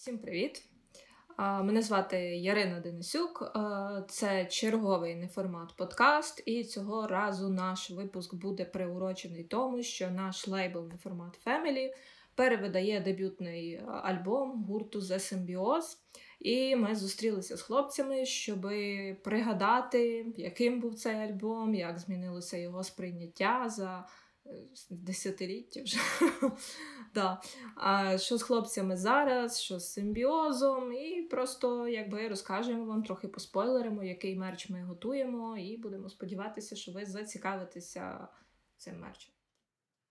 Всім 0.00 0.18
привіт! 0.18 0.64
Мене 1.38 1.82
звати 1.82 2.16
Ярина 2.18 2.80
Денисюк. 2.80 3.52
Це 4.08 4.46
черговий 4.46 5.14
неформат 5.14 5.76
подкаст, 5.76 6.42
і 6.46 6.64
цього 6.64 7.06
разу 7.06 7.48
наш 7.48 7.90
випуск 7.90 8.34
буде 8.34 8.64
приурочений 8.64 9.44
тому, 9.44 9.82
що 9.82 10.10
наш 10.10 10.48
лейбл 10.48 10.86
Неформат 10.86 11.40
Family 11.46 11.90
перевидає 12.34 13.00
дебютний 13.00 13.80
альбом 14.02 14.64
гурту 14.64 14.98
The 14.98 15.14
Symbiosis. 15.18 15.96
І 16.38 16.76
ми 16.76 16.94
зустрілися 16.94 17.56
з 17.56 17.62
хлопцями, 17.62 18.24
щоб 18.24 18.60
пригадати, 19.22 20.26
яким 20.36 20.80
був 20.80 20.94
цей 20.94 21.16
альбом, 21.16 21.74
як 21.74 21.98
змінилося 21.98 22.56
його 22.56 22.84
сприйняття 22.84 23.68
за 23.68 24.06
десятиліття 24.90 25.82
вже. 25.82 25.98
да. 27.14 27.40
А 27.76 28.18
Що 28.18 28.38
з 28.38 28.42
хлопцями 28.42 28.96
зараз, 28.96 29.60
що 29.60 29.78
з 29.78 29.92
симбіозом, 29.92 30.92
і 30.92 31.22
просто 31.22 31.88
якби 31.88 32.28
розкажемо 32.28 32.84
вам, 32.84 33.02
трохи 33.02 33.28
поспойлеримо, 33.28 34.04
який 34.04 34.36
мерч 34.36 34.70
ми 34.70 34.82
готуємо, 34.82 35.56
і 35.56 35.76
будемо 35.76 36.08
сподіватися, 36.08 36.76
що 36.76 36.92
ви 36.92 37.06
зацікавитеся 37.06 38.28
цим 38.76 39.00
мерчем. 39.00 39.32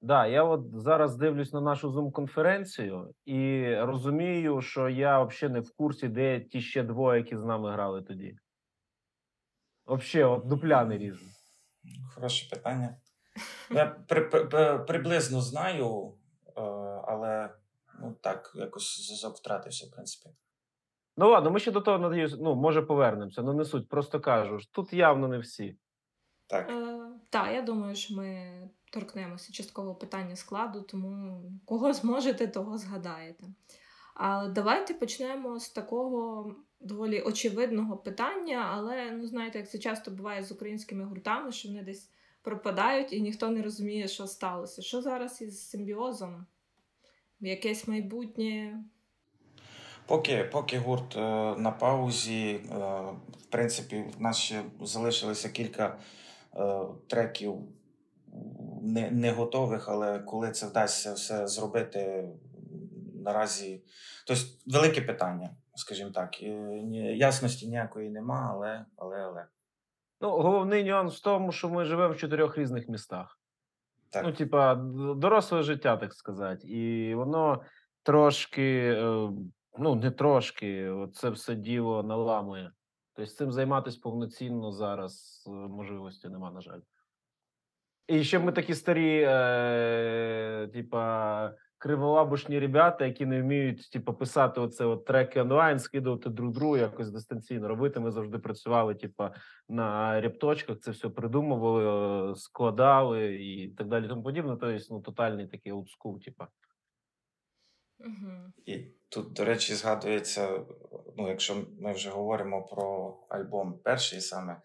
Да, 0.02 0.28
я 0.28 0.44
от 0.44 0.62
зараз 0.74 1.18
дивлюсь 1.18 1.54
на 1.54 1.62
нашу 1.62 1.90
зум-конференцію 1.92 3.14
і 3.26 3.74
розумію, 3.76 4.62
що 4.62 4.90
я 4.90 5.24
взагалі 5.24 5.54
не 5.54 5.60
в 5.60 5.72
курсі, 5.76 6.08
де 6.08 6.40
ті 6.40 6.62
ще 6.62 6.84
двоє, 6.84 7.20
які 7.20 7.38
з 7.38 7.44
нами 7.44 7.72
грали 7.72 8.02
тоді. 8.02 8.38
Взагалі, 9.88 10.34
от 10.34 10.48
дупляни 10.48 10.98
різні. 10.98 11.28
Хороше 12.16 12.56
питання. 12.56 12.98
Я 13.72 13.86
при, 13.86 14.22
при, 14.22 14.78
приблизно 14.88 15.42
знаю, 15.42 16.14
е, 16.48 16.62
але 17.08 17.50
ну 18.02 18.16
так, 18.22 18.52
якось 18.56 19.06
зв'язок 19.06 19.36
втратився, 19.38 19.86
в 19.86 19.92
принципі. 19.92 20.30
Ну 21.18 21.30
ладно, 21.30 21.52
ми 21.52 21.60
ще 21.60 21.72
до 21.72 21.82
того 21.82 21.98
надіюсь, 21.98 22.36
ну, 22.40 22.56
може, 22.56 22.82
повернемося. 22.82 23.42
Ну 23.42 23.54
не 23.54 23.66
суть, 23.66 23.90
просто 23.90 24.20
кажу. 24.20 24.60
Тут 24.72 24.94
явно 24.94 25.28
не 25.28 25.40
всі. 25.40 25.78
Так, 26.48 26.70
е, 26.70 27.00
так, 27.30 27.54
я 27.54 27.62
думаю, 27.62 27.96
що 27.96 28.16
ми 28.16 28.62
торкнемося 28.92 29.54
частково 29.54 29.96
питання 29.96 30.36
складу, 30.36 30.82
тому 30.82 31.44
кого 31.66 31.94
зможете, 31.94 32.48
того 32.48 32.78
згадаєте. 32.78 33.44
Але 34.16 34.50
давайте 34.50 34.94
почнемо 34.94 35.60
з 35.60 35.70
такого 35.70 36.52
доволі 36.80 37.22
очевидного 37.22 37.98
питання, 37.98 38.70
але 38.74 39.12
ну 39.12 39.28
знаєте, 39.28 39.60
як 39.60 39.70
це 39.70 39.78
часто 39.78 40.12
буває 40.12 40.44
з 40.44 40.52
українськими 40.52 41.06
гуртами, 41.06 41.52
що 41.52 41.70
вони 41.70 41.84
десь 41.84 42.12
пропадають 42.50 43.14
і 43.14 43.22
ніхто 43.22 43.50
не 43.50 43.62
розуміє, 43.62 44.08
що 44.08 44.28
сталося. 44.28 44.82
Що 44.82 45.02
зараз 45.02 45.42
із 45.42 45.70
симбіозом? 45.70 46.46
Якесь 47.40 47.88
майбутнє? 47.88 48.84
Поки 50.06 50.44
поки 50.44 50.78
гурт 50.78 51.16
е, 51.16 51.20
на 51.58 51.72
паузі, 51.72 52.52
е, 52.52 52.78
в 53.42 53.46
принципі, 53.50 54.06
в 54.18 54.22
нас 54.22 54.38
ще 54.38 54.64
залишилося 54.82 55.50
кілька 55.50 55.98
е, 56.56 56.80
треків 57.08 57.56
не, 58.82 59.12
не 59.12 59.32
готових, 59.32 59.90
але 59.90 60.20
коли 60.20 60.52
це 60.52 60.68
вдасться 60.68 61.14
все 61.14 61.48
зробити 61.48 62.30
наразі, 63.16 63.84
тобто 64.28 64.44
велике 64.66 65.02
питання, 65.02 65.50
скажімо 65.76 66.10
так. 66.10 66.42
Ясності 67.16 67.68
ніякої 67.68 68.10
нема, 68.10 68.50
але 68.54 68.86
але 68.96 69.18
але. 69.18 69.46
Ну, 70.22 70.30
головний 70.30 70.84
нюанс 70.84 71.20
в 71.20 71.24
тому, 71.24 71.52
що 71.52 71.70
ми 71.70 71.86
живемо 71.86 72.14
в 72.14 72.18
чотирьох 72.18 72.58
різних 72.58 72.90
містах. 72.90 73.40
Так. 74.10 74.24
Ну, 74.26 74.32
типа, 74.32 74.76
доросле 75.16 75.64
життя, 75.64 75.98
так 75.98 76.14
сказати. 76.14 76.68
І 76.68 77.16
воно 77.16 77.62
трошки, 78.04 78.96
е, 78.98 79.30
ну, 79.80 79.96
не 79.96 80.12
трошки, 80.12 80.94
це 81.14 81.30
все 81.30 81.56
діло 81.56 82.04
наламує. 82.04 82.72
Тобто 83.14 83.32
цим 83.32 83.52
займатися 83.52 84.00
повноцінно 84.04 84.72
зараз 84.72 85.44
е, 85.48 85.52
можливості 85.52 86.30
нема, 86.30 86.52
на 86.52 86.62
жаль. 86.62 86.80
І 88.08 88.24
ще 88.24 88.40
ми 88.40 88.52
такі 88.52 88.76
старі, 88.76 89.26
е, 89.28 90.70
типа, 90.74 91.54
криволабушні 91.80 92.60
ребята, 92.60 93.06
які 93.06 93.26
не 93.26 93.42
вміють 93.42 93.90
типу, 93.90 94.14
писати 94.14 94.62
оце 94.62 94.86
от 94.86 95.06
треки 95.06 95.42
онлайн, 95.42 95.80
скидувати 95.80 96.30
друг 96.30 96.54
другу 96.54 96.78
якось 96.78 97.12
дистанційно 97.12 97.68
робити. 97.68 98.00
Ми 98.00 98.12
завжди 98.12 98.40
працювали, 98.40 98.96
типу, 98.96 99.24
на 99.70 100.22
репточках, 100.22 100.80
це 100.80 100.92
все 100.92 101.10
придумували, 101.10 102.36
складали 102.36 103.36
і 103.36 103.70
так 103.70 103.88
далі. 103.88 104.08
Тому 104.08 104.24
подібне. 104.24 104.58
Тобто, 104.62 104.86
ну, 104.90 105.02
тотальний 105.02 105.48
такий 105.48 105.72
олдскул, 105.72 106.22
типу. 106.22 106.44
І 108.66 108.78
тут, 109.10 109.34
до 109.34 109.46
речі, 109.46 109.76
згадується, 109.76 110.60
ну, 111.18 111.30
якщо 111.30 111.66
ми 111.80 111.94
вже 111.94 112.10
говоримо 112.10 112.64
про 112.64 113.18
альбом 113.30 113.80
перший 113.84 114.22
саме, 114.22 114.62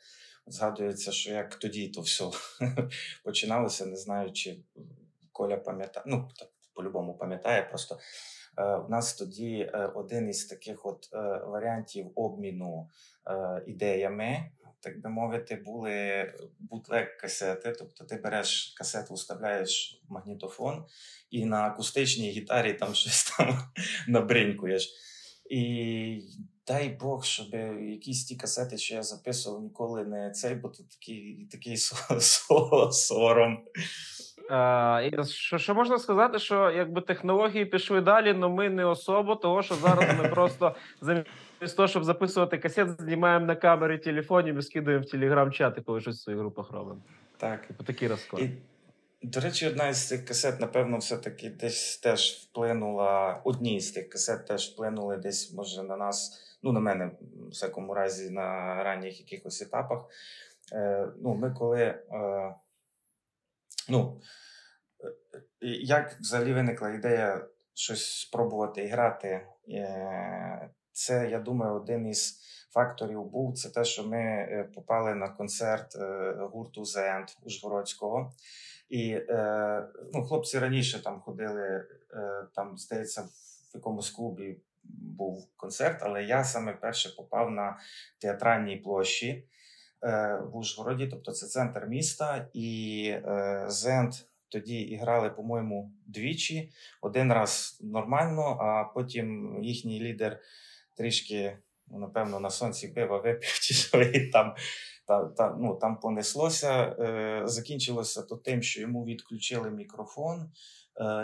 згадується, 0.46 1.12
що 1.12 1.32
як 1.32 1.54
тоді 1.54 1.88
то 1.88 2.00
все 2.00 2.24
починалося, 3.24 3.86
не 3.86 3.96
знаю, 3.96 4.32
чи 4.32 4.56
Коля 5.32 5.56
пам'ятає. 5.56 6.04
Ну, 6.06 6.28
по-любому 6.74 7.14
пам'ятає. 7.14 7.62
Просто 7.62 7.98
е, 8.58 8.76
в 8.76 8.90
нас 8.90 9.14
тоді 9.14 9.70
е, 9.74 9.86
один 9.94 10.28
із 10.28 10.44
таких 10.44 10.86
от 10.86 11.08
е, 11.12 11.18
варіантів 11.46 12.10
обміну 12.14 12.90
ідеями. 13.66 14.50
Так 14.80 15.00
би 15.00 15.10
мовити, 15.10 15.56
були 15.56 16.32
бутлек 16.58 17.16
касети. 17.16 17.72
Тобто 17.78 18.04
ти 18.04 18.16
береш 18.16 18.74
касету, 18.78 19.14
вставляєш 19.14 20.02
в 20.08 20.12
магнітофон 20.12 20.84
і 21.30 21.44
на 21.44 21.64
акустичній 21.64 22.30
гітарі 22.30 22.72
там 22.72 22.94
щось 22.94 23.24
там 23.24 23.58
набринькуєш. 24.08 24.94
І 25.50 26.22
дай 26.66 26.88
Бог, 26.88 27.24
щоб 27.24 27.54
якісь 27.80 28.24
ті 28.24 28.36
касети, 28.36 28.78
що 28.78 28.94
я 28.94 29.02
записував, 29.02 29.62
ніколи 29.62 30.04
не 30.04 30.30
цей, 30.30 30.54
бо 30.54 30.68
тут 30.68 30.90
такий 30.90 31.48
такий 31.50 31.76
сором. 32.92 33.64
А, 34.50 35.10
що 35.24 35.58
що 35.58 35.74
можна 35.74 35.98
сказати, 35.98 36.38
що 36.38 36.70
якби 36.70 37.00
технології 37.00 37.64
пішли 37.64 38.00
далі, 38.00 38.34
але 38.38 38.48
ми 38.48 38.70
не 38.70 38.84
особо, 38.84 39.36
того 39.36 39.62
що 39.62 39.74
зараз 39.74 40.18
ми 40.22 40.28
просто 40.28 40.74
замість 41.00 41.76
того, 41.76 41.88
щоб 41.88 42.04
записувати 42.04 42.58
касет, 42.58 43.00
знімаємо 43.00 43.46
на 43.46 43.56
камері 43.56 43.98
телефонів 43.98 44.58
і 44.58 44.62
скидаємо 44.62 45.04
в 45.04 45.10
телеграм-чати, 45.10 45.80
коли 45.80 46.00
щось 46.00 46.16
в 46.16 46.22
своїх 46.22 46.40
групах 46.40 46.70
робимо. 46.70 47.00
Так. 47.36 47.66
Типу 47.66 47.84
такий 47.84 48.08
розклад. 48.08 48.42
І, 48.42 48.50
До 49.22 49.40
речі, 49.40 49.66
одна 49.68 49.88
із 49.88 50.08
цих 50.08 50.24
касет, 50.24 50.60
напевно, 50.60 50.98
все-таки 50.98 51.50
десь 51.50 51.96
теж 51.96 52.30
вплинула. 52.30 53.40
Одні 53.44 53.80
з 53.80 53.90
тих 53.90 54.08
касет 54.08 54.46
теж 54.46 54.72
вплинули 54.72 55.16
десь, 55.16 55.54
може, 55.54 55.82
на 55.82 55.96
нас, 55.96 56.40
ну 56.62 56.72
на 56.72 56.80
мене, 56.80 57.10
в 57.46 57.48
всякому 57.48 57.94
разі, 57.94 58.30
на 58.30 58.74
ранніх 58.84 59.20
якихось 59.20 59.62
етапах. 59.62 60.04
Е, 60.72 61.08
Ну, 61.22 61.34
Ми 61.34 61.50
коли. 61.50 61.80
Е, 61.80 62.54
ну, 63.88 64.20
е, 65.04 65.66
як 65.80 66.12
взагалі 66.20 66.52
виникла 66.52 66.90
ідея 66.90 67.48
щось 67.74 68.20
спробувати 68.20 68.86
грати? 68.86 69.46
Е, 69.68 70.70
це, 70.92 71.30
я 71.30 71.38
думаю, 71.38 71.74
один 71.74 72.06
із 72.06 72.40
факторів 72.70 73.24
був 73.24 73.54
це 73.54 73.70
те, 73.70 73.84
що 73.84 74.04
ми 74.04 74.18
е, 74.18 74.70
попали 74.74 75.14
на 75.14 75.28
концерт 75.28 75.96
гурту 76.38 76.82
End 76.82 77.36
Ужгородського. 77.42 78.32
І 78.88 79.20
ну, 80.12 80.24
хлопці 80.24 80.58
раніше 80.58 81.02
там 81.02 81.20
ходили, 81.20 81.86
там, 82.54 82.78
здається, 82.78 83.22
в 83.22 83.74
якомусь 83.74 84.10
клубі 84.10 84.60
був 85.18 85.48
концерт, 85.56 86.02
але 86.02 86.24
я 86.24 86.44
саме 86.44 86.72
перше 86.72 87.16
попав 87.16 87.50
на 87.50 87.78
театральній 88.20 88.76
площі. 88.76 89.48
Е, 90.04 90.40
в 90.52 90.56
Ужгороді, 90.56 91.06
тобто 91.06 91.32
це 91.32 91.46
центр 91.46 91.86
міста, 91.86 92.48
і 92.54 93.08
е, 93.08 93.64
Зент 93.68 94.26
тоді 94.48 94.80
іграли, 94.80 95.30
по-моєму, 95.30 95.92
двічі. 96.06 96.70
Один 97.02 97.32
раз 97.32 97.78
нормально, 97.82 98.42
а 98.42 98.84
потім 98.94 99.58
їхній 99.62 100.00
лідер 100.00 100.40
трішки, 100.96 101.58
ну, 101.88 101.98
напевно, 101.98 102.40
на 102.40 102.50
сонці 102.50 102.88
пива 102.88 103.18
випив 103.18 103.48
чи 103.62 103.74
що, 103.74 104.02
і 104.02 104.30
там. 104.30 104.54
Та, 105.06 105.56
ну, 105.60 105.74
там 105.74 106.00
понеслося. 106.00 106.96
Е, 106.98 107.42
Закінчилося 107.44 108.22
то 108.22 108.36
тим, 108.36 108.62
що 108.62 108.80
йому 108.80 109.04
відключили 109.04 109.70
мікрофон, 109.70 110.50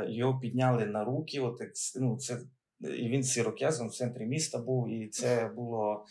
його 0.08 0.38
підняли 0.38 0.86
на 0.86 1.04
руки. 1.04 1.40
От, 1.40 1.60
ну, 2.00 2.18
це, 2.18 2.40
І 2.80 3.08
він 3.08 3.24
сирокезом 3.24 3.88
в 3.88 3.94
центрі 3.94 4.26
міста 4.26 4.58
був, 4.58 4.88
і 4.88 5.08
це 5.08 5.50
було 5.56 6.06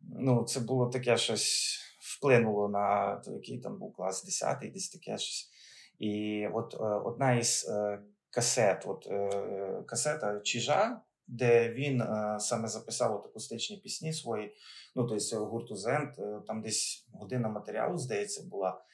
ну, 0.00 0.44
це 0.44 0.60
було 0.60 0.86
таке 0.86 1.16
щось 1.16 1.78
вплинуло 2.16 2.68
на 2.68 3.16
то, 3.16 3.32
який 3.32 3.58
там 3.58 3.78
був 3.78 3.92
клас 3.92 4.24
10 4.24 4.58
десь 4.72 4.88
таке 4.88 5.18
щось. 5.18 5.50
І 5.98 6.46
от 6.54 6.74
е, 6.74 6.84
одна 6.84 7.34
із 7.34 7.68
е, 7.68 8.02
касет, 8.30 8.84
от 8.86 9.06
е, 9.10 9.82
касета 9.86 10.40
Чижа, 10.40 11.00
де 11.26 11.72
він 11.72 12.02
саме 12.38 12.68
записав 12.68 13.14
от 13.16 13.26
акустичні 13.26 13.76
пісні 13.76 14.12
свої, 14.12 14.54
ну 14.94 15.06
тобто 15.06 15.46
гурту 15.46 15.76
Зент, 15.76 16.14
там 16.46 16.62
десь 16.62 17.08
година 17.12 17.48
матеріалу, 17.48 17.98
здається, 17.98 18.42
була. 18.50 18.84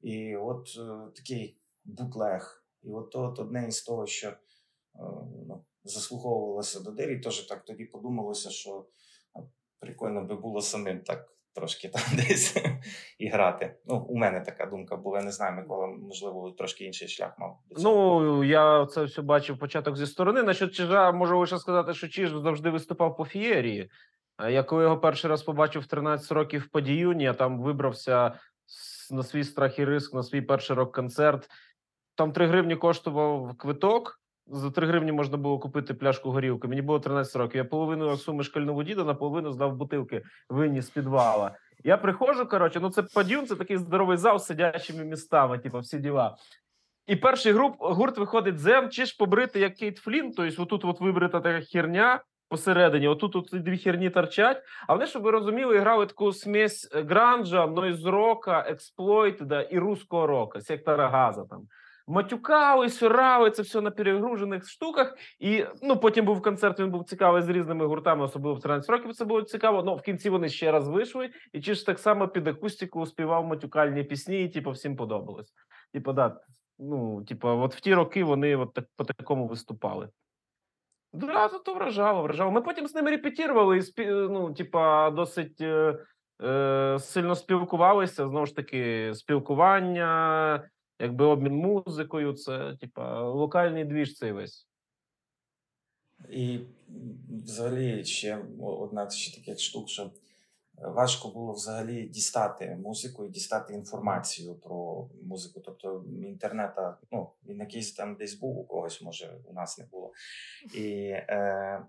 І 0.00 0.36
от 0.36 0.68
такий 1.16 1.58
бутлег. 1.84 2.64
І 2.82 2.90
от, 2.90 3.16
от 3.16 3.38
одне 3.38 3.68
із 3.68 3.82
того, 3.82 4.06
що 4.06 4.32
ну, 5.48 5.64
заслуховувалося 5.84 6.80
до 6.80 6.90
дирі, 6.90 7.18
теж 7.18 7.40
так 7.40 7.64
тоді 7.64 7.84
подумалося, 7.84 8.50
що 8.50 8.86
прикольно 9.78 10.24
би 10.24 10.36
було 10.36 10.62
самим 10.62 11.00
так 11.00 11.31
трошки 11.54 11.88
там 11.88 12.02
десь 12.16 12.56
і 13.18 13.28
грати. 13.28 13.74
Ну, 13.86 13.96
у 13.96 14.16
мене 14.16 14.40
така 14.40 14.66
думка 14.66 14.96
була. 14.96 15.18
Я 15.18 15.24
не 15.24 15.32
знаю, 15.32 15.56
Микола, 15.56 15.86
можливо, 15.86 16.50
трошки 16.50 16.84
інший 16.84 17.08
шлях 17.08 17.38
мав. 17.38 17.58
Ну 17.70 18.44
я 18.44 18.86
це 18.86 19.04
все 19.04 19.22
бачив 19.22 19.58
початок 19.58 19.96
зі 19.96 20.06
сторони. 20.06 20.42
Насчет 20.42 20.74
Чижа 20.74 21.12
можу 21.12 21.38
лише 21.38 21.58
сказати, 21.58 21.94
що 21.94 22.08
Чиж 22.08 22.30
завжди 22.30 22.70
виступав 22.70 23.16
по 23.16 23.24
фієрії. 23.24 23.90
Я 24.50 24.62
коли 24.62 24.82
його 24.82 24.98
перший 24.98 25.30
раз 25.30 25.42
побачив 25.42 25.82
в 25.82 25.86
13 25.86 26.32
років 26.32 26.68
по 26.72 26.80
Діюні, 26.80 27.24
я 27.24 27.34
там 27.34 27.62
вибрався 27.62 28.38
на 29.10 29.22
свій 29.22 29.44
страх 29.44 29.78
і 29.78 29.84
риск, 29.84 30.14
на 30.14 30.22
свій 30.22 30.40
перший 30.42 30.76
рок-концерт. 30.76 31.48
Там 32.14 32.32
3 32.32 32.46
гривні 32.46 32.76
коштував 32.76 33.56
квиток. 33.56 34.21
За 34.54 34.70
3 34.70 34.86
гривні 34.86 35.12
можна 35.12 35.36
було 35.36 35.58
купити 35.58 35.94
пляшку 35.94 36.30
горілки. 36.30 36.68
Мені 36.68 36.82
було 36.82 37.00
13 37.00 37.36
років. 37.36 37.56
Я 37.56 37.64
половину 37.64 38.16
суми 38.16 38.44
шкільного 38.44 38.82
діда 38.82 39.04
наполовину 39.04 39.52
здав 39.52 39.76
бутилки 39.76 40.22
винні 40.48 40.80
з 40.80 40.90
підвала. 40.90 41.56
Я 41.84 41.96
приходжу, 41.96 42.46
коротше, 42.50 42.80
ну 42.80 42.90
це 42.90 43.02
падюн, 43.02 43.46
це 43.46 43.56
такий 43.56 43.76
здоровий 43.76 44.16
зал 44.16 44.38
з 44.38 44.46
сидячими 44.46 45.04
містами, 45.04 45.58
типу, 45.58 45.78
всі 45.78 45.98
діла. 45.98 46.36
І 47.06 47.16
перший 47.16 47.52
груп, 47.52 47.76
гурт 47.78 48.18
виходить 48.18 48.58
зем, 48.58 48.90
чи 48.90 49.04
ж 49.04 49.16
побрити, 49.18 49.60
як 49.60 49.74
Кейт 49.74 49.98
Флін, 49.98 50.32
тобто 50.32 50.62
отут 50.62 50.84
от 50.84 51.00
вибрита 51.00 51.40
така 51.40 51.60
херня 51.60 52.22
посередині, 52.48 53.08
отут 53.08 53.36
от 53.36 53.48
дві 53.52 53.78
херні 53.78 54.10
торчать. 54.10 54.62
А 54.88 54.92
вони, 54.92 55.06
щоб 55.06 55.22
ви 55.22 55.30
розуміли, 55.30 55.78
грали 55.78 56.06
таку 56.06 56.32
смесь 56.32 56.90
гранжа, 56.92 57.66
нойз 57.66 58.04
рока, 58.04 58.64
експлойта 58.68 59.62
і 59.62 59.78
руського 59.78 60.26
рока, 60.26 60.60
сектора 60.60 61.08
газа 61.08 61.44
там 61.50 61.66
матюкались, 62.06 63.02
орали, 63.02 63.50
це 63.50 63.62
все 63.62 63.80
на 63.80 63.90
перегружених 63.90 64.68
штуках. 64.68 65.14
І 65.38 65.64
ну 65.82 65.96
потім 65.96 66.24
був 66.24 66.42
концерт. 66.42 66.80
Він 66.80 66.90
був 66.90 67.04
цікавий 67.04 67.42
з 67.42 67.48
різними 67.48 67.86
гуртами, 67.86 68.24
особливо 68.24 68.56
в 68.56 68.60
13 68.60 68.90
років. 68.90 69.14
Це 69.14 69.24
було 69.24 69.42
цікаво. 69.42 69.82
Ну 69.82 69.94
в 69.94 70.02
кінці 70.02 70.30
вони 70.30 70.48
ще 70.48 70.72
раз 70.72 70.88
вийшли, 70.88 71.30
і 71.52 71.60
чи 71.60 71.74
ж 71.74 71.86
так 71.86 71.98
само 71.98 72.28
під 72.28 72.48
акустику 72.48 73.06
співав 73.06 73.46
матюкальні 73.46 74.04
пісні, 74.04 74.44
і 74.44 74.48
типу, 74.48 74.70
всім 74.70 74.96
подобалось. 74.96 75.52
Типу, 75.92 76.12
да, 76.12 76.40
ну, 76.78 77.24
типу, 77.24 77.48
от 77.48 77.74
в 77.74 77.80
ті 77.80 77.94
роки 77.94 78.24
вони 78.24 78.56
от 78.56 78.72
так 78.72 78.84
по 78.96 79.04
такому 79.04 79.46
виступали. 79.46 80.08
Одразу 81.14 81.58
то 81.58 81.74
вражало, 81.74 82.22
вражало. 82.22 82.50
Ми 82.50 82.60
потім 82.60 82.86
з 82.86 82.94
ними 82.94 83.10
репетірували 83.10 83.78
і 83.78 83.82
спі... 83.82 84.06
ну, 84.06 84.54
типа, 84.54 85.10
досить 85.10 85.60
е, 85.60 85.98
е, 86.42 86.98
сильно 86.98 87.34
спілкувалися. 87.34 88.28
Знову 88.28 88.46
ж 88.46 88.56
таки, 88.56 89.12
спілкування, 89.14 90.64
якби 91.02 91.24
обмін 91.24 91.54
музикою, 91.54 92.32
це 92.32 92.76
типа 92.80 93.22
локальний 93.22 93.84
двіж 93.84 94.14
цей 94.14 94.32
весь. 94.32 94.68
І 96.30 96.60
взагалі 97.44 98.04
ще 98.04 98.44
одна 98.60 99.10
ще 99.10 99.40
таких 99.40 99.60
штук, 99.60 99.88
що 99.88 100.10
важко 100.74 101.28
було 101.28 101.52
взагалі 101.52 102.02
дістати 102.02 102.78
музику 102.82 103.24
і 103.26 103.28
дістати 103.28 103.74
інформацію 103.74 104.54
про 104.54 105.08
музику. 105.22 105.60
Тобто 105.60 106.04
інтернета, 106.22 106.98
ну, 107.10 107.30
він 107.48 107.58
якийсь 107.58 107.92
там 107.92 108.14
десь 108.14 108.34
був 108.34 108.58
у 108.58 108.64
когось, 108.64 109.02
може, 109.02 109.38
у 109.44 109.52
нас 109.52 109.78
не 109.78 109.84
було. 109.84 110.12
І 110.74 110.88
е, 111.08 111.82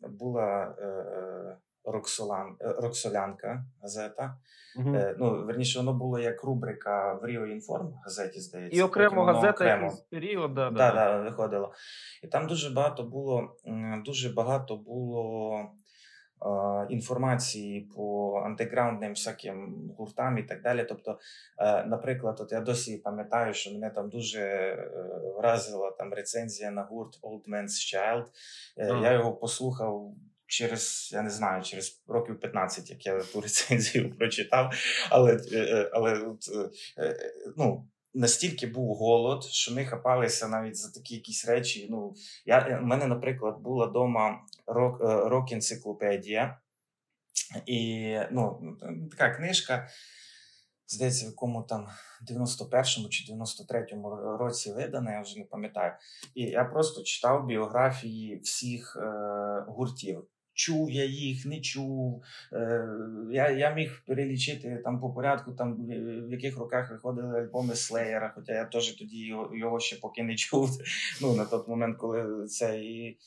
була 0.00 0.74
е, 0.78 0.86
е 0.86 1.56
Роксолан, 1.84 2.56
е, 2.60 2.74
Роксолянка 2.78 3.64
газета. 3.82 4.36
Угу. 4.76 4.94
Е, 4.94 5.16
ну, 5.18 5.44
Верніше, 5.46 5.78
воно 5.78 5.92
було 5.92 6.18
як 6.18 6.44
рубрика 6.44 7.14
в 7.14 7.26
Ріо 7.26 7.46
Інформ 7.46 7.94
газеті, 8.04 8.40
здається. 8.40 8.78
І 8.78 8.82
окремо 8.82 9.24
газета 9.24 9.50
окремо. 9.50 9.92
період, 10.10 10.54
да, 10.54 10.70
да, 10.70 10.92
да, 10.92 11.18
виходило. 11.18 11.72
І 12.22 12.26
там 12.26 12.46
дуже 12.46 12.70
багато 12.70 13.02
було 13.02 13.56
дуже 14.04 14.32
багато 14.32 14.76
було 14.76 15.54
е, 15.60 16.86
інформації 16.90 17.80
по 17.96 18.34
андеграундним 18.44 19.12
всяким 19.12 19.74
гуртам 19.98 20.38
і 20.38 20.42
так 20.42 20.62
далі. 20.62 20.86
Тобто, 20.88 21.18
е, 21.58 21.84
наприклад, 21.84 22.40
от 22.40 22.52
я 22.52 22.60
досі 22.60 22.98
пам'ятаю, 22.98 23.54
що 23.54 23.72
мене 23.72 23.90
там 23.90 24.08
дуже 24.08 24.40
е, 24.40 24.90
вразила 25.38 25.90
там 25.90 26.12
рецензія 26.12 26.70
на 26.70 26.82
гурт 26.82 27.20
Old 27.22 27.48
Man's 27.48 27.94
Child. 27.94 28.24
Е, 28.78 29.00
Я 29.02 29.12
його 29.12 29.32
послухав 29.32 30.14
через 30.50 31.10
я 31.12 31.22
не 31.22 31.30
знаю, 31.30 31.62
через 31.62 32.02
років 32.06 32.40
15, 32.40 32.90
як 32.90 33.06
я 33.06 33.22
ту 33.22 33.40
рецензію 33.40 34.14
прочитав. 34.18 34.72
Але 35.10 35.32
е, 35.52 35.58
е, 35.58 35.90
але 35.92 36.36
е, 36.98 37.16
ну, 37.56 37.88
настільки 38.14 38.66
був 38.66 38.96
голод, 38.96 39.44
що 39.44 39.74
ми 39.74 39.84
хапалися 39.84 40.48
навіть 40.48 40.76
за 40.76 40.92
такі 40.92 41.14
якісь 41.14 41.48
речі. 41.48 41.88
Ну, 41.90 42.14
я, 42.46 42.78
У 42.82 42.86
мене, 42.86 43.06
наприклад, 43.06 43.60
була 43.60 43.86
вдома 43.86 44.40
рок-енциклопедія, 45.06 46.60
і 47.66 48.16
ну, 48.30 48.76
така 49.10 49.34
книжка. 49.34 49.88
Здається, 50.92 51.26
в 51.26 51.28
якому 51.28 51.62
там 51.62 51.88
91-му 52.30 53.08
чи 53.08 53.32
93-му 53.32 54.10
році 54.38 54.72
видана, 54.72 55.12
я 55.12 55.20
вже 55.20 55.38
не 55.38 55.44
пам'ятаю. 55.44 55.92
І 56.34 56.42
я 56.42 56.64
просто 56.64 57.02
читав 57.02 57.46
біографії 57.46 58.40
всіх 58.40 58.96
е, 58.96 59.10
гуртів 59.68 60.28
чув 60.54 60.90
я 60.90 61.04
їх, 61.04 61.46
не 61.46 61.60
чув. 61.60 62.22
Е, 62.52 62.88
Я 63.30 63.50
я 63.50 63.70
міг 63.70 64.02
перелічити 64.06 64.80
там 64.84 65.00
по 65.00 65.10
порядку, 65.10 65.52
там 65.52 65.86
в 66.28 66.32
яких 66.32 66.58
роках 66.58 66.90
виходили 66.90 67.40
альбоми 67.40 67.74
Слеєра, 67.74 68.32
хоча 68.34 68.52
я 68.52 68.64
теж 68.64 68.92
тоді 68.92 69.26
його, 69.26 69.56
його 69.56 69.80
ще 69.80 69.96
поки 69.96 70.22
не 70.22 70.34
чув. 70.34 70.70
Ну, 71.22 71.34
на 71.34 71.44
той 71.44 71.60
момент, 71.68 71.96
коли 71.98 72.46
це 72.46 72.78
і 72.78 73.18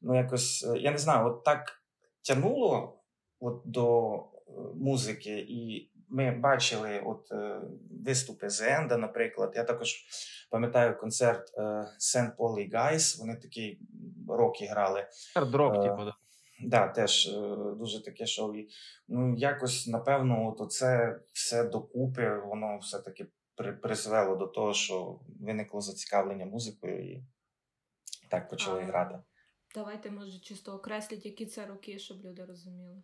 ну, 0.00 0.16
якось 0.16 0.64
е, 0.64 0.78
я 0.78 0.90
не 0.90 0.98
знаю, 0.98 1.26
от 1.26 1.44
так 1.44 1.82
тянуло 2.22 2.98
от 3.40 3.62
до 3.64 4.14
е, 4.14 4.20
музики, 4.74 5.46
і 5.48 5.90
ми 6.08 6.30
бачили 6.30 7.02
от 7.06 7.32
е, 7.32 7.60
виступи 8.06 8.48
Зенда, 8.48 8.96
наприклад. 8.96 9.52
Я 9.56 9.64
також 9.64 9.94
пам'ятаю 10.50 10.98
концерт 10.98 11.52
Сент 11.98 12.36
Пол 12.36 12.58
і 12.58 12.70
Гайс. 12.70 13.18
Вони 13.18 13.36
такі 13.36 13.78
роки 14.28 14.66
грали. 14.66 15.06
Дрок, 15.52 15.82
типу, 15.82 16.04
да. 16.04 16.14
Да, 16.60 16.88
теж 16.88 17.28
е, 17.28 17.56
дуже 17.78 18.04
таке 18.04 18.26
шоу. 18.26 18.54
І, 18.54 18.68
Ну, 19.08 19.34
якось, 19.36 19.86
напевно, 19.86 20.54
от 20.58 20.72
це 20.72 21.20
все 21.32 21.64
докупи, 21.64 22.38
воно 22.38 22.78
все-таки 22.78 23.26
при, 23.56 23.72
призвело 23.72 24.36
до 24.36 24.46
того, 24.46 24.74
що 24.74 25.20
виникло 25.40 25.80
зацікавлення 25.80 26.46
музикою 26.46 27.12
і 27.12 27.22
так 28.30 28.48
почали 28.48 28.80
а, 28.82 28.84
грати. 28.84 29.18
Давайте, 29.74 30.10
може, 30.10 30.40
чисто 30.40 30.72
окресліть, 30.72 31.26
які 31.26 31.46
це 31.46 31.66
роки, 31.66 31.98
щоб 31.98 32.24
люди 32.24 32.44
розуміли. 32.44 33.02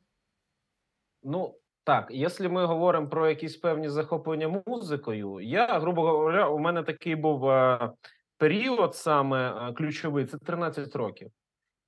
Ну, 1.23 1.55
так, 1.85 2.09
якщо 2.11 2.51
ми 2.51 2.67
говоримо 2.67 3.09
про 3.09 3.29
якісь 3.29 3.57
певні 3.57 3.89
захоплення 3.89 4.63
музикою, 4.67 5.41
я, 5.41 5.79
грубо 5.79 6.03
говоря, 6.03 6.49
у 6.49 6.59
мене 6.59 6.83
такий 6.83 7.17
був 7.17 7.51
е, 7.51 7.93
період 8.37 8.95
саме 8.95 9.69
е, 9.69 9.73
ключовий 9.73 10.27
це 10.27 10.39
13 10.39 10.97
років. 10.97 11.31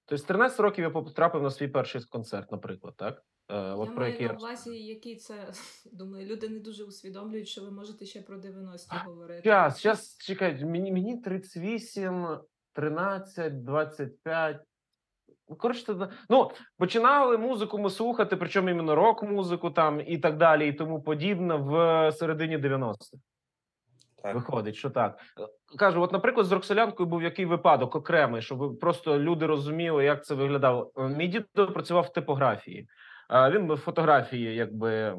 Тобто, 0.07 0.23
з 0.23 0.27
13 0.27 0.61
років 0.61 0.85
я 0.85 0.91
потрапив 0.91 1.43
на 1.43 1.51
свій 1.51 1.69
перший 1.69 2.01
концерт, 2.11 2.53
наприклад, 2.53 2.95
так? 2.97 3.23
Е, 3.49 3.57
от 3.57 3.89
Я 3.89 3.95
про 3.95 4.01
маю 4.01 4.13
який 4.13 4.27
на 4.29 4.35
увазі, 4.35 4.85
який 4.85 5.17
це 5.17 5.35
думаю, 5.93 6.27
люди 6.27 6.49
не 6.49 6.59
дуже 6.59 6.85
усвідомлюють, 6.85 7.49
що 7.49 7.63
ви 7.63 7.71
можете 7.71 8.07
ще 8.07 8.23
про 8.23 8.37
90-ті 8.37 8.97
говорити. 9.07 9.43
Час, 9.43 9.81
час, 9.81 10.19
чекай, 10.19 10.65
мені 10.65 10.93
мені 10.93 11.21
38, 11.21 12.39
13, 12.73 13.65
25. 13.65 14.61
Коротше, 15.59 16.11
ну, 16.29 16.51
починали 16.77 17.39
музику 17.39 17.79
ми 17.79 17.91
слухати, 17.91 18.37
причому 18.37 18.69
іменно 18.69 18.95
рок-музику 18.95 19.71
там 19.71 20.01
і 20.07 20.19
так 20.19 20.37
далі, 20.37 20.69
і 20.69 20.73
тому 20.73 21.03
подібне 21.03 21.55
в 21.55 22.13
середині 22.13 22.59
90-х. 22.59 23.19
Так. 24.25 24.35
Виходить, 24.35 24.75
що 24.75 24.91
так 24.91 25.19
кажу, 25.79 26.03
от, 26.03 26.13
наприклад, 26.13 26.47
з 26.47 26.53
Роксолянкою 26.53 27.09
був 27.09 27.23
який 27.23 27.45
випадок 27.45 27.97
окремий, 27.97 28.43
щоб 28.43 28.79
просто 28.79 29.19
люди 29.19 29.47
розуміли, 29.47 30.05
як 30.05 30.25
це 30.25 30.35
виглядало. 30.35 30.93
Мій 30.97 31.29
дід 31.29 31.47
працював 31.53 32.05
в 32.05 32.13
типографії, 32.13 32.89
він 33.31 33.77
фотографії, 33.77 34.55
якби. 34.55 35.17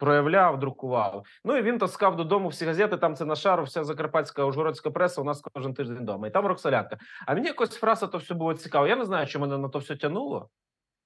Проявляв, 0.00 0.58
друкував. 0.58 1.26
Ну 1.44 1.56
і 1.56 1.62
він 1.62 1.78
таскав 1.78 2.16
додому 2.16 2.48
всі 2.48 2.64
газети. 2.64 2.96
Там 2.96 3.14
це 3.14 3.24
на 3.24 3.36
шару, 3.36 3.64
вся 3.64 3.84
закарпатська 3.84 4.44
ужгородська 4.44 4.90
преса. 4.90 5.20
У 5.20 5.24
нас 5.24 5.40
кожен 5.54 5.74
тиждень 5.74 5.98
вдома. 5.98 6.28
І 6.28 6.30
там 6.30 6.46
Роксолянка. 6.46 6.98
А 7.26 7.34
мені 7.34 7.46
якось 7.46 7.76
фраза 7.76 8.06
то 8.06 8.18
все 8.18 8.34
було 8.34 8.54
цікаво. 8.54 8.86
Я 8.86 8.96
не 8.96 9.04
знаю, 9.04 9.26
що 9.26 9.40
мене 9.40 9.58
на 9.58 9.68
то 9.68 9.78
все 9.78 9.96
тянуло. 9.96 10.48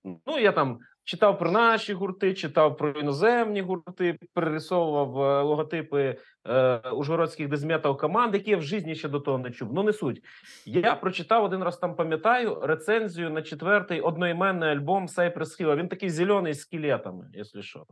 Ну 0.04 0.38
я 0.38 0.52
там 0.52 0.78
Читав 1.04 1.38
про 1.38 1.50
наші 1.50 1.92
гурти, 1.92 2.34
читав 2.34 2.76
про 2.76 2.90
іноземні 2.90 3.62
гурти, 3.62 4.18
перерисовував 4.34 5.22
е, 5.22 5.42
логотипи 5.42 6.16
е, 6.48 6.78
ужгородських 6.78 7.48
дезметал 7.48 7.98
команд, 7.98 8.34
які 8.34 8.50
я 8.50 8.56
в 8.56 8.62
житті 8.62 8.94
ще 8.94 9.08
до 9.08 9.20
того 9.20 9.38
не 9.38 9.50
чув. 9.50 9.72
Ну 9.72 9.82
не 9.82 9.92
суть. 9.92 10.22
Я 10.66 10.94
прочитав 10.94 11.44
один 11.44 11.62
раз 11.62 11.78
там, 11.78 11.96
пам'ятаю, 11.96 12.60
рецензію 12.62 13.30
на 13.30 13.42
четвертий 13.42 14.00
одноіменний 14.00 14.70
альбом 14.70 15.06
Cypress 15.06 15.60
Hill. 15.60 15.76
Він 15.76 15.88
такий 15.88 16.10
зелений 16.10 16.54
з 16.54 16.60
скелетами, 16.60 17.26
якщо 17.32 17.62
що. 17.62 17.84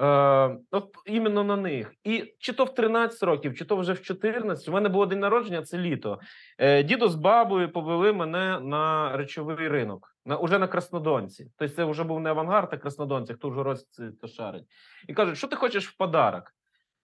Е, 0.00 0.56
от 0.70 0.88
іменно 1.06 1.44
на 1.44 1.56
них. 1.56 1.92
І 2.04 2.34
чи 2.38 2.52
то 2.52 2.64
в 2.64 2.74
13 2.74 3.22
років, 3.22 3.54
чи 3.54 3.64
то 3.64 3.76
вже 3.76 3.92
в 3.92 4.02
14, 4.02 4.68
У 4.68 4.72
мене 4.72 4.88
було 4.88 5.06
день 5.06 5.20
народження, 5.20 5.62
це 5.62 5.78
літо. 5.78 6.18
Е, 6.58 6.82
Дідо 6.82 7.08
з 7.08 7.14
бабою 7.14 7.72
повели 7.72 8.12
мене 8.12 8.60
на 8.60 9.16
речовий 9.16 9.68
ринок, 9.68 10.13
на 10.24 10.36
уже 10.36 10.58
на 10.58 10.68
Краснодонці. 10.68 11.50
Тобто 11.58 11.74
це 11.74 11.84
вже 11.84 12.04
був 12.04 12.20
не 12.20 12.30
авангард, 12.30 12.68
а 12.72 12.76
Краснодонці, 12.76 13.34
хто 13.34 13.50
вже 13.50 13.62
роз 13.62 13.86
це 14.20 14.28
шарить. 14.28 14.64
І 15.08 15.14
кажуть, 15.14 15.38
що 15.38 15.48
ти 15.48 15.56
хочеш 15.56 15.88
в 15.88 15.96
подарок? 15.96 16.44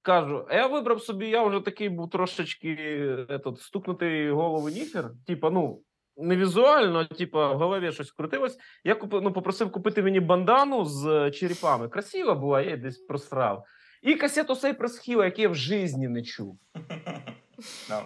Кажу, 0.02 0.46
а 0.48 0.54
я 0.54 0.66
вибрав 0.66 1.02
собі, 1.02 1.28
я 1.28 1.44
вже 1.44 1.60
такий 1.60 1.88
був 1.88 2.10
трошечки 2.10 2.68
этот, 3.28 3.56
стукнутий 3.56 4.30
голову 4.30 4.68
ніфер. 4.68 5.10
Типа, 5.26 5.50
ну, 5.50 5.82
не 6.16 6.36
візуально, 6.36 7.04
типа, 7.04 7.52
в 7.52 7.58
голові 7.58 7.92
щось 7.92 8.12
крутилось. 8.12 8.58
Я 8.84 8.94
купив, 8.94 9.22
ну, 9.22 9.32
попросив 9.32 9.72
купити 9.72 10.02
мені 10.02 10.20
бандану 10.20 10.84
з 10.84 11.30
черепами. 11.30 11.88
Красива 11.88 12.34
була, 12.34 12.60
я 12.60 12.66
її 12.66 12.76
десь 12.76 12.98
просрав. 12.98 13.64
І 14.02 14.14
касету 14.14 14.52
Cypress 14.52 15.08
Hill, 15.08 15.24
який 15.24 15.42
я 15.42 15.48
в 15.48 15.54
житті 15.54 16.08
не 16.08 16.22
чув. 16.22 16.58
No. 17.90 18.00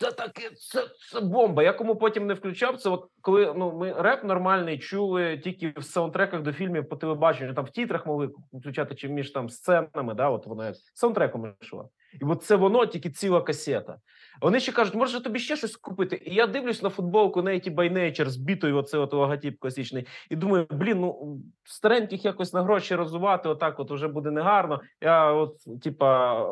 Це 0.00 0.12
таке, 0.12 0.50
це 0.50 0.84
це 1.10 1.20
бомба. 1.20 1.62
Я 1.62 1.72
кому 1.72 1.96
потім 1.96 2.26
не 2.26 2.34
включав. 2.34 2.76
Це 2.76 2.90
от 2.90 3.10
коли 3.20 3.54
ну 3.56 3.72
ми 3.72 3.92
реп 3.92 4.24
нормальний 4.24 4.78
чули 4.78 5.38
тільки 5.38 5.74
в 5.76 5.84
саундтреках 5.84 6.42
до 6.42 6.52
фільмів 6.52 6.88
по 6.88 6.96
телебаченню. 6.96 7.54
Там 7.54 7.64
в 7.64 7.70
тітрах 7.70 8.06
могли 8.06 8.30
включати 8.52 8.94
чи 8.94 9.08
між 9.08 9.30
там 9.30 9.48
сценами. 9.48 10.14
Да, 10.14 10.28
от 10.28 10.46
вона 10.46 10.74
саундтреком 10.94 11.54
йшло. 11.60 11.90
І 12.12 12.24
от 12.24 12.42
це 12.42 12.56
воно 12.56 12.86
тільки 12.86 13.10
ціла 13.10 13.42
касета. 13.42 13.98
Вони 14.40 14.60
ще 14.60 14.72
кажуть, 14.72 14.94
може 14.94 15.22
тобі 15.22 15.38
ще 15.38 15.56
щось 15.56 15.76
купити. 15.76 16.22
І 16.24 16.34
я 16.34 16.46
дивлюсь 16.46 16.82
на 16.82 16.90
футболку 16.90 17.40
Native 17.40 17.74
by 17.74 17.92
Nature 17.92 18.28
з 18.28 18.36
бітою, 18.36 18.76
оце 18.76 18.98
от 18.98 19.12
логотип 19.12 19.58
класичний, 19.58 20.06
і 20.30 20.36
думаю, 20.36 20.66
блін, 20.70 21.00
ну 21.00 21.38
стареньких 21.64 22.24
якось 22.24 22.52
на 22.52 22.62
гроші 22.62 22.94
розвивати, 22.94 23.48
отак 23.48 23.80
от 23.80 23.90
вже 23.90 24.08
буде 24.08 24.30
негарно. 24.30 24.80
Я 25.00 25.32
от, 25.32 25.56
типа, 25.82 26.42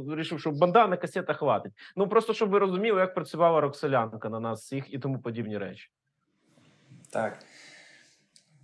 вирішив, 0.00 0.40
що 0.40 0.50
бандана 0.50 0.96
касета 0.96 1.34
хватить. 1.34 1.72
Ну 1.96 2.08
просто 2.08 2.32
щоб 2.32 2.50
ви 2.50 2.58
розуміли, 2.58 3.00
як 3.00 3.14
працювала 3.14 3.60
Роксолянка 3.60 4.28
на 4.28 4.40
нас 4.40 4.60
всіх 4.62 4.94
і 4.94 4.98
тому 4.98 5.18
подібні 5.18 5.58
речі. 5.58 5.90
Так. 7.10 7.38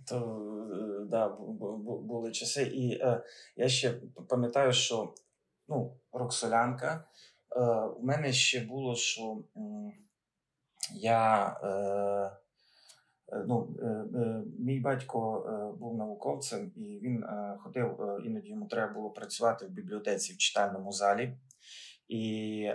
То 0.09 0.17
е, 0.71 1.05
да, 1.05 1.29
були 1.29 2.31
часи. 2.31 2.63
І 2.63 2.99
е, 3.01 3.23
я 3.55 3.67
ще 3.69 3.93
пам'ятаю, 4.29 4.73
що 4.73 5.13
ну, 5.67 5.97
Роксолянка. 6.11 7.05
Е, 7.55 7.61
У 7.75 8.03
мене 8.03 8.33
ще 8.33 8.65
було, 8.65 8.95
що 8.95 9.43
я. 10.91 11.47
Е, 11.63 11.69
е 13.37 13.45
ну, 13.47 13.75
е, 13.81 13.85
е, 13.85 14.43
Мій 14.59 14.79
батько 14.79 15.45
був 15.79 15.97
науковцем, 15.97 16.71
і 16.75 16.99
він 17.03 17.25
ходив, 17.59 18.19
іноді 18.25 18.49
йому 18.49 18.67
треба 18.67 18.93
було 18.93 19.09
працювати 19.09 19.65
в 19.65 19.69
бібліотеці 19.69 20.33
в 20.33 20.37
читальному 20.37 20.91
залі. 20.91 21.37
І 22.07 22.69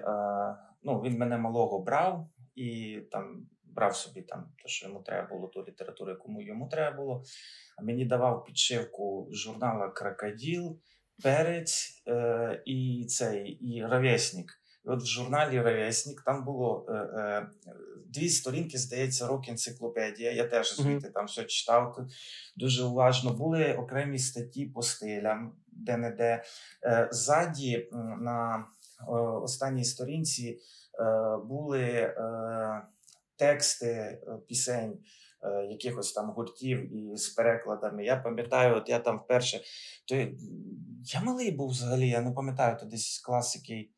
ну, 0.82 1.00
він 1.00 1.18
мене 1.18 1.38
малого 1.38 1.78
брав 1.78 2.28
і 2.54 3.00
там 3.10 3.46
брав 3.64 3.96
собі 3.96 4.22
там 4.22 4.52
те, 4.62 4.68
що 4.68 4.88
йому 4.88 5.02
треба 5.02 5.28
було, 5.28 5.48
ту 5.48 5.64
літературу, 5.64 6.10
яку 6.10 6.42
йому 6.42 6.68
треба 6.68 6.96
було. 6.96 7.22
Мені 7.82 8.04
давав 8.04 8.44
підшивку 8.44 9.28
журнала 9.32 9.88
Крокоділ 9.88 10.80
перець 11.22 12.02
е, 12.08 12.62
і 12.66 13.06
цей 13.08 13.48
і 13.48 13.84
ровесник. 13.84 14.52
І 14.84 14.88
от 14.88 15.02
в 15.02 15.06
журналі 15.06 15.60
Ровесник 15.60 16.22
там 16.22 16.44
було 16.44 16.86
е, 16.88 16.92
е, 16.92 17.48
дві 18.06 18.28
сторінки, 18.28 18.78
здається, 18.78 19.26
рок 19.26 19.48
енциклопедія. 19.48 20.32
Я 20.32 20.44
теж 20.46 20.76
звідти 20.76 21.10
там 21.10 21.26
все 21.26 21.44
читав 21.44 21.98
дуже 22.56 22.84
уважно. 22.84 23.32
Були 23.32 23.74
окремі 23.74 24.18
статті 24.18 24.66
по 24.66 24.82
стилям, 24.82 25.52
де-не-де. 25.66 26.42
Е, 26.84 27.08
ззаді 27.12 27.88
на 28.20 28.66
останній 29.42 29.84
сторінці 29.84 30.58
е, 31.00 31.36
були 31.44 31.82
е, 31.82 32.12
тексти 33.36 33.86
е, 33.86 34.20
пісень. 34.48 34.98
Е, 35.42 35.66
якихось 35.70 36.12
там 36.12 36.30
гуртів 36.30 36.96
і 36.96 37.16
з 37.16 37.28
перекладами. 37.28 38.04
Я 38.04 38.16
пам'ятаю, 38.16 38.76
от 38.76 38.88
я 38.88 38.98
там 38.98 39.18
вперше. 39.18 39.60
То 40.08 40.14
Я 41.04 41.20
малий 41.22 41.50
був 41.50 41.70
взагалі, 41.70 42.08
я 42.08 42.20
не 42.20 42.32
пам'ятаю, 42.32 42.76
то 42.80 42.86
десь 42.86 43.18
класики. 43.18 43.90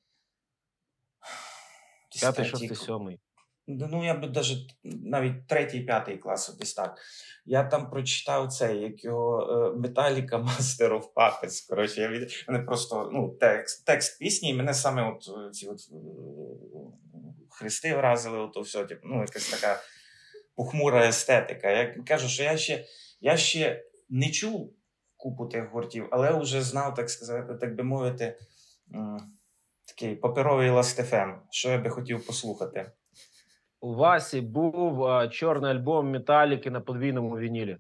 П'ятий, 2.21 2.45
шостий, 2.45 2.75
сьомий. 2.75 3.21
Ну, 3.67 4.05
я 4.05 4.15
би 4.15 4.29
навіть 4.29 4.77
навіть 4.85 5.47
третій, 5.47 5.81
п'ятий 5.81 6.19
клас, 6.19 6.57
десь 6.57 6.75
так. 6.75 6.99
Я 7.45 7.65
там 7.65 7.91
прочитав 7.91 8.53
цей, 8.53 8.81
як 8.81 9.05
його 9.05 9.75
Металіка 9.79 10.39
Master 10.39 10.89
of 10.89 11.13
Puppets. 11.15 11.69
Коротше, 11.69 12.01
я 12.01 12.09
від... 12.09 12.45
мене 12.49 12.65
просто 12.65 13.11
ну, 13.13 13.37
текст 13.41 13.87
текст 13.87 14.19
пісні, 14.19 14.51
і 14.51 14.55
мене 14.55 14.75
саме 14.75 15.13
от 15.13 15.55
ці 15.55 15.69
от 15.69 15.79
хрести 17.51 17.97
вразили, 17.97 18.39
ото 18.39 18.61
все, 18.61 18.85
типу, 18.85 19.09
ну, 19.09 19.21
якась 19.21 19.51
така 19.51 19.81
похмура 20.61 21.09
естетика. 21.09 21.71
Я 21.71 21.95
кажу, 22.07 22.29
що 22.29 22.43
я 22.43 22.57
ще 22.57 22.85
я 23.21 23.37
ще 23.37 23.85
не 24.09 24.31
чув 24.31 24.75
купу 25.17 25.47
тих 25.47 25.71
гуртів, 25.73 26.09
але 26.11 26.41
вже 26.41 26.63
знав, 26.63 26.95
так 26.95 27.11
сказати, 27.11 27.55
так 27.55 27.77
би 27.77 27.85
мовити, 27.85 28.39
такий 29.89 30.17
паперовий 30.17 30.71
ластефем, 30.71 31.43
що 31.51 31.71
я 31.71 31.79
би 31.79 31.91
хотів 31.91 32.27
послухати. 32.27 32.93
У 33.81 33.95
Васі 33.95 34.41
був 34.41 35.05
а, 35.05 35.29
чорний 35.29 35.71
альбом 35.71 36.11
Металіки 36.11 36.71
на 36.71 36.81
подвійному 36.81 37.39
вінілі. 37.39 37.77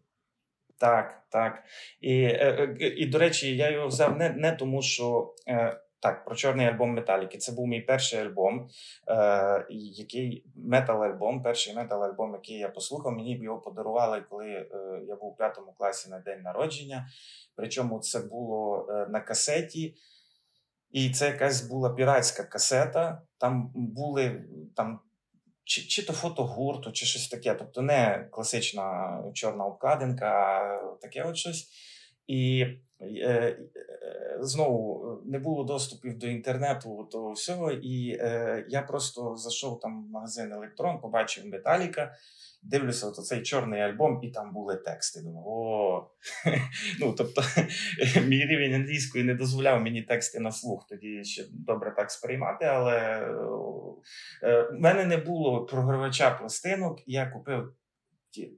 Так, 0.78 1.22
так. 1.30 1.62
І, 2.00 2.22
е, 2.22 2.76
е, 2.80 2.86
і, 2.86 3.06
до 3.06 3.18
речі, 3.18 3.56
я 3.56 3.70
його 3.70 3.86
взяв 3.86 4.18
не 4.18 4.30
не 4.30 4.52
тому, 4.52 4.82
що 4.82 5.34
е, 5.48 5.80
так, 6.00 6.24
про 6.24 6.34
чорний 6.34 6.66
альбом 6.66 6.90
Металіки. 6.90 7.38
Це 7.38 7.52
був 7.52 7.66
мій 7.66 7.80
перший 7.80 8.20
альбом, 8.20 8.68
е, 9.08 9.66
який 9.70 10.44
метал-альбом, 10.56 11.42
перший 11.42 11.74
метал-альбом, 11.74 12.32
який 12.32 12.58
я 12.58 12.68
послухав. 12.68 13.12
Мені 13.12 13.38
його 13.42 13.60
подарували, 13.60 14.24
коли 14.30 14.46
е, 14.46 14.68
я 15.08 15.16
був 15.16 15.32
у 15.32 15.34
п'ятому 15.34 15.72
класі 15.72 16.10
на 16.10 16.18
день 16.18 16.42
народження. 16.42 17.08
Причому 17.56 17.98
це 17.98 18.20
було 18.20 18.86
е, 18.90 19.06
на 19.10 19.20
касеті. 19.20 19.94
І 20.90 21.10
це 21.10 21.26
якась 21.26 21.68
була 21.68 21.90
піратська 21.90 22.44
касета. 22.44 23.22
Там 23.38 23.72
були 23.74 24.44
там 24.76 25.00
чи 25.64 25.82
чи 25.82 26.06
то 26.06 26.12
фото 26.12 26.44
гурту, 26.44 26.92
чи 26.92 27.06
щось 27.06 27.28
таке. 27.28 27.54
Тобто 27.54 27.82
не 27.82 28.28
класична 28.30 29.18
чорна 29.34 29.66
обкладинка, 29.66 30.26
а 30.26 30.78
таке 31.00 31.22
от 31.22 31.36
щось. 31.36 31.68
І 32.26 32.66
е, 33.00 33.58
знову 34.40 35.06
не 35.24 35.38
було 35.38 35.64
доступів 35.64 36.18
до 36.18 36.26
інтернету 36.26 37.08
того 37.12 37.32
всього. 37.32 37.72
І 37.72 38.16
е, 38.20 38.66
я 38.68 38.82
просто 38.82 39.36
зайшов 39.36 39.80
там 39.80 40.04
в 40.04 40.10
магазин 40.10 40.52
Електрон, 40.52 41.00
побачив 41.00 41.46
Металіка. 41.46 42.14
Дивлюся, 42.62 43.06
от 43.06 43.14
цей 43.14 43.42
чорний 43.42 43.80
альбом, 43.80 44.20
і 44.22 44.30
там 44.30 44.52
були 44.52 44.76
тексти. 44.76 45.20
Думаю, 45.22 45.46
о, 45.46 46.10
ну 47.00 47.12
тобто 47.12 47.42
мій 48.26 48.46
рівень 48.46 48.74
англійської 48.74 49.24
не 49.24 49.34
дозволяв 49.34 49.80
мені 49.80 50.02
тексти 50.02 50.40
на 50.40 50.52
слух. 50.52 50.86
Тоді 50.88 51.24
ще 51.24 51.44
добре 51.50 51.94
так 51.96 52.10
сприймати. 52.10 52.64
Але 52.64 52.96
е, 54.42 54.62
в 54.62 54.80
мене 54.80 55.06
не 55.06 55.16
було 55.16 55.66
програвача 55.66 56.30
пластинок, 56.30 56.98
я 57.06 57.26
купив 57.26 57.72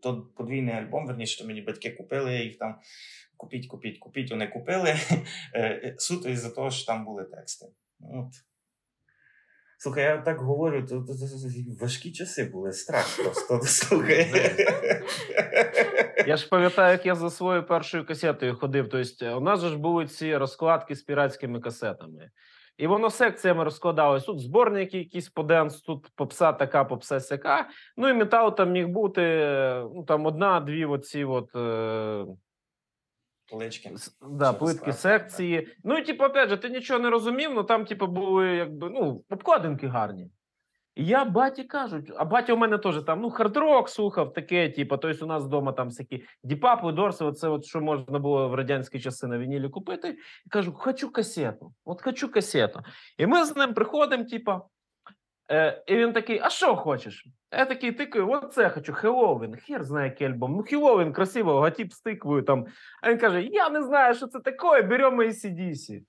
то 0.02 0.22
подвійний 0.36 0.74
альбом, 0.74 1.06
верніше, 1.06 1.34
що 1.34 1.46
мені 1.46 1.62
батьки 1.62 1.90
купили, 1.90 2.32
я 2.32 2.42
їх 2.42 2.58
там 2.58 2.78
купіть, 3.42 3.66
купіть, 3.66 3.98
купіть, 3.98 4.30
вони 4.30 4.48
купили. 4.48 4.94
Е, 5.54 5.94
суто 5.98 6.28
із-за 6.28 6.50
того, 6.50 6.70
що 6.70 6.86
там 6.86 7.04
були 7.04 7.24
тексти. 7.24 7.66
От. 8.00 8.32
Слухай, 9.78 10.04
я 10.04 10.18
так 10.18 10.38
говорю, 10.38 10.86
то, 10.86 11.00
то, 11.00 11.06
то, 11.06 11.26
то 11.26 11.84
важкі 11.84 12.12
часи 12.12 12.44
були, 12.44 12.72
страх 12.72 13.16
просто. 13.16 13.60
Слухай. 13.62 14.30
Я 16.26 16.36
ж 16.36 16.48
пам'ятаю, 16.48 16.92
як 16.92 17.06
я 17.06 17.14
за 17.14 17.30
своєю 17.30 17.66
першою 17.66 18.06
касетою 18.06 18.54
ходив. 18.54 18.88
Тобто, 18.88 19.38
у 19.38 19.40
нас 19.40 19.60
ж 19.60 19.78
були 19.78 20.06
ці 20.06 20.36
розкладки 20.36 20.94
з 20.94 21.02
піратськими 21.02 21.60
касетами. 21.60 22.30
І 22.76 22.86
воно 22.86 23.10
секціями 23.10 23.64
розкладалось. 23.64 24.24
Тут 24.24 24.40
зборник, 24.40 24.94
якийсь 24.94 25.28
поденс, 25.28 25.80
тут 25.80 26.08
попса 26.16 26.52
така, 26.52 26.84
попса 26.84 27.20
сяка. 27.20 27.68
Ну 27.96 28.08
і 28.08 28.12
метал 28.12 28.56
там 28.56 28.72
міг 28.72 28.88
бути 28.88 29.22
ну, 29.94 30.04
там 30.08 30.26
одна-дві 30.26 30.84
оці 30.84 31.24
от. 31.24 31.56
Е... 31.56 32.26
Плитки. 33.52 33.90
Да, 34.30 34.52
плитки 34.52 34.92
секції. 34.92 35.60
Да. 35.60 35.72
Ну 35.84 35.98
і 35.98 36.04
типу, 36.04 36.24
опять 36.24 36.48
же, 36.48 36.56
ти 36.56 36.68
нічого 36.68 37.00
не 37.00 37.10
розумів, 37.10 37.46
але 37.46 37.54
ну, 37.54 37.64
там, 37.64 37.84
типу, 37.84 38.06
були 38.06 38.48
якби 38.48 38.90
ну, 38.90 39.24
обкладинки 39.30 39.86
гарні. 39.86 40.30
І 40.94 41.04
я 41.04 41.24
баті 41.24 41.64
кажу, 41.64 42.12
а 42.16 42.24
батя 42.24 42.54
у 42.54 42.56
мене 42.56 42.78
теж 42.78 43.02
там 43.02 43.20
ну 43.20 43.30
хардрок 43.30 43.88
слухав, 43.88 44.32
таке, 44.32 44.68
типу, 44.68 44.96
тобто 44.96 45.24
у 45.24 45.28
нас 45.28 45.44
вдома 45.44 45.72
там 45.72 45.88
всякі 45.88 46.24
діпапли, 46.44 46.92
дорси, 46.92 47.32
це 47.32 47.48
от 47.48 47.64
що 47.64 47.80
можна 47.80 48.18
було 48.18 48.48
в 48.48 48.54
радянські 48.54 49.00
часи 49.00 49.26
на 49.26 49.38
вінілі 49.38 49.68
купити. 49.68 50.16
І 50.46 50.48
кажу, 50.50 50.72
хочу 50.72 51.12
касету, 51.12 51.74
от 51.84 52.02
хочу 52.02 52.28
касету. 52.32 52.80
І 53.18 53.26
ми 53.26 53.44
з 53.44 53.56
ним 53.56 53.74
приходимо, 53.74 54.24
типу, 54.24 54.52
Е, 55.52 55.82
І 55.86 55.96
він 55.96 56.12
такий: 56.12 56.40
А 56.42 56.50
що 56.50 56.76
хочеш? 56.76 57.26
Я 57.52 57.64
такий 57.64 57.92
тикаю, 57.92 58.30
от 58.30 58.52
це 58.52 58.68
хочу, 58.68 58.92
Хеллоуін. 58.92 59.56
Хер 59.56 59.84
знає 59.84 60.08
який 60.08 60.26
альбом. 60.26 60.52
Ну, 60.52 60.62
Хеллоуін, 60.62 61.12
красиво, 61.12 61.60
гатіп 61.60 61.92
з 61.92 62.00
тиквою 62.00 62.42
там. 62.42 62.66
А 63.02 63.10
він 63.10 63.18
каже: 63.18 63.42
Я 63.42 63.70
не 63.70 63.82
знаю, 63.82 64.14
що 64.14 64.26
це 64.26 64.40
таке, 64.40 64.82
беремо 64.82 65.22
ACDC. 65.22 66.00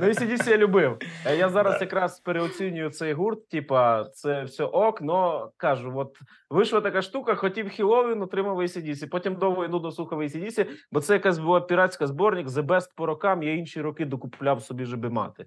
Ну, 0.00 0.06
ACDC 0.06 0.50
я 0.50 0.56
любив. 0.56 0.98
Е, 1.26 1.36
я 1.36 1.48
зараз 1.48 1.80
якраз 1.80 2.20
переоцінюю 2.20 2.90
цей 2.90 3.12
гурт. 3.12 3.48
Типа, 3.48 4.04
це 4.04 4.42
все 4.42 4.64
ок, 4.64 5.02
но 5.02 5.50
кажу: 5.56 5.92
от 5.96 6.16
вийшла 6.50 6.80
така 6.80 7.02
штука, 7.02 7.34
хотів 7.34 7.68
Хіловін, 7.68 8.22
отримав 8.22 8.60
ACDC. 8.60 9.08
Потім 9.08 9.34
довго 9.34 9.64
і 9.64 9.68
нудно 9.68 9.90
слухав 9.90 10.22
ACDC, 10.22 10.66
бо 10.92 11.00
це 11.00 11.12
якась 11.12 11.38
була 11.38 11.60
піратська 11.60 12.06
зборник 12.06 12.46
The 12.46 12.62
Best 12.62 12.88
по 12.96 13.06
рокам. 13.06 13.42
Я 13.42 13.54
інші 13.54 13.80
роки 13.80 14.04
докупляв 14.04 14.62
собі, 14.62 14.86
щоб 14.86 15.12
мати. 15.12 15.46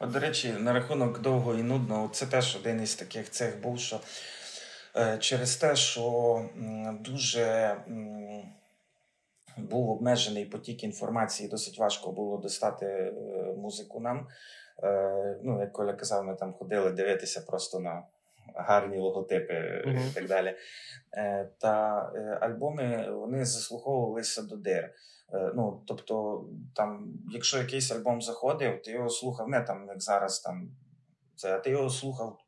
От, 0.00 0.10
до 0.10 0.18
речі, 0.18 0.52
на 0.52 0.72
рахунок 0.72 1.20
довго 1.20 1.54
і 1.54 1.62
нудно, 1.62 2.10
це 2.12 2.26
теж 2.26 2.56
один 2.56 2.82
із 2.82 2.94
таких 2.94 3.30
цих 3.30 3.62
був, 3.62 3.78
що 3.78 4.00
е, 4.96 5.18
через 5.18 5.56
те, 5.56 5.76
що 5.76 6.44
дуже. 7.00 7.76
Був 9.56 9.90
обмежений 9.90 10.44
потік 10.44 10.84
інформації, 10.84 11.48
досить 11.48 11.78
важко 11.78 12.12
було 12.12 12.38
достати 12.38 12.86
е, 12.86 13.12
музику 13.56 14.00
нам. 14.00 14.26
Е, 14.82 15.38
ну, 15.42 15.60
як 15.60 15.72
Коля 15.72 15.92
казав, 15.92 16.24
ми 16.24 16.34
там 16.34 16.52
ходили 16.52 16.90
дивитися 16.90 17.40
просто 17.40 17.80
на 17.80 18.02
гарні 18.54 18.98
логотипи 18.98 19.52
mm-hmm. 19.52 20.10
і 20.10 20.14
так 20.14 20.26
далі. 20.26 20.56
Та 21.58 21.72
альбоми 22.40 23.10
вони 23.10 23.44
заслуховувалися 23.44 24.42
до 24.42 24.56
дир. 24.56 24.94
Ну, 25.54 25.82
Тобто, 25.86 26.44
там, 26.74 27.12
якщо 27.30 27.58
якийсь 27.58 27.90
альбом 27.90 28.22
заходив, 28.22 28.82
ти 28.82 28.90
його 28.90 29.08
слухав, 29.08 29.48
не 29.48 29.60
там, 29.60 29.86
як 29.88 30.02
зараз, 30.02 30.40
там, 30.40 30.70
це, 31.36 31.54
а 31.54 31.58
ти 31.58 31.70
його 31.70 31.90
слухав. 31.90 32.38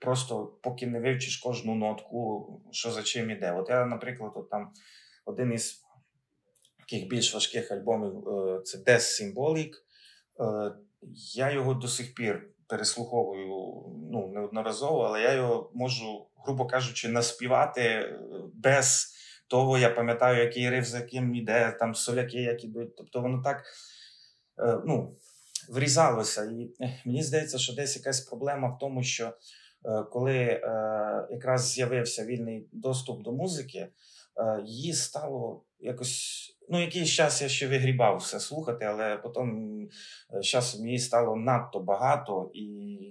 Просто 0.00 0.58
поки 0.62 0.86
не 0.86 1.00
вивчиш 1.00 1.36
кожну 1.36 1.74
нотку, 1.74 2.46
що 2.70 2.90
за 2.90 3.02
чим 3.02 3.30
іде. 3.30 3.52
От 3.52 3.68
я, 3.68 3.84
наприклад, 3.84 4.32
от 4.34 4.50
там 4.50 4.72
один 5.24 5.52
із 5.52 5.84
таких 6.78 7.08
більш 7.08 7.34
важких 7.34 7.72
альбомів 7.72 8.28
е, 8.28 8.62
це 8.62 8.78
Death 8.78 9.34
Symbolic. 9.34 9.70
Е, 10.40 10.72
я 11.34 11.50
його 11.50 11.74
до 11.74 11.88
сих 11.88 12.14
пір 12.14 12.50
переслуховую 12.66 13.46
ну, 14.12 14.28
неодноразово, 14.34 15.00
але 15.00 15.22
я 15.22 15.32
його 15.32 15.70
можу, 15.74 16.26
грубо 16.46 16.66
кажучи, 16.66 17.08
наспівати 17.08 17.80
е, 17.82 18.18
без 18.54 19.14
того, 19.50 19.78
я 19.78 19.90
пам'ятаю, 19.90 20.44
який 20.44 20.70
риф 20.70 20.86
за 20.86 21.00
ким 21.00 21.34
іде, 21.34 21.76
там 21.80 21.94
соляки, 21.94 22.42
як 22.42 22.64
ідуть. 22.64 22.96
Тобто 22.96 23.20
воно 23.20 23.42
так 23.42 23.64
ну, 24.84 25.16
врізалося. 25.68 26.44
І 26.44 26.70
мені 27.04 27.22
здається, 27.22 27.58
що 27.58 27.74
десь 27.74 27.96
якась 27.96 28.20
проблема 28.20 28.68
в 28.68 28.78
тому, 28.78 29.02
що 29.02 29.32
коли 30.10 30.36
якраз 31.30 31.72
з'явився 31.72 32.24
вільний 32.24 32.68
доступ 32.72 33.22
до 33.22 33.32
музики, 33.32 33.88
її 34.64 34.92
стало 34.92 35.64
якось 35.80 36.46
ну, 36.68 36.80
якийсь 36.80 37.08
час 37.08 37.42
я 37.42 37.48
ще 37.48 37.68
вигрібав 37.68 38.16
все 38.16 38.40
слухати, 38.40 38.84
але 38.84 39.16
потім 39.16 39.88
з 40.42 40.46
часом 40.46 40.86
її 40.86 40.98
стало 40.98 41.36
надто 41.36 41.80
багато 41.80 42.50
і 42.54 42.64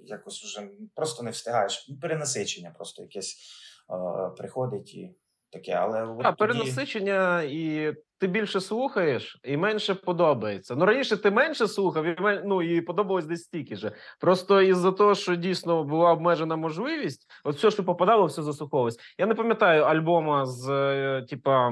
якось 0.06 0.44
вже 0.44 0.70
просто 0.96 1.24
не 1.24 1.32
встигаєш. 1.32 1.90
Перенасичення 2.02 2.72
просто 2.78 3.02
якесь 3.02 3.38
е, 3.90 4.30
приходить 4.38 4.94
і 4.94 5.16
таке. 5.52 5.72
Але 5.72 6.04
от 6.04 6.20
а, 6.24 6.32
тоді... 6.32 6.38
перенасичення, 6.38 7.42
і 7.42 7.94
ти 8.20 8.28
більше 8.28 8.62
слухаєш, 8.62 9.40
і 9.44 9.58
менше 9.58 9.96
подобається. 9.96 10.76
Ну 10.76 10.86
раніше 10.86 11.18
ти 11.18 11.32
менше 11.32 11.68
слухав, 11.68 12.06
і 12.06 12.42
ну, 12.46 12.62
і 12.62 12.82
подобалось 12.82 13.26
десь 13.26 13.44
стільки 13.44 13.76
же. 13.76 13.92
Просто 14.20 14.62
із-за 14.62 14.92
того, 14.92 15.16
що 15.16 15.36
дійсно 15.36 15.84
була 15.84 16.12
обмежена 16.12 16.56
можливість, 16.56 17.28
от 17.44 17.56
все, 17.56 17.72
що 17.72 17.84
попадало, 17.86 18.26
все 18.26 18.44
заслуховувалось. 18.44 19.00
Я 19.18 19.26
не 19.26 19.36
пам'ятаю 19.36 19.84
альбома 19.84 20.46
з 20.46 20.70
е, 20.70 21.26
типа 21.30 21.72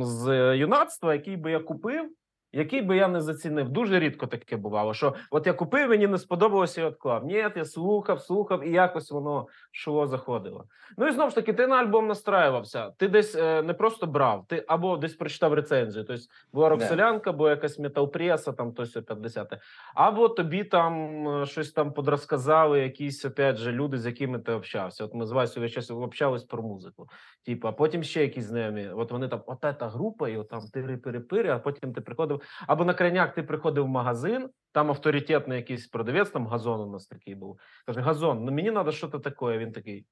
з 0.00 0.56
юнацтва, 0.56 1.14
який 1.14 1.36
би 1.36 1.50
я 1.50 1.60
купив 1.60 2.10
який 2.56 2.82
би 2.82 2.96
я 2.96 3.08
не 3.08 3.20
зацінив. 3.20 3.68
Дуже 3.68 4.00
рідко 4.00 4.26
таке 4.26 4.56
бувало. 4.56 4.94
Що 4.94 5.14
от 5.30 5.46
я 5.46 5.52
купив, 5.52 5.88
мені 5.88 6.06
не 6.06 6.18
сподобалося 6.18 6.80
і 6.80 6.84
отклав. 6.84 7.24
Ні, 7.24 7.34
я 7.56 7.64
слухав, 7.64 8.20
слухав, 8.20 8.64
і 8.64 8.70
якось 8.70 9.10
воно 9.10 9.46
шло, 9.72 10.06
заходило. 10.06 10.64
Ну 10.98 11.08
і 11.08 11.12
знову 11.12 11.30
ж 11.30 11.34
таки, 11.34 11.52
ти 11.52 11.66
на 11.66 11.76
альбом 11.76 12.06
настраювався. 12.06 12.90
Ти 12.90 13.08
десь 13.08 13.36
е, 13.36 13.62
не 13.62 13.74
просто 13.74 14.06
брав, 14.06 14.44
ти 14.48 14.64
або 14.68 14.96
десь 14.96 15.14
прочитав 15.14 15.54
рецензію. 15.54 16.04
Тобто 16.04 16.22
була 16.52 16.68
роксолянка, 16.68 17.30
або 17.30 17.48
якась 17.48 17.78
металпреса, 17.78 18.52
там 18.52 18.72
то 18.72 18.84
50 18.84 19.58
або 19.94 20.28
тобі 20.28 20.64
там 20.64 21.28
е, 21.28 21.46
щось 21.46 21.72
там 21.72 21.92
подрозказали, 21.92 22.80
якісь 22.80 23.24
опять 23.24 23.56
же 23.56 23.72
люди, 23.72 23.98
з 23.98 24.06
якими 24.06 24.38
ти 24.38 24.52
общався. 24.52 25.04
От 25.04 25.14
ми 25.14 25.26
з 25.26 25.32
Васю 25.32 25.60
весь 25.60 25.72
час 25.72 25.90
общались 25.90 26.44
про 26.44 26.62
музику. 26.62 27.08
Типу, 27.46 27.68
а 27.68 27.72
потім 27.72 28.02
ще 28.02 28.22
якісь 28.22 28.44
знайомі. 28.44 28.88
От 28.88 29.12
вони 29.12 29.28
там, 29.28 29.42
от 29.46 29.60
та 29.60 29.88
група, 29.88 30.28
і 30.28 30.36
от 30.36 30.48
там 30.48 30.60
тири-пири-пири, 30.60 31.48
а 31.48 31.58
потім 31.58 31.92
ти 31.92 32.00
приходив. 32.00 32.42
Або 32.66 32.84
на 32.84 32.94
крайняк 32.94 33.34
ти 33.34 33.42
приходив 33.42 33.84
в 33.84 33.88
магазин, 33.88 34.50
там 34.72 34.90
авторитетний 34.90 35.58
якийсь 35.58 35.86
продавець, 35.86 36.30
там 36.30 36.46
газон 36.46 36.80
у 36.80 36.92
нас 36.92 37.06
такий 37.06 37.34
був. 37.34 37.60
Каже: 37.86 38.00
Газон, 38.00 38.44
ну 38.44 38.52
мені 38.52 38.70
треба 38.70 38.92
щось 38.92 39.10
таке. 39.10 39.58
Він 39.58 39.72
такий. 39.72 40.06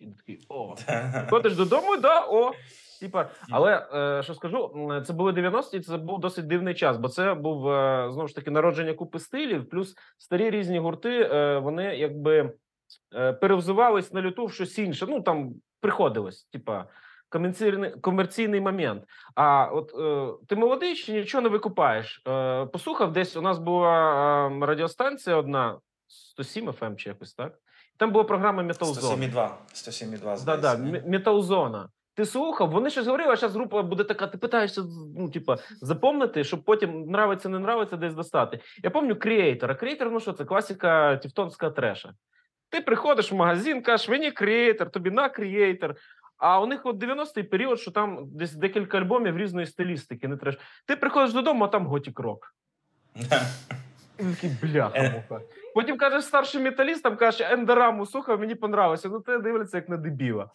І 0.00 0.06
такий, 0.06 0.46
о, 0.48 0.74
ходиш 1.30 1.56
додому, 1.56 1.96
да, 1.96 2.20
о. 2.20 2.52
Типа, 3.00 3.30
але 3.50 3.88
е, 3.94 4.22
що 4.22 4.34
скажу, 4.34 4.88
це 5.06 5.12
були 5.12 5.32
90-ті, 5.32 5.80
це 5.80 5.96
був 5.96 6.20
досить 6.20 6.46
дивний 6.46 6.74
час, 6.74 6.96
бо 6.96 7.08
це 7.08 7.34
був 7.34 7.68
е, 7.68 8.08
знову 8.12 8.28
ж 8.28 8.34
таки 8.34 8.50
народження 8.50 8.94
купи 8.94 9.18
стилів, 9.18 9.68
плюс 9.68 9.94
старі 10.18 10.50
різні 10.50 10.78
гурти, 10.78 11.22
е, 11.22 11.58
вони 11.58 11.96
якби 11.96 12.52
е, 13.14 13.32
перевзувались 13.32 14.12
на 14.12 14.22
люту 14.22 14.46
в 14.46 14.52
щось 14.52 14.78
інше. 14.78 15.06
Ну 15.08 15.20
там 15.20 15.54
приходилось, 15.80 16.44
типа 16.44 16.86
комерційний 17.30 17.90
комерційний 17.90 18.60
момент. 18.60 19.04
А 19.34 19.64
от 19.64 19.92
е, 19.98 20.44
ти 20.48 20.56
молодий 20.56 20.96
ще 20.96 21.12
нічого 21.12 21.42
не 21.42 21.48
викупаєш. 21.48 22.22
Е, 22.28 22.66
Послухав, 22.66 23.12
десь 23.12 23.36
у 23.36 23.42
нас 23.42 23.58
була 23.58 24.48
е, 24.48 24.66
радіостанція 24.66 25.36
одна 25.36 25.78
107 26.06 26.70
FM 26.70 26.96
чи 26.96 27.08
якось 27.08 27.34
так. 27.34 27.58
Там 27.96 28.12
була 28.12 28.24
програма 28.24 28.62
Металзона. 28.62 29.26
107,2. 29.26 29.50
107,2, 29.74 30.44
да, 30.44 30.56
да, 30.56 30.76
Металзона. 31.06 31.88
Ти 32.14 32.26
слухав, 32.26 32.70
вони 32.70 32.90
щось 32.90 33.06
говорили, 33.06 33.32
а 33.32 33.36
зараз 33.36 33.56
група 33.56 33.82
буде 33.82 34.04
така, 34.04 34.26
ти 34.26 34.38
питаєшся, 34.38 34.82
ну, 35.16 35.30
типа, 35.30 35.56
запомнити, 35.80 36.44
щоб 36.44 36.64
потім 36.64 37.02
нравиться, 37.02 37.48
не 37.48 37.56
нравиться, 37.56 37.96
десь 37.96 38.14
достати. 38.14 38.60
Я 38.82 38.90
пам'ятаю 38.90 39.20
Kreator. 39.20 39.70
А 39.70 39.74
Kreator, 39.74 40.10
ну 40.10 40.20
що, 40.20 40.32
це 40.32 40.44
класика 40.44 41.16
тівтонська 41.16 41.70
треша. 41.70 42.14
Ти 42.70 42.80
приходиш 42.80 43.32
в 43.32 43.34
магазин, 43.34 43.82
кажеш, 43.82 44.08
мені 44.08 44.30
Kreator, 44.30 44.90
тобі 44.90 45.10
на 45.10 45.28
Kreator. 45.28 45.94
А 46.40 46.60
у 46.60 46.66
них 46.66 46.86
от 46.86 46.96
90-й 46.96 47.42
період, 47.42 47.80
що 47.80 47.90
там 47.90 48.18
десь 48.32 48.52
декілька 48.52 48.98
альбомів 48.98 49.36
різної 49.36 49.66
стилістики, 49.66 50.28
не 50.28 50.36
треш. 50.36 50.58
Ти 50.86 50.96
приходиш 50.96 51.32
додому, 51.32 51.64
а 51.64 51.68
там 51.68 51.86
gothic 51.86 52.20
rock. 52.20 52.54
бляха 54.62 54.98
е. 54.98 55.10
муха. 55.10 55.44
Потім 55.74 55.96
кажеш 55.96 56.24
старшим 56.24 56.62
металістам, 56.62 57.16
кажеш, 57.16 57.50
Endorama 57.50 58.00
у 58.00 58.06
слухав, 58.06 58.40
мені 58.40 58.54
понравилося. 58.54 59.08
Ну 59.08 59.20
ти 59.20 59.38
дивляться 59.38 59.76
як 59.76 59.88
на 59.88 59.96
дебіла. 59.96 60.50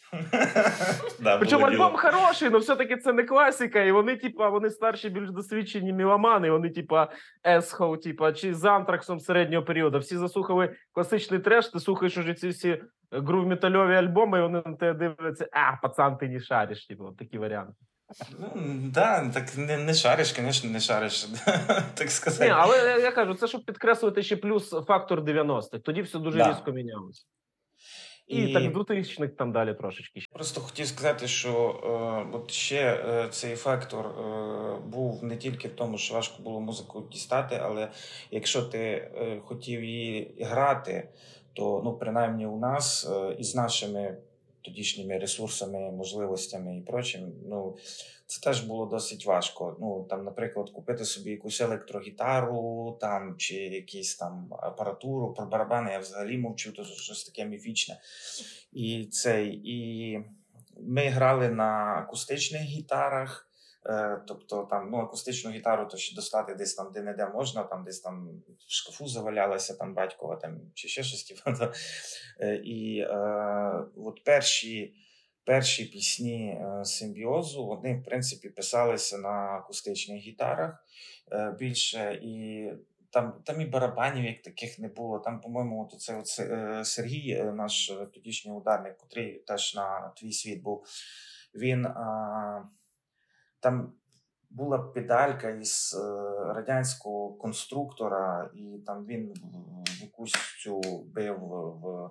Причому 1.40 1.66
альбом 1.66 1.94
хороший, 1.96 2.48
але 2.48 2.58
все-таки 2.58 2.98
це 2.98 3.14
не 3.14 3.24
класика. 3.24 3.82
І 3.82 3.92
вони, 3.92 4.16
типа, 4.16 4.50
вони 4.50 4.70
старші, 4.70 5.10
більш 5.10 5.30
досвідчені 5.30 5.94
міломани, 5.94 6.52
вони, 6.52 6.70
типа, 6.70 7.08
Есхоу, 7.48 7.98
типа, 7.98 8.34
чи 8.34 8.54
з 8.54 8.66
антраксом 8.66 9.20
середнього 9.20 9.66
періоду. 9.66 10.00
Всі 10.00 10.18
заслухали 10.18 10.76
класичний 10.92 11.40
треш, 11.40 11.68
ти 11.68 11.80
слухаєш 11.80 12.18
уже 12.18 12.34
ці 12.34 12.50
всі 12.50 12.82
грув-метальові 13.12 13.96
альбоми, 13.96 14.40
і 14.40 14.42
вони 14.42 14.62
на 14.66 14.74
тебе 14.74 14.94
дивляться, 14.94 15.48
а, 15.52 15.76
пацан, 15.82 16.18
ти 16.18 16.30
не 16.30 16.40
шариш, 16.40 16.88
типу, 16.88 17.12
такі 17.12 17.38
варіанти. 17.38 17.74
Ну, 18.40 18.52
да, 18.94 19.30
так 19.30 19.58
не 19.58 19.78
не 19.78 19.94
шариш, 19.94 20.28
звісно, 20.28 20.70
не 20.70 20.80
шариш, 20.80 21.24
так 21.94 22.12
сказати. 22.12 22.46
Ні, 22.46 22.52
Але 22.52 22.78
я, 22.78 22.98
я 22.98 23.12
кажу, 23.12 23.34
це 23.34 23.48
щоб 23.48 23.66
підкреслити 23.66 24.24
ще 24.24 24.38
плюс 24.38 24.70
фактор 24.70 25.22
90-х. 25.22 25.80
Тоді 25.80 26.02
все 26.02 26.20
дуже 26.20 26.38
да. 26.38 26.50
різко 26.50 26.72
мінялося. 26.72 27.26
І, 28.28 28.44
і 28.44 28.54
так 28.54 28.64
2000-х 28.64 29.34
там 29.38 29.52
далі 29.52 29.74
трошечки. 29.74 30.22
Просто 30.32 30.62
хотів 30.62 30.88
сказати, 30.88 31.28
що 31.28 31.52
е, 32.32 32.38
от 32.38 32.52
ще 32.52 33.04
е, 33.08 33.28
цей 33.30 33.56
фактор 33.56 34.06
е, 34.06 34.80
був 34.88 35.24
не 35.24 35.38
тільки 35.38 35.68
в 35.68 35.76
тому, 35.76 35.98
що 35.98 36.14
важко 36.14 36.44
було 36.44 36.62
музику 36.62 37.08
дістати, 37.12 37.60
але 37.64 37.92
якщо 38.32 38.62
ти 38.62 38.80
е, 38.80 39.42
хотів 39.46 39.84
її 39.84 40.38
грати, 40.42 41.10
то 41.56 41.82
ну, 41.86 41.94
принаймні 41.94 42.48
у 42.48 42.58
нас 42.58 43.10
е, 43.10 43.36
із 43.40 43.56
нашими 43.56 44.18
тодішніми 44.62 45.18
ресурсами, 45.18 45.92
можливостями 45.92 46.78
і 46.78 46.82
прочим, 46.82 47.34
ну 47.50 47.78
це 48.28 48.42
теж 48.42 48.62
було 48.62 48.86
досить 48.86 49.26
важко. 49.26 49.78
Ну 49.80 50.06
там, 50.10 50.26
наприклад, 50.26 50.70
купити 50.70 51.06
собі 51.06 51.32
якусь 51.32 51.62
електрогітару, 51.62 52.98
там 53.02 53.36
чи 53.38 53.56
якісь 53.56 54.16
там 54.16 54.48
апаратуру 54.52 55.34
про 55.34 55.46
барабани. 55.46 55.92
Я 55.92 56.00
взагалі 56.00 56.38
мовчу, 56.38 56.72
то 56.72 56.84
щось 56.84 57.24
таке 57.24 57.46
міфічне. 57.46 58.00
І 58.74 59.06
цей, 59.06 59.62
і 59.64 60.20
ми 60.80 61.08
грали 61.08 61.50
на 61.50 61.96
акустичних 61.98 62.62
гітарах. 62.62 63.45
Е, 63.90 64.22
тобто 64.28 64.68
там 64.70 64.90
ну, 64.92 64.98
акустичну 64.98 65.52
гітару 65.52 65.88
то 65.88 65.98
ще 65.98 66.16
достати 66.16 66.56
десь 66.56 66.76
там, 66.76 66.92
де 66.94 67.02
не 67.02 67.14
де 67.14 67.28
можна, 67.28 67.64
там 67.64 67.84
десь 67.84 68.00
там 68.00 68.30
в 68.68 68.74
шкафу 68.74 69.08
завалялася 69.08 69.74
там 69.74 69.94
батькова 69.94 70.36
там, 70.36 70.62
чи 70.74 70.88
ще 70.88 71.04
щось. 71.04 71.24
Типу, 71.24 71.42
е, 72.40 72.56
І 72.56 73.00
е, 73.00 73.16
от 73.96 74.24
перші 74.24 74.96
перші 75.46 75.86
пісні 75.86 76.50
е, 76.50 76.86
симбіозу, 76.86 77.66
вони, 77.66 77.96
в 77.96 78.04
принципі, 78.04 78.50
писалися 78.50 79.18
на 79.18 79.30
акустичних 79.30 80.22
гітарах 80.22 80.86
е, 81.32 81.56
більше. 81.60 82.20
і 82.24 82.70
там 83.12 83.42
там 83.46 83.62
і 83.62 83.66
барабанів, 83.66 84.26
як 84.26 84.42
таких 84.42 84.80
не 84.80 84.88
було. 84.88 85.20
Там, 85.20 85.42
по-моєму, 85.42 85.84
от 85.84 86.02
це 86.02 86.18
от 86.18 86.28
Сергій, 86.88 87.44
наш 87.44 87.92
тодішній 88.14 88.52
ударник, 88.52 88.98
котрий 88.98 89.40
теж 89.48 89.76
на 89.76 90.14
твій 90.18 90.32
світ 90.32 90.62
був. 90.62 90.86
Він 91.56 91.86
а, 91.86 92.64
там 93.66 93.94
була 94.50 94.78
педалька 94.78 95.50
із 95.50 95.96
е, 96.00 96.54
радянського 96.54 97.34
конструктора, 97.34 98.52
і 98.56 98.80
там 98.86 99.06
він 99.06 99.34
в 99.88 100.02
якусь 100.02 100.34
цю 100.64 100.82
бив 101.16 101.38
в 101.40 102.10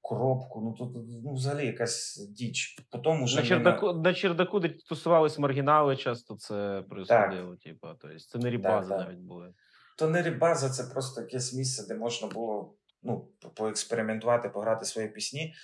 коробку. 0.00 0.60
Ну 0.60 0.72
тут 0.72 1.06
ну, 1.24 1.34
взагалі 1.34 1.66
якась 1.66 2.26
діч. 2.30 2.76
Потім 2.90 3.22
уже 3.22 3.36
на 3.36 3.46
чердаку 3.46 3.92
на... 3.92 4.00
на 4.00 4.14
чердаку, 4.14 4.60
де 4.60 4.68
тусувались 4.68 5.38
маргінали, 5.38 5.96
часто 5.96 6.36
це 6.36 6.84
происходило. 6.88 7.56
Типу, 7.56 7.88
тобто 8.00 8.18
це 8.18 8.38
не 8.38 8.50
рібази 8.50 8.88
так, 8.88 9.06
навіть 9.06 9.20
були. 9.20 9.54
То 9.98 10.08
не 10.08 10.22
рібаза, 10.22 10.70
це 10.70 10.92
просто 10.92 11.20
якесь 11.20 11.54
місце, 11.54 11.86
де 11.88 11.94
можна 12.00 12.28
було 12.28 12.74
ну, 13.02 13.28
поекспериментувати, 13.54 14.48
пограти 14.48 14.84
свої 14.84 15.08
пісні. 15.08 15.54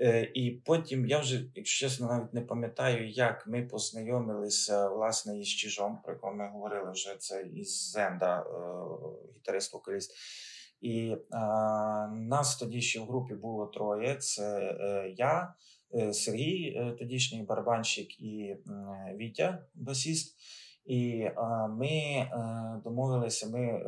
Е, 0.00 0.30
І 0.34 0.50
потім 0.50 1.08
я 1.08 1.18
вже, 1.18 1.44
якщо 1.54 1.86
чесно, 1.86 2.06
навіть 2.06 2.34
не 2.34 2.40
пам'ятаю, 2.40 3.10
як 3.10 3.46
ми 3.46 3.62
познайомилися 3.62 4.88
власне 4.88 5.38
із 5.38 5.48
Чижом, 5.48 5.98
про 6.04 6.12
якого 6.12 6.34
ми 6.34 6.48
говорили 6.48 6.90
вже 6.90 7.16
це 7.18 7.42
із 7.42 7.90
Зенда, 7.90 8.40
е, 8.40 8.44
гітарист-вокаліст. 9.38 10.10
І 10.80 11.08
е, 11.08 11.16
нас 12.12 12.56
тоді 12.56 12.80
ще 12.80 13.00
в 13.00 13.06
групі 13.06 13.34
було 13.34 13.66
троє: 13.66 14.16
це 14.16 14.76
я, 15.16 15.54
Сергій, 16.12 16.94
тодішній 16.98 17.42
барабанщик, 17.42 18.20
і 18.20 18.56
Вітя, 19.16 19.66
басіст. 19.74 20.36
І 20.84 21.20
е, 21.20 21.34
ми 21.68 21.86
е, 21.86 22.28
домовилися. 22.84 23.48
Ми 23.48 23.60
е, 23.60 23.84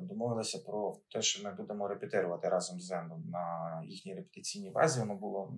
домовилися 0.00 0.58
про 0.66 0.96
те, 1.12 1.22
що 1.22 1.44
ми 1.44 1.54
будемо 1.54 1.88
репетирувати 1.88 2.48
разом 2.48 2.80
з 2.80 2.84
Зендом 2.84 3.24
на 3.30 3.82
їхній 3.86 4.14
репетиційній 4.14 4.70
базі. 4.70 5.00
Воно 5.00 5.14
було 5.14 5.52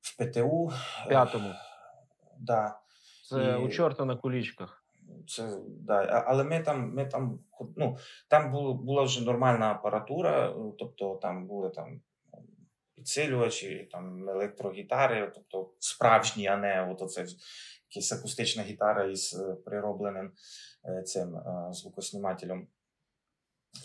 в 0.00 0.16
ПТУ. 0.18 0.72
П'ятому. 1.08 1.52
Да. 2.38 2.78
Це 3.28 3.58
і... 3.60 3.64
у 3.64 3.68
чорта 3.68 4.04
на 4.04 4.16
кулічках. 4.16 4.82
Це 5.28 5.58
да, 5.68 6.24
але 6.26 6.44
ми 6.44 6.60
там, 6.60 6.94
ми 6.94 7.06
там, 7.06 7.38
ну 7.76 7.96
там 8.28 8.52
було 8.52 8.74
була 8.74 9.02
вже 9.02 9.24
нормальна 9.24 9.70
апаратура, 9.70 10.54
тобто 10.78 11.14
там 11.22 11.46
були 11.46 11.70
там 11.70 12.00
підсилювачі, 12.94 13.88
там 13.92 14.28
електрогітари, 14.28 15.32
тобто 15.34 15.70
справжні, 15.78 16.46
а 16.46 16.56
не 16.56 16.90
от 16.90 17.02
оце 17.02 17.26
якась 17.90 18.12
акустична 18.12 18.62
гітара 18.62 19.04
із 19.04 19.34
е, 19.34 19.54
приробленим 19.64 20.32
е, 20.88 21.02
цим 21.02 21.36
е, 21.36 21.68
звукоснімателем. 21.70 22.68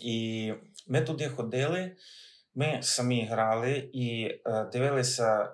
І 0.00 0.54
ми 0.88 1.00
туди 1.00 1.28
ходили, 1.28 1.96
ми 2.54 2.78
самі 2.82 3.24
грали 3.24 3.90
і 3.92 4.40
дивилися. 4.72 5.44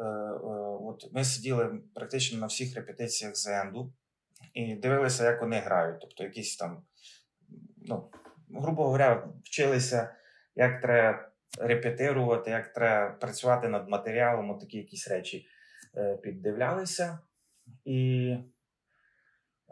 От 0.83 1.13
Ми 1.13 1.25
сиділи 1.25 1.81
практично 1.95 2.39
на 2.39 2.47
всіх 2.47 2.77
репетиціях 2.77 3.37
Зенду 3.37 3.93
і 4.55 4.75
дивилися, 4.75 5.25
як 5.25 5.41
вони 5.41 5.59
грають. 5.59 6.01
Тобто, 6.01 6.25
якісь 6.25 6.57
там, 6.57 6.83
ну, 7.77 8.11
грубо 8.55 8.85
говоря, 8.85 9.29
вчилися, 9.45 10.15
як 10.55 10.81
треба 10.81 11.33
репетирувати, 11.59 12.51
як 12.51 12.73
треба 12.73 13.11
працювати 13.11 13.69
над 13.69 13.89
матеріалом, 13.89 14.59
такі 14.59 14.79
якісь 14.79 15.09
речі 15.09 15.47
піддивлялися. 16.23 17.19
І 17.85 18.29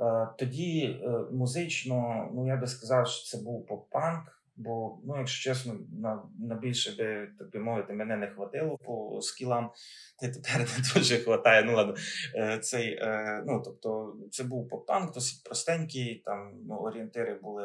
е, 0.00 0.28
тоді 0.38 1.00
е, 1.02 1.08
музично, 1.32 2.28
ну 2.34 2.46
я 2.46 2.56
би 2.56 2.66
сказав, 2.66 3.08
що 3.08 3.24
це 3.24 3.44
був 3.44 3.66
поп-панк, 3.66 4.36
бо, 4.56 4.98
ну, 5.04 5.18
якщо 5.18 5.50
чесно, 5.50 5.74
на 6.02 6.22
на 6.38 6.54
більше 6.54 6.96
би, 6.96 7.28
так 7.38 7.50
би 7.50 7.58
мовити, 7.58 7.92
мене 7.92 8.16
не 8.16 8.26
хватило 8.26 8.78
по 8.78 9.20
скілам, 9.22 9.70
та 10.20 10.28
тепер 10.28 10.58
не 10.58 10.94
дуже 10.94 11.16
хватає. 11.18 11.64
Ну 11.64 11.76
ладно, 11.76 11.94
е, 12.34 12.58
цей, 12.58 12.98
е, 13.00 13.42
ну, 13.46 13.62
тобто, 13.64 14.16
це 14.30 14.44
був 14.44 14.68
поп-панк, 14.68 15.12
досить 15.14 15.44
простенький, 15.44 16.22
там 16.24 16.52
ну, 16.68 16.76
орієнтири 16.76 17.34
були 17.34 17.64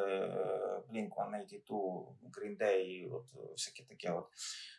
Blink-182, 0.91 2.05
Green 2.31 2.57
Day, 2.61 3.15
от 3.15 3.25
всяке 3.51 3.83
таке 3.89 4.11
от 4.11 4.25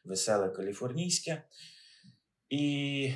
веселе 0.04 0.48
каліфорнійське. 0.48 1.42
І 2.48 3.14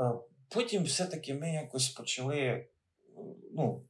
е, 0.00 0.04
Потім 0.54 0.84
все-таки 0.84 1.34
ми 1.34 1.50
якось 1.50 1.88
почали 1.88 2.66
ну, 3.54 3.84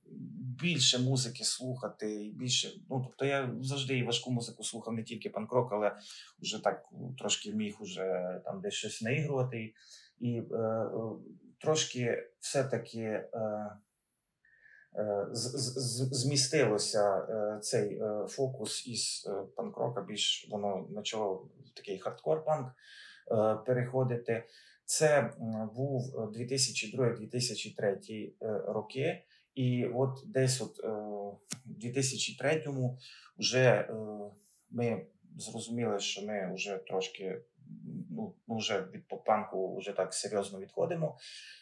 більше 0.63 0.99
музики 0.99 1.45
слухати, 1.45 2.25
і 2.25 2.33
більше. 2.33 2.69
Ну, 2.91 3.03
тобто 3.05 3.25
я 3.25 3.55
завжди 3.61 3.99
і 3.99 4.05
важку 4.05 4.31
музику 4.31 4.65
слухав 4.65 4.95
не 4.95 5.03
тільки 5.03 5.31
панк-рок, 5.31 5.73
але 5.73 5.97
вже 6.39 6.63
так 6.63 6.85
трошки 7.19 7.53
міг 7.53 7.77
уже 7.81 8.41
там 8.45 8.61
десь 8.61 8.75
щось 8.75 9.03
наігрувати. 9.03 9.75
І 10.19 10.43
е, 10.53 10.57
е 10.57 10.89
трошки 11.61 12.29
все-таки. 12.41 13.01
Е, 13.01 13.29
е 14.97 15.27
Змістилося 15.33 17.19
е, 17.19 17.59
цей 17.61 18.03
фокус 18.29 18.87
із 18.87 19.29
панк-рока, 19.57 20.03
більш 20.03 20.49
воно 20.51 20.85
почало 20.95 21.35
в 21.35 21.71
такий 21.75 21.99
хардкор-панк 21.99 22.71
переходити. 23.67 24.45
Це 24.85 25.33
був 25.75 26.17
2002-2003 26.17 28.33
е, 28.43 28.63
роки, 28.67 29.25
і 29.55 29.87
от 29.87 30.19
десь 30.27 30.63
от 30.63 30.79
в 31.65 31.85
2003-му 31.85 32.99
вже 33.39 33.71
е, 33.71 33.95
ми 34.71 35.07
зрозуміли, 35.37 35.99
що 35.99 36.27
ми 36.27 36.55
вже 36.55 36.79
трошки 36.79 37.43
ну, 38.11 38.35
вже 38.49 38.83
від 38.83 39.09
попанку 39.09 39.77
вже 39.77 39.93
так 39.93 40.15
серйозно 40.15 40.61
відходимо. 40.61 41.19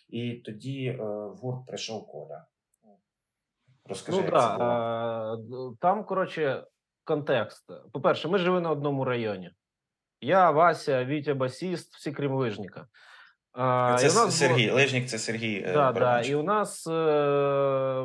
І 0.08 0.32
тоді 0.32 0.86
е, 0.86 1.04
в 1.04 1.36
гурт 1.36 1.66
прийшов 1.66 2.06
Коля. 2.06 2.46
Розкажи, 3.84 4.22
ну, 4.22 4.40
це 4.40 4.56
було. 4.56 5.76
Там, 5.80 6.04
коротше, 6.04 6.66
контекст. 7.04 7.70
По-перше, 7.92 8.28
ми 8.28 8.38
жили 8.38 8.60
на 8.60 8.70
одному 8.70 9.04
районі. 9.04 9.50
Я, 10.20 10.50
Вася, 10.50 11.04
Вітя, 11.04 11.34
басіст, 11.34 11.94
всі 11.94 12.12
крім 12.12 12.34
лижника. 12.34 12.88
А, 13.52 13.96
Це 13.98 14.06
і 14.06 14.10
у 14.10 14.12
нас 14.12 14.38
Сергій, 14.38 14.66
було... 14.66 14.76
Лежнік 14.76 15.06
це 15.06 15.18
Сергій. 15.18 15.64
Е, 15.66 15.72
да, 15.72 15.92
да. 15.92 16.20
І 16.20 16.34
у 16.34 16.42
нас 16.42 16.86
е, 16.86 16.90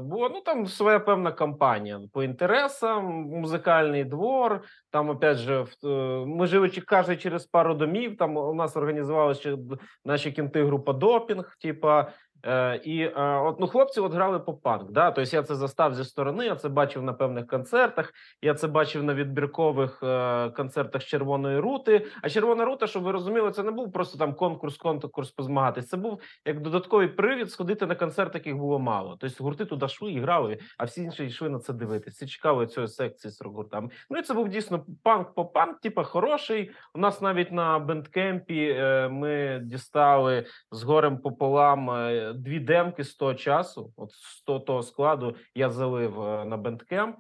була 0.03 0.29
ну 0.33 0.41
там 0.45 0.67
своя 0.67 0.99
певна 0.99 1.31
кампанія 1.31 1.99
по 2.13 2.23
інтересам, 2.23 3.05
музикальний 3.13 4.03
двор. 4.03 4.61
Там, 4.91 5.09
опять 5.09 5.37
же, 5.37 5.61
в, 5.61 5.87
е, 5.87 6.25
ми 6.25 6.47
живучи 6.47 6.81
каже, 6.81 7.15
через 7.15 7.45
пару 7.45 7.73
домів. 7.73 8.17
Там 8.17 8.37
у 8.37 8.53
нас 8.53 8.77
організувалася 8.77 9.57
наші 10.05 10.31
кінти 10.31 10.65
група 10.65 10.93
допінг, 10.93 11.57
типа 11.61 12.11
Е, 12.45 12.81
І 12.83 13.01
е, 13.01 13.39
от 13.39 13.59
ну 13.59 13.67
хлопці 13.67 13.99
от 13.99 14.13
грали 14.13 14.39
поп-панк. 14.39 14.91
Да? 14.91 15.11
Тобто 15.11 15.35
я 15.35 15.43
це 15.43 15.55
застав 15.55 15.95
зі 15.95 16.03
сторони, 16.03 16.45
я 16.45 16.55
це 16.55 16.69
бачив 16.69 17.03
на 17.03 17.13
певних 17.13 17.47
концертах. 17.47 18.13
Я 18.41 18.53
це 18.53 18.67
бачив 18.67 19.03
на 19.03 19.13
відбіркових 19.13 20.03
е, 20.03 20.49
концертах 20.49 21.03
Червоної 21.05 21.59
рути. 21.59 22.07
А 22.21 22.29
червона 22.29 22.65
рута, 22.65 22.87
щоб 22.87 23.03
ви 23.03 23.11
розуміли, 23.11 23.51
це 23.51 23.63
не 23.63 23.71
був 23.71 23.91
просто 23.91 24.17
там 24.17 24.33
конкурс, 24.33 24.77
конкурс 24.77 25.31
позмагатись. 25.31 25.87
Це 25.87 25.97
був 25.97 26.21
як 26.45 26.61
додатковий 26.61 27.07
привід 27.07 27.51
сходити 27.51 27.85
на 27.85 27.95
концерт, 27.95 28.35
яких 28.35 28.57
було 28.57 28.79
мало. 28.79 29.17
Тобто 29.19 29.43
гурти 29.43 29.65
туди 29.65 29.85
йшли 29.85 30.11
і 30.11 30.19
грали, 30.19 30.57
а 30.77 30.85
всі 30.85 31.03
інші 31.03 31.25
йшли 31.25 31.49
на 31.49 31.59
це 31.59 31.73
дивитися. 31.73 32.17
Це 32.17 32.27
чекали 32.27 32.67
цієї 32.67 32.87
секції 32.87 33.31
з 33.31 33.41
гуртами. 33.41 33.89
Ну 34.09 34.17
і 34.17 34.21
це 34.21 34.33
був 34.33 34.49
дійсно 34.49 34.85
панк, 35.03 35.33
поп-панк, 35.33 35.79
типа 35.79 36.03
хороший. 36.03 36.71
У 36.93 36.99
нас 36.99 37.21
навіть 37.21 37.51
на 37.51 37.79
бендкемпі 37.79 38.75
е, 38.77 39.09
ми 39.09 39.61
дістали 39.63 40.45
з 40.71 40.83
горем 40.83 41.17
пополам. 41.17 41.89
Дві 42.35 42.59
демки 42.59 43.03
з 43.03 43.15
того 43.15 43.33
часу, 43.33 43.93
от 43.97 44.11
з 44.11 44.41
того 44.41 44.83
складу, 44.83 45.35
я 45.55 45.69
залив 45.69 46.21
е, 46.21 46.45
на 46.45 46.57
Bandcamp. 46.57 47.15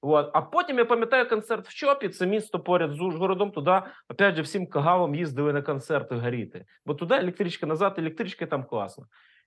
От. 0.00 0.30
А 0.32 0.42
потім 0.42 0.78
я 0.78 0.84
пам'ятаю 0.84 1.28
концерт 1.28 1.68
в 1.68 1.74
Чопі, 1.74 2.08
це 2.08 2.26
місто 2.26 2.60
поряд 2.60 2.92
з 2.92 3.00
Ужгородом. 3.00 3.50
Туди 3.50 3.82
опять 4.08 4.36
же 4.36 4.42
всім 4.42 4.66
кагалом 4.66 5.14
їздили 5.14 5.52
на 5.52 5.62
концерти 5.62 6.14
горіти. 6.14 6.64
Бо 6.86 6.94
туди 6.94 7.14
електричка 7.14 7.66
назад, 7.66 7.94
електричка 7.98 8.46
там 8.46 8.64
класно. 8.64 9.06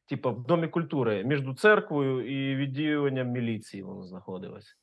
Типа 0.10 0.30
в 0.30 0.46
домі 0.46 0.68
культури 0.68 1.24
між 1.24 1.42
церквою 1.58 2.26
і 2.26 2.56
відділенням 2.56 3.28
міліції 3.28 3.84
воно 3.84 4.04
знаходилось. 4.04 4.76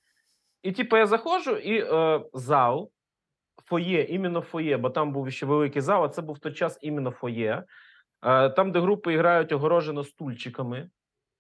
І 0.63 0.73
типу, 0.73 0.97
я 0.97 1.07
заходжу, 1.07 1.57
і 1.57 1.81
е, 1.81 2.25
зал, 2.33 2.91
фоє, 3.65 4.05
именно 4.05 4.41
фоє, 4.41 4.77
бо 4.77 4.91
там 4.91 5.13
був 5.13 5.31
ще 5.31 5.47
великий 5.47 5.83
зал, 5.83 6.05
а 6.05 6.09
це 6.09 6.23
був 6.23 6.37
в 6.37 6.39
той 6.39 6.53
час 6.53 6.79
именно 6.83 7.11
фоє. 7.11 7.65
Там, 8.57 8.73
де 8.73 8.81
групи 8.81 9.17
грають 9.17 9.53
огорожено 9.53 10.05
стульчиками. 10.05 10.91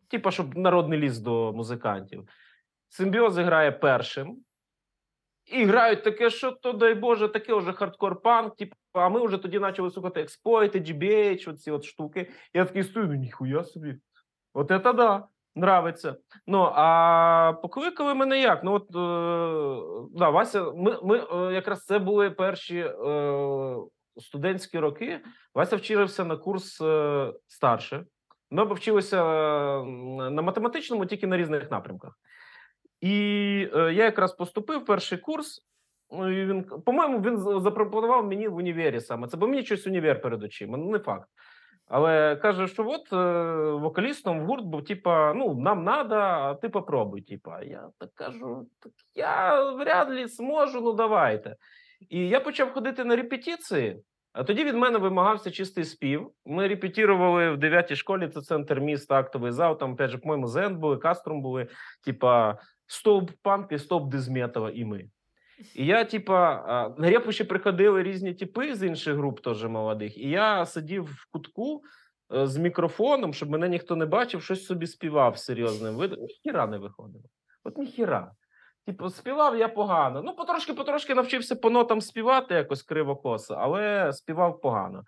типа, 0.08 0.30
щоб 0.30 0.56
народний 0.56 0.98
ліс 0.98 1.18
до 1.18 1.52
музикантів. 1.52 2.28
Симбіоз 2.88 3.38
грає 3.38 3.72
першим. 3.72 4.36
І 5.46 5.64
грають 5.64 6.04
таке, 6.04 6.30
що 6.30 6.52
то, 6.52 6.72
дай 6.72 6.94
Боже, 6.94 7.28
таке 7.28 7.54
вже 7.54 7.72
хардкор-панк. 7.72 8.56
Типу, 8.56 8.76
а 8.92 9.08
ми 9.08 9.26
вже 9.26 9.38
тоді 9.38 9.58
почали 9.58 9.90
слухати 9.90 10.20
експойти, 10.20 10.80
GBH, 10.80 11.50
оці 11.50 11.70
от 11.70 11.84
штуки. 11.84 12.30
Я 12.54 12.64
такий 12.64 12.82
стою, 12.82 13.06
ну 13.06 13.14
ніхуя 13.14 13.64
собі. 13.64 13.96
От 14.54 14.68
це 14.68 14.92
да, 14.92 15.28
нравиться. 15.56 16.16
Ну, 16.46 16.70
а 16.74 17.52
покликали 17.62 18.14
мене 18.14 18.40
як? 18.40 18.64
Ну, 18.64 18.72
от, 18.72 18.82
е, 18.82 20.08
да, 20.18 20.30
Вася, 20.30 20.70
ми 20.70 20.98
ми 21.02 21.18
е, 21.18 21.54
якраз 21.54 21.84
це 21.84 21.98
були 21.98 22.30
перші 22.30 22.78
е, 22.78 22.92
студентські 24.18 24.78
роки. 24.78 25.20
Вася 25.54 25.76
вчився 25.76 26.24
на 26.24 26.36
курс 26.36 26.80
е, 26.80 27.32
старше. 27.46 28.04
Ми 28.50 28.74
вчилися 28.74 29.24
на 30.30 30.42
математичному, 30.42 31.06
тільки 31.06 31.26
на 31.26 31.36
різних 31.36 31.70
напрямках. 31.70 32.18
І 33.00 33.12
е, 33.74 33.92
я 33.92 34.04
якраз 34.04 34.32
поступив 34.32 34.84
перший 34.84 35.18
курс. 35.18 35.62
Ну, 36.10 36.42
і 36.42 36.46
він, 36.46 36.64
По-моєму, 36.64 37.20
він 37.20 37.60
запропонував 37.60 38.26
мені 38.26 38.48
в 38.48 38.56
універі 38.56 39.00
саме. 39.00 39.28
Це 39.28 39.36
бо 39.36 39.48
мені 39.48 39.64
щось 39.64 39.86
універ 39.86 40.20
перед 40.20 40.42
очима, 40.42 40.78
ну 40.78 40.90
не 40.90 40.98
факт. 40.98 41.28
Але 41.88 42.36
каже, 42.36 42.68
що 42.68 42.88
от 42.88 43.12
е, 43.12 43.16
вокалістом 43.70 44.40
в 44.40 44.46
гурт 44.46 44.64
був, 44.64 44.84
типа, 44.84 45.34
ну, 45.34 45.54
нам 45.54 45.84
надо, 45.84 46.14
а 46.14 46.54
ти 46.54 46.68
попробуй. 46.68 47.22
Типа, 47.22 47.62
я 47.62 47.88
так 47.98 48.14
кажу, 48.14 48.66
так 48.80 48.92
я 49.14 49.64
вряд 49.70 50.10
ли 50.10 50.26
зможу, 50.26 50.80
ну 50.80 50.92
давайте. 50.92 51.56
І 52.08 52.28
я 52.28 52.40
почав 52.40 52.72
ходити 52.72 53.04
на 53.04 53.16
репетиції, 53.16 54.02
а 54.32 54.44
тоді 54.44 54.64
від 54.64 54.74
мене 54.74 54.98
вимагався 54.98 55.50
чистий 55.50 55.84
спів. 55.84 56.30
Ми 56.46 56.68
репетірували 56.68 57.50
в 57.50 57.56
9 57.56 57.94
школі, 57.94 58.28
це 58.28 58.40
центр 58.40 58.80
міста, 58.80 59.14
актовий 59.14 59.52
зал. 59.52 59.78
Там, 59.78 59.92
опять 59.92 60.10
же, 60.10 60.18
по-моєму, 60.18 60.46
Зен 60.46 60.76
були, 60.76 60.96
Кастром 60.96 61.42
були, 61.42 61.66
типа, 62.04 62.58
стовп 62.86 63.30
панки, 63.42 63.78
стовп 63.78 64.10
дизметова 64.10 64.70
і 64.70 64.84
ми. 64.84 65.08
І 65.74 65.86
я, 65.86 66.04
типа, 66.04 66.94
на 66.98 67.10
репу 67.10 67.32
ще 67.32 67.44
приходили 67.44 68.02
різні 68.02 68.34
типи 68.34 68.74
з 68.74 68.86
інших 68.86 69.16
груп, 69.16 69.40
теж 69.40 69.64
молодих. 69.64 70.18
І 70.18 70.28
я 70.28 70.66
сидів 70.66 71.04
в 71.04 71.26
кутку 71.30 71.82
е, 72.34 72.46
з 72.46 72.56
мікрофоном, 72.56 73.34
щоб 73.34 73.50
мене 73.50 73.68
ніхто 73.68 73.96
не 73.96 74.06
бачив, 74.06 74.42
щось 74.42 74.66
собі 74.66 74.86
співав 74.86 75.38
серйозним 75.38 75.94
видом. 75.94 76.20
Ніхіра 76.20 76.66
не 76.66 76.78
виходило. 76.78 77.24
От 77.64 77.78
ніхіра. 77.78 78.32
Типу, 78.86 79.10
співав 79.10 79.56
я 79.56 79.68
погано. 79.68 80.22
Ну, 80.22 80.32
потрошки-потрошки 80.32 81.14
навчився 81.14 81.56
по 81.56 81.70
нотам 81.70 82.00
співати 82.00 82.54
якось 82.54 82.82
криво-косо, 82.82 83.54
але 83.58 84.12
співав 84.12 84.60
погано. 84.60 85.02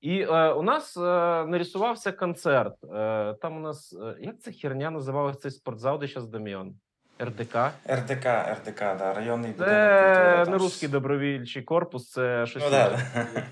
І 0.00 0.20
е, 0.20 0.52
у 0.52 0.62
нас 0.62 0.96
е, 0.96 1.00
нарисувався 1.46 2.12
концерт. 2.12 2.74
Е, 2.94 3.34
Там 3.42 3.56
у 3.56 3.60
нас 3.60 3.96
е, 4.02 4.16
як 4.20 4.40
ця 4.40 4.52
херня 4.52 4.90
називалася 4.90 5.38
цей 5.38 5.50
спортзал, 5.50 5.98
де 5.98 6.06
зараз 6.06 6.28
Дам'ян? 6.28 6.74
РДК. 7.22 7.56
РДК, 7.90 8.26
РДК, 8.26 8.78
да, 8.80 9.14
районний 9.14 9.50
будинок 9.50 9.70
Це 9.70 10.44
не 10.48 10.58
русський 10.58 10.88
добровільчий 10.88 11.62
корпус, 11.62 12.10
це 12.10 12.46
щось. 12.46 12.62
Ну, 12.64 12.70
да, 12.70 12.98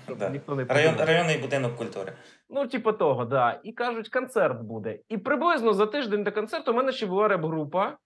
да. 0.19 0.29
Ніхто 0.29 0.55
не 0.55 0.63
Район, 0.63 0.95
Районний 0.99 1.37
будинок 1.37 1.75
культури. 1.75 2.13
Ну, 2.49 2.67
типу 2.67 2.91
того, 2.91 3.25
да. 3.25 3.59
І 3.63 3.71
кажуть, 3.71 4.09
концерт 4.09 4.61
буде. 4.61 4.99
І 5.09 5.17
приблизно 5.17 5.73
за 5.73 5.85
тиждень 5.85 6.23
до 6.23 6.31
концерту 6.31 6.71
у 6.71 6.75
мене 6.75 6.91
ще 6.91 7.05
була 7.05 7.27
реп-група. 7.27 7.97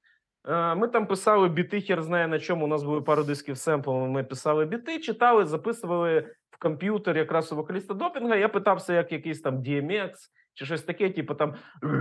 Е, 0.47 0.75
ми 0.75 0.87
там 0.87 1.07
писали 1.07 1.49
біти, 1.49 1.81
хер 1.81 2.01
знає 2.01 2.27
на 2.27 2.39
чому. 2.39 2.65
У 2.65 2.67
нас 2.67 2.83
були 2.83 3.01
пару 3.01 3.23
дисків 3.23 3.57
семплами. 3.57 4.07
Ми 4.07 4.23
писали 4.23 4.65
біти, 4.65 4.99
читали, 4.99 5.45
записували 5.45 6.35
в 6.51 6.59
комп'ютер 6.59 7.17
якраз 7.17 7.51
у 7.51 7.55
вокаліста 7.55 7.93
допінга. 7.93 8.35
Я 8.35 8.49
питався, 8.49 8.93
як 8.93 9.11
якийсь 9.11 9.41
там 9.41 9.57
DMX, 9.57 10.11
чи 10.53 10.65
щось 10.65 10.83
таке, 10.83 11.09
типу 11.09 11.33
там 11.33 11.55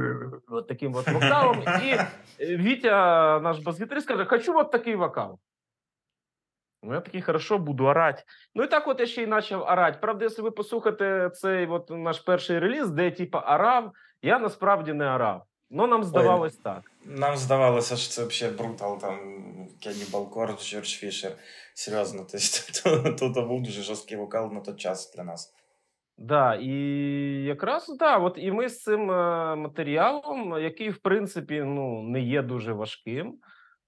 таким 0.68 0.94
от 0.94 1.08
вокалом. 1.08 1.62
І 1.84 1.90
е, 1.90 2.08
Вітя, 2.56 3.40
наш 3.40 3.58
бас-гітарист, 3.58 4.08
каже: 4.08 4.24
Хочу 4.24 4.58
от 4.58 4.72
такий 4.72 4.96
вокал. 4.96 5.38
Ну, 6.82 6.94
я 6.94 7.00
такий 7.00 7.22
хорошо 7.22 7.58
буду 7.58 7.84
орати. 7.84 8.22
Ну 8.54 8.62
і 8.62 8.66
так 8.66 8.88
от 8.88 9.00
я 9.00 9.06
ще 9.06 9.22
й 9.22 9.26
почав 9.26 9.62
орати. 9.62 9.98
Правда, 10.00 10.24
якщо 10.24 10.42
ви 10.42 10.50
послухаєте 10.50 11.30
цей 11.34 11.66
от 11.66 11.90
наш 11.90 12.20
перший 12.20 12.58
реліз, 12.58 12.90
де 12.90 13.10
типу 13.10 13.38
орав, 13.38 13.92
я 14.22 14.38
насправді 14.38 14.92
не 14.92 15.14
орав. 15.14 15.42
Ну 15.70 15.86
нам 15.86 16.04
здавалось 16.04 16.54
Ой, 16.56 16.60
так. 16.62 16.92
Нам 17.04 17.36
здавалося, 17.36 17.96
що 17.96 18.10
це 18.10 18.24
взагалі 18.24 18.56
брутал, 18.56 19.00
там 19.00 19.18
Кеннібал 19.82 20.30
Корд, 20.30 20.60
Джордж 20.60 20.88
Фішер. 20.88 21.32
Серйозно, 21.74 22.26
тобто, 22.32 23.12
тут 23.18 23.48
був 23.48 23.62
дуже 23.62 23.82
жорсткий 23.82 24.16
вокал 24.16 24.52
на 24.52 24.60
той 24.60 24.74
час 24.74 25.12
для 25.16 25.24
нас. 25.24 25.54
Да, 26.18 26.54
і 26.54 26.70
якраз 27.44 27.96
да, 27.98 28.18
от 28.18 28.34
і 28.38 28.52
ми 28.52 28.68
з 28.68 28.82
цим 28.82 29.10
е, 29.10 29.56
матеріалом, 29.56 30.62
який 30.62 30.90
в 30.90 30.98
принципі 30.98 31.62
ну 31.66 32.02
не 32.02 32.20
є 32.20 32.42
дуже 32.42 32.72
важким. 32.72 33.38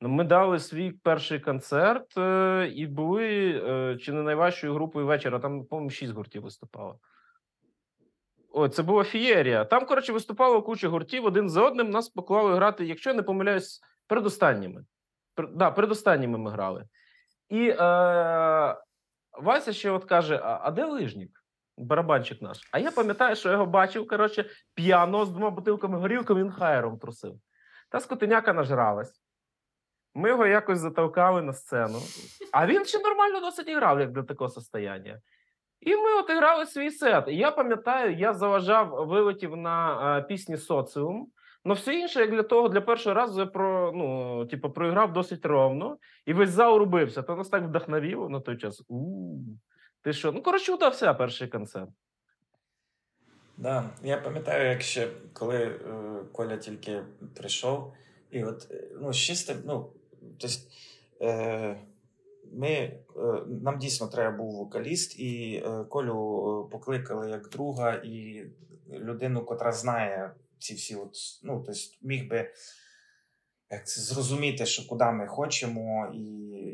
Ми 0.01 0.25
дали 0.25 0.59
свій 0.59 0.91
перший 0.91 1.41
концерт 1.41 2.19
е, 2.19 2.73
і 2.75 2.87
були 2.87 3.51
е, 3.67 3.97
чи 4.01 4.12
не 4.12 4.23
найважчою 4.23 4.75
групою 4.75 5.07
вечора. 5.07 5.38
Там, 5.38 5.64
по-моєму, 5.64 5.91
шість 5.91 6.12
гуртів 6.12 6.43
виступало. 6.43 6.99
Ой, 8.52 8.68
це 8.68 8.82
була 8.82 9.04
фієрія. 9.04 9.64
Там, 9.64 9.87
коротше, 9.87 10.12
виступало 10.12 10.62
куча 10.62 10.88
гуртів 10.88 11.24
один 11.24 11.48
за 11.50 11.62
одним. 11.62 11.90
Нас 11.90 12.08
поклали 12.08 12.54
грати, 12.54 12.87
якщо 12.87 13.11
я 13.11 13.16
не 13.16 13.22
помиляюсь, 13.22 13.80
передостанніми. 14.06 14.84
Пер, 15.34 15.48
да, 15.54 15.70
передостанніми 15.70 16.38
ми 16.38 16.50
грали. 16.50 16.84
І 17.48 17.68
е, 17.68 17.76
Вася 19.32 19.72
ще 19.72 19.90
от 19.90 20.04
каже: 20.04 20.40
а, 20.42 20.61
а 20.62 20.70
де 20.70 20.84
лижник? 20.84 21.30
барабанчик 21.78 22.42
наш. 22.42 22.58
А 22.72 22.78
я 22.78 22.90
пам'ятаю, 22.90 23.37
що 23.37 23.48
я 23.48 23.52
його 23.52 23.66
бачив, 23.66 24.08
коротше, 24.08 24.44
п'яно 24.74 25.24
з 25.24 25.30
двома 25.30 25.50
бутилками 25.50 25.98
горілки, 25.98 26.34
він 26.34 26.50
хаєром 26.50 26.98
трусив. 26.98 27.40
Та 27.90 28.00
скотиняка 28.00 28.52
нажралась. 28.52 29.22
Ми 30.14 30.28
його 30.28 30.46
якось 30.46 30.78
затовкали 30.78 31.42
на 31.42 31.52
сцену, 31.52 31.98
а 32.52 32.66
він 32.66 32.84
ще 32.84 32.98
нормально 32.98 33.40
досить 33.40 33.70
грав, 33.70 34.00
як 34.00 34.12
для 34.12 34.22
такого 34.22 34.50
состояння. 34.50 35.20
І 35.81 35.97
ми 35.97 36.14
от 36.21 36.31
грали 36.31 36.67
свій 36.67 36.91
сет. 36.91 37.25
І 37.29 37.37
я 37.37 37.51
пам'ятаю, 37.51 38.17
я 38.17 38.35
заважав, 38.35 39.07
вилетів 39.09 39.57
на 39.57 40.21
пісні 40.29 40.57
соціум. 40.57 41.31
Ну, 41.64 41.75
все 41.75 41.95
інше, 41.95 42.21
як 42.21 42.31
для 42.31 42.43
того, 42.43 42.69
для 42.69 42.81
першого 42.81 43.14
разу 43.14 43.41
я 43.41 43.47
про, 43.47 43.93
ну, 43.95 44.47
типу, 44.47 44.71
проіграв 44.71 45.12
досить 45.12 45.47
ровно, 45.47 45.99
і 46.27 46.33
весь 46.33 46.51
зал 46.51 46.79
рубився. 46.79 47.23
То 47.23 47.37
нас 47.37 47.49
так 47.49 47.64
вдохновіло 47.64 48.29
на 48.29 48.41
той 48.41 48.57
час. 48.57 48.83
У-у-у. 48.88 49.38
Ти 50.03 50.12
що? 50.12 50.33
Ну, 50.33 50.43
коротше, 50.43 50.73
удався 50.73 51.14
перший 51.14 51.49
концерт. 51.49 51.91
Да. 53.57 53.91
Я 54.03 54.17
пам'ятаю, 54.17 54.71
як 54.71 54.83
ще 54.83 55.09
коли 55.33 55.57
е, 55.57 55.81
Коля 56.33 56.57
тільки 56.57 57.03
прийшов, 57.37 57.93
і 58.31 58.45
от 58.45 58.67
е, 58.71 58.88
ну, 59.01 59.12
чисто, 59.12 59.55
ну, 59.64 59.93
тобто, 60.41 60.57
е, 61.23 61.77
ми, 62.52 62.68
е, 62.68 63.00
нам 63.62 63.78
дійсно 63.78 64.08
треба 64.08 64.37
був 64.37 64.56
вокаліст, 64.56 65.20
і 65.20 65.62
е, 65.66 65.84
Колю 65.84 66.68
покликали 66.72 67.30
як 67.30 67.48
друга 67.48 67.94
і 68.04 68.44
людину, 68.90 69.44
котра 69.44 69.72
знає 69.72 70.34
ці 70.58 70.74
всі, 70.74 70.96
от, 70.96 71.14
ну, 71.42 71.62
тобто, 71.66 71.80
міг 72.02 72.28
би 72.28 72.50
як 73.70 73.87
це 73.87 74.00
зрозуміти, 74.00 74.66
що 74.66 74.88
куди 74.88 75.04
ми 75.04 75.26
хочемо, 75.26 76.12
і 76.14 76.20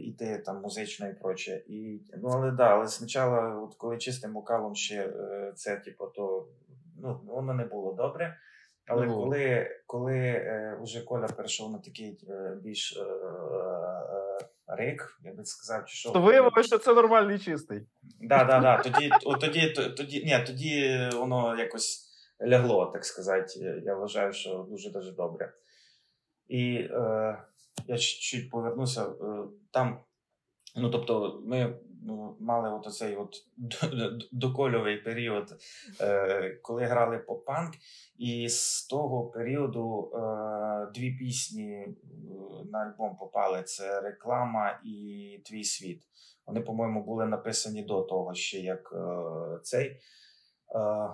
йти 0.08 0.42
там 0.46 0.60
музично 0.60 1.08
і 1.08 1.14
проче. 1.14 1.62
І, 1.66 2.00
ну, 2.22 2.28
але 2.28 2.50
да, 2.50 2.64
але 2.64 2.88
спочатку, 2.88 3.64
от 3.64 3.74
коли 3.74 3.98
чистим 3.98 4.32
вокалом 4.32 4.74
ще 4.74 5.06
е, 5.06 5.52
це, 5.56 5.76
типу, 5.76 6.06
то 6.06 6.48
ну, 7.02 7.20
воно 7.26 7.54
не 7.54 7.64
було 7.64 7.92
добре. 7.92 8.36
Але 8.86 9.06
mm 9.06 9.14
коли 9.14 9.70
коли 9.86 10.18
е, 10.18 10.78
вже 10.82 11.00
Коля 11.00 11.26
перейшов 11.26 11.72
на 11.72 11.78
такий 11.78 12.18
е, 12.28 12.58
більш 12.62 12.96
е, 12.96 13.02
е, 13.02 14.33
рик, 14.66 15.20
я 15.24 15.32
би 15.32 15.44
сказав, 15.44 15.86
чи 15.86 15.96
що. 15.96 16.10
То 16.10 16.20
виявилося, 16.20 16.62
що 16.62 16.78
це 16.78 16.94
нормальний 16.94 17.38
чистий. 17.38 17.86
Да, 18.20 18.44
да, 18.44 18.60
да. 18.60 18.82
Тоді, 18.82 19.10
тоді, 19.40 19.68
тоді, 19.96 20.24
ні, 20.24 20.44
тоді 20.46 21.08
воно 21.14 21.56
якось 21.58 22.10
лягло, 22.42 22.86
так 22.86 23.04
сказати. 23.04 23.82
Я 23.84 23.94
вважаю, 23.94 24.32
що 24.32 24.66
дуже 24.70 24.90
дуже 24.90 25.12
добре. 25.12 25.52
І 26.48 26.74
е, 26.74 27.38
я 27.86 27.98
чуть 27.98 28.50
повернуся 28.50 29.02
е, 29.04 29.14
там. 29.70 30.00
Ну, 30.76 30.90
тобто, 30.90 31.42
ми 31.46 31.78
мали 32.40 32.70
от 32.70 32.86
оцей 32.86 33.16
от 33.16 33.46
докольовий 34.32 34.96
період, 34.96 35.54
е, 36.00 36.58
коли 36.62 36.84
грали 36.84 37.18
поп-панк, 37.18 37.72
і 38.18 38.48
з 38.48 38.86
того 38.86 39.24
періоду 39.24 40.12
е, 40.14 40.90
дві 40.94 41.10
пісні 41.10 41.72
е, 41.72 41.94
на 42.72 42.78
альбом 42.78 43.16
попали: 43.16 43.62
це 43.62 44.00
реклама 44.00 44.80
і 44.84 45.40
Твій 45.44 45.64
світ. 45.64 46.02
Вони, 46.46 46.60
по-моєму, 46.60 47.04
були 47.04 47.26
написані 47.26 47.82
до 47.82 48.02
того, 48.02 48.34
ще 48.34 48.60
як 48.60 48.92
е, 48.96 49.58
цей. 49.62 50.00
Е, 50.74 51.08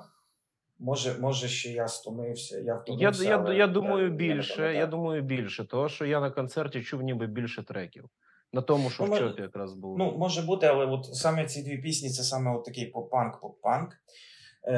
Може, 0.82 1.18
може, 1.20 1.48
ще 1.48 1.70
я 1.70 1.88
стомився. 1.88 2.58
Я 2.58 2.74
втомився, 2.74 3.24
я, 3.24 3.38
але, 3.38 3.52
я, 3.52 3.58
я 3.58 3.66
думаю, 3.66 4.10
більше. 4.10 4.74
Я 4.74 4.86
думаю, 4.86 5.22
більше, 5.22 5.64
того 5.64 5.88
що 5.88 6.06
я 6.06 6.20
на 6.20 6.30
концерті 6.30 6.82
чув 6.82 7.02
ніби 7.02 7.26
більше 7.26 7.62
треків. 7.62 8.04
На 8.52 8.62
тому, 8.62 8.90
що 8.90 9.06
ну, 9.06 9.14
в 9.14 9.18
чопі 9.18 9.42
якраз 9.42 9.74
було. 9.74 9.98
Ну, 9.98 10.18
може 10.18 10.42
бути, 10.42 10.66
але 10.66 10.86
от 10.86 11.14
саме 11.14 11.46
ці 11.46 11.62
дві 11.62 11.78
пісні 11.78 12.10
це 12.10 12.22
саме 12.22 12.56
от 12.56 12.64
такий 12.64 12.92
поп-панк, 12.92 13.40
поп-панк. 13.40 13.88
Е, 14.64 14.74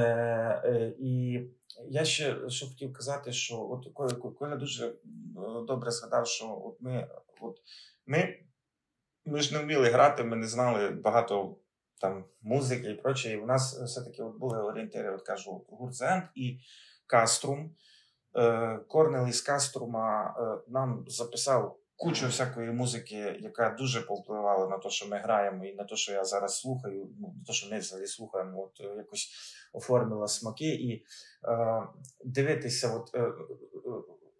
е, 0.64 0.94
І 0.98 1.40
я 1.88 2.04
ще 2.04 2.48
що 2.48 2.66
хотів 2.66 2.92
казати, 2.92 3.32
що 3.32 3.68
от 3.70 3.94
Коля, 3.94 4.14
Коля 4.14 4.56
дуже 4.56 4.86
е, 4.86 4.94
добре 5.66 5.90
згадав, 5.90 6.26
що 6.26 6.62
от 6.64 6.80
ми 6.80 7.08
от 7.40 7.56
ми, 8.06 8.38
ми 9.24 9.40
ж 9.40 9.54
не 9.54 9.60
вміли 9.62 9.90
грати, 9.90 10.24
ми 10.24 10.36
не 10.36 10.46
знали 10.46 10.90
багато 10.90 11.56
там 12.00 12.24
музики 12.42 12.90
і 12.90 12.94
проче. 12.94 13.32
І 13.32 13.36
у 13.36 13.46
нас 13.46 13.82
все-таки 13.82 14.22
от 14.22 14.38
були 14.38 14.62
орієнтири, 14.62 15.14
от 15.14 15.22
кажу, 15.22 15.64
Гурзент 15.68 16.24
і 16.34 16.58
Каструм. 17.06 17.74
Е, 18.36 18.78
Корнел 18.88 19.28
із 19.28 19.40
Каструма 19.40 20.34
е, 20.38 20.70
нам 20.70 21.04
записав 21.08 21.78
кучу 22.02 22.26
всякої 22.26 22.70
музики, 22.70 23.36
яка 23.40 23.70
дуже 23.70 24.02
повпливала 24.02 24.68
на 24.68 24.78
те, 24.78 24.90
що 24.90 25.08
ми 25.08 25.18
граємо, 25.18 25.64
і 25.64 25.74
на 25.74 25.84
те, 25.84 25.96
що 25.96 26.12
я 26.12 26.24
зараз 26.24 26.60
слухаю, 26.60 27.08
ну 27.20 27.34
на 27.38 27.44
те, 27.44 27.52
що 27.52 27.70
ми 27.70 27.78
взагалі 27.78 28.06
слухаємо, 28.06 28.62
от 28.62 28.80
е, 28.80 28.96
якось 28.96 29.32
оформила 29.72 30.28
смаки, 30.28 30.74
і 30.74 30.94
е, 30.94 31.82
дивитися, 32.24 32.94
от 32.94 33.14
е, 33.14 33.32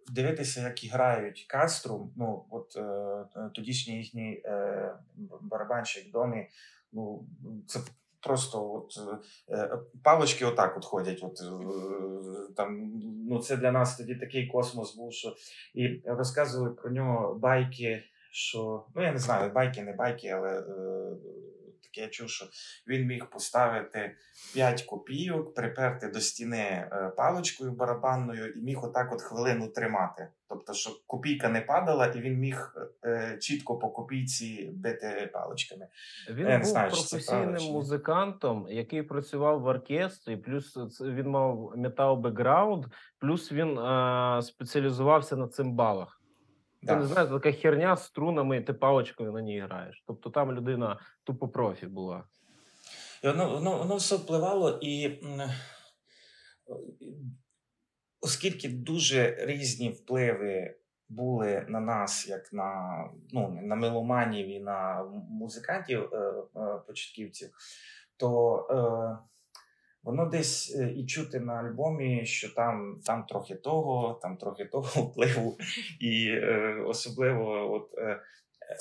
дивитися, 0.09 0.61
як 0.61 0.93
грають 0.93 1.47
Каструм, 1.49 2.13
ну 2.17 2.45
от 2.51 2.77
е, 2.77 3.51
тодішній 3.55 3.97
їхній 3.97 4.43
е, 4.45 4.95
барабанщик 5.41 6.13
Дони, 6.13 6.49
ну 6.93 7.27
це 7.67 7.81
просто 8.23 8.73
от 8.75 8.93
е, 9.51 9.79
палочки 10.05 10.45
отак 10.45 10.77
от 10.77 10.85
ходять. 10.85 11.21
От, 11.23 11.41
е, 11.41 12.53
там, 12.57 12.93
ну 13.31 13.39
Це 13.39 13.57
для 13.57 13.73
нас 13.73 13.97
тоді 13.97 14.15
такий 14.15 14.47
космос 14.47 14.97
був, 14.97 15.13
що 15.13 15.37
і 15.75 16.03
розказували 16.07 16.71
про 16.71 16.91
нього 16.91 17.35
байки, 17.35 18.05
що 18.31 18.85
ну 18.95 19.03
я 19.03 19.13
не 19.13 19.19
знаю, 19.19 19.53
байки, 19.53 19.83
не 19.83 19.93
байки, 19.93 20.29
але. 20.29 20.49
Е, 20.49 21.17
таке 21.93 22.01
я 22.01 22.09
чув, 22.09 22.29
що 22.29 22.47
він 22.89 23.07
міг 23.07 23.31
поставити 23.31 24.17
5 24.55 24.83
копійок, 24.83 25.55
приперти 25.55 26.09
до 26.09 26.21
стіни 26.21 26.59
е, 26.59 27.13
паличкою 27.17 27.73
барабанною 27.73 28.53
і 28.53 28.61
міг 28.61 28.85
отак 28.85 29.13
от 29.13 29.23
хвилину 29.23 29.69
тримати. 29.69 30.29
Тобто, 30.49 30.75
щоб 30.75 30.95
копійка 31.07 31.49
не 31.49 31.61
падала, 31.61 32.07
і 32.07 32.21
він 32.21 32.39
міг 32.39 32.75
е, 33.05 33.39
чітко 33.41 33.79
по 33.79 33.91
копійці 33.91 34.71
бити 34.75 35.31
паличками. 35.33 35.89
Він 36.31 36.49
я 36.49 36.59
був 36.59 36.67
знаю, 36.67 36.91
професійним 36.91 37.73
музикантом, 37.73 38.67
який 38.69 39.03
працював 39.03 39.61
в 39.61 39.67
оркестрі, 39.67 40.37
плюс 40.37 40.77
він 41.01 41.29
мав 41.29 41.73
метал 41.77 42.17
бекграунд, 42.17 42.85
плюс 43.19 43.53
він 43.53 43.79
е, 43.79 44.43
спеціалізувався 44.43 45.37
на 45.37 45.49
цимбалах. 45.49 46.22
Ти 46.87 46.97
не 46.97 47.07
знаєш, 47.07 47.31
така 47.31 47.53
херня 47.53 47.97
з 47.97 48.05
струнами, 48.05 48.57
і 48.57 48.61
ти 48.61 48.73
паличкою 48.73 49.33
на 49.33 49.43
ній 49.43 49.61
граєш. 49.61 50.05
Тобто 50.07 50.31
там 50.31 50.53
людина 50.53 51.01
тупо 51.25 51.49
профі 51.49 51.87
була. 51.87 52.25
І 53.25 53.27
Воно 53.27 53.51
воно, 53.55 53.79
воно 53.79 53.97
все 53.97 54.17
впливало, 54.17 54.79
і 54.83 55.21
оскільки 58.21 58.69
дуже 58.69 59.37
різні 59.39 59.91
впливи 59.91 60.77
були 61.09 61.67
на 61.69 61.81
нас, 61.81 62.29
як 62.29 62.53
на 62.53 63.05
ну, 63.33 63.61
на 63.63 63.75
меломанів 63.75 64.49
і 64.49 64.61
на 64.61 65.05
музикантів 65.31 66.15
е, 66.15 66.17
е, 66.57 66.79
початківців, 66.87 67.51
то 68.17 68.57
е, 68.71 69.29
Воно 70.03 70.27
десь 70.27 70.77
е, 70.79 70.93
і 70.97 71.07
чути 71.07 71.41
на 71.41 71.53
альбомі, 71.53 72.27
що 72.27 72.55
там 72.55 73.01
там 73.05 73.25
трохи 73.25 73.55
того, 73.55 74.19
там 74.23 74.37
трохи 74.37 74.65
того 74.65 75.03
впливу. 75.03 75.59
І 76.01 76.27
е, 76.29 76.85
особливо 76.87 77.73
от 77.75 77.99
е, 77.99 78.21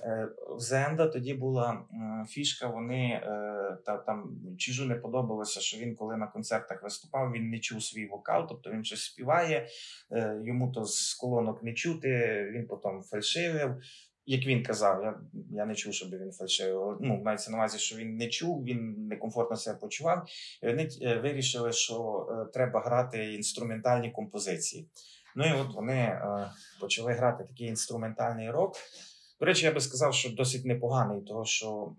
е, 0.03 0.27
в 0.49 0.59
Зенда 0.59 1.07
тоді 1.07 1.33
була 1.33 1.73
е, 1.93 2.25
фішка. 2.27 2.67
Вони 2.67 3.05
е, 3.05 3.77
та 3.85 3.97
там 3.97 4.37
чижу 4.57 4.85
не 4.85 4.95
подобалося, 4.95 5.59
що 5.59 5.77
він, 5.77 5.95
коли 5.95 6.17
на 6.17 6.27
концертах 6.27 6.83
виступав, 6.83 7.31
він 7.31 7.49
не 7.49 7.59
чув 7.59 7.83
свій 7.83 8.07
вокал, 8.07 8.47
тобто 8.49 8.71
він 8.71 8.83
щось 8.83 9.03
співає, 9.03 9.67
йому 10.43 10.71
то 10.71 10.85
з 10.85 11.13
колонок 11.13 11.63
не 11.63 11.73
чути. 11.73 12.43
Він 12.55 12.67
потім 12.67 13.01
фальшивив 13.03 13.75
як 14.25 14.45
він 14.45 14.63
казав, 14.63 15.03
я 15.03 15.19
я 15.51 15.65
не 15.65 15.75
чув, 15.75 15.93
щоб 15.93 16.09
він 16.09 16.31
фальшив. 16.31 16.97
Ну, 17.01 17.21
мається 17.25 17.51
на 17.51 17.57
увазі, 17.57 17.77
що 17.77 17.95
він 17.95 18.15
не 18.15 18.27
чув, 18.27 18.63
він 18.63 19.07
некомфортно 19.07 19.57
себе 19.57 19.79
почував. 19.79 20.27
І 20.63 20.67
Вони 20.67 20.89
е, 21.01 21.19
вирішили, 21.19 21.71
що 21.71 22.27
е, 22.31 22.51
треба 22.53 22.81
грати 22.81 23.33
інструментальні 23.33 24.11
композиції. 24.11 24.89
Ну 25.35 25.45
і 25.45 25.53
от 25.53 25.73
вони 25.73 25.97
е, 25.97 26.51
почали 26.79 27.13
грати 27.13 27.43
такий 27.43 27.67
інструментальний 27.67 28.51
рок. 28.51 28.75
До 29.39 29.45
речі, 29.45 29.65
я 29.65 29.71
би 29.71 29.81
сказав, 29.81 30.13
що 30.13 30.29
досить 30.29 30.65
непоганий, 30.65 31.21
тому 31.21 31.45
що 31.45 31.95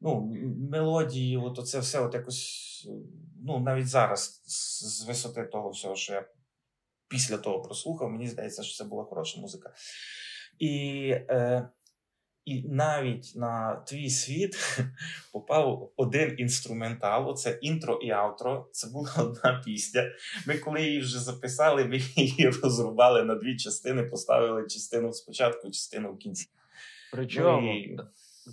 ну, 0.00 0.34
мелодії, 0.70 1.36
от 1.36 1.68
це 1.68 1.78
все 1.78 2.00
от 2.00 2.14
якось, 2.14 2.88
ну, 3.46 3.60
навіть 3.60 3.88
зараз, 3.88 4.42
з 4.46 5.04
висоти 5.04 5.44
того 5.44 5.70
всього, 5.70 5.96
що 5.96 6.12
я 6.12 6.28
після 7.08 7.38
того 7.38 7.62
прослухав, 7.62 8.10
мені 8.10 8.26
здається, 8.26 8.62
що 8.62 8.84
це 8.84 8.90
була 8.90 9.04
хороша 9.04 9.40
музика. 9.40 9.74
І 10.62 11.08
е, 11.10 11.68
і 12.44 12.62
навіть 12.68 13.32
на 13.36 13.74
твій 13.74 14.10
світ 14.10 14.56
попав 15.32 15.92
один 15.96 16.34
інструментал. 16.38 17.28
Оце 17.28 17.58
інтро 17.60 17.98
і 18.02 18.10
аутро. 18.10 18.68
Це 18.72 18.88
була 18.90 19.14
одна 19.18 19.62
пісня. 19.64 20.12
Ми, 20.46 20.58
коли 20.58 20.82
її 20.82 21.00
вже 21.00 21.18
записали, 21.18 21.84
ми 21.84 21.96
її 22.16 22.50
розрубали 22.62 23.24
на 23.24 23.34
дві 23.34 23.56
частини, 23.56 24.02
поставили 24.02 24.62
частину 24.62 25.12
спочатку, 25.12 25.70
частину 25.70 26.12
в 26.12 26.18
кінці. 26.18 26.48
Причому 27.12 27.60
ну, 27.60 27.78
і... 27.78 27.98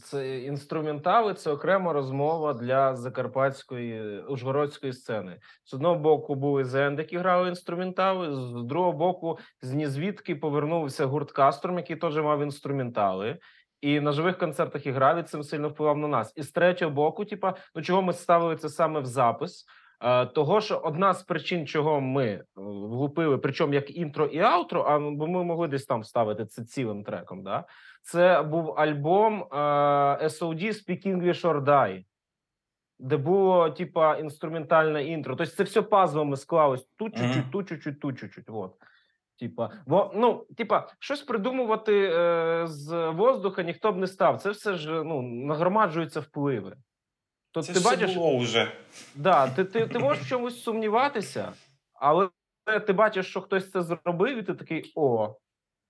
Це 0.03 0.39
інструментали, 0.39 1.33
це 1.33 1.51
окрема 1.51 1.93
розмова 1.93 2.53
для 2.53 2.95
закарпатської 2.95 4.21
ужгородської 4.21 4.93
сцени. 4.93 5.39
З 5.63 5.73
одного 5.73 5.95
боку 5.95 6.35
були 6.35 6.65
зенди, 6.65 7.01
які 7.01 7.17
грали 7.17 7.49
інструментали, 7.49 8.35
з 8.35 8.63
другого 8.63 8.93
боку, 8.93 9.39
з 9.61 9.73
нізвідки 9.73 10.35
повернувся 10.35 11.05
гурт 11.05 11.31
Кастром, 11.31 11.77
який 11.77 11.95
теж 11.95 12.17
мав 12.17 12.41
інструментали. 12.41 13.37
І 13.81 13.99
на 13.99 14.11
живих 14.11 14.37
концертах 14.37 14.85
і 14.85 14.91
грав, 14.91 15.17
і 15.17 15.23
цим 15.23 15.43
сильно 15.43 15.69
впливав 15.69 15.97
на 15.97 16.07
нас. 16.07 16.33
І 16.35 16.43
з 16.43 16.51
третього 16.51 16.91
боку, 16.91 17.25
типа, 17.25 17.55
ну 17.75 17.81
чого 17.81 18.01
ми 18.01 18.13
ставили 18.13 18.55
це 18.55 18.69
саме 18.69 18.99
в 18.99 19.05
запис? 19.05 19.65
Е, 20.01 20.25
того, 20.25 20.61
що 20.61 20.77
одна 20.77 21.13
з 21.13 21.23
причин, 21.23 21.67
чого 21.67 22.01
ми 22.01 22.25
е, 22.25 22.45
влупили, 22.55 23.37
причому 23.37 23.73
як 23.73 23.95
інтро 23.97 24.25
і 24.25 24.39
аутро, 24.39 24.81
а 24.81 24.99
бо 24.99 25.27
ми 25.27 25.43
могли 25.43 25.67
десь 25.67 25.85
там 25.85 26.01
вставити 26.01 26.45
це 26.45 26.63
цілим 26.63 27.03
треком. 27.03 27.43
Да? 27.43 27.65
Це 28.01 28.41
був 28.41 28.79
альбом 28.79 29.43
е, 29.51 29.55
SOD 30.27 30.63
Speak 30.63 31.07
English 31.07 31.41
or 31.41 31.63
Die, 31.63 32.05
де 32.99 33.17
було 33.17 33.69
типа 33.69 34.17
інструментальне 34.17 35.03
інтро. 35.03 35.35
Тобто 35.35 35.55
це 35.55 35.63
все 35.63 35.81
пазлами 35.81 36.37
склалось 36.37 36.87
тут 36.95 37.17
чуть-чуть, 37.17 37.51
тут 37.51 37.69
чуть-чуть, 37.69 37.99
тут 37.99 38.19
чуть-чуть. 38.19 38.49
Вот. 38.49 38.75
Типа, 39.39 39.71
бо 39.85 40.11
ну, 40.15 40.45
типа, 40.57 40.87
щось 40.99 41.21
придумувати 41.21 42.11
е, 42.13 42.67
з 42.67 43.09
воздуха 43.09 43.63
ніхто 43.63 43.91
б 43.91 43.97
не 43.97 44.07
став. 44.07 44.41
Це 44.41 44.49
все 44.49 44.73
ж 44.73 45.03
ну 45.03 45.21
нагромаджуються 45.21 46.19
впливи. 46.19 46.75
То 47.51 47.61
Це 47.61 47.73
ти 47.73 47.79
все 47.79 47.89
бачиш, 47.89 48.15
було 48.15 48.37
вже. 48.37 48.71
Да, 49.15 49.47
ти, 49.47 49.65
ти, 49.65 49.87
ти 49.87 49.99
можеш 49.99 50.23
в 50.23 50.29
чомусь 50.29 50.63
сумніватися, 50.63 51.53
але 51.93 52.29
ти 52.87 52.93
бачиш, 52.93 53.27
що 53.27 53.41
хтось 53.41 53.71
це 53.71 53.81
зробив, 53.81 54.37
і 54.37 54.43
ти 54.43 54.53
такий: 54.53 54.91
о, 54.95 55.35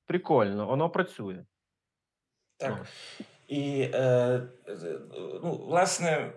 прикольно, 0.06 0.66
воно 0.66 0.90
працює. 0.90 1.46
Так. 2.60 2.78
Ну. 2.78 2.86
І, 3.48 3.82
е, 3.94 4.42
ну, 5.44 5.64
власне, 5.68 6.34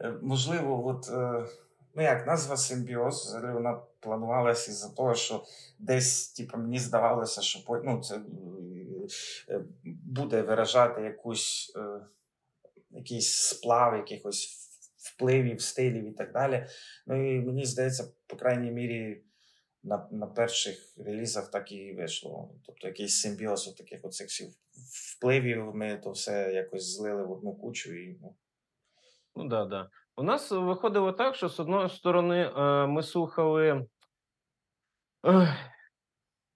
е, 0.00 0.14
можливо, 0.22 0.86
от, 0.86 1.08
е, 1.08 1.48
ну 1.94 2.02
як 2.02 2.26
назва 2.26 2.56
симбіоз, 2.56 3.26
взагалі 3.26 3.54
вона 3.54 3.80
планувалася 4.00 4.70
із-за 4.70 4.88
того, 4.88 5.14
що 5.14 5.44
десь, 5.78 6.28
типу, 6.28 6.58
мені 6.58 6.78
здавалося, 6.78 7.42
що 7.42 7.80
ну, 7.84 8.02
це 8.02 8.20
е, 9.50 9.60
буде 9.84 10.42
виражати 10.42 11.02
якусь. 11.02 11.72
Е, 11.76 12.00
якийсь 12.90 13.34
сплав 13.34 13.96
якихось 13.96 14.68
впливів, 14.96 15.60
стилів 15.60 16.08
і 16.08 16.12
так 16.12 16.32
далі. 16.32 16.66
Ну 17.06 17.36
і 17.36 17.40
мені 17.40 17.64
здається, 17.64 18.04
по 18.26 18.36
крайній 18.36 18.70
мірі. 18.70 19.22
На 19.82 20.08
на 20.10 20.26
перших 20.26 20.94
релізах 20.98 21.50
так 21.50 21.72
і 21.72 21.92
вийшло. 21.92 22.54
Тобто 22.66 22.86
якийсь 22.86 23.20
симбіоз 23.20 23.74
таких 23.74 24.04
оцих 24.04 24.28
впливів, 25.16 25.74
ми 25.74 25.96
то 25.96 26.10
все 26.10 26.52
якось 26.52 26.96
злили 26.96 27.24
в 27.24 27.30
одну 27.30 27.54
кучу. 27.54 27.94
і 27.94 28.18
Ну 28.22 28.36
Ну 29.36 29.48
да, 29.48 29.64
да. 29.64 29.90
У 30.16 30.22
нас 30.22 30.50
виходило 30.50 31.12
так, 31.12 31.34
що 31.34 31.48
з 31.48 31.60
одної 31.60 31.88
сторони 31.88 32.52
е, 32.56 32.86
ми 32.86 33.02
слухали. 33.02 33.86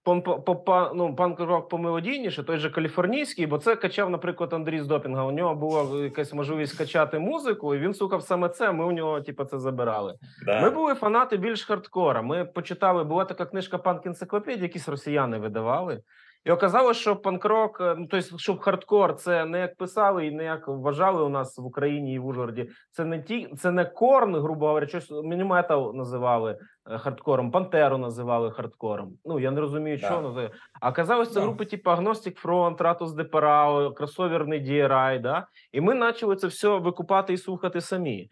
Е, 0.09 0.21
по, 0.21 0.91
ну, 0.95 1.15
панк-рок 1.15 1.69
помелодійніше, 1.69 2.43
той 2.43 2.57
же 2.57 2.71
каліфорнійський, 2.71 3.47
бо 3.47 3.59
це 3.59 3.77
качав, 3.77 4.11
наприклад, 4.11 4.53
Андрій 4.53 4.81
з 4.81 4.87
допінга. 4.87 5.25
У 5.25 5.31
нього 5.31 5.55
була 5.55 6.05
якась 6.05 6.33
можливість 6.33 6.79
качати 6.79 7.19
музику, 7.19 7.75
і 7.75 7.79
він 7.79 7.95
слухав 7.95 8.23
саме 8.23 8.49
це. 8.49 8.73
Ми 8.73 8.85
у 8.85 8.93
нього, 8.93 9.21
типу, 9.21 9.45
це 9.45 9.59
забирали. 9.59 10.15
Да. 10.47 10.61
Ми 10.61 10.71
були 10.71 10.95
фанати 10.95 11.37
більш 11.37 11.65
хардкора. 11.65 12.23
Ми 12.23 12.45
почитали, 12.45 13.05
була 13.05 13.25
така 13.25 13.47
книжка 13.47 13.79
панк 13.79 14.07
енциклопедія 14.07 14.63
якісь 14.63 14.89
росіяни 14.89 15.39
видавали. 15.39 16.03
І 16.45 16.51
оказалось, 16.51 16.97
що 16.97 17.17
панкрок, 17.17 17.81
е, 17.81 17.95
ну 17.99 18.07
тобто, 18.11 18.39
щоб 18.39 18.61
хардкор, 18.61 19.15
це 19.15 19.45
не 19.45 19.59
як 19.61 19.77
писали 19.77 20.27
і 20.27 20.31
не 20.31 20.45
як 20.45 20.69
вважали 20.69 21.23
у 21.23 21.29
нас 21.29 21.59
в 21.59 21.65
Україні 21.65 22.15
і 22.15 22.19
в 22.19 22.27
Ужгороді. 22.27 22.69
Це 22.91 23.05
не 23.05 23.23
ті, 23.23 23.49
це 23.59 23.71
не 23.71 23.85
корн, 23.85 24.37
грубо 24.37 24.67
говоря, 24.67 24.87
щось 24.87 25.11
мініметал 25.11 25.95
називали 25.95 26.59
е, 26.91 26.99
хардкором, 26.99 27.51
пантеру 27.51 27.99
називали 27.99 28.51
хардкором. 28.51 29.13
Ну 29.25 29.41
я 29.41 29.51
не 29.51 29.61
розумію, 29.61 29.99
Да. 30.01 30.07
що 30.07 30.21
називає. 30.21 30.51
А 30.81 30.91
оказалось, 30.91 31.29
це 31.33 31.41
Да. 31.41 31.47
групи 31.47 31.65
типу 31.65 31.91
Агностик 31.91 32.39
Фронт, 32.39 32.81
Ратус 32.81 33.13
Депарао, 33.13 33.93
кросоверний 33.93 34.61
DRI, 34.65 35.21
да? 35.21 35.47
І 35.73 35.81
ми 35.81 36.01
почали 36.01 36.37
це 36.37 36.47
все 36.47 36.69
викупати 36.69 37.33
і 37.33 37.37
слухати 37.37 37.81
самі. 37.81 38.29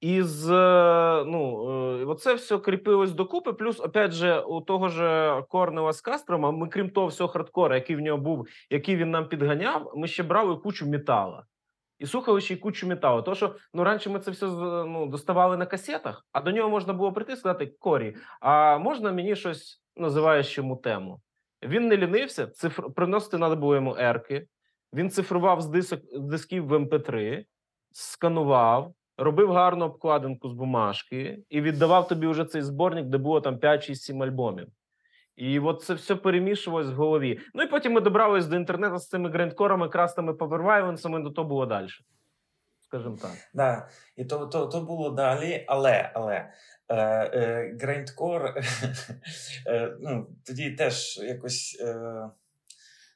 І 0.00 0.22
з 0.22 0.50
е, 0.50 1.24
ну 1.26 1.70
е, 2.00 2.04
оце 2.04 2.34
все 2.34 2.58
кріпилось 2.58 3.12
докупи. 3.12 3.52
Плюс, 3.52 3.80
опять 3.80 4.12
же, 4.12 4.40
у 4.40 4.60
того 4.60 4.88
ж 4.88 5.42
Корнела 5.48 5.92
з 5.92 6.00
Кастрома, 6.00 6.50
ми, 6.50 6.68
крім 6.68 6.90
того 6.90 7.06
всього 7.06 7.28
хардкора, 7.28 7.74
який 7.74 7.96
в 7.96 8.00
нього 8.00 8.18
був, 8.18 8.48
який 8.70 8.96
він 8.96 9.10
нам 9.10 9.28
підганяв, 9.28 9.92
ми 9.96 10.08
ще 10.08 10.22
брали 10.22 10.56
кучу 10.56 10.86
метала. 10.86 11.44
І 11.98 12.06
слухали 12.06 12.40
ще 12.40 12.54
й 12.54 12.56
кучу 12.56 12.86
металу. 12.86 13.22
Тому 13.22 13.34
що 13.34 13.56
ну 13.74 13.84
раніше 13.84 14.10
ми 14.10 14.20
це 14.20 14.30
все 14.30 14.46
ну, 14.46 15.06
доставали 15.06 15.56
на 15.56 15.66
касетах, 15.66 16.26
а 16.32 16.40
до 16.40 16.52
нього 16.52 16.70
можна 16.70 16.92
було 16.92 17.12
прийти 17.12 17.32
і 17.32 17.36
сказати: 17.36 17.66
Корі, 17.78 18.16
а 18.40 18.78
можна 18.78 19.12
мені 19.12 19.36
щось 19.36 19.82
називаючому 19.96 20.76
тему? 20.76 21.20
Він 21.62 21.88
не 21.88 21.96
лінився, 21.96 22.46
цифр... 22.46 22.94
приносити 22.94 23.36
треба 23.36 23.56
було 23.56 23.74
йому 23.74 23.96
ерки. 23.98 24.46
Він 24.92 25.10
цифрував 25.10 25.60
з 25.60 25.66
дисок 25.66 26.00
з 26.12 26.20
дисків 26.20 26.66
в 26.66 26.72
МП3, 26.72 27.44
сканував, 27.92 28.94
робив 29.18 29.52
гарну 29.52 29.84
обкладинку 29.84 30.48
з 30.48 30.52
бумажки 30.52 31.38
і 31.50 31.60
віддавав 31.60 32.08
тобі 32.08 32.26
вже 32.26 32.44
цей 32.44 32.62
зборник, 32.62 33.06
де 33.06 33.18
було 33.18 33.40
там 33.40 33.58
5, 33.58 33.84
6, 33.84 34.02
7 34.02 34.22
альбомів. 34.22 34.68
І 35.36 35.60
от 35.60 35.82
це 35.82 35.94
все 35.94 36.16
перемішувалось 36.16 36.90
в 36.90 36.94
голові. 36.94 37.40
Ну 37.54 37.62
і 37.62 37.66
потім 37.66 37.92
ми 37.92 38.00
добрались 38.00 38.46
до 38.46 38.56
інтернету 38.56 38.98
з 38.98 39.08
цими 39.08 39.30
грандкорами, 39.30 39.88
крастами, 39.88 40.34
повервайвенсами, 40.34 41.20
до 41.20 41.30
того 41.30 41.48
було 41.48 41.66
далі. 41.66 41.88
Скажімо 42.80 43.18
так. 43.22 43.30
Да. 43.54 43.88
І 44.16 44.24
то, 44.24 44.46
то, 44.46 44.66
то 44.66 44.80
було 44.80 45.10
далі, 45.10 45.64
але, 45.68 46.10
але 46.14 46.52
е, 46.88 46.96
е, 46.96 47.76
грайндкор, 47.80 48.54
е, 49.66 49.96
ну, 50.00 50.26
тоді 50.46 50.70
теж 50.70 51.18
якось, 51.18 51.78
е, 51.80 52.30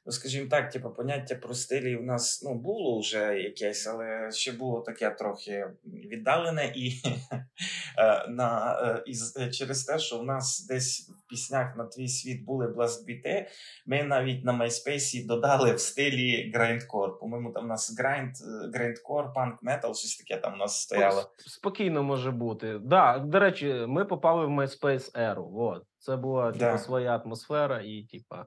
ну, 0.05 0.11
скажімо 0.11 0.49
так, 0.49 0.69
типу, 0.71 0.89
поняття 0.89 1.35
про 1.35 1.53
стилі 1.53 1.95
у 1.95 2.03
нас 2.03 2.43
ну, 2.43 2.55
було 2.55 2.99
вже 2.99 3.39
якесь, 3.39 3.87
але 3.87 4.31
ще 4.31 4.51
було 4.51 4.81
таке 4.81 5.09
трохи 5.09 5.67
віддалене, 5.85 6.73
і, 6.75 6.91
е, 7.97 8.27
на, 8.27 8.79
е, 8.83 9.03
і 9.05 9.13
з- 9.13 9.37
е, 9.37 9.49
через 9.49 9.83
те, 9.83 9.99
що 9.99 10.17
в 10.19 10.25
нас 10.25 10.65
десь 10.69 11.09
в 11.09 11.29
піснях 11.29 11.77
на 11.77 11.85
твій 11.85 12.07
світ 12.07 12.45
були 12.45 12.67
бластбіти, 12.67 13.47
ми 13.85 14.03
навіть 14.03 14.45
на 14.45 14.53
MySpace 14.53 15.25
додали 15.27 15.73
в 15.73 15.79
стилі 15.79 16.51
грайндкор. 16.55 17.19
По-моєму, 17.19 17.51
там 17.51 17.63
у 17.63 17.67
нас 17.67 17.97
грайнд, 17.99 18.31
грайндкор, 18.73 19.33
панк 19.33 19.63
метал, 19.63 19.95
щось 19.95 20.17
таке 20.17 20.41
там 20.41 20.53
у 20.53 20.57
нас 20.57 20.81
стояло. 20.81 21.31
Спокійно 21.37 22.03
може 22.03 22.31
бути. 22.31 22.79
Да, 22.83 23.19
до 23.19 23.39
речі, 23.39 23.85
ми 23.87 24.05
попали 24.05 24.45
в 24.45 24.49
MySpace 24.49 25.11
еру. 25.13 25.51
От. 25.55 25.83
Це 25.99 26.15
була 26.15 26.51
типу, 26.51 26.77
своя 26.77 27.17
атмосфера, 27.17 27.81
і 27.81 28.03
типа 28.03 28.45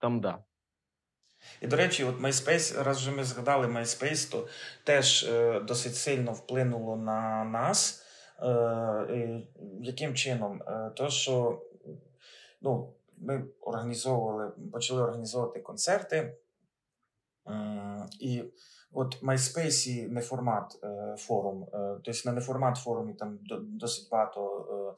там 0.00 0.20
да. 0.20 0.38
І 1.60 1.66
до 1.66 1.76
речі, 1.76 2.04
от 2.04 2.20
MySpace, 2.20 2.82
раз 2.82 2.96
вже 2.96 3.10
ми 3.10 3.24
згадали 3.24 3.66
MySpace, 3.66 4.30
то 4.30 4.48
теж 4.84 5.24
е, 5.24 5.60
досить 5.60 5.96
сильно 5.96 6.32
вплинуло 6.32 6.96
на 6.96 7.44
нас. 7.44 8.06
Е, 8.42 8.48
е, 8.48 9.42
яким 9.80 10.14
чином? 10.14 10.62
Е, 10.66 10.90
то, 10.96 11.10
що 11.10 11.62
ну, 12.60 12.92
ми 13.18 13.44
організовували, 13.60 14.52
почали 14.72 15.02
організовувати 15.02 15.60
концерти. 15.60 16.36
І 18.20 18.44
от 18.92 19.22
MySpace 19.22 20.08
не 20.08 20.20
формат 20.20 20.78
е, 20.84 21.16
форум. 21.18 21.62
Е, 21.62 21.96
тобто 22.04 22.20
на 22.24 22.32
неформат 22.32 22.76
форумі 22.76 23.14
там 23.14 23.38
до- 23.42 23.60
досить 23.60 24.08
багато 24.10 24.96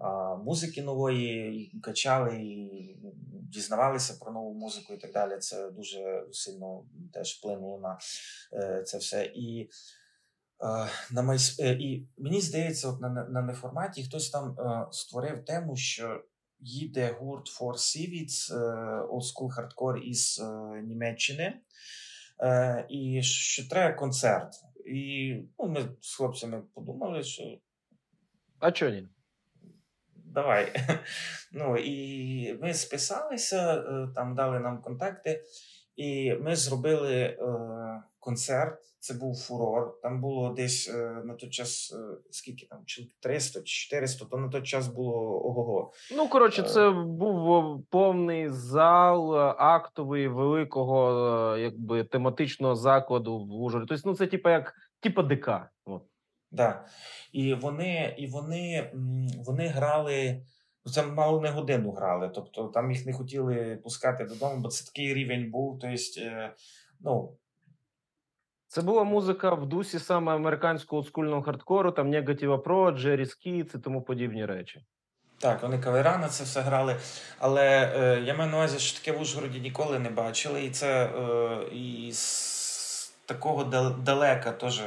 е, 0.00 0.44
музики 0.44 0.82
нової, 0.82 1.56
і 1.76 1.80
качали, 1.80 2.36
і 2.36 2.96
дізнавалися 3.32 4.14
про 4.20 4.32
нову 4.32 4.54
музику 4.54 4.94
і 4.94 4.98
так 4.98 5.12
далі. 5.12 5.38
Це 5.38 5.70
дуже 5.70 6.26
сильно 6.32 6.84
теж 7.12 7.38
вплинуло 7.38 7.78
на 7.78 7.98
е, 8.52 8.82
це 8.82 8.98
все. 8.98 9.24
І 9.24 9.70
Е, 10.62 10.88
на 11.10 11.22
майс... 11.22 11.60
е, 11.60 11.72
і 11.72 12.08
мені 12.18 12.40
здається, 12.40 12.88
от 12.88 13.00
на, 13.00 13.08
на, 13.08 13.42
неформаті 13.42 14.02
хтось 14.04 14.30
там 14.30 14.56
створив 14.92 15.44
тему, 15.44 15.76
що 15.76 16.24
їде 16.60 17.16
гурт 17.20 17.60
For 17.60 17.74
е, 17.74 18.56
Old 19.02 19.22
School 19.22 19.48
Hardcore 19.56 19.98
із 19.98 20.42
Німеччини, 20.84 21.60
е, 22.42 22.86
і 22.88 23.22
що 23.22 23.68
треба 23.68 23.94
концерт. 23.94 24.52
І 24.86 25.34
ну, 25.58 25.68
ми 25.68 25.88
з 26.00 26.16
хлопцями 26.16 26.62
подумали, 26.74 27.22
що 27.22 27.42
А 28.58 28.72
чого 28.72 28.90
ні? 28.90 29.08
давай. 30.34 30.72
Ну 31.52 31.76
і 31.76 32.58
ми 32.62 32.74
списалися, 32.74 33.74
е, 33.74 34.08
там 34.14 34.34
дали 34.34 34.60
нам 34.60 34.82
контакти, 34.82 35.44
і 35.96 36.34
ми 36.34 36.56
зробили 36.56 37.14
е, 37.14 37.36
концерт. 38.18 38.89
Це 39.02 39.14
був 39.14 39.36
фурор. 39.36 40.00
Там 40.02 40.20
було 40.20 40.50
десь 40.50 40.88
е, 40.94 41.22
на 41.24 41.34
той 41.34 41.50
час, 41.50 41.96
е, 41.98 42.16
скільки 42.30 42.66
там, 42.66 42.78
чоловік 42.86 43.14
300 43.20 43.60
чи 43.62 43.88
400, 43.88 44.24
то 44.24 44.36
на 44.36 44.48
той 44.48 44.62
час 44.62 44.88
було 44.88 45.12
ого-го. 45.44 45.92
Ну, 46.16 46.28
коротше, 46.28 46.62
Е. 46.62 46.64
це 46.64 46.90
був 46.90 47.52
е, 47.54 47.82
повний 47.90 48.48
зал 48.48 49.36
е, 49.36 49.54
актовий 49.58 50.28
великого, 50.28 51.56
якби 51.56 52.04
тематичного 52.04 52.74
закладу 52.74 53.38
в 53.38 53.52
Ужгороді. 53.62 53.88
Тобто, 53.88 54.08
ну 54.10 54.16
це 54.16 54.26
типу 54.26 54.48
як 54.48 54.74
типу 55.00 55.22
ДК. 55.22 55.48
От. 55.84 56.02
Да. 56.50 56.84
І 57.32 57.54
вони, 57.54 58.14
і 58.18 58.26
вони, 58.26 58.90
вони 59.46 59.66
грали. 59.66 60.42
ну, 60.86 60.92
Це 60.92 61.06
мало 61.06 61.40
не 61.40 61.50
годину 61.50 61.92
грали. 61.92 62.30
Тобто 62.34 62.68
там 62.68 62.90
їх 62.90 63.06
не 63.06 63.12
хотіли 63.12 63.80
пускати 63.84 64.24
додому, 64.24 64.60
бо 64.60 64.68
це 64.68 64.84
такий 64.84 65.14
рівень 65.14 65.50
був. 65.50 65.78
Тобто, 65.80 65.96
ну, 67.00 67.36
Це 68.72 68.82
була 68.82 69.04
музика 69.04 69.54
в 69.54 69.66
дусі 69.66 69.98
саме 69.98 70.34
американського 70.34 71.00
олдскульного 71.00 71.42
хардкору, 71.42 71.92
там 71.92 72.10
Негатіва 72.10 72.58
Про, 72.58 72.90
Джері 72.90 73.26
Скіц 73.26 73.74
і 73.74 73.78
тому 73.78 74.02
подібні 74.02 74.46
речі. 74.46 74.84
Так, 75.38 75.62
вони 75.62 75.78
кавера 75.78 76.18
на 76.18 76.28
це 76.28 76.44
все 76.44 76.60
грали. 76.60 76.96
Але 77.38 77.92
е, 77.96 78.20
я 78.24 78.34
маю 78.34 78.50
на 78.50 78.56
увазі, 78.56 78.78
що 78.78 78.98
таке 78.98 79.18
в 79.18 79.20
Ужгороді 79.20 79.60
ніколи 79.60 79.98
не 79.98 80.10
бачили. 80.10 80.64
І 80.64 80.70
це 80.70 81.04
е, 81.04 81.74
і 81.74 82.12
з 82.12 83.12
такого 83.26 83.64
далека 84.04 84.52
теж. 84.52 84.82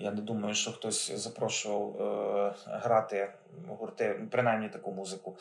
Я 0.00 0.10
не 0.10 0.22
думаю, 0.22 0.54
що 0.54 0.72
хтось 0.72 1.12
запрошував 1.12 2.02
е, 2.02 2.54
грати 2.66 3.32
гурти, 3.68 4.28
принаймні 4.30 4.68
таку 4.68 4.92
музику. 4.92 5.36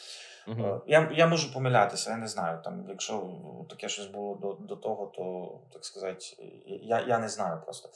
Угу. 0.48 0.66
Е, 0.66 0.82
Я, 0.88 1.12
я 1.14 1.28
можу 1.28 1.54
помилятися, 1.54 2.10
я 2.10 2.18
не 2.18 2.28
знаю. 2.28 2.60
Там, 2.64 2.86
якщо 2.90 3.30
таке 3.70 3.90
щось 3.90 4.08
було 4.08 4.36
до, 4.36 4.54
до 4.54 4.76
того, 4.76 5.06
то 5.06 5.58
так 5.74 5.86
сказати, 5.86 6.26
я, 6.66 7.02
я 7.02 7.20
не 7.20 7.30
знаю 7.30 7.62
просто. 7.64 7.90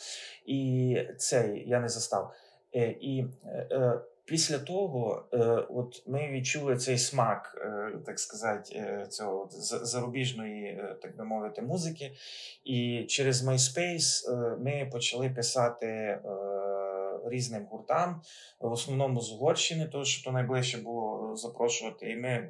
І 0.45 0.97
цей 1.17 1.69
я 1.69 1.79
не 1.79 1.89
застав. 1.89 2.33
Е, 2.75 2.95
І 3.01 3.25
е, 3.45 3.67
е, 3.71 4.01
після 4.25 4.59
того, 4.59 5.25
е, 5.33 5.37
от 5.69 6.03
ми 6.07 6.27
відчули 6.31 6.77
цей 6.77 6.97
смак, 6.97 7.61
е, 7.61 7.91
так 8.05 8.19
сказати, 8.19 8.75
е, 8.75 9.07
цього 9.09 9.47
зарубіжної, 9.83 10.83
так 11.01 11.17
би 11.17 11.23
мовити, 11.23 11.61
музики. 11.61 12.11
І 12.63 13.05
через 13.09 13.47
MySpace 13.47 14.27
ми 14.59 14.89
почали 14.91 15.29
писати. 15.29 16.19
Різним 17.25 17.65
гуртам, 17.71 18.21
в 18.59 18.71
основному 18.71 19.21
з 19.21 19.31
Угорщини, 19.31 19.87
тому 19.87 20.05
що 20.05 20.23
то 20.23 20.31
найближче 20.31 20.77
було 20.77 21.35
запрошувати. 21.35 22.09
І 22.11 22.15
ми 22.15 22.49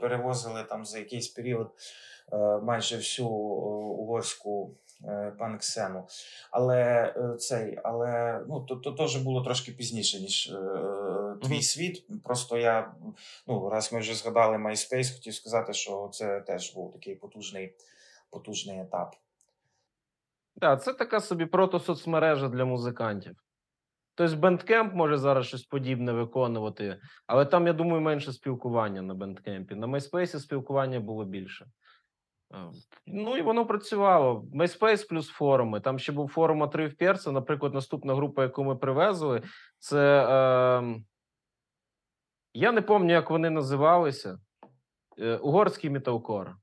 перевозили 0.00 0.64
там 0.68 0.84
за 0.84 0.98
якийсь 0.98 1.28
період 1.28 1.70
майже 2.62 2.96
всю 2.96 3.28
е, 3.28 3.30
угорську 3.30 4.76
е, 5.04 5.32
панк-сцену. 5.38 6.06
Але 6.50 6.82
е, 7.16 7.36
цей, 7.36 7.78
але 7.84 8.40
ну 8.48 8.60
то, 8.60 8.76
то 8.76 8.92
теж 8.92 9.16
було 9.16 9.44
трошки 9.44 9.72
пізніше, 9.72 10.20
ніж 10.20 10.46
е, 10.46 10.58
твій 11.42 11.52
Мгм. 11.52 11.62
світ. 11.62 12.22
Просто 12.24 12.58
я, 12.58 12.94
ну, 13.46 13.68
раз 13.70 13.92
ми 13.92 13.98
вже 13.98 14.14
згадали 14.14 14.56
MySpace, 14.56 15.14
хотів 15.14 15.34
сказати, 15.34 15.72
що 15.72 16.10
це 16.12 16.40
теж 16.40 16.74
був 16.74 16.92
такий 16.92 17.14
потужний, 17.14 17.74
потужний 18.30 18.80
етап. 18.80 19.14
Так, 20.60 20.82
це 20.82 20.92
така 20.92 21.20
собі 21.20 21.46
протосоцмережа 21.46 22.48
для 22.48 22.64
музикантів. 22.64 23.36
Тобто 24.14 24.36
Bandcamp 24.36 24.94
може 24.94 25.16
зараз 25.18 25.46
щось 25.46 25.64
подібне 25.64 26.12
виконувати, 26.12 27.00
але 27.26 27.44
там, 27.44 27.66
я 27.66 27.72
думаю, 27.72 28.00
менше 28.00 28.32
спілкування 28.32 29.02
на 29.02 29.14
Bandcamp. 29.14 29.74
На 29.74 29.86
MySpace 29.86 30.38
спілкування 30.38 31.00
було 31.00 31.24
більше. 31.24 31.66
Ну 33.06 33.36
і 33.36 33.42
воно 33.42 33.66
працювало. 33.66 34.44
MySpace 34.54 35.08
плюс 35.08 35.28
форуми. 35.28 35.80
Там 35.80 35.98
ще 35.98 36.12
був 36.12 36.28
форум 36.28 36.62
«Отрив 36.62 36.96
перця. 36.96 37.32
Наприклад, 37.32 37.74
наступна 37.74 38.14
група, 38.14 38.42
яку 38.42 38.64
ми 38.64 38.76
привезли, 38.76 39.42
це. 39.78 40.26
Е, 40.28 40.94
я 42.54 42.72
не 42.72 42.82
пам'ятаю, 42.82 43.16
як 43.16 43.30
вони 43.30 43.50
називалися. 43.50 44.38
Е, 45.18 45.36
угорський 45.36 45.90
металкор. 45.90 46.56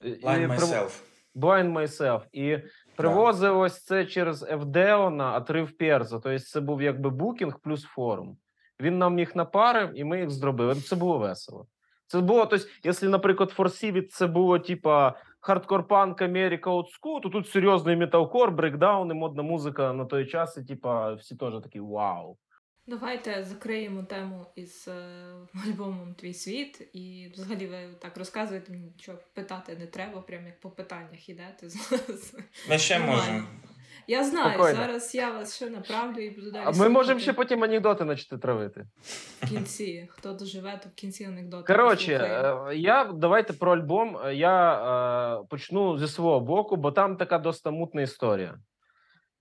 Blind 0.00 0.48
Myself. 0.48 1.02
Blind 1.34 1.72
Myself. 1.72 2.22
І 2.32 2.58
привозив 2.96 3.58
ось 3.58 3.84
це 3.84 4.06
через 4.06 4.42
Евдеона, 4.42 5.32
а 5.32 5.40
три 5.40 5.62
в 5.62 5.76
Перза. 5.76 6.18
Тобто 6.18 6.38
це 6.38 6.60
був 6.60 6.82
якби 6.82 7.10
букінг 7.10 7.58
плюс 7.58 7.84
форум. 7.84 8.38
Він 8.80 8.98
нам 8.98 9.18
їх 9.18 9.36
напарив, 9.36 9.98
і 9.98 10.04
ми 10.04 10.20
їх 10.20 10.30
зробили. 10.30 10.74
Це 10.74 10.96
було 10.96 11.18
весело. 11.18 11.66
Це 12.12 12.20
було, 12.20 12.46
тобто, 12.46 12.66
якщо, 12.84 13.08
наприклад, 13.08 13.50
Форсівіт 13.50 14.12
це 14.12 14.26
було 14.26 14.58
типа 14.58 15.14
хардкор 15.40 15.88
панк 15.88 16.22
Америка 16.22 16.70
олдскул, 16.70 17.20
то 17.20 17.28
тут 17.28 17.48
серйозний 17.48 17.96
металкор, 17.96 18.50
брейкдауни, 18.50 19.14
модна 19.14 19.42
музика 19.42 19.92
на 19.92 20.04
той 20.04 20.26
час, 20.26 20.56
і 20.56 20.64
типа 20.64 21.12
всі 21.14 21.36
теж 21.36 21.54
такі 21.62 21.80
вау. 21.80 22.36
Давайте 22.86 23.44
закриємо 23.44 24.02
тему 24.02 24.46
із 24.56 24.88
е, 24.88 25.04
альбомом 25.66 26.14
Твій 26.14 26.34
світ. 26.34 26.88
І 26.92 27.30
взагалі 27.32 27.66
ви 27.66 27.76
так 27.98 28.16
розказуєте, 28.16 28.72
нічого 28.72 29.18
питати 29.34 29.76
не 29.76 29.86
треба, 29.86 30.20
прям 30.20 30.46
як 30.46 30.60
по 30.60 30.70
питаннях 30.70 31.28
ідете. 31.28 31.68
Ми 32.68 32.78
ще 32.78 32.98
можемо. 32.98 33.46
Я 34.06 34.24
знаю, 34.24 34.50
Спокойно. 34.54 34.76
зараз 34.76 35.14
я 35.14 35.30
вас 35.30 35.56
ще 35.56 35.70
направлю 35.70 36.20
і 36.20 36.30
буду 36.30 36.50
далі. 36.50 36.64
А 36.66 36.70
ми 36.70 36.88
можемо 36.88 37.20
ще 37.20 37.32
потім 37.32 37.64
анекдоти 37.64 38.04
почати 38.04 38.38
травити. 38.38 38.86
В 39.42 39.48
кінці. 39.48 40.08
Хто 40.10 40.32
доживе, 40.32 40.80
то 40.82 40.88
в 40.88 40.92
кінці 40.92 41.24
анекдоти. 41.24 41.72
Коротше, 41.72 42.12
е, 42.12 42.76
я 42.76 43.04
давайте 43.04 43.52
про 43.52 43.72
альбом. 43.72 44.18
Я 44.32 44.74
е, 45.40 45.46
почну 45.50 45.98
зі 45.98 46.08
свого 46.08 46.40
боку, 46.40 46.76
бо 46.76 46.92
там 46.92 47.16
така 47.16 47.38
доста 47.38 47.70
мутна 47.70 48.02
історія. 48.02 48.54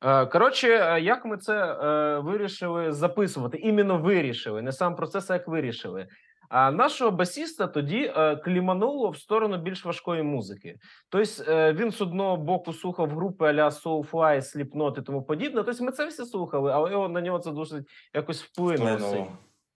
Е, 0.03 0.25
коротше, 0.25 0.67
е, 0.67 1.01
як 1.01 1.25
ми 1.25 1.37
це 1.37 1.65
е, 1.65 2.19
вирішили 2.19 2.91
записувати? 2.91 3.57
Іменно 3.57 3.97
вирішили, 3.97 4.61
не 4.61 4.71
сам 4.71 4.95
процес, 4.95 5.29
а 5.29 5.33
як 5.33 5.47
вирішили. 5.47 6.07
А 6.49 6.71
нашого 6.71 7.11
басіста 7.11 7.67
тоді 7.67 8.13
клімануло 8.43 9.09
в 9.09 9.17
сторону 9.17 9.57
більш 9.57 9.85
важкої 9.85 10.23
музики. 10.23 10.75
Тобто 11.09 11.43
він 11.73 11.91
з 11.91 12.01
одного 12.01 12.37
боку 12.37 12.73
слухав 12.73 13.09
групи 13.09 13.45
аля 13.45 13.67
Soulfly, 13.67 14.41
Slipknot 14.41 14.99
і 14.99 15.01
тому 15.01 15.23
подібне. 15.23 15.63
Тобто 15.63 15.83
ми 15.83 15.91
це 15.91 16.05
всі 16.05 16.25
слухали, 16.25 16.71
але 16.71 16.91
його 16.91 17.09
на 17.09 17.21
нього 17.21 17.39
це 17.39 17.51
досить 17.51 17.87
якось 18.13 18.43
вплинуло. 18.43 19.27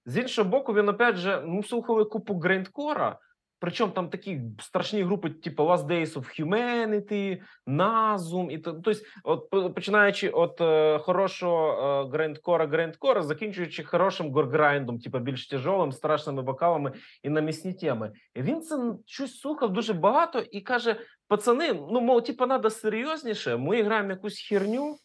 З 0.06 0.18
іншого 0.18 0.50
боку, 0.50 0.74
він 0.74 0.90
опять 0.90 1.16
же 1.16 1.44
ну, 1.46 1.64
слухали 1.64 2.06
купу 2.06 2.40
грейндкора, 2.40 3.20
Причому 3.66 3.92
там 3.92 4.10
такі 4.10 4.42
страшні 4.60 5.04
групи, 5.04 5.30
типу 5.30 5.64
Last 5.64 5.88
Days 5.88 6.14
of 6.14 6.42
Humanity, 6.42 7.42
Nazum, 7.68 8.50
і 8.50 8.58
тобто, 8.58 8.92
от 9.24 9.50
починаючи 9.76 10.28
від 10.28 10.62
е, 10.62 11.00
хорошого 11.00 11.72
е, 11.72 12.10
грандкора, 12.12 12.68
грандкора, 12.68 13.22
закінчуючи 13.22 13.84
хорошим 13.84 14.32
горграйндом, 14.32 15.00
типу 15.00 15.20
більш 15.20 15.48
тяжолим, 15.48 15.92
страшними 15.92 16.42
вокалами 16.42 16.92
і 17.24 17.30
на 17.30 17.42
місні 17.42 17.74
теми. 17.74 18.12
І 18.36 18.42
Він 18.42 18.62
це 18.62 18.94
щось 19.06 19.40
слухав 19.40 19.74
дуже 19.74 19.94
багато 19.94 20.40
і 20.40 20.62
каже: 20.62 20.96
пацани, 21.28 21.74
ну 21.74 22.02
мов, 22.02 22.24
типу, 22.24 22.48
треба 22.48 22.70
серйозніше. 22.70 23.58
Ми 23.58 23.84
граємо 23.84 24.10
якусь 24.10 24.48
херню. 24.50 24.98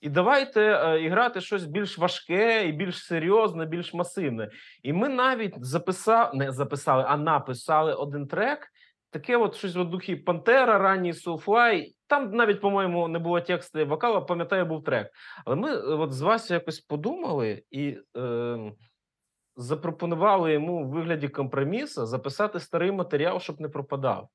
І 0.00 0.08
давайте 0.08 0.60
е, 0.60 1.08
грати 1.08 1.40
щось 1.40 1.64
більш 1.64 1.98
важке 1.98 2.68
і 2.68 2.72
більш 2.72 3.04
серйозне, 3.04 3.66
більш 3.66 3.94
масивне. 3.94 4.48
І 4.82 4.92
ми 4.92 5.08
навіть 5.08 5.64
записали, 5.64 6.30
не 6.34 6.52
записали, 6.52 7.04
а 7.08 7.16
написали 7.16 7.94
один 7.94 8.26
трек. 8.26 8.68
Таке, 9.10 9.36
от 9.36 9.54
щось 9.54 9.76
в 9.76 9.84
духі 9.84 10.16
Пантера, 10.16 10.78
ранній 10.78 11.12
Soulfly. 11.12 11.84
Там 12.06 12.30
навіть, 12.30 12.60
по-моєму, 12.60 13.08
не 13.08 13.18
було 13.18 13.40
тексту 13.40 13.86
вокалу, 13.86 14.26
пам'ятаю, 14.26 14.66
був 14.66 14.84
трек. 14.84 15.10
Але 15.44 15.56
ми 15.56 15.70
е, 15.70 15.78
от 15.78 16.12
з 16.12 16.20
Васю 16.20 16.54
якось 16.54 16.80
подумали 16.80 17.62
і 17.70 17.98
е, 18.16 18.58
запропонували 19.56 20.52
йому 20.52 20.84
в 20.84 20.88
вигляді 20.88 21.28
компромісу 21.28 22.06
записати 22.06 22.60
старий 22.60 22.92
матеріал, 22.92 23.40
щоб 23.40 23.60
не 23.60 23.68
пропадав. 23.68 24.28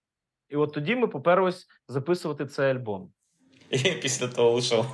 І 0.49 0.55
от 0.55 0.73
тоді 0.73 0.95
ми 0.95 1.07
поперлись 1.07 1.67
записувати 1.87 2.45
цей 2.45 2.71
альбом. 2.71 3.11
І 3.69 3.77
після 4.01 4.27
того 4.27 4.53
ушов. 4.53 4.85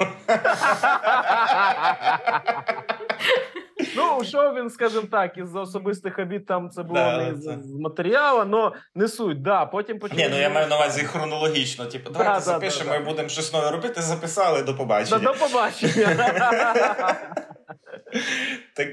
Ну, 3.95 4.17
ушов 4.17 4.55
він, 4.55 4.69
скажімо 4.69 5.07
так, 5.11 5.38
із 5.38 5.55
особистих 5.55 6.19
обід 6.19 6.45
там 6.45 6.69
це 6.69 6.84
було 6.84 6.99
да, 6.99 7.17
не 7.17 7.34
це... 7.34 7.57
з 7.63 7.80
матеріалу, 7.80 8.39
але 8.53 8.72
не 8.95 9.07
суть. 9.07 9.41
Да, 9.41 9.65
потім 9.65 9.99
почали... 9.99 10.24
Ні, 10.24 10.30
ну 10.32 10.39
я 10.39 10.49
маю 10.49 10.67
на 10.67 10.76
увазі 10.76 11.03
хронологічно. 11.03 11.86
Типу, 11.86 12.09
давайте 12.09 12.34
да, 12.34 12.39
запишемо 12.39 12.89
да, 12.89 12.95
і 12.95 13.03
будемо 13.03 13.30
щось 13.30 13.53
нове 13.53 13.72
робити. 13.72 14.01
Записали 14.01 14.63
до 14.63 14.76
побачення. 14.76 15.19
До 15.19 15.34
побачення. 15.34 16.15
Так 18.76 18.88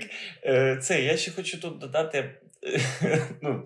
е, 0.45 0.77
це 0.83 1.03
я 1.03 1.17
ще 1.17 1.31
хочу 1.31 1.61
тут 1.61 1.79
додати. 1.79 2.41
ну, 3.43 3.63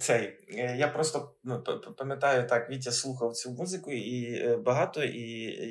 цей, 0.00 0.38
е, 0.48 0.76
Я 0.76 0.88
просто 0.88 1.34
ну, 1.44 1.62
пам'ятаю 1.98 2.46
так, 2.48 2.70
Вітя 2.70 2.92
слухав 2.92 3.32
цю 3.32 3.50
музику 3.50 3.92
і 3.92 4.34
е, 4.34 4.56
багато, 4.56 5.04
і 5.04 5.20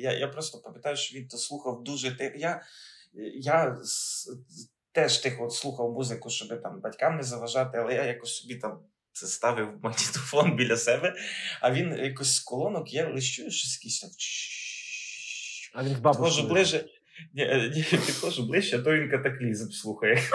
я 0.00 0.12
я 0.12 0.28
просто 0.28 0.58
пам'ятаю, 0.58 0.96
що 0.96 1.18
Вітя 1.18 1.36
слухав 1.36 1.84
дуже. 1.84 2.32
Я 2.36 2.62
я 3.40 3.78
теж 4.92 5.18
тихо 5.18 5.44
от 5.44 5.52
слухав 5.52 5.92
музику, 5.92 6.30
щоб 6.30 6.62
там 6.62 6.80
батькам 6.80 7.16
не 7.16 7.22
заважати, 7.22 7.78
але 7.78 7.94
я 7.94 8.04
якось 8.04 8.36
собі 8.36 8.54
там 8.54 8.80
це 9.12 9.26
ставив 9.26 9.68
магнітофон 9.82 10.56
біля 10.56 10.76
себе, 10.76 11.14
а 11.60 11.72
він 11.72 11.98
якось 11.98 12.34
з 12.34 12.40
колонок, 12.40 12.92
я 12.94 13.04
чую 13.04 13.50
щось 13.50 13.78
якийсь 13.78 14.00
там. 14.00 14.10
А 15.74 15.84
він 15.84 15.96
з 16.30 16.40
ближе. 16.40 16.84
Ні, 17.34 17.72
ні, 17.74 17.82
підходжу 17.82 18.42
ближче, 18.42 18.78
а 18.78 18.82
то 18.82 18.92
він 18.92 19.10
катаклізм 19.10 19.70
слухає. 19.70 20.22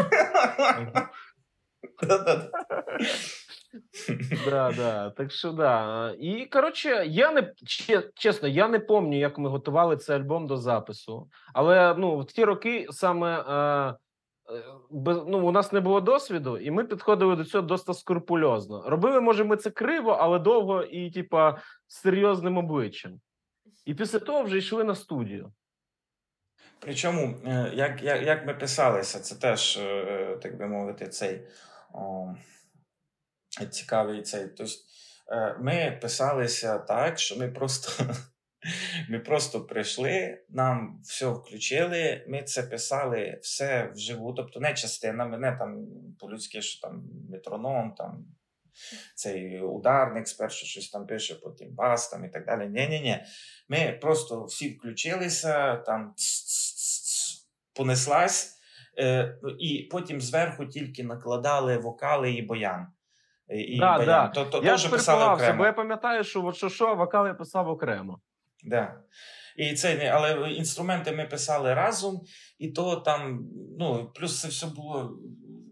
Да, 4.46 4.72
да. 4.78 5.10
Так 5.10 5.32
що 5.32 5.52
да. 5.52 6.16
І 6.20 6.46
коротше, 6.46 7.06
я 7.08 7.32
не 7.32 7.54
чесно, 8.16 8.48
я 8.48 8.68
не 8.68 8.80
пам'ятаю, 8.80 9.22
як 9.22 9.38
ми 9.38 9.50
готували 9.50 9.98
цей 9.98 10.16
альбом 10.16 10.48
до 10.48 10.58
запису. 10.58 11.30
Але 11.54 11.96
ну, 11.98 12.20
в 12.20 12.26
ті 12.26 12.46
роки 12.46 12.88
саме 12.90 13.40
е, 13.40 13.54
е, 14.54 14.64
ну, 15.28 15.48
у 15.48 15.52
нас 15.52 15.72
не 15.72 15.80
було 15.80 16.02
досвіду, 16.02 16.58
і 16.58 16.72
ми 16.72 16.84
підходили 16.84 17.36
до 17.36 17.46
цього 17.46 17.62
досить 17.62 17.98
скрупульозно. 17.98 18.84
Робили, 18.88 19.22
може, 19.22 19.44
ми 19.44 19.58
це 19.58 19.70
криво, 19.70 20.12
але 20.12 20.40
довго 20.40 20.84
і, 20.84 21.12
типа, 21.12 21.58
з 21.88 21.96
серйозним 21.96 22.58
обличчям. 22.58 23.20
І 23.86 23.94
після 23.94 24.20
того 24.20 24.44
вже 24.44 24.58
йшли 24.58 24.84
на 24.84 24.96
студію. 24.96 25.52
Причому, 26.80 27.36
е, 27.46 27.72
як 27.74 28.04
як, 28.04 28.24
як 28.24 28.48
ми 28.48 28.54
писалися, 28.54 29.20
це 29.20 29.36
теж, 29.36 29.80
так 30.42 30.58
би 30.58 30.68
мовити, 30.68 31.08
цей 31.08 31.42
цікавий 33.70 34.22
цей. 34.22 34.48
Тобто, 34.48 34.74
ми 35.60 36.00
писалися 36.02 36.78
так, 36.78 37.20
що 37.20 37.36
ми 37.36 37.52
просто 37.52 38.16
ми 39.10 39.20
просто 39.20 39.62
прийшли, 39.62 40.44
нам 40.50 41.02
все 41.04 41.28
включили, 41.28 42.26
ми 42.28 42.44
це 42.44 42.64
писали 42.64 43.40
все 43.42 43.92
вживу, 43.96 44.34
тобто 44.34 44.60
не 44.60 44.74
частинами, 44.74 45.38
не 45.38 45.52
там 45.52 45.88
по-людськи, 46.20 46.62
що 46.62 46.82
там 46.82 47.04
метроном, 47.30 47.94
там 47.98 48.26
цей 49.16 49.62
ударник 49.62 50.28
спершу 50.28 50.66
щось 50.66 50.90
там 50.90 51.08
пише, 51.08 51.36
потім 51.36 51.76
бас 51.76 52.10
там 52.10 52.26
і 52.26 52.30
так 52.30 52.46
далі. 52.46 52.70
Ні-ні-ні. 52.70 53.24
Ми 53.70 54.00
просто 54.02 54.44
всі 54.44 54.70
включилися, 54.70 55.76
там 55.76 56.14
понеслась, 57.74 58.58
е, 59.00 59.38
і 59.60 59.90
потім 59.92 60.22
зверху 60.22 60.66
тільки 60.66 61.04
накладали 61.04 61.78
вокали 61.78 62.34
і 62.34 62.42
боян. 62.42 62.88
І 63.50 63.80
да, 63.80 64.06
да. 64.06 64.28
То, 64.28 64.46
то, 64.46 64.62
я 64.64 64.78
ж 64.78 64.90
окремо. 65.34 65.58
бо 65.58 65.66
я 65.66 65.74
пам'ятаю, 65.74 66.24
що 66.24 66.46
от 66.46 66.56
що, 66.56 66.70
що 66.70 66.96
вокал 66.96 67.28
я 67.28 67.34
писав 67.34 67.70
окремо. 67.70 68.20
Да. 68.64 68.96
І 69.58 69.74
це, 69.74 70.12
Але 70.14 70.52
інструменти 70.52 71.12
ми 71.12 71.26
писали 71.26 71.74
разом, 71.74 72.22
і 72.60 72.72
то 72.72 72.96
там, 72.96 73.48
ну, 73.80 74.12
плюс 74.16 74.42
це 74.42 74.48
все 74.48 74.68
було. 74.68 75.18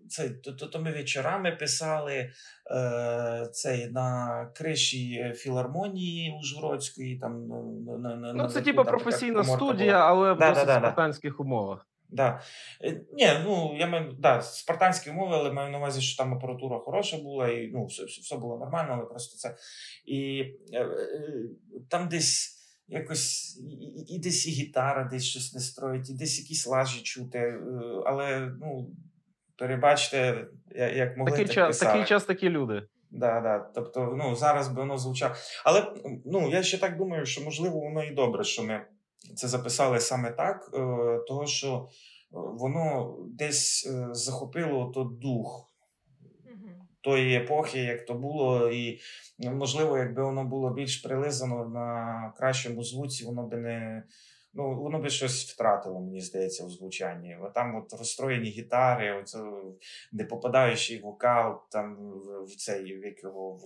Це, 0.10 0.30
то, 0.30 0.52
то, 0.52 0.68
то 0.68 0.80
ми 0.80 0.92
вечорами 0.92 1.52
писали 1.52 2.30
е, 2.76 3.50
цей 3.52 3.92
на 3.92 4.46
криші 4.56 5.34
філармонії 5.36 6.36
Ужгородської. 6.40 7.20
Там, 7.20 7.48
на, 7.48 7.98
на, 7.98 8.16
на, 8.16 8.34
Ну, 8.34 8.48
це 8.48 8.62
типу 8.62 8.84
професійна 8.84 9.44
студія, 9.44 10.00
але 10.00 10.34
в 10.34 10.38
да, 10.38 10.50
досить 10.50 10.66
да, 10.66 10.80
да. 10.80 11.10
умовах. 11.40 11.88
Да. 12.12 12.42
Е, 12.84 13.02
ні, 13.14 13.30
ну 13.44 13.76
я 13.78 13.88
маю 13.88 14.16
да, 14.20 14.42
спартанські 14.42 15.10
умови, 15.10 15.36
але 15.36 15.52
маю 15.52 15.72
на 15.72 15.78
увазі, 15.78 16.02
що 16.02 16.24
там 16.24 16.34
апаратура 16.34 16.80
хороша 16.80 17.18
була, 17.18 17.50
і 17.50 17.68
ну, 17.68 17.86
все 17.86 18.04
все 18.04 18.38
було 18.38 18.58
нормально, 18.58 18.90
але 18.94 19.06
просто 19.06 19.38
це. 19.38 19.56
І 20.06 20.44
е, 20.74 20.84
е, 20.84 21.50
там 21.90 22.10
десь 22.10 22.58
якось 22.88 23.58
і, 23.58 24.16
і 24.16 24.20
десь 24.20 24.48
і 24.48 24.52
гітара 24.52 25.10
десь 25.12 25.24
щось 25.24 25.54
не 25.54 25.62
строїть, 25.62 26.10
і 26.10 26.14
десь 26.14 26.40
якісь 26.40 26.68
лажі 26.68 27.02
чути. 27.04 27.60
Але 28.06 28.52
ну, 28.60 28.90
перебачте, 29.58 30.48
як 30.76 31.18
могли 31.18 31.32
такий 31.32 31.46
так 31.46 31.56
час, 31.56 31.80
Такий 31.80 32.06
час 32.06 32.24
такі 32.24 32.50
люди. 32.50 32.84
Да, 33.12 33.42
да. 33.42 33.60
Тобто, 33.76 34.16
ну, 34.18 34.36
зараз 34.36 34.68
би 34.68 34.82
воно 34.82 34.98
звучало. 34.98 35.36
Але 35.66 35.94
ну, 36.26 36.50
я 36.50 36.64
ще 36.64 36.78
так 36.78 36.98
думаю, 36.98 37.26
що 37.26 37.42
можливо 37.42 37.80
воно 37.80 38.04
і 38.04 38.12
добре, 38.12 38.44
що 38.44 38.64
ми 38.64 38.86
це 39.36 39.48
записали 39.48 40.00
саме 40.00 40.32
так, 40.32 40.70
е, 40.74 40.78
того 41.28 41.46
що 41.46 41.88
е, 41.88 41.88
воно 42.32 43.18
десь 43.30 43.90
е, 43.92 44.08
захопило 44.12 44.86
то 44.86 45.04
дух 45.04 45.72
тої 47.02 47.36
епохи, 47.36 47.80
як 47.80 48.06
то 48.06 48.14
було, 48.14 48.72
і 48.72 49.00
можливо, 49.40 49.98
якби 49.98 50.24
воно 50.24 50.44
було 50.44 50.74
більш 50.74 50.98
прилизано 50.98 51.66
на 51.66 52.34
кращому 52.38 52.84
звуці, 52.84 53.26
воно 53.26 53.48
би 53.48 53.58
не. 53.58 54.04
Ну, 54.54 54.82
воно 54.82 55.00
би 55.00 55.10
щось 55.10 55.52
втратило, 55.52 56.02
мені 56.02 56.22
здається, 56.22 56.66
у 56.66 56.70
звучанні. 56.70 57.38
О, 57.42 57.50
там 57.50 57.76
от 57.76 57.94
розстроєні 57.94 58.50
гітари, 58.50 59.12
оце, 59.22 59.40
де 60.12 60.24
попадаючий 60.24 61.02
вокал, 61.02 61.62
там 61.72 61.98
в 62.48 62.56
цей 62.56 62.84
вік 62.84 63.24
його 63.24 63.52
в 63.52 63.66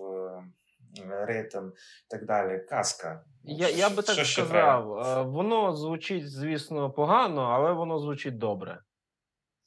ритм 1.09 1.67
і 1.67 2.09
так 2.09 2.25
далі. 2.25 2.59
Казка. 2.69 3.23
Я 3.43 3.69
я 3.69 3.89
би 3.89 3.95
так 3.95 4.25
сказав, 4.25 4.49
треба? 4.49 5.21
воно 5.21 5.75
звучить, 5.75 6.31
звісно, 6.31 6.91
погано, 6.91 7.41
але 7.41 7.71
воно 7.71 7.99
звучить 7.99 8.37
добре. 8.37 8.79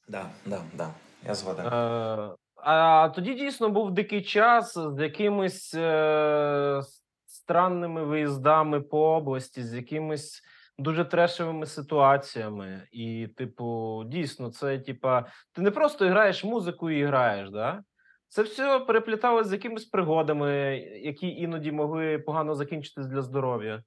Да, 0.07 0.25
да, 0.45 0.61
да. 0.73 0.89
Я 1.27 1.33
згоден. 1.33 1.65
Е, 1.65 2.35
а 2.55 3.09
тоді 3.15 3.33
дійсно 3.33 3.69
був 3.69 3.91
дикий 3.91 4.21
час 4.21 4.73
з 4.73 4.95
якимись 4.99 5.73
е, 5.73 6.81
странними 7.25 8.03
виїздами 8.03 8.81
по 8.81 9.15
області, 9.15 9.63
з 9.63 9.73
якимись 9.73 10.41
дуже 10.77 11.05
трешевими 11.05 11.65
ситуаціями. 11.65 12.87
І, 12.91 13.27
типу, 13.27 14.03
дійсно, 14.05 14.49
це 14.49 14.79
типа, 14.79 15.25
ти 15.53 15.61
не 15.61 15.71
просто 15.71 16.09
граєш 16.09 16.43
музику 16.43 16.89
і 16.89 17.05
граєш, 17.05 17.49
да? 17.49 17.83
Це 18.29 18.41
все 18.41 18.79
перепліталося 18.79 19.49
з 19.49 19.53
якимись 19.53 19.85
пригодами, 19.85 20.77
які 21.03 21.27
іноді 21.27 21.71
могли 21.71 22.19
погано 22.19 22.55
закінчитись 22.55 23.07
для 23.07 23.21
здоров'я. 23.21 23.83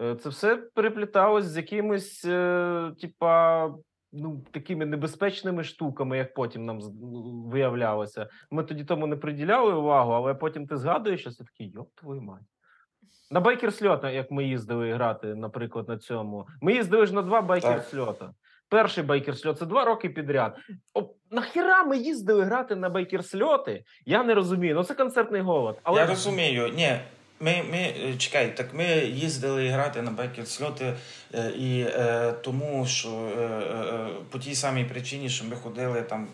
Е, 0.00 0.16
це 0.16 0.28
все 0.28 0.56
перепліталось 0.56 1.44
з 1.44 1.56
якимись, 1.56 2.24
е, 2.24 2.92
типа, 3.00 3.68
ну, 4.12 4.44
такими 4.50 4.86
небезпечними 4.86 5.64
штуками, 5.64 6.18
як 6.18 6.34
потім 6.34 6.64
нам 6.64 6.78
ну, 6.78 7.42
виявлялося. 7.46 8.28
Ми 8.50 8.64
тоді 8.64 8.84
тому 8.84 9.06
не 9.06 9.16
приділяли 9.16 9.74
увагу, 9.74 10.12
але 10.12 10.34
потім 10.34 10.66
ти 10.66 10.76
згадуєш, 10.76 11.20
що 11.20 11.30
це 11.30 11.44
такий, 11.44 11.70
йоп, 11.70 11.88
твою 11.94 12.22
мать. 12.22 12.42
На 13.30 13.40
байкер-сльот, 13.40 14.10
як 14.10 14.30
ми 14.30 14.44
їздили 14.44 14.94
грати, 14.94 15.34
наприклад, 15.34 15.88
на 15.88 15.98
цьому. 15.98 16.46
Ми 16.60 16.74
їздили 16.74 17.06
ж 17.06 17.14
на 17.14 17.22
два 17.22 17.40
байкер-сльота. 17.40 18.30
Перший 18.72 19.04
байкер-сльот 19.04 19.58
це 19.58 19.66
два 19.66 19.84
роки 19.84 20.08
підряд. 20.08 20.56
О, 20.94 21.02
Нахіра 21.30 21.84
ми 21.84 21.98
їздили 21.98 22.44
грати 22.44 22.76
на 22.76 22.90
байкер-сльоти? 22.90 23.82
Я 24.06 24.22
не 24.22 24.34
розумію. 24.34 24.74
Ну 24.74 24.84
це 24.84 24.94
концертний 24.94 25.40
голод. 25.40 25.78
Але... 25.82 26.00
Я 26.00 26.06
розумію. 26.06 26.68
Ні, 26.68 26.98
ми 27.40 27.62
ми 27.70 27.78
е, 27.78 28.14
чекай, 28.18 28.56
так 28.56 28.74
ми 28.74 28.84
їздили 29.04 29.68
грати 29.68 30.02
на 30.02 30.10
байкер-сльоти 30.10 30.94
е, 31.34 31.50
і 31.58 31.80
е, 31.80 32.32
тому, 32.32 32.86
що 32.86 33.08
е, 33.08 33.42
е, 33.42 34.08
по 34.30 34.38
тій 34.38 34.54
самій 34.54 34.84
причині, 34.84 35.28
що 35.28 35.44
ми 35.44 35.56
ходили 35.56 36.02
там 36.02 36.26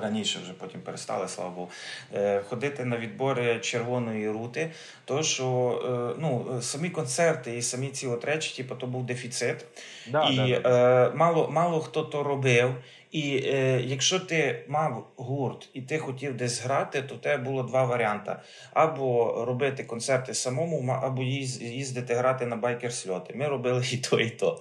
раніше 0.00 0.38
вже 0.42 0.52
потім 0.52 0.80
перестали, 0.80 1.28
слава 1.28 1.50
Богу, 1.50 1.70
е, 2.14 2.42
ходити 2.48 2.84
на 2.84 2.96
відбори 2.96 3.58
червоної 3.60 4.30
рути. 4.30 4.70
То 5.04 5.22
що 5.22 5.46
е, 5.84 6.20
ну, 6.20 6.58
самі 6.62 6.90
концерти 6.90 7.56
і 7.56 7.62
самі 7.62 7.88
ці 7.88 8.06
от 8.06 8.24
речі, 8.24 8.56
типу, 8.56 8.74
то 8.74 8.86
був 8.86 9.06
дефіцит. 9.06 9.64
Да, 10.06 10.28
і 10.28 10.36
да, 10.36 10.60
да. 10.60 11.06
Е, 11.06 11.12
мало 11.14 11.50
мало 11.50 11.80
хто 11.80 12.02
то 12.02 12.22
робив. 12.22 12.74
І 13.12 13.42
е, 13.44 13.80
якщо 13.80 14.20
ти 14.20 14.64
мав 14.68 15.12
гурт 15.16 15.70
і 15.72 15.82
ти 15.82 15.98
хотів 15.98 16.36
десь 16.36 16.64
грати, 16.64 17.02
то 17.02 17.16
тебе 17.16 17.44
було 17.44 17.62
два 17.62 17.84
варіанти: 17.84 18.36
або 18.72 19.34
робити 19.44 19.84
концерти 19.84 20.34
самому, 20.34 20.92
або 20.92 21.22
їздити 21.22 22.14
грати 22.14 22.46
на 22.46 22.56
байкер-сльоти. 22.56 23.36
Ми 23.36 23.48
робили 23.48 23.82
і 23.92 23.96
то, 23.96 24.20
і 24.20 24.30
то. 24.30 24.58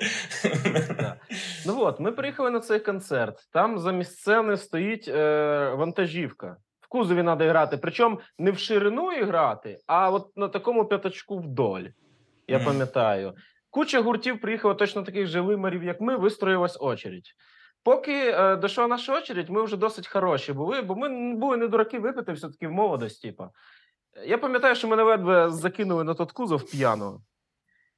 Ну 1.66 1.82
от, 1.82 2.00
ми 2.00 2.12
приїхали 2.12 2.50
на 2.50 2.60
цей 2.60 2.80
концерт. 2.80 3.48
Там 3.54 3.80
замість 3.80 4.20
сцени 4.20 4.58
стоїть 4.58 5.08
е, 5.08 5.74
вантажівка. 5.78 6.58
В 6.82 6.88
кузові 6.88 7.24
треба 7.24 7.46
грати. 7.46 7.78
Причому 7.78 8.20
не 8.38 8.52
в 8.52 8.60
ширину 8.60 9.12
і 9.12 9.24
грати, 9.24 9.78
а 9.88 10.10
от 10.10 10.38
на 10.38 10.48
такому 10.48 10.86
п'ятачку 10.86 11.38
вдоль. 11.38 11.84
Я 12.48 12.58
mm. 12.58 12.66
пам'ятаю. 12.66 13.34
Куча 13.70 14.02
гуртів 14.02 14.42
приїхала 14.42 14.74
точно 14.74 15.04
таких 15.04 15.28
же 15.28 15.42
вимарів, 15.42 15.84
як 15.84 16.02
ми, 16.02 16.18
вистроїлась 16.18 16.78
очередь. 16.82 17.34
Поки 17.84 18.32
е, 18.32 18.58
дійшла 18.58 18.88
наша 18.88 19.18
очередь, 19.18 19.50
ми 19.50 19.64
вже 19.64 19.78
досить 19.78 20.08
хороші 20.08 20.54
були, 20.54 20.82
бо 20.82 20.96
ми 20.96 21.36
були 21.36 21.58
не 21.58 21.68
дураки 21.68 22.00
випити 22.00 22.32
все-таки 22.32 22.68
в 22.68 22.72
молодості. 22.72 23.28
Типа. 23.28 23.50
Я 24.26 24.38
пам'ятаю, 24.38 24.76
що 24.76 24.88
мене 24.88 25.04
ледве 25.04 25.50
закинули 25.50 26.04
на 26.04 26.14
тот 26.14 26.32
кузов 26.32 26.72
п'яного. 26.72 27.22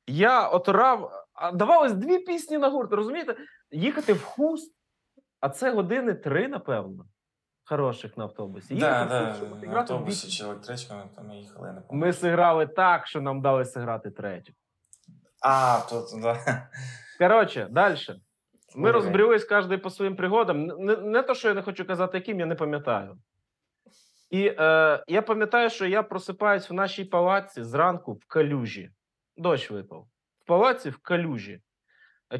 Я 0.07 0.47
оторав, 0.47 1.11
а 1.34 1.51
давалось 1.51 1.93
дві 1.93 2.19
пісні 2.19 2.57
на 2.57 2.69
гурт, 2.69 2.93
розумієте? 2.93 3.36
Їхати 3.71 4.13
в 4.13 4.23
хуст, 4.23 4.75
а 5.39 5.49
це 5.49 5.71
години 5.71 6.13
три, 6.13 6.47
напевно. 6.47 7.05
Хороших 7.65 8.17
на 8.17 8.23
автобусі. 8.23 8.75
Да, 8.75 9.05
да, 9.05 9.36
на 9.67 9.79
автобусі 9.79 10.27
чи 10.27 10.43
електричками, 10.43 11.03
то 11.15 11.23
ми 11.23 11.38
їхали 11.38 11.71
не 11.73 11.81
Ми 11.91 12.11
зіграли 12.11 12.67
так, 12.67 13.07
що 13.07 13.21
нам 13.21 13.41
дали 13.41 13.65
зіграти 13.65 14.11
третю. 14.11 14.53
А, 15.41 15.79
то 15.89 16.05
да. 16.21 16.67
Коротше, 17.19 17.67
далі. 17.71 17.97
Ми 18.76 18.91
розбрілись 18.91 19.45
кожен 19.45 19.80
по 19.80 19.89
своїм 19.89 20.15
пригодам. 20.15 20.65
Не, 20.65 20.95
не 20.95 21.24
то, 21.24 21.36
що 21.36 21.47
я 21.47 21.53
не 21.53 21.61
хочу 21.61 21.86
казати, 21.86 22.17
яким, 22.17 22.39
я 22.39 22.45
не 22.45 22.55
пам'ятаю. 22.55 23.17
І 24.30 24.47
е, 24.59 25.03
я 25.07 25.21
пам'ятаю, 25.21 25.69
що 25.69 25.86
я 25.86 26.03
просипаюсь 26.03 26.69
в 26.69 26.74
нашій 26.74 27.05
палаці 27.05 27.63
зранку 27.63 28.13
в 28.13 28.26
калюжі. 28.28 28.89
Дощ 29.38 29.71
випав. 29.71 30.07
В 30.43 30.45
палаці 30.45 30.89
в 30.89 30.97
калюжі. 30.97 31.61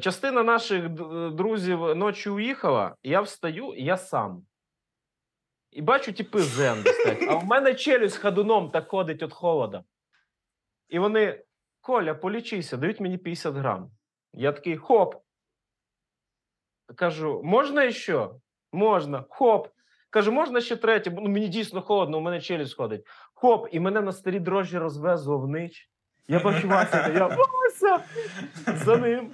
Частина 0.00 0.42
наших 0.42 0.88
друзів 1.34 1.96
ночі 1.96 2.30
уїхала, 2.30 2.96
я 3.02 3.20
встаю, 3.20 3.74
я 3.76 3.96
сам. 3.96 4.46
І 5.70 5.82
бачу, 5.82 6.12
типи 6.12 6.40
зен 6.40 6.84
стоять. 6.84 7.22
А 7.28 7.34
в 7.34 7.44
мене 7.44 7.74
челюсть 7.74 8.16
ходуном 8.16 8.70
так 8.70 8.88
ходить 8.88 9.22
від 9.22 9.32
холода. 9.32 9.84
І 10.88 10.98
вони, 10.98 11.44
Коля, 11.80 12.14
полічися, 12.14 12.76
дають 12.76 13.00
мені 13.00 13.18
50 13.18 13.54
грам. 13.54 13.90
Я 14.32 14.52
такий 14.52 14.76
хоп. 14.76 15.23
Кажу, 16.96 17.40
можна 17.44 17.90
ще? 17.90 18.28
Можна. 18.72 19.24
Хоп. 19.28 19.68
Кажу, 20.10 20.32
можна 20.32 20.60
ще 20.60 20.76
третє? 20.76 21.10
Ну, 21.10 21.28
мені 21.28 21.48
дійсно 21.48 21.82
холодно, 21.82 22.18
у 22.18 22.20
мене 22.20 22.40
челюсть 22.40 22.76
ходить. 22.76 23.06
Хоп, 23.34 23.68
і 23.72 23.80
мене 23.80 24.00
на 24.00 24.12
старі 24.12 24.40
дрожжі 24.40 24.78
розвезло 24.78 25.38
в. 25.38 25.48
Я 26.28 26.40
бачу 26.40 26.68
Вася, 26.68 27.12
я 27.14 27.26
Вася! 27.26 28.04
за 28.84 28.96
ним. 28.96 29.32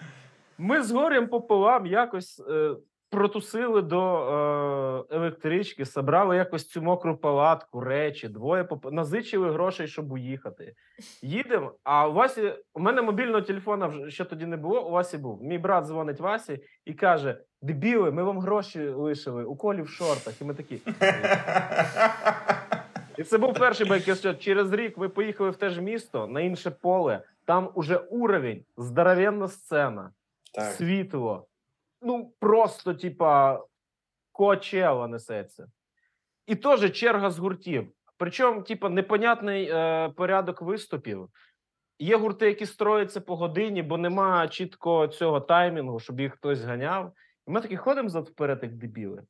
Ми 0.59 0.83
з 0.83 0.91
горем 0.91 1.29
пополам 1.29 1.87
якось 1.87 2.43
е, 2.51 2.77
протусили 3.11 3.83
до 3.83 5.07
е, 5.11 5.17
електрички, 5.17 5.85
забрали 5.85 6.37
якось 6.37 6.69
цю 6.69 6.83
мокру 6.83 7.17
палатку, 7.17 7.81
речі, 7.81 8.29
двоє 8.29 8.65
поп... 8.65 8.93
назичили 8.93 9.53
грошей, 9.53 9.89
щоб 9.89 10.13
уїхати. 10.13 10.75
Їдемо. 11.23 11.73
А 11.85 12.09
у 12.09 12.13
Васі 12.13 12.53
у 12.75 12.81
мене 12.81 13.03
мобільного 13.03 13.43
телефона 13.43 14.11
ще 14.11 14.25
тоді 14.25 14.47
не 14.47 14.57
було. 14.57 14.89
У 14.89 14.91
Васі 14.91 15.19
був. 15.19 15.43
Мій 15.43 15.59
брат 15.59 15.87
дзвонить 15.87 16.21
Васі 16.21 16.61
і 16.85 16.95
каже: 16.95 17.41
Дебіли, 17.63 18.11
ми 18.11 18.23
вам 18.23 18.39
гроші 18.39 18.89
лишили, 18.89 19.45
у 19.45 19.57
колі 19.57 19.83
в 19.83 19.89
шортах. 19.89 20.41
І 20.41 20.45
ми 20.45 20.55
такі. 20.55 20.81
І 23.17 23.23
це 23.23 23.39
був 23.39 23.55
перший 23.55 23.87
байкерсьот. 23.87 24.39
Через 24.39 24.73
рік 24.73 24.99
ми 24.99 25.09
поїхали 25.09 25.51
в 25.51 25.57
те 25.57 25.71
ж 25.71 25.83
місто 25.83 26.27
на 26.27 26.41
інше 26.41 26.71
поле. 26.71 27.23
Там 27.45 27.71
уже 27.75 27.97
уровень, 27.97 28.65
здоровенна 28.77 29.49
сцена, 29.49 30.13
так. 30.55 30.73
світло 30.73 31.47
ну 32.03 32.35
просто, 32.39 32.95
типа, 32.95 33.61
Коачела 34.33 35.09
несеться. 35.09 35.67
І 36.47 36.57
теж 36.57 36.93
черга 36.93 37.31
з 37.31 37.39
гуртів. 37.39 37.93
Причому, 38.17 38.63
типа, 38.63 38.89
непонятний 38.89 39.71
е, 39.71 40.09
порядок 40.17 40.63
виступів. 40.63 41.29
Є 41.99 42.17
гурти, 42.17 42.47
які 42.47 42.67
строяться 42.67 43.21
по 43.21 43.37
годині, 43.37 43.83
бо 43.83 43.99
нема 43.99 44.49
чітко 44.49 45.07
цього 45.07 45.41
таймінгу, 45.41 46.01
щоб 46.01 46.21
їх 46.21 46.35
хтось 46.35 46.61
ганяв. 46.61 47.13
І 47.47 47.51
ми 47.51 47.61
такі 47.61 47.77
ходимо 47.77 48.09
за 48.09 48.21
вперед, 48.21 48.59
як 48.63 48.77
дебіли. 48.77 49.23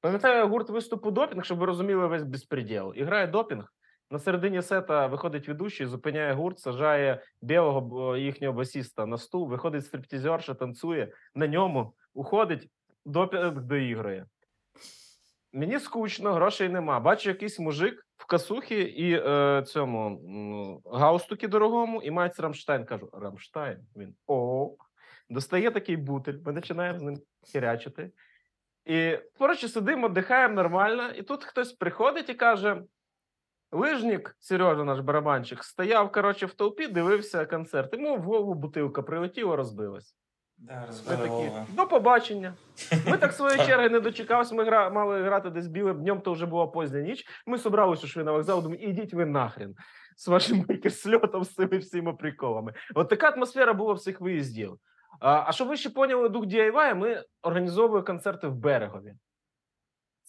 Пам'ятаю, 0.00 0.48
гурт 0.48 0.70
виступу 0.70 1.10
допінг, 1.10 1.44
щоб 1.44 1.58
ви 1.58 1.66
розуміли 1.66 2.06
весь 2.06 2.22
безпреділ. 2.22 2.92
І 2.96 3.02
грає 3.02 3.26
допінг. 3.26 3.72
На 4.12 4.18
середині 4.18 4.62
сета 4.62 5.06
виходить 5.06 5.48
ведучий, 5.48 5.86
зупиняє 5.86 6.32
гурт, 6.32 6.58
сажає 6.58 7.22
білого 7.42 8.16
їхнього 8.16 8.52
басіста 8.52 9.06
на 9.06 9.18
стул, 9.18 9.48
виходить 9.48 9.86
стриптізерша, 9.86 10.54
танцює 10.54 11.08
на 11.34 11.46
ньому, 11.46 11.94
уходить, 12.14 12.70
допінг 13.04 13.52
доігрує. 13.52 14.26
Мені 15.52 15.78
скучно, 15.78 16.32
грошей 16.32 16.68
нема. 16.68 17.00
Бачу 17.00 17.28
якийсь 17.28 17.58
мужик 17.58 18.06
в 18.16 18.26
касухі 18.26 18.80
і 18.80 19.12
е, 19.12 19.62
цьому 19.66 20.82
гаустукі 20.92 21.48
дорогому, 21.48 22.02
і 22.02 22.10
мається 22.10 22.42
Рамштайн. 22.42 22.84
Кажу: 22.84 23.10
Рамштайн. 23.12 23.78
Він 23.96 24.14
о, 24.26 24.70
достає 25.30 25.70
такий 25.70 25.96
бутель, 25.96 26.38
ми 26.46 26.52
починаємо 26.52 26.98
з 26.98 27.02
ним 27.02 27.16
хірячити. 27.46 28.10
І 28.84 29.18
коротше, 29.38 29.68
сидимо, 29.68 30.08
дихаємо 30.08 30.54
нормально, 30.54 31.10
і 31.10 31.22
тут 31.22 31.44
хтось 31.44 31.72
приходить 31.72 32.28
і 32.28 32.34
каже: 32.34 32.82
Лижник, 33.72 34.36
Сережа, 34.38 34.84
наш 34.84 35.00
барабанчик, 35.00 35.64
стояв 35.64 36.12
коротше, 36.12 36.46
в 36.46 36.54
толпі, 36.54 36.86
дивився 36.86 37.46
концерт. 37.46 37.92
Йому 37.92 38.16
в 38.16 38.20
голову 38.20 38.54
бутилка 38.54 39.02
прилетіла, 39.02 39.56
розбилась. 39.56 40.16
Да, 40.58 40.88
Ми 41.10 41.16
такі, 41.16 41.50
до 41.68 41.86
побачення. 41.86 42.54
Ми 43.06 43.18
так 43.18 43.32
своєї 43.32 43.58
черги 43.66 43.88
не 43.88 44.00
дочекалися. 44.00 44.54
Ми 44.54 44.64
гра, 44.64 44.90
мали 44.90 45.22
грати 45.22 45.50
десь 45.50 45.66
білим 45.66 46.00
днем, 46.00 46.20
то 46.20 46.32
вже 46.32 46.46
була 46.46 46.66
позня 46.66 47.00
ніч. 47.00 47.24
Ми 47.46 47.58
собралися 47.58 48.06
ушли 48.06 48.24
на 48.24 48.32
вокзал, 48.32 48.62
думаю, 48.62 48.80
ідіть 48.82 49.14
ви 49.14 49.26
нахрен 49.26 49.74
з 50.16 50.28
вашим 50.28 50.66
сльотом, 50.90 51.44
з 51.44 51.54
цими 51.54 51.78
всіма 51.78 52.12
приколами. 52.12 52.72
От 52.94 53.08
така 53.08 53.30
атмосфера 53.30 53.72
була 53.72 53.94
всіх 53.94 54.20
виїздів. 54.20 54.76
А, 55.20 55.44
а 55.46 55.52
щоб 55.52 55.68
ви 55.68 55.76
ще 55.76 55.90
поняли 55.90 56.28
дух 56.28 56.44
DIY, 56.44 56.94
ми 56.94 57.24
організовуємо 57.42 58.06
концерти 58.06 58.48
в 58.48 58.54
Берегові. 58.54 59.14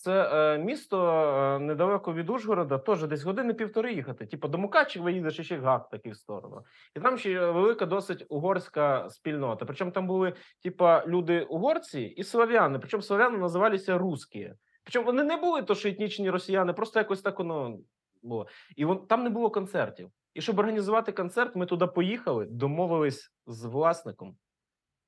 Це 0.04 0.30
е, 0.34 0.58
місто 0.58 1.08
е, 1.08 1.60
недалеко 1.60 2.14
від 2.14 2.30
Ужгорода, 2.30 2.78
теж 2.78 3.08
десь 3.08 3.24
години 3.24 3.54
півтори 3.54 3.94
їхати. 3.94 4.26
Типу 4.26 4.48
до 4.48 4.58
Мукачева 4.58 5.12
їдеш 5.12 5.40
і 5.40 5.44
ще 5.44 5.58
гак 5.58 5.90
таки 5.90 6.10
в 6.10 6.16
сторону. 6.16 6.62
І 6.96 7.00
там 7.00 7.18
ще 7.18 7.52
велика 7.52 7.86
досить 7.86 8.26
угорська 8.30 9.10
спільнота. 9.10 9.66
Причому 9.66 9.92
там 9.92 10.08
були 10.08 10.34
типа 10.64 11.06
люди 11.08 11.42
угорці 11.42 12.02
і 12.02 12.24
слав'яни. 12.24 12.80
Причому 12.80 13.04
слав'яни 13.04 13.38
називалися 13.38 13.98
русські. 13.98 14.54
Причому 14.84 15.06
вони 15.06 15.24
не 15.24 15.38
були 15.38 15.62
то, 15.62 15.76
що 15.76 15.90
етнічні 15.90 16.30
росіяни, 16.30 16.74
просто 16.74 17.00
якось 17.00 17.22
так 17.22 17.40
воно 17.40 17.78
було. 18.24 18.48
І 18.76 18.86
вон, 18.86 19.08
там 19.08 19.24
не 19.24 19.30
було 19.30 19.50
концертів. 19.50 20.10
І 20.34 20.42
щоб 20.42 20.60
організувати 20.60 21.12
концерт, 21.12 21.56
ми 21.56 21.66
туди 21.66 21.88
поїхали, 21.88 22.46
домовились 22.46 23.34
з 23.48 23.66
власником 23.66 24.38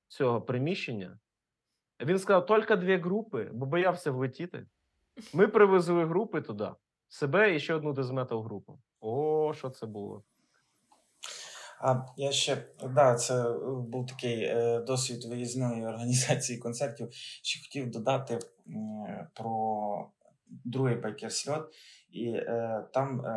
цього 0.07 0.41
приміщення. 0.41 1.19
Він 2.01 2.19
сказав, 2.19 2.45
тільки 2.45 2.75
дві 2.75 2.97
групи, 2.97 3.49
бо 3.53 3.65
боявся 3.65 4.11
влетіти. 4.11 4.65
Ми 5.33 5.47
привезли 5.47 6.05
групи 6.05 6.41
туди, 6.41 6.69
себе 7.07 7.55
і 7.55 7.59
ще 7.59 7.73
одну 7.73 7.93
дезметал 7.93 8.43
групу. 8.43 8.79
О, 8.99 9.53
що 9.53 9.69
це 9.69 9.85
було? 9.85 10.23
А 11.81 12.05
я 12.17 12.31
ще 12.31 12.57
да, 12.95 13.15
це 13.15 13.49
е, 13.49 13.57
був 13.87 14.05
такий 14.05 14.43
е, 14.43 14.79
досвід 14.79 15.25
виїзної 15.25 15.85
організації 15.87 16.59
концертів. 16.59 17.07
Ще 17.11 17.59
хотів 17.59 17.91
додати 17.91 18.33
е, 18.33 19.27
про 19.33 20.09
другий 20.47 20.95
байкер-сльот. 20.95 21.63
І 22.15 22.27
е, 22.29 22.83
там, 22.93 23.25
е, 23.25 23.33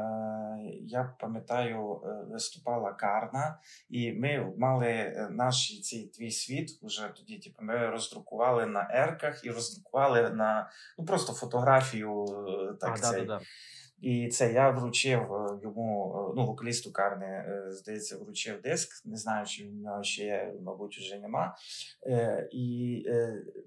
я 0.83 1.15
пам'ятаю, 1.21 2.01
е, 2.05 2.25
виступала 2.31 2.93
Карна, 2.93 3.59
і 3.91 4.13
ми 4.13 4.53
мали 4.59 5.17
наш 5.31 5.81
цей 5.81 6.07
твій 6.07 6.31
світ 6.31 6.71
вже 6.83 7.09
тоді. 7.17 7.39
Типу, 7.39 7.65
ми 7.65 7.87
роздрукували 7.87 8.67
на 8.67 8.89
ерках 8.91 9.45
і 9.45 9.51
роздрукували 9.51 10.31
на 10.31 10.71
ну 10.99 11.05
просто 11.05 11.33
фотографію. 11.33 12.27
так 12.81 12.91
а, 12.95 12.99
цей. 12.99 13.21
да, 13.21 13.27
да, 13.27 13.39
да. 13.39 13.45
І 14.01 14.29
це 14.29 14.53
я 14.53 14.71
вручив 14.71 15.21
е, 15.21 15.59
йому, 15.63 16.15
е, 16.17 16.33
ну, 16.37 16.47
вокалісту 16.47 16.93
Карни, 16.93 17.27
е, 17.27 17.67
здається, 17.71 18.19
вручив 18.19 18.61
диск. 18.63 19.07
Не 19.07 19.17
знаю, 19.17 19.47
чи 19.47 19.69
в 19.69 19.75
нього 19.75 20.03
ще 20.03 20.25
є, 20.25 20.55
мабуть, 20.63 20.99
вже 20.99 21.19
нема. 21.19 21.57
І 22.53 23.05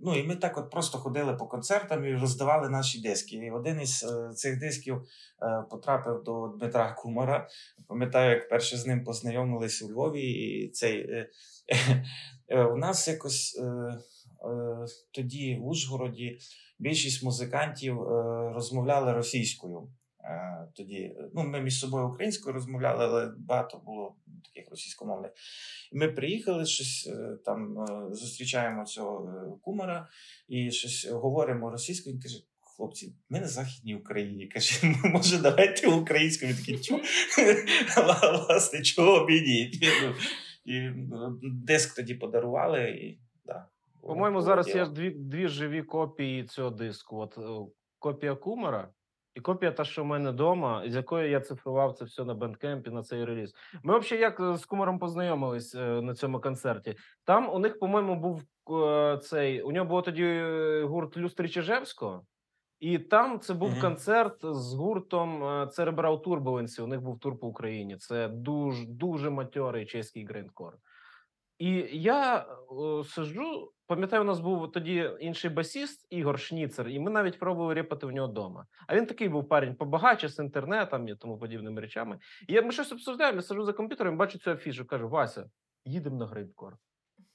ну, 0.02 0.16
і 0.16 0.24
ми 0.24 0.36
так 0.36 0.58
от 0.58 0.72
просто 0.72 0.98
ходили 0.98 1.34
по 1.34 1.48
концертам 1.48 2.06
і 2.06 2.16
роздавали 2.16 2.70
наші 2.70 3.02
диски. 3.02 3.36
І 3.36 3.52
один 3.52 3.82
із 3.82 4.06
цих 4.36 4.60
дисків 4.60 5.02
потрапив 5.70 6.24
до 6.24 6.48
Дмитра 6.48 6.94
Кумара. 6.94 7.48
Пам'ятаю, 7.88 8.30
як 8.30 8.50
перше 8.50 8.78
з 8.78 8.88
ним 8.88 9.04
познайомились 9.04 9.82
у 9.82 9.92
Львові, 9.92 10.22
і 10.22 10.70
цей 10.70 11.28
у 12.74 12.78
нас 12.78 13.08
якось. 13.08 13.62
Тоді 15.12 15.56
в 15.56 15.68
Ужгороді 15.68 16.38
більшість 16.80 17.24
музикантів 17.24 18.02
розмовляли 18.54 19.14
російською. 19.14 19.90
Е, 20.24 20.68
тоді 20.76 21.16
ну, 21.34 21.44
ми 21.44 21.62
між 21.62 21.80
собою 21.80 22.08
українською 22.08 22.54
розмовляли, 22.54 23.06
але 23.06 23.34
багато 23.38 23.82
було 23.86 24.16
таких 24.44 24.70
російськомовних. 24.70 25.32
Ми 25.94 26.08
приїхали 26.08 26.66
щось 26.66 27.10
е, 27.14 27.38
там, 27.46 27.80
е, 27.80 28.14
зустрічаємо 28.16 28.86
цього 28.86 29.60
кумара 29.62 30.08
і 30.48 30.72
щось 30.72 31.12
говоримо 31.12 31.72
російською. 31.72 32.16
Він 32.16 32.22
каже: 32.22 32.44
хлопці, 32.60 33.16
ми 33.30 33.40
на 33.40 33.48
Західній 33.48 33.96
Україні. 33.96 34.48
Каже, 34.48 34.96
може, 35.04 35.38
давайте 35.38 35.88
українською. 35.88 36.52
Ми 36.52 36.58
такі 36.58 36.80
чу? 36.80 37.00
власне, 38.48 38.82
чого 38.82 39.28
ну, 39.30 40.16
І 40.66 40.90
диск 41.44 41.96
тоді 41.96 42.16
подарували. 42.16 42.90
и 42.90 43.20
да. 43.46 43.68
По-моєму, 44.02 44.42
зараз 44.42 44.68
є 44.68 44.86
дві 44.86 45.10
дві 45.10 45.48
живі 45.48 45.84
копії 45.84 46.46
цього 46.46 46.70
диску. 46.70 47.18
От 47.18 47.38
Копія 48.00 48.36
Кумара 48.36 48.94
і 49.36 49.42
копія 49.42 49.72
та, 49.72 49.84
що 49.84 50.04
в 50.04 50.06
мене 50.06 50.32
вдома, 50.32 50.84
з 50.88 50.96
якою 50.96 51.30
я 51.30 51.40
цифрував 51.40 51.94
це 51.94 52.06
все 52.06 52.26
на 52.26 52.34
Bandcamp 52.34 52.84
і 52.84 52.90
на 52.90 53.04
цей 53.04 53.26
реліз. 53.26 53.54
Ми 53.84 54.00
взагалі 54.00 54.22
як 54.22 54.40
е, 54.40 54.58
з 54.58 54.66
кумаром 54.66 55.00
познайомились 55.00 55.76
е, 55.76 56.02
на 56.02 56.14
цьому 56.16 56.40
концерті. 56.40 56.96
Там 57.24 57.50
у 57.50 57.60
них, 57.60 57.80
по-моєму, 57.80 58.16
був 58.16 58.44
е, 58.84 59.18
цей. 59.18 59.62
У 59.62 59.72
нього 59.72 59.86
було 59.86 60.02
тоді 60.02 60.42
гурт 60.84 61.18
Люстри 61.18 61.50
Чижевського, 61.50 62.26
і 62.80 63.00
там 63.00 63.40
це 63.40 63.54
був 63.54 63.70
mm-hmm. 63.70 63.82
концерт 63.82 64.38
з 64.42 64.74
гуртом 64.74 65.44
Cerebral 65.44 66.24
Turbulence. 66.24 66.82
У 66.82 66.88
них 66.88 67.02
був 67.02 67.20
тур 67.20 67.40
по 67.40 67.48
Україні. 67.48 67.98
Це 67.98 68.28
дуже 68.28 68.86
дуже 68.86 69.30
матьорий 69.30 69.86
чеський 69.86 70.26
грайндкор. 70.26 70.78
І 71.58 71.88
я 71.92 72.46
о, 72.70 73.04
сиджу, 73.04 73.72
пам'ятаю, 73.92 74.22
у 74.22 74.26
нас 74.26 74.40
був 74.40 74.72
тоді 74.72 75.12
інший 75.20 75.50
басіст 75.50 76.08
Ігор 76.10 76.40
Шніцер, 76.40 76.88
і 76.88 77.00
ми 77.00 77.12
навіть 77.12 77.40
пробували 77.40 77.74
репати 77.74 78.06
в 78.06 78.12
нього 78.12 78.28
вдома. 78.28 78.66
А 78.88 78.96
він 78.96 79.06
такий 79.06 79.30
був 79.30 79.50
парень 79.50 79.76
побагаче 79.76 80.30
з 80.30 80.40
інтернетом 80.40 81.08
і 81.08 81.16
тому 81.16 81.38
подібними 81.38 81.82
речами. 81.82 82.20
І 82.48 82.54
я, 82.54 82.62
ми 82.62 82.72
щось 82.72 82.92
обсуждаємо, 82.92 83.36
я 83.36 83.42
сиджу 83.42 83.64
за 83.64 83.74
комп'ютером, 83.74 84.18
бачу 84.18 84.40
цю 84.40 84.52
афішу, 84.52 84.86
кажу: 84.86 85.10
Вася, 85.10 85.50
їдемо 85.86 86.16
на 86.16 86.26
грайндкор. 86.26 86.78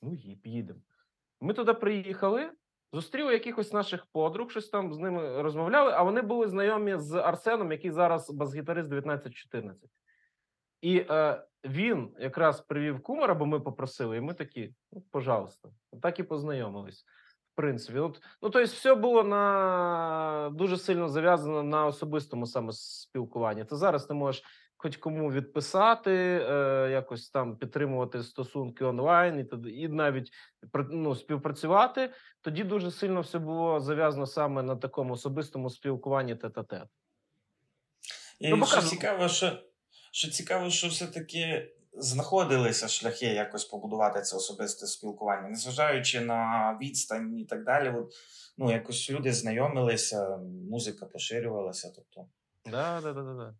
Ну, 0.02 0.12
їдемо. 0.44 0.80
Ми 1.40 1.54
туди 1.54 1.74
приїхали, 1.74 2.50
зустріли 2.92 3.32
якихось 3.32 3.72
наших 3.72 4.06
подруг, 4.06 4.50
щось 4.50 4.68
там 4.68 4.94
з 4.94 4.98
ними 4.98 5.42
розмовляли, 5.42 5.92
а 5.94 6.02
вони 6.02 6.22
були 6.22 6.48
знайомі 6.48 6.96
з 6.96 7.14
Арсеном, 7.14 7.72
який 7.72 7.90
зараз 7.90 8.30
бас-гітарист 8.30 8.86
1914. 8.86 9.90
І 10.80 11.06
е, 11.10 11.44
він 11.66 12.10
якраз 12.18 12.60
привів 12.60 13.02
кумара, 13.02 13.34
бо 13.34 13.46
ми 13.46 13.60
попросили, 13.60 14.16
і 14.16 14.20
ми 14.20 14.34
такі, 14.34 14.74
ну, 14.92 15.02
пожалуйста, 15.10 15.68
так 16.02 16.18
і 16.18 16.22
познайомились. 16.22 17.04
В 17.52 17.56
принципі, 17.56 17.98
от, 17.98 18.20
ну 18.42 18.50
тобто, 18.50 18.64
все 18.64 18.94
було 18.94 19.22
на 19.22 20.50
дуже 20.54 20.78
сильно 20.78 21.08
зав'язано 21.08 21.62
на 21.62 21.86
особистому 21.86 22.46
саме 22.46 22.72
спілкуванні. 22.72 23.64
Ти 23.64 23.76
зараз 23.76 24.10
не 24.10 24.16
можеш 24.16 24.44
хоч 24.76 24.96
кому 24.96 25.32
відписати, 25.32 26.12
е, 26.50 26.88
якось 26.90 27.30
там 27.30 27.56
підтримувати 27.56 28.22
стосунки 28.22 28.84
онлайн, 28.84 29.38
і 29.38 29.44
тоді 29.44 29.70
і 29.70 29.88
навіть 29.88 30.30
ну, 30.90 31.14
співпрацювати. 31.14 32.12
Тоді 32.40 32.64
дуже 32.64 32.90
сильно 32.90 33.20
все 33.20 33.38
було 33.38 33.80
зав'язано 33.80 34.26
саме 34.26 34.62
на 34.62 34.76
такому 34.76 35.14
особистому 35.14 35.70
спілкуванні 35.70 36.34
тет-а-тет. 36.34 36.88
І 38.38 38.48
ну, 38.48 38.66
що 38.66 38.82
цікаво, 38.82 39.28
що 39.28 39.52
що 40.16 40.30
цікаво, 40.30 40.70
що 40.70 40.88
все-таки 40.88 41.72
знаходилися 41.92 42.88
шляхи 42.88 43.26
якось 43.26 43.64
побудувати 43.64 44.22
це 44.22 44.36
особисте 44.36 44.86
спілкування, 44.86 45.48
незважаючи 45.48 46.20
на 46.20 46.72
відстань 46.82 47.38
і 47.38 47.44
так 47.44 47.64
далі. 47.64 47.90
От, 47.90 48.12
ну, 48.58 48.72
якось 48.72 49.10
люди 49.10 49.32
знайомилися, 49.32 50.38
музика 50.70 51.06
поширювалася. 51.06 51.92
тобто. 51.96 52.28
Да, 52.64 53.00
да, 53.00 53.12
да, 53.12 53.22
да. 53.22 53.54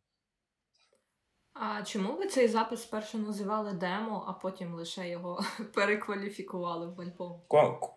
А 1.52 1.82
чому 1.82 2.12
ви 2.12 2.26
цей 2.26 2.48
запис 2.48 2.82
спершу 2.82 3.18
називали 3.18 3.72
демо, 3.72 4.24
а 4.28 4.32
потім 4.32 4.74
лише 4.74 5.08
його 5.08 5.40
перекваліфікували 5.74 6.86
в 6.86 7.00
альбом? 7.00 7.40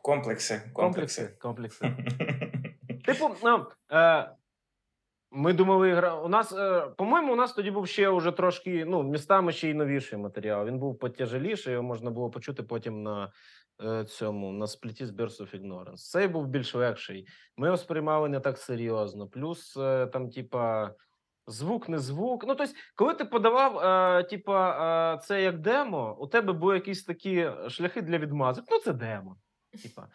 Комплекси. 0.02 0.72
Комплекси. 0.74 1.38
Комплекси. 1.40 1.86
Типу, 3.06 3.36
ну, 3.44 3.66
е, 3.92 4.32
ми 5.32 5.54
думали, 5.54 5.94
гра 5.94 6.16
у 6.16 6.28
нас, 6.28 6.54
е, 6.54 6.82
по-моєму, 6.98 7.34
у 7.34 7.36
нас 7.36 7.54
тоді 7.54 7.72
був 7.72 7.88
ще 7.88 8.10
уже 8.10 8.32
трошки 8.32 8.86
ну, 8.86 9.04
містами 9.04 9.52
ще 9.52 9.70
й 9.70 9.74
новіший 9.74 10.20
матеріал. 10.20 10.66
Він 10.66 10.80
був 10.80 11.00
потяжеліший, 11.00 11.74
його 11.74 11.84
можна 11.84 12.12
було 12.12 12.30
почути 12.30 12.64
потім 12.64 13.04
на 13.04 13.32
е, 13.84 14.06
цьому 14.06 14.52
на 14.52 14.68
спліті 14.68 15.06
з 15.06 15.12
Birds 15.12 15.42
of 15.42 15.62
Ignorance. 15.62 15.96
Цей 15.96 16.28
був 16.28 16.48
більш 16.48 16.76
легший. 16.76 17.28
Ми 17.58 17.68
його 17.68 17.78
сприймали 17.78 18.30
не 18.30 18.40
так 18.40 18.58
серйозно. 18.58 19.28
Плюс 19.28 19.78
е, 19.78 20.08
там, 20.08 20.30
типа, 20.30 20.94
звук, 21.48 21.90
не 21.90 21.98
звук. 21.98 22.46
Ну, 22.48 22.56
тобто, 22.56 22.74
коли 22.96 23.14
ти 23.14 23.26
подавав, 23.26 24.28
типа, 24.28 25.18
це 25.18 25.44
як 25.44 25.60
демо, 25.60 26.18
у 26.20 26.28
тебе 26.28 26.54
були 26.54 26.76
якісь 26.76 27.04
такі 27.04 27.52
шляхи 27.68 28.02
для 28.02 28.18
відмазок. 28.18 28.66
Ну, 28.72 28.80
це 28.80 28.94
демо. 28.94 29.38
Типа. 29.84 30.08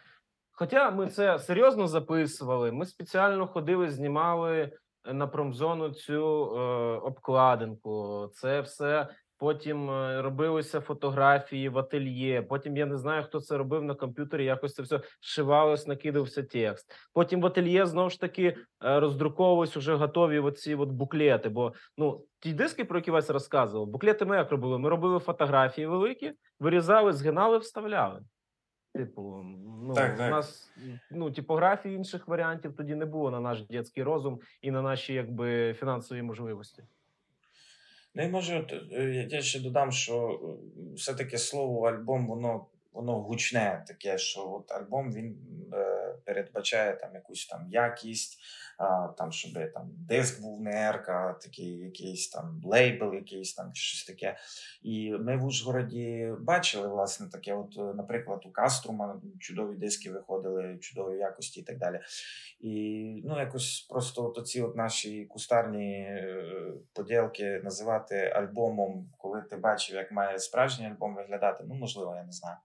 Хоча 0.57 0.91
ми 0.91 1.07
це 1.07 1.39
серйозно 1.39 1.89
записували, 1.89 2.73
ми 2.73 2.87
спеціально 2.87 3.47
ходили, 3.47 3.91
знімали 3.91 4.73
на 5.13 5.27
промзону 5.27 5.91
цю 5.91 6.57
е, 6.57 6.61
обкладинку. 6.99 8.29
Це 8.33 8.61
все 8.61 9.09
потім 9.39 9.91
е, 9.91 10.23
робилися 10.23 10.81
фотографії 10.81 11.69
в 11.69 11.79
ательє. 11.79 12.43
Потім 12.43 12.77
я 12.77 12.87
не 12.87 12.97
знаю, 12.97 13.25
хто 13.25 13.41
це 13.41 13.57
робив 13.57 13.85
на 13.85 13.95
комп'ютері. 13.95 14.45
Якось 14.45 14.75
це 14.75 14.83
все 14.83 15.01
шивалось, 15.21 15.87
накидався 15.87 16.43
текст. 16.43 16.93
Потім 17.13 17.41
в 17.41 17.47
ательє 17.47 17.87
знову 17.87 18.11
ж 18.11 18.21
таки 18.21 18.57
е, 18.85 19.01
роздруковувались 19.01 19.77
вже 19.77 19.95
готові 19.95 20.39
оці 20.39 20.75
от 20.75 20.89
буклети. 20.89 21.49
Бо 21.49 21.73
ну 21.99 22.25
ті 22.41 22.53
диски, 22.53 22.85
про 22.85 22.99
які 22.99 23.11
вас 23.11 23.31
розказував, 23.31 23.87
буклети 23.87 24.25
ми 24.25 24.37
як 24.37 24.51
робили. 24.51 24.79
Ми 24.79 24.89
робили 24.89 25.19
фотографії 25.19 25.87
великі, 25.87 26.33
вирізали, 26.61 27.13
згинали, 27.13 27.59
вставляли. 27.59 28.21
Типу, 28.95 29.45
ну 29.83 29.95
так, 29.95 30.17
так. 30.17 30.29
у 30.29 30.31
нас 30.31 30.73
ну 31.11 31.31
типографії 31.31 31.97
інших 31.97 32.29
варіантів 32.29 32.77
тоді 32.77 32.95
не 32.95 33.05
було 33.05 33.31
на 33.31 33.41
наш 33.41 33.61
дитячий 33.61 34.03
розум 34.03 34.41
і 34.63 34.71
на 34.71 34.83
наші 34.83 35.15
якби 35.15 35.75
фінансові 35.75 36.23
можливості. 36.23 36.83
Ну 38.15 38.23
і 38.23 38.29
може, 38.29 38.67
е, 38.93 39.27
я 39.31 39.43
ще 39.43 39.61
додам, 39.61 39.93
що 39.93 40.41
е, 40.43 40.95
все-таки 40.95 41.39
слово 41.39 41.89
альбом, 41.89 42.27
воно 42.27 42.67
воно 42.93 43.21
гучне 43.21 43.85
таке, 43.87 44.19
що 44.19 44.53
от 44.53 44.73
альбом 44.73 45.13
він 45.13 45.37
е, 45.73 46.04
передбачає 46.25 46.97
там 46.97 47.15
якусь 47.15 47.47
там 47.47 47.67
якість, 47.71 48.39
а, 48.79 49.09
там, 49.09 49.33
щоб 49.33 49.73
там 49.73 49.91
диск 49.99 50.43
був 50.43 50.61
не 50.61 50.89
ерка, 50.89 51.33
такий 51.43 51.79
якийсь 51.79 52.29
там 52.29 52.61
лейбл, 52.65 53.15
якийсь 53.15 53.55
там 53.55 53.71
щось 53.75 54.05
таке. 54.05 54.37
І 54.83 55.13
ми 55.13 55.37
в 55.37 55.45
Ужгороді 55.45 56.33
бачили, 56.41 56.89
власне, 56.89 57.29
таке, 57.29 57.55
от, 57.55 57.77
е, 57.79 57.95
наприклад, 57.95 58.43
у 58.47 58.51
Каструма 58.51 59.21
чудові 59.41 59.77
диски 59.77 60.11
виходили, 60.11 60.79
чудової 60.81 61.19
якості 61.19 61.61
і 61.61 61.63
так 61.63 61.79
далі. 61.79 62.01
І 62.61 63.23
ну, 63.25 63.39
якось 63.39 63.87
просто 63.91 64.25
от 64.25 64.39
оці 64.39 64.63
от 64.63 64.77
наші 64.77 65.25
кустарні 65.25 65.95
е, 65.95 66.73
поділки 66.93 67.61
називати 67.65 68.17
альбомом, 68.17 69.13
коли 69.19 69.43
ти 69.43 69.57
бачив, 69.57 69.97
як 69.97 70.13
має 70.13 70.39
справжній 70.39 70.87
альбом 70.87 71.15
виглядати, 71.15 71.65
ну 71.69 71.75
можливо, 71.75 72.15
я 72.17 72.25
не 72.25 72.33
знаю. 72.33 72.57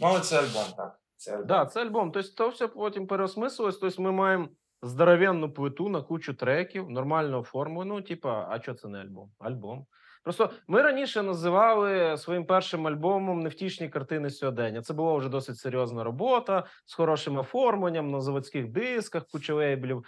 Ну, 0.00 0.06
але 0.06 0.20
це 0.20 0.38
альбом, 0.38 0.72
так. 0.76 1.01
Це 1.22 1.32
альбом. 1.32 1.46
Да, 1.46 1.66
це 1.66 1.82
альбом. 1.82 2.12
Тобто, 2.12 2.30
то 2.36 2.48
все 2.48 2.68
потім 2.68 3.06
переосмислилось. 3.06 3.78
Тобто, 3.78 4.02
ми 4.02 4.12
маємо 4.12 4.48
здоровенну 4.82 5.52
плиту 5.52 5.88
на 5.88 6.02
кучу 6.02 6.34
треків, 6.34 6.90
нормально 6.90 7.40
оформлену. 7.40 7.94
Ну, 7.94 8.02
типа, 8.02 8.46
а 8.50 8.60
що 8.60 8.74
це 8.74 8.88
не 8.88 9.00
альбом? 9.00 9.30
Альбом. 9.38 9.86
Просто 10.22 10.50
ми 10.68 10.82
раніше 10.82 11.22
називали 11.22 12.16
своїм 12.16 12.46
першим 12.46 12.86
альбомом 12.86 13.40
невтішні 13.40 13.88
картини 13.88 14.30
сьогодення. 14.30 14.82
Це 14.82 14.94
була 14.94 15.16
вже 15.16 15.28
досить 15.28 15.58
серйозна 15.58 16.04
робота 16.04 16.64
з 16.84 16.94
хорошим 16.94 17.38
оформленням 17.38 18.10
на 18.10 18.20
заводських 18.20 18.68
дисках, 18.68 19.26
куча 19.26 19.54
лейблів. 19.54 20.04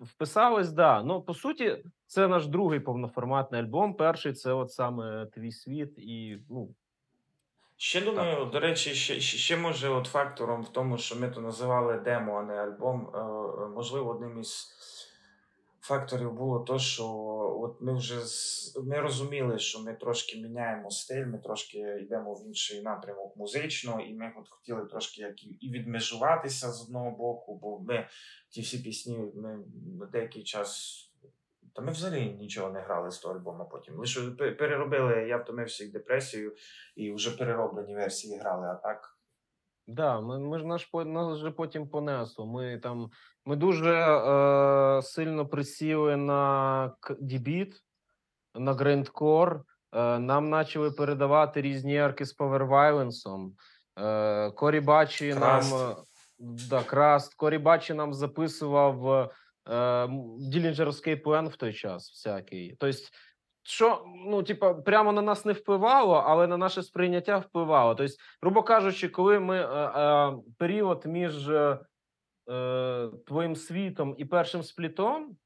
Вписалось, 0.00 0.72
да. 0.72 1.02
Ну 1.02 1.22
по 1.22 1.34
суті, 1.34 1.84
це 2.06 2.28
наш 2.28 2.46
другий 2.46 2.80
повноформатний 2.80 3.60
альбом. 3.60 3.94
Перший 3.94 4.32
це 4.32 4.52
от 4.52 4.72
саме 4.72 5.26
твій 5.26 5.52
світ, 5.52 5.98
і 5.98 6.38
ну 6.50 6.74
Ще 7.84 8.00
думаю, 8.00 8.36
так. 8.36 8.50
до 8.50 8.60
речі, 8.60 8.94
ще 8.94 9.20
ще 9.20 9.56
може 9.56 9.88
от 9.88 10.06
фактором 10.06 10.62
в 10.62 10.68
тому, 10.68 10.98
що 10.98 11.16
ми 11.16 11.30
то 11.30 11.40
називали 11.40 11.98
демо, 11.98 12.38
а 12.38 12.42
не 12.42 12.54
альбом. 12.54 13.10
Е, 13.14 13.18
можливо, 13.74 14.10
одним 14.10 14.40
із 14.40 14.68
факторів 15.80 16.32
було 16.32 16.60
то, 16.60 16.78
що 16.78 17.06
от 17.62 17.80
ми 17.80 17.94
вже 17.94 18.20
ми 18.84 19.00
розуміли, 19.00 19.58
що 19.58 19.80
ми 19.80 19.94
трошки 19.94 20.40
міняємо 20.40 20.90
стиль, 20.90 21.26
ми 21.26 21.38
трошки 21.38 21.78
йдемо 21.78 22.34
в 22.34 22.46
інший 22.46 22.82
напрямок 22.82 23.36
музично, 23.36 24.00
і 24.00 24.14
ми 24.14 24.32
от 24.40 24.48
хотіли 24.48 24.86
трошки 24.86 25.20
як 25.20 25.44
і 25.44 25.70
відмежуватися 25.70 26.72
з 26.72 26.82
одного 26.82 27.10
боку, 27.10 27.58
бо 27.62 27.78
ми 27.78 28.08
ті 28.48 28.60
всі 28.60 28.78
пісні 28.78 29.18
ми 29.34 29.58
деякий 30.12 30.42
час. 30.42 31.00
Та 31.74 31.82
ми 31.82 31.92
взагалі 31.92 32.32
нічого 32.32 32.70
не 32.70 32.80
грали 32.80 33.10
з 33.10 33.18
того 33.18 33.34
альбому 33.34 33.68
потім. 33.68 33.98
Лише 33.98 34.20
переробили, 34.30 35.28
я 35.28 35.36
втомився 35.36 35.84
і 35.84 35.88
депресію, 35.88 36.54
і 36.96 37.12
вже 37.12 37.36
перероблені 37.36 37.94
версії 37.94 38.38
грали, 38.38 38.66
а 38.66 38.74
так. 38.74 39.18
Да, 39.86 40.20
ми 40.20 40.38
ми 40.38 40.58
ж 40.58 40.66
наш 40.66 40.90
нас 40.94 41.38
вже 41.38 41.50
потім 41.50 41.88
понесло. 41.88 42.46
Ми 42.46 42.78
там 42.78 43.10
ми 43.44 43.56
дуже 43.56 43.94
е, 43.94 45.02
сильно 45.02 45.46
присіли 45.46 46.16
на 46.16 46.92
дебіт, 47.20 47.82
на 48.54 48.74
грандкор. 48.74 49.64
Е, 49.92 50.18
нам 50.18 50.50
почали 50.50 50.90
передавати 50.90 51.62
різні 51.62 51.92
ярки 51.92 52.24
з 52.24 52.38
Power 52.38 52.68
Violence. 52.68 53.50
Е, 53.98 54.50
Корі 54.50 54.80
Бачі 54.80 55.34
нам 55.34 55.62
да, 56.38 56.82
Краст. 56.82 57.34
Корі 57.34 57.58
Бачі 57.58 57.94
нам 57.94 58.14
записував 58.14 59.30
Ділінджерський 60.38 61.16
план 61.16 61.48
в 61.48 61.56
той 61.56 61.72
час 61.72 62.10
всякий. 62.10 62.76
Тобто, 62.80 62.98
що 63.62 64.04
ну, 64.26 64.42
типа, 64.42 64.74
прямо 64.74 65.12
на 65.12 65.22
нас 65.22 65.44
не 65.44 65.52
впливало, 65.52 66.14
але 66.14 66.46
на 66.46 66.56
наше 66.56 66.82
сприйняття 66.82 67.38
впливало. 67.38 67.94
Тобто, 67.94 68.14
грубо 68.42 68.62
кажучи, 68.62 69.08
коли 69.08 69.40
ми 69.40 69.58
е, 69.58 69.64
е, 69.64 70.36
період 70.58 71.06
між 71.06 71.48
е, 71.48 71.78
твоїм 73.26 73.56
світом 73.56 74.14
і 74.18 74.24
першим 74.24 74.62
сплітом, 74.62 75.36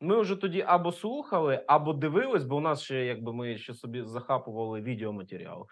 ми 0.00 0.20
вже 0.20 0.36
тоді 0.36 0.64
або 0.66 0.92
слухали, 0.92 1.64
або 1.66 1.92
дивились, 1.92 2.44
бо 2.44 2.56
у 2.56 2.60
нас 2.60 2.82
ще 2.82 3.04
якби 3.04 3.32
ми 3.32 3.58
ще 3.58 3.74
собі 3.74 4.02
захапували 4.02 4.80
відеоматеріал. 4.80 5.66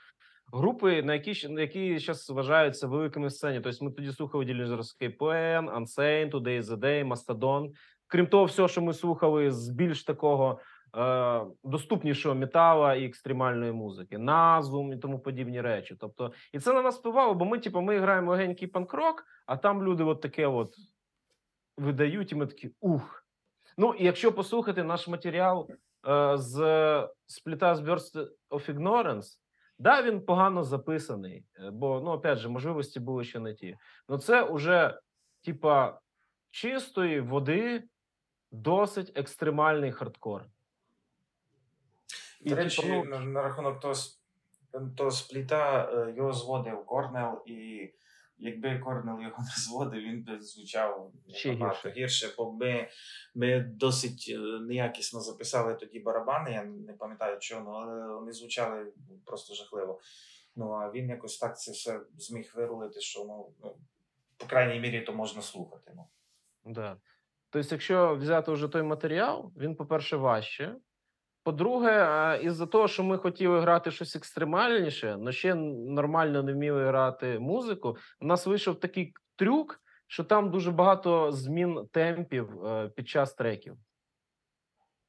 Групи, 0.53 1.03
на 1.03 1.15
які 1.15 1.49
які 1.49 1.99
зараз 1.99 2.31
вважаються 2.31 2.87
великими 2.87 3.31
сцені. 3.31 3.61
Тобто 3.61 3.85
ми 3.85 3.91
тоді 3.91 4.13
слухали 4.13 4.45
Escape 4.45 5.17
Plan, 5.17 5.81
Unsane, 5.81 6.31
Today 6.31 6.61
is 6.61 6.63
the 6.63 6.77
Day, 6.77 7.09
Mastodon. 7.09 7.71
Крім 8.07 8.27
того, 8.27 8.45
все, 8.45 8.69
що 8.69 8.83
ми 8.83 8.95
слухали 8.95 9.51
з 9.51 9.69
більш 9.69 10.05
такого 10.05 10.61
е, 10.97 11.47
доступнішого 11.65 12.35
метала 12.35 12.95
і 12.95 13.05
екстремальної 13.05 13.73
музики, 13.73 14.19
назум 14.19 14.93
і 14.93 14.97
тому 14.97 15.19
подібні 15.19 15.61
речі. 15.61 15.97
Тобто, 16.01 16.33
і 16.53 16.59
це 16.59 16.73
на 16.73 16.83
нас 16.83 16.99
впливало, 16.99 17.35
бо 17.35 17.45
ми, 17.45 17.59
типу, 17.59 17.81
ми 17.81 17.99
граємо 17.99 18.31
легенький 18.31 18.69
панк-рок, 18.69 19.25
а 19.47 19.57
там 19.57 19.83
люди 19.83 20.05
от 20.05 20.21
таке 20.21 20.47
от 20.47 20.69
видають, 21.77 22.33
і 22.33 22.35
ми 22.35 22.47
такі 22.47 22.71
ух. 22.81 23.27
Ну, 23.79 23.95
і 23.95 24.05
якщо 24.05 24.33
послухати 24.33 24.85
наш 24.85 25.09
матеріал 25.09 25.71
е, 26.09 26.37
з 26.37 27.09
спліта 27.27 27.75
з 27.75 27.81
Burst 27.81 28.29
of 28.51 28.75
Ignorance, 28.75 29.27
да, 29.79 30.03
він 30.03 30.21
погано 30.21 30.65
записаний, 30.65 31.45
е, 31.59 31.71
бо 31.71 32.01
ну 32.01 32.11
опять 32.11 32.39
же 32.39 32.49
можливості 32.49 33.01
були 33.01 33.25
ще 33.25 33.41
не 33.41 33.55
ті. 33.55 33.77
Ну 34.09 34.19
це 34.19 34.43
уже 34.43 34.99
типа 35.45 36.01
чистої 36.51 37.21
води 37.21 37.85
досить 38.51 39.13
екстремальний 39.15 39.93
хардкор. 39.93 40.45
До 42.41 42.55
речі, 42.55 42.83
типу, 42.83 43.05
ну... 43.09 43.21
на 43.21 43.43
рахунок 43.43 43.81
того, 43.81 43.95
того 44.97 45.11
спліта 45.11 45.91
е, 45.93 46.15
його 46.17 46.33
зводив 46.33 46.87
Корнел, 46.87 47.43
і 47.47 47.91
якби 48.39 48.79
Корнел 48.79 49.21
його 49.21 49.39
не 49.43 49.63
зводив, 49.63 50.03
він 50.03 50.23
би 50.23 50.41
звучав 50.41 51.13
Ще 51.29 51.53
набагато 51.53 51.89
гірше. 51.89 52.01
гірше, 52.01 52.35
бо 52.39 52.53
ми 52.53 52.89
ми 53.35 53.61
досить 53.61 54.27
е, 54.29 54.39
неякісно 54.61 55.21
записали 55.21 55.75
тоді 55.75 56.01
барабани. 56.01 56.53
Я 56.53 56.65
не 56.65 56.93
пам'ятаю 56.93 57.39
чого, 57.39 57.73
але 57.73 58.15
вони 58.15 58.33
звучали 58.33 58.93
просто 59.25 59.55
жахливо. 59.55 60.01
Ну 60.57 60.71
а 60.71 60.91
він 60.91 61.09
якось 61.09 61.39
так 61.39 61.59
це 61.59 61.73
все 61.73 62.01
зміг 62.17 62.53
вирулити, 62.57 63.01
що 63.01 63.25
ну, 63.25 63.53
ну 63.63 63.77
по 64.37 64.47
крайній 64.47 64.81
мірі 64.81 65.01
то 65.01 65.13
можна 65.13 65.43
слухати. 65.43 65.93
Ну. 65.97 66.07
Да. 66.65 66.97
Тобто, 67.57 67.75
якщо 67.75 68.15
взяти 68.15 68.53
вже 68.53 68.69
той 68.69 68.83
матеріал, 68.83 69.53
він, 69.57 69.77
по-перше, 69.77 70.17
важче. 70.17 70.77
По-друге, 71.43 72.41
із-за 72.43 72.67
того, 72.67 72.89
що 72.89 73.05
ми 73.05 73.19
хотіли 73.19 73.61
грати 73.61 73.91
щось 73.91 74.17
екстремальніше, 74.17 75.17
але 75.21 75.33
ще 75.33 75.55
нормально 75.55 76.43
не 76.43 76.53
вміли 76.53 76.87
грати 76.87 77.39
музику, 77.39 77.97
у 78.21 78.27
нас 78.27 78.47
вийшов 78.47 78.81
такий 78.81 79.15
трюк, 79.37 79.81
що 80.07 80.25
там 80.25 80.51
дуже 80.51 80.71
багато 80.71 81.33
змін 81.33 81.89
темпів 81.93 82.67
е, 82.67 82.89
під 82.89 83.09
час 83.09 83.35
треків. 83.35 83.77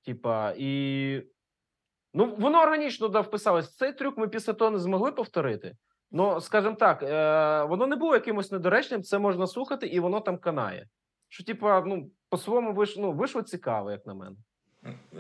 Типа, 0.06 0.54
і 0.58 1.22
ну, 2.14 2.36
воно 2.36 2.62
органічно 2.62 3.08
да, 3.08 3.22
вписалось. 3.22 3.76
Цей 3.76 3.94
трюк 3.94 4.18
ми 4.18 4.28
після 4.28 4.54
того 4.54 4.72
не 4.72 4.80
змогли 4.80 5.12
повторити. 5.12 5.76
Ну, 6.12 6.42
скажімо 6.42 6.76
так, 6.76 7.04
е, 7.04 7.64
воно 7.64 7.88
не 7.88 7.96
було 7.96 8.14
якимось 8.14 8.52
недоречним, 8.52 9.04
це 9.04 9.20
можна 9.20 9.48
слухати, 9.48 9.88
і 9.88 10.00
воно 10.00 10.20
там 10.22 10.38
канає. 10.38 10.88
Що, 11.30 11.44
типа, 11.44 11.82
ну, 11.82 12.12
по-своєму 12.30 12.74
вийшло, 12.74 13.04
ну, 13.04 13.12
вийшло 13.12 13.42
цікаво, 13.42 13.92
як 13.92 14.06
на 14.06 14.14
мене. 14.14 14.36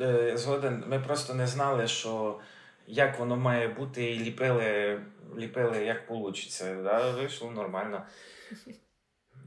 Е, 0.01 0.37
згоден, 0.37 0.83
ми 0.87 0.99
просто 0.99 1.33
не 1.33 1.47
знали, 1.47 1.87
що 1.87 2.39
як 2.87 3.19
воно 3.19 3.37
має 3.37 3.67
бути, 3.67 4.11
і 4.11 4.19
ліпили, 4.19 5.01
ліпили 5.37 5.85
як 5.85 6.09
вийде. 6.09 6.83
Да? 6.83 7.11
Вийшло 7.11 7.51
нормально. 7.51 8.05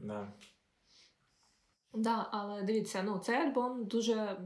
Да. 0.03 0.33
Да, 1.93 2.27
але 2.31 2.63
дивіться, 2.63 3.03
ну 3.03 3.19
цей 3.19 3.35
альбом 3.35 3.85
дуже 3.85 4.37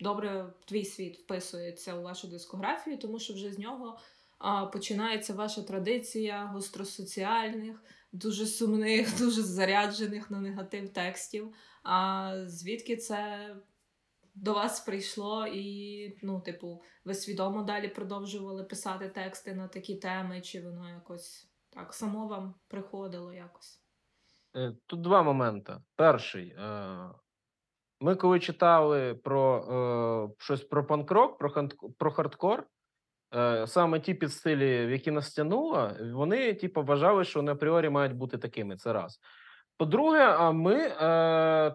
добре 0.00 0.42
в 0.60 0.64
твій 0.64 0.84
світ 0.84 1.18
вписується 1.18 1.94
у 1.94 2.02
вашу 2.02 2.28
дискографію, 2.28 2.98
тому 2.98 3.18
що 3.18 3.34
вже 3.34 3.52
з 3.52 3.58
нього 3.58 3.98
а, 4.38 4.66
починається 4.66 5.34
ваша 5.34 5.62
традиція 5.62 6.44
гостросоціальних, 6.44 7.82
дуже 8.12 8.46
сумних, 8.46 9.18
дуже 9.18 9.42
заряджених 9.42 10.30
на 10.30 10.40
негатив 10.40 10.92
текстів. 10.92 11.54
А 11.82 12.32
звідки 12.46 12.96
це 12.96 13.50
до 14.34 14.54
вас 14.54 14.80
прийшло, 14.80 15.46
і, 15.46 16.18
ну, 16.22 16.40
типу, 16.40 16.82
ви 17.04 17.14
свідомо 17.14 17.62
далі 17.62 17.88
продовжували 17.88 18.64
писати 18.64 19.08
тексти 19.08 19.54
на 19.54 19.68
такі 19.68 19.94
теми, 19.94 20.40
чи 20.40 20.60
воно 20.60 20.88
якось 20.88 21.48
так 21.70 21.94
само 21.94 22.26
вам 22.26 22.54
приходило 22.68 23.32
якось? 23.32 23.82
Е, 24.56 24.76
тут 24.86 25.00
два 25.00 25.22
моменти. 25.22 25.76
Перший. 25.96 26.48
Е, 26.48 27.10
ми 28.00 28.16
коли 28.16 28.40
читали 28.40 29.14
про 29.14 29.56
е, 29.58 30.34
щось 30.38 30.64
про 30.64 30.86
панк-рок, 30.86 31.38
про 31.38 31.68
про 31.98 32.10
хардкор, 32.10 32.66
саме 33.66 34.00
ті 34.00 34.14
підстилі, 34.14 34.92
які 34.92 35.10
нас 35.10 35.34
тянуло, 35.34 35.90
вони 36.12 36.54
типу, 36.54 36.82
вважали, 36.82 37.24
що 37.24 37.38
вони 37.38 37.52
апріорі 37.52 37.88
мають 37.88 38.16
бути 38.16 38.38
такими. 38.38 38.76
Це 38.76 38.92
раз. 38.92 39.20
По-друге, 39.78 40.52
ми 40.52 40.74
е, 40.74 40.90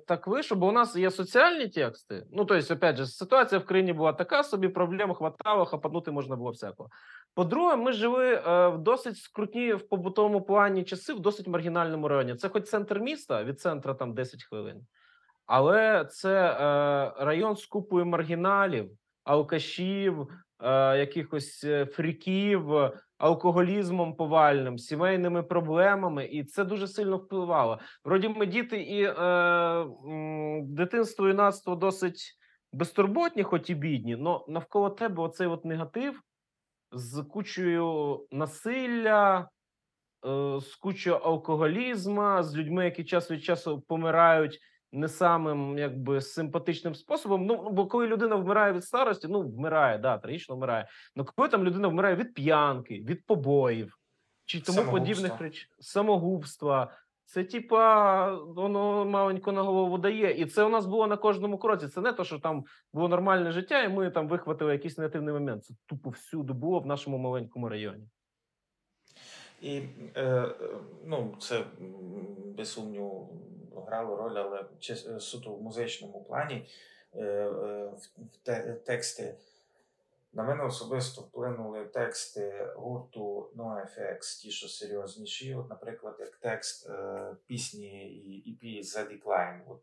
так 0.07 0.27
вийшло, 0.27 0.57
бо 0.57 0.67
у 0.67 0.71
нас 0.71 0.95
є 0.95 1.11
соціальні 1.11 1.67
тексти. 1.67 2.25
Ну, 2.31 2.45
тобто, 2.45 2.73
опять 2.73 2.95
же, 2.97 3.05
ситуація 3.05 3.59
в 3.59 3.65
країні 3.65 3.93
була 3.93 4.13
така, 4.13 4.43
собі 4.43 4.67
проблем 4.67 5.13
хватало, 5.13 5.65
хапанути 5.65 6.11
можна 6.11 6.35
було 6.35 6.51
всякого. 6.51 6.89
По-друге, 7.33 7.75
ми 7.75 7.91
жили 7.91 8.33
е, 8.33 8.67
в 8.67 8.77
досить 8.77 9.17
скрутні 9.17 9.73
в 9.73 9.89
побутовому 9.89 10.41
плані 10.41 10.83
часи 10.83 11.13
в 11.13 11.19
досить 11.19 11.47
маргінальному 11.47 12.07
районі. 12.07 12.35
Це 12.35 12.49
хоч 12.49 12.63
центр 12.63 12.99
міста, 12.99 13.43
від 13.43 13.59
центра 13.59 13.93
там 13.93 14.13
10 14.13 14.43
хвилин, 14.43 14.81
але 15.45 16.05
це 16.05 16.51
е, 16.51 16.55
район 17.25 17.55
з 17.55 17.65
купою 17.65 18.05
маргіналів, 18.05 18.91
алкашів, 19.23 20.21
е, 20.21 20.27
якихось 20.97 21.63
е, 21.63 21.85
фріків, 21.85 22.63
алкоголізмом 23.17 24.15
повальним, 24.15 24.77
сімейними 24.77 25.43
проблемами, 25.43 26.25
і 26.25 26.43
це 26.43 26.63
дуже 26.63 26.87
сильно 26.87 27.17
впливало. 27.17 27.79
Вроді 28.03 28.29
ми 28.29 28.45
діти 28.45 28.81
і 28.81 29.03
е, 29.03 29.85
дитинство 30.63 31.29
і 31.29 31.33
нацтво 31.33 31.75
досить 31.75 32.37
безтурботні, 32.73 33.43
хоч 33.43 33.69
і 33.69 33.75
бідні, 33.75 34.17
але 34.25 34.39
навколо 34.47 34.89
тебе 34.89 35.23
оцей 35.23 35.47
от 35.47 35.65
негатив 35.65 36.21
з 36.91 37.23
кучою 37.23 38.19
насилля, 38.31 39.49
е, 40.25 40.59
з 40.61 40.75
кучою 40.75 41.15
алкоголізму, 41.15 42.43
з 42.43 42.55
людьми, 42.55 42.85
які 42.85 43.03
час 43.03 43.31
від 43.31 43.43
часу 43.43 43.81
помирають 43.87 44.59
не 44.93 45.07
самим 45.07 45.77
якби 45.77 46.21
симпатичним 46.21 46.95
способом. 46.95 47.45
Ну 47.45 47.69
бо 47.69 47.87
коли 47.87 48.07
людина 48.07 48.35
вмирає 48.35 48.73
від 48.73 48.83
старості, 48.83 49.27
ну 49.27 49.41
вмирає, 49.41 49.97
да, 49.97 50.17
трагічно 50.17 50.55
вмирає. 50.55 50.87
Ну 51.15 51.25
коли 51.35 51.49
там 51.49 51.63
людина 51.63 51.87
вмирає 51.87 52.15
від 52.15 52.33
п'янки, 52.33 53.03
від 53.07 53.25
побоїв 53.25 53.97
чи 54.45 54.61
тому 54.61 54.91
подібних 54.91 55.41
речей, 55.41 55.67
самогубства. 55.79 56.91
Це 57.25 57.43
типа 57.43 58.35
воно 58.35 59.05
маленько 59.05 59.51
на 59.51 59.61
голову 59.61 59.97
дає, 59.97 60.31
і 60.31 60.45
це 60.45 60.63
у 60.63 60.69
нас 60.69 60.85
було 60.85 61.07
на 61.07 61.17
кожному 61.17 61.57
кроці. 61.57 61.87
Це 61.87 62.01
не 62.01 62.13
то, 62.13 62.23
що 62.23 62.39
там 62.39 62.65
було 62.93 63.07
нормальне 63.07 63.51
життя, 63.51 63.83
і 63.83 63.89
ми 63.89 64.09
там 64.09 64.27
вихватили 64.27 64.71
якийсь 64.71 64.97
негативний 64.97 65.33
момент. 65.33 65.65
Це 65.65 65.73
тупо 65.85 66.09
всюди 66.09 66.53
було 66.53 66.79
в 66.79 66.85
нашому 66.85 67.17
маленькому 67.17 67.69
районі. 67.69 68.07
І 69.63 69.81
е, 70.17 70.45
ну, 71.05 71.35
це 71.39 71.63
без 72.57 72.71
сумніву 72.71 73.29
грало 73.87 74.15
роль, 74.15 74.35
але 74.35 74.65
е, 74.89 75.19
суто 75.19 75.53
в 75.53 75.61
музичному 75.61 76.23
плані 76.23 76.65
е, 77.15 77.23
е, 77.23 77.89
в 78.45 78.79
тексти. 78.85 79.35
На 80.35 80.43
мене 80.43 80.63
особисто 80.63 81.21
вплинули 81.21 81.85
тексти 81.85 82.73
гурту 82.75 83.51
NoFX, 83.55 84.41
ті, 84.41 84.51
що 84.51 84.67
серйозніші. 84.67 85.55
От, 85.55 85.69
Наприклад, 85.69 86.15
як 86.19 86.35
текст 86.35 86.89
е, 86.89 87.35
пісні 87.45 88.07
і 88.07 88.51
EP 88.51 88.83
The 88.83 89.07
Decline. 89.07 89.61
От, 89.67 89.81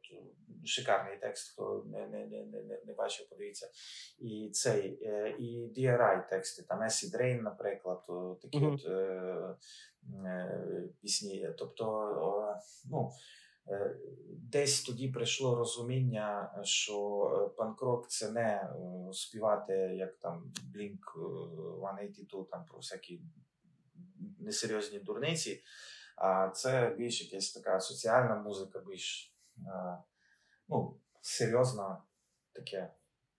Шикарний 0.65 1.19
текст, 1.21 1.53
хто 1.53 1.85
не 1.87 2.07
не, 2.07 2.27
не, 2.27 2.45
не, 2.45 2.81
не 2.87 2.93
бачив, 2.93 3.29
подивіться. 3.29 3.71
І 4.19 4.51
цей, 4.53 4.99
е, 5.03 5.35
і 5.39 5.73
DRI 5.77 6.29
тексти, 6.29 6.63
там 6.63 6.81
Acid 6.81 7.17
Rain, 7.17 7.43
наприклад, 7.43 8.03
такі 8.43 8.59
mm-hmm. 8.59 8.75
от 8.75 8.87
е, 8.87 9.57
е, 10.27 10.89
пісні. 11.03 11.49
Тобто, 11.59 12.15
ну. 12.91 13.11
Е, 13.71 13.97
десь 14.53 14.83
тоді 14.83 15.09
прийшло 15.09 15.55
розуміння, 15.57 16.55
що 16.63 16.97
е, 17.35 17.57
панкрок 17.57 18.09
це 18.09 18.31
не 18.31 18.41
е, 18.41 18.73
співати, 19.13 19.73
як 19.75 20.19
там 20.19 20.53
Blink 20.75 20.99
182, 21.79 22.45
там 22.51 22.65
про 22.65 22.77
всякі 22.79 23.21
несерйозні 24.39 24.99
дурниці, 24.99 25.63
а 26.17 26.49
це 26.49 26.95
більш 26.99 27.33
якась 27.33 27.53
така 27.53 27.81
соціальна 27.81 28.37
музика, 28.37 28.83
більш 28.89 29.35
ну, 30.69 31.01
серйозна 31.21 32.03
таке. 32.53 32.95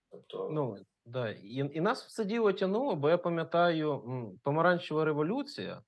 Тобто, 0.09 0.49
ну 0.51 0.77
да, 1.05 1.29
і 1.29 1.77
і 1.77 1.82
нас 1.82 2.05
все 2.05 2.25
діло 2.25 2.53
тянуло, 2.53 2.95
бо 2.95 3.09
я 3.09 3.17
пам'ятаю, 3.17 4.03
помаранчева 4.43 5.05
революція. 5.05 5.82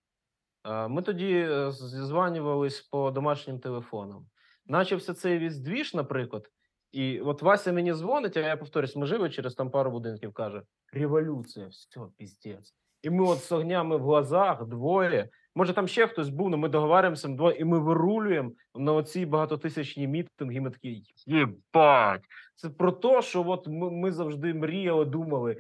Ми 0.90 1.02
тоді 1.02 1.50
зізванювались 1.72 2.82
по 2.82 3.12
домашнім 3.12 3.60
телефонам. 3.60 4.28
Начався 4.66 5.14
цей 5.14 5.40
віздвіж, 5.40 5.94
наприклад, 5.94 6.50
і 6.92 7.20
от 7.20 7.42
Вася 7.42 7.72
мені 7.74 7.94
дзвонить, 7.94 8.38
а 8.38 8.40
я 8.40 8.58
повторюсь, 8.58 8.96
ми 8.96 9.06
живі 9.06 9.30
через 9.30 9.56
там 9.56 9.70
пару 9.72 9.92
будинків 9.92 10.34
каже: 10.34 10.62
Революція, 10.92 11.68
все, 11.68 12.00
піздець. 12.18 12.76
І 13.02 13.10
ми 13.10 13.26
от 13.26 13.40
з 13.40 13.52
огнями 13.52 13.98
в 13.98 14.02
глазах 14.02 14.66
двоє. 14.66 15.30
Може, 15.56 15.74
там 15.74 15.88
ще 15.88 16.08
хтось 16.08 16.30
був, 16.30 16.48
але 16.48 16.58
ми 16.58 16.70
договарюємося 16.70 17.28
двоє, 17.28 17.58
і 17.58 17.64
ми 17.64 17.80
вирулюємо 17.80 18.52
на 18.76 18.94
оці 18.94 19.26
багатотисячні 19.26 20.08
мітинги. 20.08 20.56
І 20.56 20.60
ми 20.60 20.72
такі 20.72 21.04
єбать! 21.26 22.26
Це 22.56 22.70
про 22.70 22.92
те, 22.92 23.22
що 23.22 23.50
от 23.50 23.68
ми, 23.68 23.92
ми 23.92 24.12
завжди 24.12 24.54
мріяли, 24.54 25.06
думали. 25.06 25.58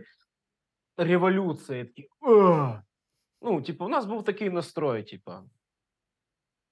Революція. 0.98 1.86
такі, 1.86 2.08
Ну, 3.42 3.62
типу, 3.62 3.86
у 3.86 3.90
нас 3.90 4.06
був 4.06 4.24
такий 4.24 4.50
настрой, 4.50 5.04
типу. 5.04 5.32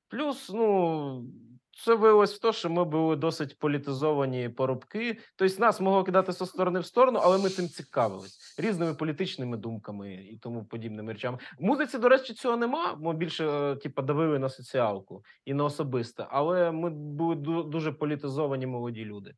Плюс, 0.08 0.50
ну. 0.50 1.26
Це 1.74 1.96
виявилось 1.96 2.36
в 2.36 2.40
те, 2.40 2.54
що 2.54 2.70
ми 2.70 2.86
були 2.86 3.16
досить 3.16 3.60
політизовані 3.60 4.50
порубки. 4.50 5.20
Тобто 5.36 5.62
нас 5.62 5.80
могло 5.80 6.04
кидати 6.04 6.32
зі 6.32 6.46
сторони 6.46 6.80
в 6.80 6.86
сторону, 6.86 7.20
але 7.24 7.38
ми 7.38 7.50
цим 7.50 7.68
цікавились 7.70 8.56
різними 8.58 8.94
політичними 8.94 9.58
думками 9.58 10.14
і 10.14 10.38
тому 10.38 10.66
подібними 10.66 11.14
речами. 11.14 11.38
В 11.60 11.64
музиці, 11.64 11.98
до 11.98 12.10
речі, 12.10 12.34
цього 12.34 12.58
нема. 12.58 12.96
Ми 12.96 13.14
більше 13.14 13.78
типу, 13.84 14.02
давили 14.02 14.40
на 14.40 14.50
соціалку 14.50 15.24
і 15.46 15.54
на 15.54 15.64
особисте, 15.64 16.28
але 16.30 16.72
ми 16.72 16.90
були 16.90 17.36
дуже 17.64 17.92
політизовані 17.92 18.66
молоді 18.66 19.06
люди. 19.06 19.36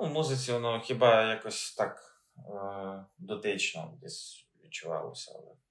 Ну, 0.00 0.06
музиці 0.06 0.52
воно 0.52 0.80
хіба 0.80 1.22
якось 1.22 1.74
так 1.74 2.22
е- 2.38 3.04
дотично 3.18 3.98
десь 4.02 4.48
відчувалося. 4.64 5.32
але... 5.34 5.65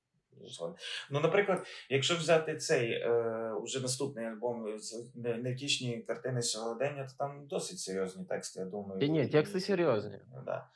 Ну, 1.10 1.20
наприклад, 1.20 1.68
якщо 1.90 2.16
взяти 2.16 2.58
цей 2.58 2.92
е, 2.92 3.54
уже 3.64 3.82
наступний 3.82 4.26
альбом 4.26 4.80
невтішні 5.16 5.98
картини 5.98 6.42
сьогодення, 6.42 7.04
то 7.04 7.14
там 7.18 7.48
досить 7.48 7.80
серйозні 7.80 8.26
тексти, 8.26 8.60
я 8.60 8.66
думаю. 8.66 9.02
І 9.02 9.10
ні, 9.10 9.28
тексти 9.28 9.60
серйозні. 9.60 10.20
Да. 10.46 10.68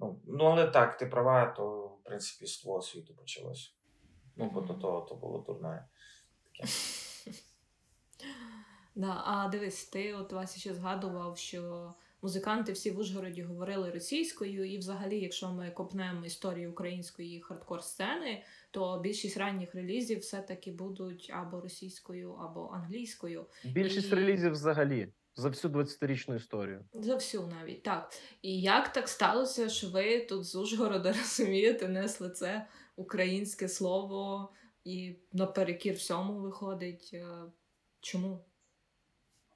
Ну, 0.00 0.20
ну, 0.26 0.44
але 0.44 0.66
так, 0.66 0.96
ти 0.96 1.06
права, 1.06 1.46
то 1.46 1.86
в 1.86 2.04
принципі 2.04 2.46
з 2.46 2.62
твого 2.62 2.82
світу 2.82 3.14
почалось. 3.14 3.74
Ну, 4.36 4.50
бо 4.54 4.60
до 4.60 4.74
того 4.74 5.00
то 5.00 5.14
було 5.14 5.38
дурне. 5.38 5.84
Таке. 6.44 6.72
Да, 8.96 9.22
А 9.24 9.48
дивись, 9.48 9.84
ти 9.84 10.14
от 10.14 10.32
Вася 10.32 10.60
ще 10.60 10.74
згадував, 10.74 11.38
що 11.38 11.94
музиканти 12.24 12.72
всі 12.72 12.90
в 12.90 12.98
Ужгороді 12.98 13.42
говорили 13.42 13.90
російською, 13.90 14.64
і 14.72 14.78
взагалі, 14.78 15.20
якщо 15.20 15.50
ми 15.50 15.70
копнемо 15.70 16.26
історію 16.26 16.70
української 16.70 17.40
хардкор 17.40 17.82
сцени, 17.82 18.42
то 18.70 19.00
більшість 19.02 19.36
ранніх 19.36 19.74
релізів 19.74 20.18
все-таки 20.18 20.72
будуть 20.72 21.30
або 21.34 21.60
російською, 21.60 22.32
або 22.32 22.70
англійською. 22.74 23.46
Більшість 23.64 24.12
і... 24.12 24.14
релізів 24.14 24.52
взагалі. 24.52 25.12
За 25.36 25.48
всю 25.48 25.74
20-річну 25.74 26.36
історію. 26.36 26.84
За 26.92 27.14
всю 27.14 27.46
навіть 27.46 27.82
так. 27.82 28.12
І 28.42 28.60
як 28.60 28.92
так 28.92 29.08
сталося, 29.08 29.68
що 29.68 29.88
ви 29.88 30.20
тут 30.20 30.44
з 30.44 30.54
Ужгорода 30.56 31.12
розумієте, 31.20 31.88
несли 31.88 32.30
це 32.30 32.66
українське 32.96 33.68
слово 33.68 34.52
і 34.84 35.16
наперекір 35.32 35.94
всьому 35.94 36.40
виходить? 36.40 37.10
Е, 37.12 37.26
чому? 38.00 38.44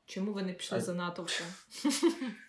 Чому 0.06 0.32
ви 0.32 0.42
не 0.42 0.52
пішли 0.52 0.78
а... 0.78 0.80
за 0.80 0.94
натовпом? 0.94 1.46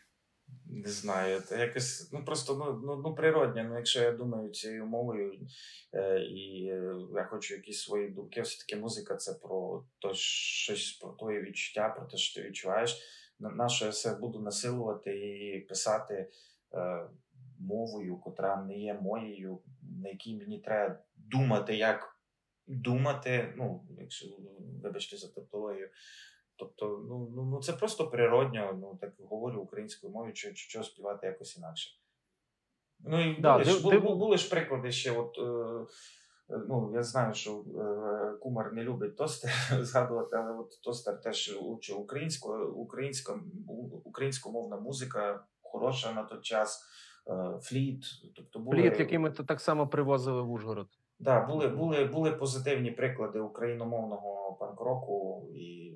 Не 0.71 0.89
знаю, 0.89 1.41
це 1.41 1.59
якось 1.59 2.09
ну 2.13 2.25
просто 2.25 2.55
ну 2.55 2.81
ну, 2.85 3.01
ну 3.03 3.15
природне. 3.15 3.63
Ну, 3.63 3.75
якщо 3.75 4.01
я 4.01 4.11
думаю 4.11 4.49
цією 4.49 4.85
мовою 4.85 5.47
е, 5.93 6.19
і 6.19 6.63
я 7.15 7.27
хочу 7.29 7.53
якісь 7.55 7.81
свої 7.81 8.09
думки, 8.09 8.41
все 8.41 8.65
таки 8.65 8.81
музика 8.81 9.15
це 9.15 9.33
про 9.33 9.83
то 9.99 10.13
щось 10.13 10.91
про 10.91 11.11
твоє 11.11 11.41
відчуття, 11.41 11.89
про 11.89 12.05
те, 12.05 12.17
що 12.17 12.41
ти 12.41 12.47
відчуваєш. 12.47 13.01
На 13.39 13.69
що 13.69 13.85
я 13.85 13.91
все 13.91 14.15
буду 14.15 14.39
насилувати 14.39 15.11
і 15.11 15.59
писати 15.59 16.29
е, 16.73 17.09
мовою, 17.59 18.17
котра 18.17 18.63
не 18.63 18.77
є 18.77 18.93
моєю, 18.93 19.59
на 20.03 20.09
якій 20.09 20.35
мені 20.35 20.59
треба 20.59 20.99
думати, 21.15 21.75
як 21.75 22.19
думати. 22.67 23.53
Ну, 23.57 23.87
якщо 23.99 24.27
вибачте 24.83 25.17
за 25.17 25.27
тавтологію, 25.27 25.89
Тобто, 26.59 27.05
ну 27.09 27.31
ну, 27.35 27.45
ну 27.45 27.61
це 27.61 27.73
просто 27.73 28.09
природньо, 28.09 28.77
ну 28.81 28.97
так 29.01 29.13
говорю 29.19 29.61
українською 29.61 30.13
мовою, 30.13 30.33
чи 30.33 30.55
що 30.55 30.83
співати 30.83 31.27
якось 31.27 31.57
інакше. 31.57 31.89
Ну 32.99 33.21
і 33.29 33.41
да, 33.41 33.53
були, 33.53 33.65
ти, 33.65 33.71
ж, 33.71 33.89
ти... 33.89 33.99
Були, 33.99 34.15
були 34.15 34.37
ж 34.37 34.49
приклади 34.49 34.91
ще. 34.91 35.11
от, 35.11 35.37
е, 35.37 35.85
ну, 36.67 36.91
Я 36.93 37.03
знаю, 37.03 37.33
що 37.33 37.51
е, 37.51 38.37
Кумар 38.37 38.73
не 38.73 38.83
любить 38.83 39.17
тостер 39.17 39.51
згадувати, 39.85 40.35
але 40.35 40.53
от 40.53 40.81
тостер 40.81 41.21
теж 41.21 41.57
учив 41.61 41.99
українську, 41.99 42.53
українська, 42.57 43.39
українськомовна 44.03 44.77
музика, 44.77 45.45
хороша 45.61 46.13
на 46.13 46.23
той 46.23 46.41
час. 46.41 46.85
Фліт. 47.61 48.03
Тобто 48.35 48.59
були... 48.59 48.77
Фліт, 48.77 48.99
який 48.99 49.17
ми 49.17 49.31
так 49.31 49.61
само 49.61 49.87
привозили 49.87 50.41
в 50.41 50.51
Ужгород. 50.51 50.87
Да, 51.19 51.45
були 51.45 51.67
були, 51.67 52.05
були 52.05 52.31
позитивні 52.31 52.91
приклади 52.91 53.39
україномовного 53.39 54.57
панк-року 54.59 55.47
і 55.55 55.88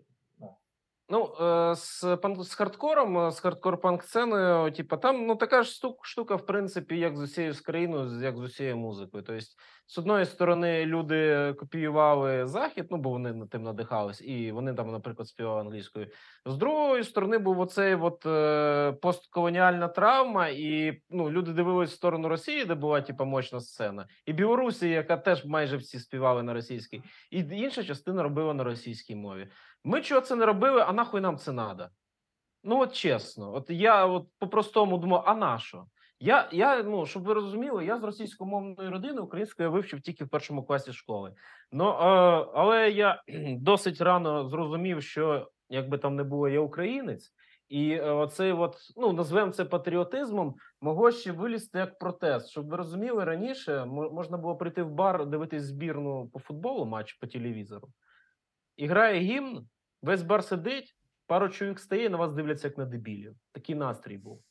Ну, 1.10 1.36
з 1.76 2.18
з 2.40 2.54
хардкором, 2.56 3.32
з 3.32 3.40
хардкор 3.40 3.82
панк 3.82 4.04
сценою, 4.04 4.72
типу, 4.72 4.98
там 4.98 5.26
ну 5.26 5.36
така 5.36 5.64
ж 5.64 5.80
штука, 6.02 6.36
в 6.36 6.46
принципі, 6.46 7.00
як 7.00 7.18
з 7.18 7.22
усією 7.22 7.54
з 7.54 7.62
країною, 7.62 8.22
як 8.22 8.38
з 8.38 8.42
усією 8.42 8.78
музикою. 8.78 9.24
Тобто, 9.24 9.46
з 9.88 9.98
одної 9.98 10.26
сторони, 10.26 10.86
люди 10.86 11.54
копіювали 11.60 12.48
захід, 12.48 12.88
ну 12.92 12.98
бо 12.98 13.10
вони 13.10 13.34
над 13.34 13.50
тим 13.50 13.64
надихались, 13.64 14.22
і 14.22 14.52
вони 14.52 14.74
там, 14.74 14.92
наприклад, 14.92 15.28
співали 15.28 15.62
англійською. 15.62 16.08
З 16.46 16.58
другої 16.58 17.04
сторони, 17.04 17.38
був 17.38 17.60
оцей 17.60 17.96
от 17.96 18.26
е, 18.26 18.92
постколоніальна 19.02 19.88
травма, 19.88 20.48
і 20.48 21.02
ну, 21.10 21.32
люди 21.32 21.54
дивились 21.54 21.92
в 21.92 21.96
сторону 21.96 22.30
Росії, 22.30 22.66
де 22.66 22.76
була 22.76 23.02
типу, 23.02 23.26
мощна 23.26 23.60
сцена, 23.60 24.08
і 24.26 24.34
Білорусі, 24.34 24.90
яка 24.90 25.18
теж 25.18 25.46
майже 25.46 25.78
всі 25.78 26.00
співали 26.00 26.44
на 26.44 26.54
російській, 26.54 27.02
і 27.32 27.40
інша 27.40 27.84
частина 27.84 28.24
робила 28.24 28.54
на 28.54 28.64
російській 28.64 29.16
мові. 29.16 29.48
Ми 29.84 30.02
чого 30.02 30.22
це 30.22 30.36
не 30.36 30.46
робили, 30.46 30.82
а 30.88 30.94
нахуй 30.94 31.22
нам 31.22 31.38
це 31.38 31.52
надо. 31.52 31.90
Ну, 32.64 32.80
от 32.80 32.94
чесно, 32.94 33.54
от 33.54 33.70
я 33.70 34.06
от 34.06 34.28
по-простому 34.40 34.98
думав, 34.98 35.24
а 35.26 35.36
на 35.36 35.60
що? 35.60 35.86
Я, 36.20 36.50
я, 36.52 36.84
ну, 36.84 37.06
щоб 37.06 37.24
ви 37.24 37.34
розуміли, 37.34 37.86
я 37.86 37.98
з 37.98 38.04
російськомовної 38.04 38.90
родини 38.90 39.22
українською 39.22 39.72
вивчив 39.72 40.02
тільки 40.02 40.24
в 40.24 40.30
першому 40.30 40.64
класі 40.64 40.94
школи. 40.94 41.34
Ну, 41.72 41.90
е, 41.90 41.94
але 42.54 42.92
я 42.92 43.24
досить 43.58 44.02
рано 44.02 44.50
зрозумів, 44.50 45.04
що 45.04 45.52
якби 45.70 45.98
там 45.98 46.16
не 46.16 46.24
було, 46.24 46.50
я 46.50 46.60
українець, 46.60 47.34
і 47.70 47.92
е, 47.92 48.12
оцей, 48.12 48.52
от, 48.52 48.78
ну 48.98 49.14
назвемо 49.14 49.52
це 49.52 49.66
патріотизмом, 49.66 50.56
могло 50.82 51.12
ще 51.12 51.32
вилізти 51.32 51.80
як 51.80 52.00
протест. 52.00 52.50
Щоб 52.50 52.70
ви 52.70 52.78
розуміли, 52.78 53.24
раніше 53.24 53.86
можна 53.86 54.38
було 54.38 54.56
прийти 54.56 54.84
в 54.84 54.92
бар, 54.92 55.26
дивитись 55.26 55.64
збірну 55.64 56.30
по 56.34 56.40
футболу, 56.40 56.86
матч 56.86 57.14
по 57.14 57.28
телевізору, 57.28 57.88
і 58.78 58.88
грає 58.88 59.20
гімн. 59.20 59.68
Весь 60.04 60.22
бар 60.22 60.44
сидить, 60.44 60.96
пару 61.28 61.50
чоловік 61.50 61.80
стає, 61.80 62.10
на 62.10 62.18
вас 62.18 62.34
дивляться 62.34 62.68
як 62.68 62.78
на 62.78 62.86
дебілів. 62.86 63.36
Такий 63.52 63.76
настрій 63.76 64.18
був. 64.18 64.44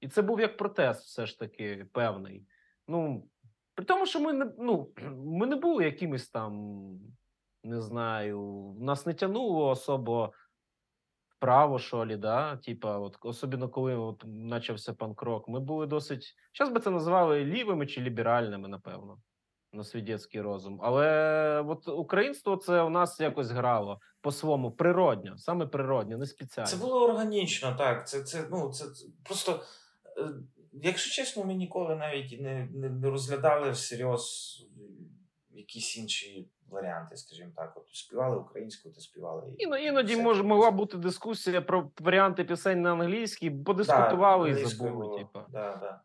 І 0.00 0.08
це 0.08 0.22
був 0.22 0.40
як 0.40 0.56
протест, 0.56 1.04
все 1.04 1.26
ж 1.26 1.38
таки, 1.38 1.86
певний. 1.92 2.46
Ну, 2.88 3.28
при 3.74 3.84
тому, 3.84 4.06
що 4.06 4.20
ми 4.20 4.32
не 4.32 4.52
ну, 4.58 4.92
ми 5.16 5.46
не 5.46 5.56
були 5.56 5.84
якимись 5.84 6.30
там, 6.30 6.52
не 7.64 7.80
знаю, 7.80 8.74
нас 8.80 9.06
не 9.06 9.14
тянуло 9.14 9.68
особо 9.68 10.32
вправо, 11.28 11.78
що 11.78 12.06
лі, 12.06 12.16
да? 12.16 12.56
Типа, 12.56 12.98
от, 12.98 13.18
особливо 13.22 13.68
коли 13.68 13.96
от, 13.96 14.24
почався 14.50 14.92
панк-рок, 14.92 15.48
ми 15.48 15.60
були 15.60 15.86
досить. 15.86 16.34
Зараз 16.58 16.74
би 16.74 16.80
це 16.80 16.90
називали 16.90 17.44
лівими 17.44 17.86
чи 17.86 18.00
ліберальними, 18.00 18.68
напевно 18.68 19.18
на 19.74 19.84
свій 19.84 20.02
дитячий 20.02 20.40
розум. 20.40 20.80
Але 20.82 21.60
от 21.68 21.88
українство 21.88 22.56
це 22.56 22.82
у 22.82 22.90
нас 22.90 23.20
якось 23.20 23.50
грало 23.50 24.00
по-своєму 24.20 24.70
природньо, 24.70 25.38
саме 25.38 25.66
природньо, 25.66 26.18
не 26.18 26.26
спеціально. 26.26 26.70
Це 26.70 26.76
було 26.76 27.04
органічно, 27.04 27.74
так. 27.78 28.08
Це 28.08 28.22
це, 28.22 28.44
ну, 28.50 28.72
це, 28.72 28.84
це 28.84 29.06
просто, 29.24 29.60
е, 30.18 30.28
якщо 30.72 31.22
чесно, 31.22 31.44
ми 31.44 31.54
ніколи 31.54 31.96
навіть 31.96 32.40
не 32.40 32.68
не, 32.74 32.90
не 32.90 33.10
розглядали 33.10 33.70
всерйоз 33.70 34.54
якісь 35.50 35.98
інші 35.98 36.48
варіанти, 36.68 37.16
скажімо 37.16 37.52
так. 37.56 37.72
От 37.76 37.88
співали 37.92 38.36
українською, 38.36 38.94
то 38.94 39.00
співали. 39.00 39.54
Іно, 39.58 39.76
іноді 39.76 40.16
може 40.16 40.42
могла 40.42 40.70
бути 40.70 40.96
дискусія 40.96 41.62
про 41.62 41.90
варіанти 42.00 42.44
пісень 42.44 42.82
на 42.82 42.92
англійській, 42.92 43.50
подискутували 43.50 44.54
да, 44.54 44.60
і 44.60 44.64
забули. 44.64 45.18
Типу. 45.18 45.40
Да, 45.48 45.76
да. 45.76 46.00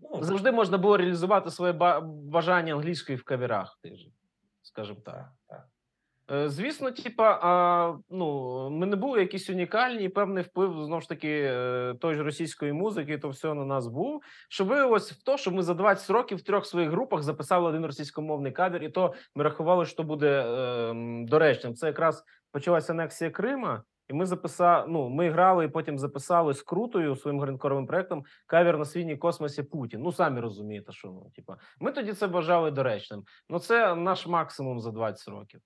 Ну, 0.00 0.22
Завжди 0.22 0.52
можна 0.52 0.78
було 0.78 0.96
реалізувати 0.96 1.50
своє 1.50 1.72
бажання 2.02 2.74
англійської 2.74 3.18
в 3.18 3.24
каверах, 3.24 3.78
скажімо 4.62 5.00
так. 5.04 5.32
Е, 6.30 6.48
звісно, 6.48 6.90
типа, 6.90 7.38
а, 7.42 7.94
ну, 8.10 8.70
ми 8.70 8.86
не 8.86 8.96
були 8.96 9.20
якісь 9.20 9.50
унікальні, 9.50 10.04
і 10.04 10.08
певний 10.08 10.42
вплив 10.42 10.84
знову 10.84 11.00
ж 11.00 11.08
таки 11.08 11.42
е, 11.52 11.94
той 12.00 12.14
ж 12.14 12.22
російської 12.22 12.72
музики, 12.72 13.18
то 13.18 13.28
все 13.28 13.54
на 13.54 13.64
нас 13.64 13.86
був. 13.86 14.22
Що 14.48 14.64
виявилось 14.64 15.12
в 15.12 15.22
то, 15.22 15.36
що 15.36 15.50
ми 15.50 15.62
за 15.62 15.74
20 15.74 16.10
років 16.10 16.38
в 16.38 16.42
трьох 16.42 16.66
своїх 16.66 16.90
групах 16.90 17.22
записали 17.22 17.68
один 17.68 17.86
російськомовний 17.86 18.52
кавер, 18.52 18.82
і 18.82 18.88
то 18.88 19.14
ми 19.34 19.44
рахували, 19.44 19.86
що 19.86 20.02
буде 20.02 20.28
е, 20.28 20.92
доречним. 21.26 21.74
Це 21.74 21.86
якраз 21.86 22.24
почалася 22.52 22.92
анексія 22.92 23.30
Крима. 23.30 23.82
І 24.08 24.12
ми 24.12 24.26
записали, 24.26 24.86
ну, 24.88 25.08
ми 25.08 25.30
грали 25.30 25.64
і 25.64 25.68
потім 25.68 25.98
записали 25.98 26.54
з 26.54 26.62
крутою 26.62 27.16
своїм 27.16 27.40
гринкоровим 27.40 27.86
проектом 27.86 28.24
кавер 28.46 28.78
на 28.78 28.84
свіні 28.84 29.16
космосі 29.16 29.62
Путін. 29.62 30.02
Ну, 30.02 30.12
самі 30.12 30.40
розумієте, 30.40 30.92
що 30.92 31.08
ну, 31.08 31.30
типа, 31.34 31.56
ми 31.80 31.92
тоді 31.92 32.12
це 32.12 32.26
вважали 32.26 32.70
доречним. 32.70 33.24
Ну, 33.48 33.58
це 33.58 33.94
наш 33.94 34.26
максимум 34.26 34.80
за 34.80 34.90
20 34.90 35.28
років. 35.28 35.60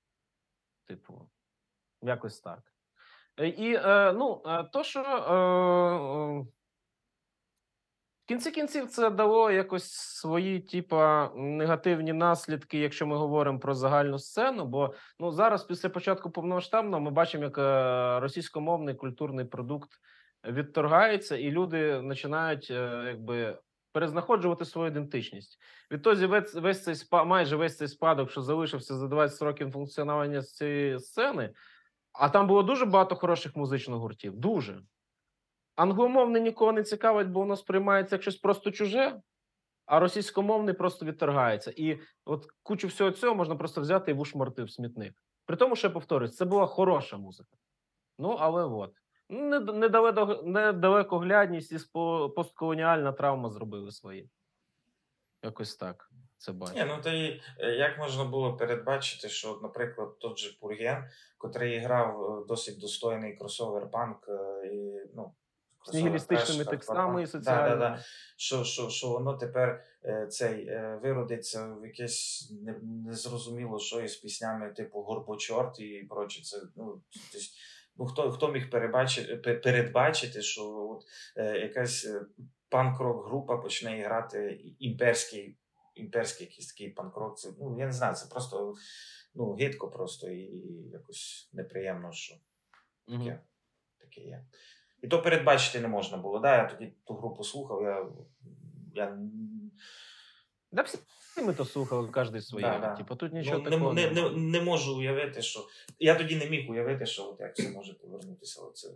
Типу, 0.86 1.30
якось 2.02 2.40
так. 2.40 2.60
Е, 3.36 3.48
і 3.48 3.74
е, 3.74 4.12
ну, 4.12 4.42
е, 4.46 4.64
то, 4.72 4.82
що 4.82 6.46
кінці 8.30 8.50
кінців 8.50 8.86
це 8.86 9.10
дало 9.10 9.50
якось 9.50 9.92
свої, 9.92 10.60
типа, 10.60 11.30
негативні 11.36 12.12
наслідки, 12.12 12.78
якщо 12.78 13.06
ми 13.06 13.16
говоримо 13.16 13.58
про 13.58 13.74
загальну 13.74 14.18
сцену. 14.18 14.66
Бо 14.66 14.94
ну 15.20 15.32
зараз, 15.32 15.64
після 15.64 15.88
початку 15.88 16.30
повномасштабного, 16.30 17.00
ми 17.00 17.10
бачимо, 17.10 17.44
як 17.44 17.58
е, 17.58 18.20
російськомовний 18.20 18.94
культурний 18.94 19.44
продукт 19.44 19.90
відторгається, 20.44 21.36
і 21.36 21.50
люди 21.50 22.02
починають 22.08 22.68
е, 22.70 23.04
якби. 23.06 23.58
Перезнаходжувати 23.92 24.64
свою 24.64 24.90
ідентичність. 24.90 25.58
Відтоді 25.90 26.26
весь, 26.26 26.54
весь 26.54 26.84
цей 26.84 26.94
спа, 26.94 27.24
майже 27.24 27.56
весь 27.56 27.76
цей 27.76 27.88
спадок, 27.88 28.30
що 28.30 28.42
залишився 28.42 28.94
за 28.94 29.08
20 29.08 29.42
років 29.42 29.72
функціонування 29.72 30.42
цієї 30.42 30.98
сцени, 30.98 31.50
а 32.12 32.28
там 32.28 32.46
було 32.46 32.62
дуже 32.62 32.86
багато 32.86 33.16
хороших 33.16 33.56
музичних 33.56 33.98
гуртів. 33.98 34.36
Дуже 34.36 34.82
Англомовний 35.76 36.42
нікого 36.42 36.72
не 36.72 36.82
цікавить, 36.82 37.28
бо 37.28 37.40
воно 37.40 37.56
сприймається 37.56 38.14
як 38.14 38.22
щось 38.22 38.36
просто 38.36 38.70
чуже, 38.70 39.20
а 39.86 40.00
російськомовний 40.00 40.74
просто 40.74 41.06
відторгається. 41.06 41.72
І 41.76 41.98
от 42.24 42.46
кучу 42.62 42.88
всього 42.88 43.10
цього 43.10 43.34
можна 43.34 43.56
просто 43.56 43.80
взяти 43.80 44.10
і 44.10 44.14
вушморти 44.14 44.62
в 44.62 44.70
смітник. 44.70 45.14
При 45.46 45.56
тому, 45.56 45.76
що 45.76 45.86
я 45.86 45.92
повторюсь, 45.92 46.36
це 46.36 46.44
була 46.44 46.66
хороша 46.66 47.16
музика. 47.16 47.56
Ну, 48.18 48.36
але 48.40 48.64
от. 48.64 48.94
Недалекоглядність 50.44 51.72
і 51.72 51.78
постколоніальна 52.36 53.12
травма 53.12 53.50
зробили 53.50 53.92
свої. 53.92 54.30
Якось 55.42 55.76
так. 55.76 56.10
Це 56.40 56.52
бачу. 56.52 56.74
Ні, 56.74 56.84
ну 56.84 56.98
то 57.02 57.10
і 57.10 57.42
е, 57.58 57.70
як 57.70 57.98
можна 57.98 58.24
було 58.24 58.56
передбачити, 58.56 59.28
що, 59.28 59.58
наприклад, 59.62 60.18
тот 60.18 60.38
же 60.38 60.58
Пурген, 60.60 61.04
котрий 61.38 61.78
грав 61.78 62.22
е, 62.22 62.46
досить 62.48 62.80
достойний 62.80 63.36
кросовер 63.36 63.90
панк, 63.90 64.28
е, 64.28 64.66
і 64.66 65.08
ну, 65.14 65.34
нігілістичними 65.92 66.64
текстами 66.64 67.22
і 67.22 67.26
соціальними. 67.26 67.76
Да, 67.76 67.76
да, 67.76 67.96
да. 67.96 68.04
Що 68.36 68.64
що, 68.64 68.88
що 68.90 69.08
воно 69.08 69.34
тепер 69.34 69.84
е, 70.04 70.26
цей 70.26 70.66
е, 70.66 71.00
виродиться 71.02 71.74
в 71.74 71.86
якесь 71.86 72.52
незрозуміло, 72.82 73.78
що 73.78 74.00
із 74.00 74.16
піснями, 74.16 74.70
типу 74.70 75.00
Горбочорт 75.02 75.80
і 75.80 76.06
прочі. 76.10 76.42
Це 76.42 76.60
ну, 76.76 77.02
тобто, 77.32 77.46
ну 77.96 78.06
хто 78.06 78.32
хто 78.32 78.52
міг 78.52 78.70
передбачити, 78.70 79.36
передбачити, 79.54 80.42
що 80.42 80.62
от 80.64 81.04
е, 81.36 81.58
якась 81.58 82.08
панк-рок 82.68 83.26
група 83.26 83.56
почне 83.56 84.02
грати 84.02 84.60
імперський 84.78 85.56
імперський 85.94 86.46
якийсь 86.46 86.72
такий 86.72 86.90
панк-рок. 86.90 87.38
Це 87.38 87.52
ну 87.60 87.76
я 87.78 87.86
не 87.86 87.92
знаю, 87.92 88.14
це 88.14 88.28
просто 88.30 88.74
ну 89.34 89.52
гидко 89.52 89.90
просто 89.90 90.30
і, 90.30 90.38
і 90.38 90.90
якось 90.92 91.50
неприємно, 91.52 92.12
що 92.12 92.34
таке, 93.08 93.40
таке 93.98 94.20
є. 94.20 94.44
І 95.02 95.08
то 95.08 95.22
передбачити 95.22 95.80
не 95.80 95.88
можна 95.88 96.18
було. 96.18 96.38
Да, 96.38 96.56
Я 96.56 96.64
тоді 96.64 96.92
ту 97.04 97.14
групу 97.14 97.44
слухав. 97.44 97.82
я... 97.82 98.06
я... 98.94 99.18
Да 100.72 100.82
всі 100.82 100.98
ми 101.42 101.54
то 101.54 101.64
слухали, 101.64 102.08
кожен 102.12 102.42
своє. 102.42 102.66
Да, 102.66 102.78
да. 102.78 102.96
Типу, 102.96 103.16
тут 103.16 103.32
нічого 103.32 103.58
ну, 103.58 103.70
такого 103.70 103.92
не, 103.92 104.10
не, 104.10 104.30
не 104.30 104.60
можу 104.60 104.98
уявити, 104.98 105.42
що. 105.42 105.66
Я 105.98 106.14
тоді 106.14 106.36
не 106.36 106.46
міг 106.46 106.70
уявити, 106.70 107.06
що 107.06 107.28
от 107.28 107.40
як 107.40 107.54
все 107.54 107.70
може 107.70 107.94
повернутися. 107.94 108.62
Оце 108.62 108.88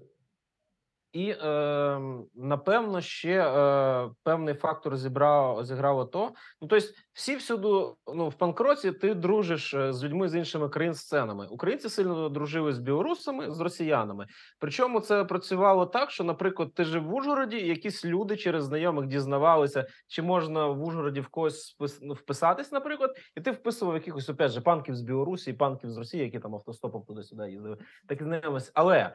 і 1.14 1.30
е, 1.30 2.00
напевно 2.34 3.00
ще 3.00 3.48
е, 3.48 4.10
певний 4.22 4.54
фактор 4.54 4.96
зібрав 4.96 5.64
зіграло 5.64 6.04
то. 6.04 6.32
Ну 6.62 6.68
тобто, 6.68 6.86
всі 7.12 7.36
всюди 7.36 7.68
ну 8.14 8.28
в 8.28 8.34
панкроці 8.34 8.92
ти 8.92 9.14
дружиш 9.14 9.74
е, 9.74 9.92
з 9.92 10.04
людьми 10.04 10.28
з 10.28 10.34
іншими 10.34 10.68
країн 10.68 10.94
сценами. 10.94 11.46
Українці 11.50 11.88
сильно 11.88 12.28
дружили 12.28 12.72
з 12.72 12.78
білорусами, 12.78 13.50
з 13.50 13.60
росіянами. 13.60 14.26
Причому 14.58 15.00
це 15.00 15.24
працювало 15.24 15.86
так, 15.86 16.10
що, 16.10 16.24
наприклад, 16.24 16.74
ти 16.74 16.84
жив 16.84 17.04
в 17.04 17.14
Ужгороді, 17.14 17.56
і 17.56 17.68
якісь 17.68 18.04
люди 18.04 18.36
через 18.36 18.64
знайомих 18.64 19.06
дізнавалися, 19.06 19.86
чи 20.06 20.22
можна 20.22 20.66
в 20.66 20.82
Ужгороді 20.82 21.20
в 21.20 21.28
когось 21.28 21.76
ну, 22.02 22.14
вписатись, 22.14 22.72
наприклад, 22.72 23.10
і 23.36 23.40
ти 23.40 23.50
вписував 23.50 23.94
якихось 23.94 24.28
опять 24.28 24.50
же 24.50 24.60
панків 24.60 24.96
з 24.96 25.02
Білорусі, 25.02 25.52
панків 25.52 25.90
з 25.90 25.98
Росії, 25.98 26.22
які 26.22 26.38
там 26.38 26.54
автостопом 26.54 27.02
туди-сюди 27.02 27.50
їздили. 27.50 27.76
Так 28.08 28.22
знайомились. 28.22 28.70
Але. 28.74 29.14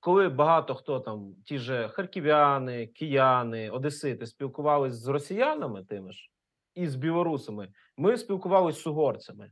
Коли 0.00 0.28
багато 0.28 0.74
хто 0.74 1.00
там, 1.00 1.34
ті 1.44 1.58
ж 1.58 1.88
харків'яни, 1.88 2.86
кияни, 2.86 3.70
одесити, 3.70 4.26
спілкувалися 4.26 4.96
з 4.96 5.06
росіянами 5.06 5.84
тими 5.84 6.12
ж 6.12 6.30
і 6.74 6.88
з 6.88 6.94
білорусами, 6.94 7.68
ми 7.96 8.16
спілкувалися 8.16 8.80
з 8.80 8.86
угорцями. 8.86 9.50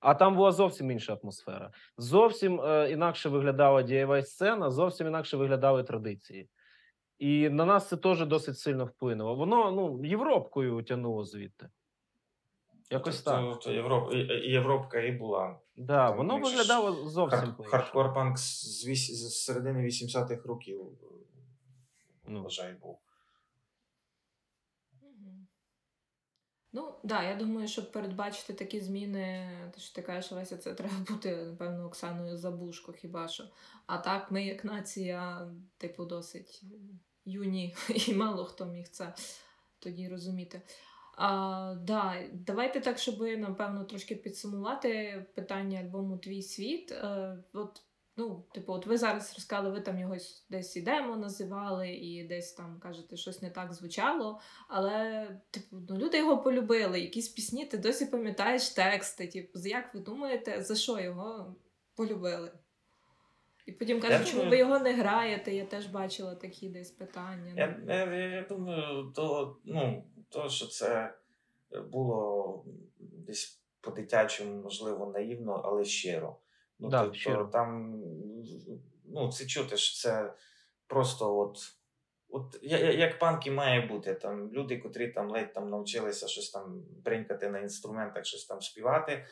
А 0.00 0.14
там 0.14 0.36
була 0.36 0.52
зовсім 0.52 0.90
інша 0.90 1.18
атмосфера. 1.22 1.70
Зовсім 1.98 2.60
е, 2.60 2.90
інакше 2.90 3.28
виглядала 3.28 3.82
дієва 3.82 4.22
сцена, 4.22 4.70
зовсім 4.70 5.06
інакше 5.06 5.36
виглядали 5.36 5.84
традиції. 5.84 6.48
І 7.18 7.48
на 7.48 7.64
нас 7.64 7.88
це 7.88 7.96
теж 7.96 8.26
досить 8.26 8.58
сильно 8.58 8.84
вплинуло. 8.84 9.34
Воно 9.34 9.72
ну, 9.72 10.04
Європкою 10.04 10.82
тягнуло 10.82 11.24
звідти. 11.24 11.68
Якось 12.92 13.22
то, 13.22 13.30
так. 13.30 13.60
То, 13.60 13.72
Європ, 13.72 14.14
Європка 14.44 15.00
і 15.00 15.12
була. 15.12 15.60
Да, 15.76 16.08
Там 16.08 16.16
воно 16.16 16.38
виглядало 16.38 17.08
зовсім 17.08 17.54
хар, 17.54 17.66
хардкор-панк 17.70 18.36
з, 18.36 18.84
з 18.94 19.44
середини 19.44 19.86
80-х 19.86 20.48
років, 20.48 20.80
ну. 22.28 22.42
вважаю, 22.42 22.76
був. 22.78 22.98
Ну, 26.74 26.82
так, 26.82 27.00
да, 27.04 27.22
я 27.22 27.36
думаю, 27.36 27.68
щоб 27.68 27.92
передбачити 27.92 28.52
такі 28.52 28.80
зміни, 28.80 29.50
то 29.74 29.80
що 29.80 29.94
ти 29.94 30.02
кажеш, 30.02 30.32
Леся, 30.32 30.56
це 30.56 30.74
треба 30.74 30.94
бути, 31.08 31.36
напевно, 31.36 31.86
Оксаною 31.86 32.36
Забушко 32.36 32.92
хіба 32.92 33.28
що. 33.28 33.44
А 33.86 33.98
так, 33.98 34.30
ми, 34.30 34.44
як 34.44 34.64
нація, 34.64 35.50
типу, 35.78 36.04
досить 36.04 36.62
юні, 37.24 37.76
і 38.08 38.14
мало 38.14 38.44
хто 38.44 38.64
міг 38.64 38.88
це 38.88 39.14
тоді 39.78 40.08
розуміти. 40.08 40.62
А, 41.16 41.74
да, 41.82 42.14
Давайте 42.32 42.80
так, 42.80 42.98
щоб 42.98 43.20
напевно 43.20 43.84
трошки 43.84 44.16
підсумувати 44.16 45.24
питання 45.34 45.80
альбому 45.80 46.18
Твій 46.18 46.42
світ. 46.42 46.92
Е, 46.92 47.38
от 47.52 47.82
Ну, 48.16 48.44
типу, 48.54 48.72
от 48.72 48.86
ви 48.86 48.98
зараз 48.98 49.34
розказали, 49.34 49.70
ви 49.70 49.80
там 49.80 49.98
його 49.98 50.16
десь 50.50 50.76
ідемо, 50.76 51.16
називали, 51.16 51.88
і 51.88 52.24
десь 52.24 52.52
там 52.52 52.78
кажете, 52.80 53.16
щось 53.16 53.42
не 53.42 53.50
так 53.50 53.72
звучало. 53.72 54.40
Але, 54.68 55.28
типу, 55.50 55.76
ну, 55.88 55.96
люди 55.96 56.18
його 56.18 56.42
полюбили. 56.42 57.00
Якісь 57.00 57.28
пісні, 57.28 57.66
ти 57.66 57.78
досі 57.78 58.06
пам'ятаєш 58.06 58.68
тексти. 58.68 59.26
Типу, 59.26 59.58
як 59.58 59.94
ви 59.94 60.00
думаєте, 60.00 60.62
за 60.62 60.74
що 60.74 61.00
його 61.00 61.56
полюбили? 61.96 62.52
І 63.66 63.72
потім 63.72 64.00
кажуть, 64.00 64.28
чому 64.28 64.50
ви 64.50 64.58
його 64.58 64.78
не 64.78 64.92
граєте? 64.92 65.54
Я 65.54 65.64
теж 65.64 65.86
бачила 65.86 66.34
такі 66.34 66.68
десь 66.68 66.90
питання. 66.90 67.52
Я 67.56 67.94
я, 67.94 68.14
я 68.14 68.42
думаю, 68.42 69.12
то, 69.16 69.56
ну, 69.64 70.04
то, 70.32 70.48
що 70.48 70.66
це 70.66 71.14
було 71.90 72.64
десь 72.98 73.62
по-дитячому, 73.80 74.62
можливо, 74.62 75.06
наївно, 75.06 75.62
але 75.64 75.84
щиро. 75.84 76.36
Ну, 76.78 76.88
да, 76.88 77.02
тобто, 77.02 77.18
щиро. 77.18 77.44
там 77.44 78.00
ну, 79.04 79.32
це 79.32 79.46
чути, 79.46 79.76
що 79.76 80.02
це 80.02 80.34
просто 80.86 81.38
от. 81.38 81.58
От 82.34 82.58
як 82.62 83.18
панки 83.18 83.50
має 83.50 83.86
бути, 83.86 84.14
там 84.14 84.52
люди, 84.52 84.78
котрі 84.78 85.08
там 85.08 85.30
ледь 85.30 85.52
там 85.52 85.70
навчилися 85.70 86.28
щось 86.28 86.50
там 86.50 86.82
бринькати 87.04 87.48
на 87.48 87.58
інструментах, 87.58 88.24
щось 88.24 88.46
там 88.46 88.60
співати, 88.60 89.26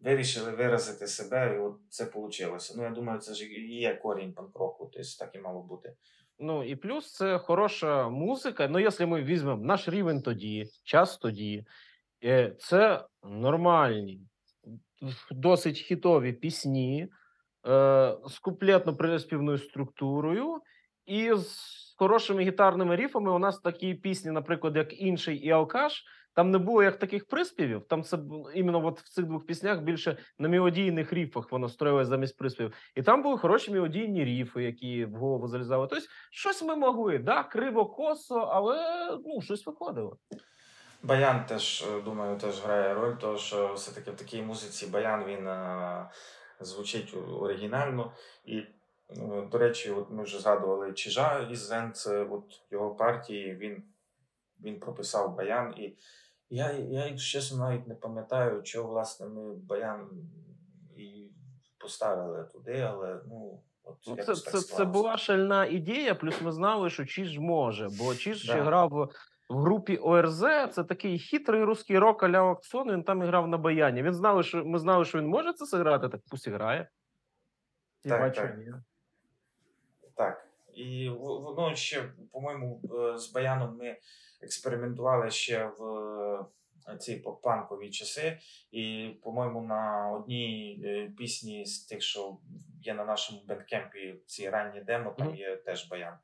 вирішили 0.00 0.50
виразити 0.50 1.06
себе, 1.06 1.54
і 1.56 1.58
от 1.58 1.76
це 1.88 2.04
вийшло. 2.14 2.58
Ну, 2.76 2.82
я 2.82 2.90
думаю, 2.90 3.20
це 3.20 3.34
ж 3.34 3.44
і 3.44 3.74
є 3.74 3.94
корінь 3.94 4.32
панк-року, 4.32 4.90
тобто 4.92 5.08
так 5.18 5.34
і 5.34 5.38
мало 5.38 5.62
бути. 5.62 5.96
Ну 6.42 6.64
і 6.64 6.76
плюс 6.76 7.12
це 7.12 7.38
хороша 7.38 8.08
музика. 8.08 8.68
Ну, 8.68 8.78
якщо 8.78 9.08
ми 9.08 9.22
візьмемо 9.22 9.64
наш 9.64 9.88
рівень 9.88 10.22
тоді, 10.22 10.66
час 10.84 11.18
тоді, 11.18 11.64
е, 12.24 12.56
це 12.58 13.04
нормальні 13.24 14.20
досить 15.30 15.78
хітові 15.78 16.32
пісні 16.32 17.02
е, 17.02 17.08
з 18.26 18.38
куплетно 18.38 18.96
приспівною 18.96 19.58
структурою, 19.58 20.62
і 21.06 21.34
з 21.34 21.94
хорошими 21.98 22.42
гітарними 22.42 22.96
ріфами. 22.96 23.32
У 23.32 23.38
нас 23.38 23.58
такі 23.58 23.94
пісні, 23.94 24.30
наприклад, 24.30 24.76
як 24.76 25.00
інший 25.00 25.36
і 25.36 25.50
Алкаш. 25.50 26.04
Там 26.34 26.50
не 26.50 26.58
було 26.58 26.82
як 26.82 26.98
таких 26.98 27.28
приспівів. 27.28 27.84
Там 27.88 28.02
це 28.02 28.18
іменно 28.54 28.86
от 28.86 29.00
в 29.00 29.08
цих 29.08 29.24
двох 29.24 29.46
піснях 29.46 29.82
більше 29.82 30.16
на 30.38 30.48
мелодійних 30.48 31.12
ріфах 31.12 31.52
воно 31.52 31.68
строїлося 31.68 32.08
замість 32.08 32.38
приспівів. 32.38 32.74
І 32.94 33.02
там 33.02 33.22
були 33.22 33.38
хороші 33.38 33.70
мелодійні 33.70 34.24
ріфи, 34.24 34.62
які 34.62 35.04
в 35.04 35.14
голову 35.14 35.48
залізали. 35.48 35.86
Тобто, 35.90 36.06
щось 36.30 36.62
ми 36.62 36.76
могли, 36.76 37.18
да, 37.18 37.42
криво 37.42 37.86
косо, 37.86 38.38
але 38.38 39.08
ну, 39.26 39.42
щось 39.42 39.66
виходило. 39.66 40.16
Баян 41.02 41.44
теж, 41.46 41.82
е, 41.82 42.00
думаю, 42.00 42.38
теж 42.38 42.62
грає 42.62 42.94
роль, 42.94 43.14
тому 43.20 43.38
що 43.38 43.74
все-таки 43.74 44.10
в 44.10 44.16
такій 44.16 44.42
музиці 44.42 44.86
баян 44.86 45.24
він 45.24 45.46
а, 45.48 46.10
е, 46.60 46.64
звучить 46.64 47.14
оригінально. 47.40 48.12
І, 48.44 48.62
ну, 49.16 49.48
до 49.52 49.58
речі, 49.58 49.90
от 49.90 50.10
ми 50.10 50.22
вже 50.22 50.40
згадували 50.40 50.92
Чижа 50.92 51.48
із 51.50 51.58
Зен, 51.58 51.92
от 52.30 52.60
його 52.70 52.94
партії 52.94 53.54
він 53.54 53.82
він 54.64 54.80
прописав 54.80 55.36
баян. 55.36 55.74
І 55.76 55.96
я, 56.50 56.72
я 56.72 57.16
чесно, 57.16 57.58
навіть 57.58 57.86
не 57.86 57.94
пам'ятаю, 57.94 58.62
чого 58.62 58.88
власне 58.88 59.26
ми 59.28 59.54
баян 59.54 60.08
і 60.96 61.30
поставили 61.78 62.44
туди, 62.44 62.80
але 62.80 63.20
ну. 63.28 63.62
От 63.84 63.96
ну, 64.06 64.16
це 64.16 64.34
це, 64.34 64.60
це 64.60 64.84
була 64.84 65.16
шальна 65.16 65.66
ідея, 65.66 66.14
плюс 66.14 66.40
ми 66.40 66.52
знали, 66.52 66.90
що 66.90 67.04
Чіж 67.04 67.38
може, 67.38 67.88
бо 67.98 68.14
Чіж 68.14 68.46
да. 68.46 68.52
ще 68.52 68.62
грав 68.62 69.12
в 69.48 69.60
групі 69.60 69.96
ОРЗ 69.96 70.40
це 70.70 70.84
такий 70.84 71.18
хитрий 71.18 71.64
русський 71.64 71.98
рок 71.98 72.22
а-ля 72.22 72.42
АукцЫон, 72.42 72.92
Він 72.92 73.02
там 73.02 73.22
грав 73.22 73.48
на 73.48 73.58
баяні. 73.58 74.02
Він 74.02 74.14
знали, 74.14 74.42
що 74.42 74.64
ми 74.64 74.78
знали, 74.78 75.04
що 75.04 75.18
він 75.18 75.26
може 75.26 75.52
це 75.52 75.66
зіграти, 75.66 76.08
так 76.08 76.20
пусть 76.30 76.48
грає. 76.48 76.88
І 78.04 78.08
так, 78.08 78.20
бачу, 78.20 78.40
так. 78.40 78.56
так. 80.14 80.48
І 80.74 81.08
воно 81.18 81.74
ще, 81.74 82.12
по-моєму, 82.32 82.80
е, 82.84 83.18
з 83.18 83.32
баяном 83.32 83.76
ми 83.76 83.96
експериментували 84.42 85.30
ще 85.30 85.72
в 85.78 85.84
е, 86.88 86.96
ці 86.98 87.16
поп-панкові 87.16 87.90
часи. 87.90 88.38
І, 88.70 89.10
по-моєму, 89.22 89.62
на 89.62 90.12
одній 90.12 90.82
е, 90.84 91.12
пісні 91.18 91.66
з 91.66 91.86
тих, 91.86 92.02
що 92.02 92.38
є 92.82 92.94
на 92.94 93.04
нашому 93.04 93.42
Bandcamp 93.44 94.06
і, 94.06 94.22
ці 94.26 94.50
ранні 94.50 94.80
демо, 94.80 95.14
там 95.18 95.34
є 95.34 95.56
теж 95.56 95.88
баян. 95.88 96.18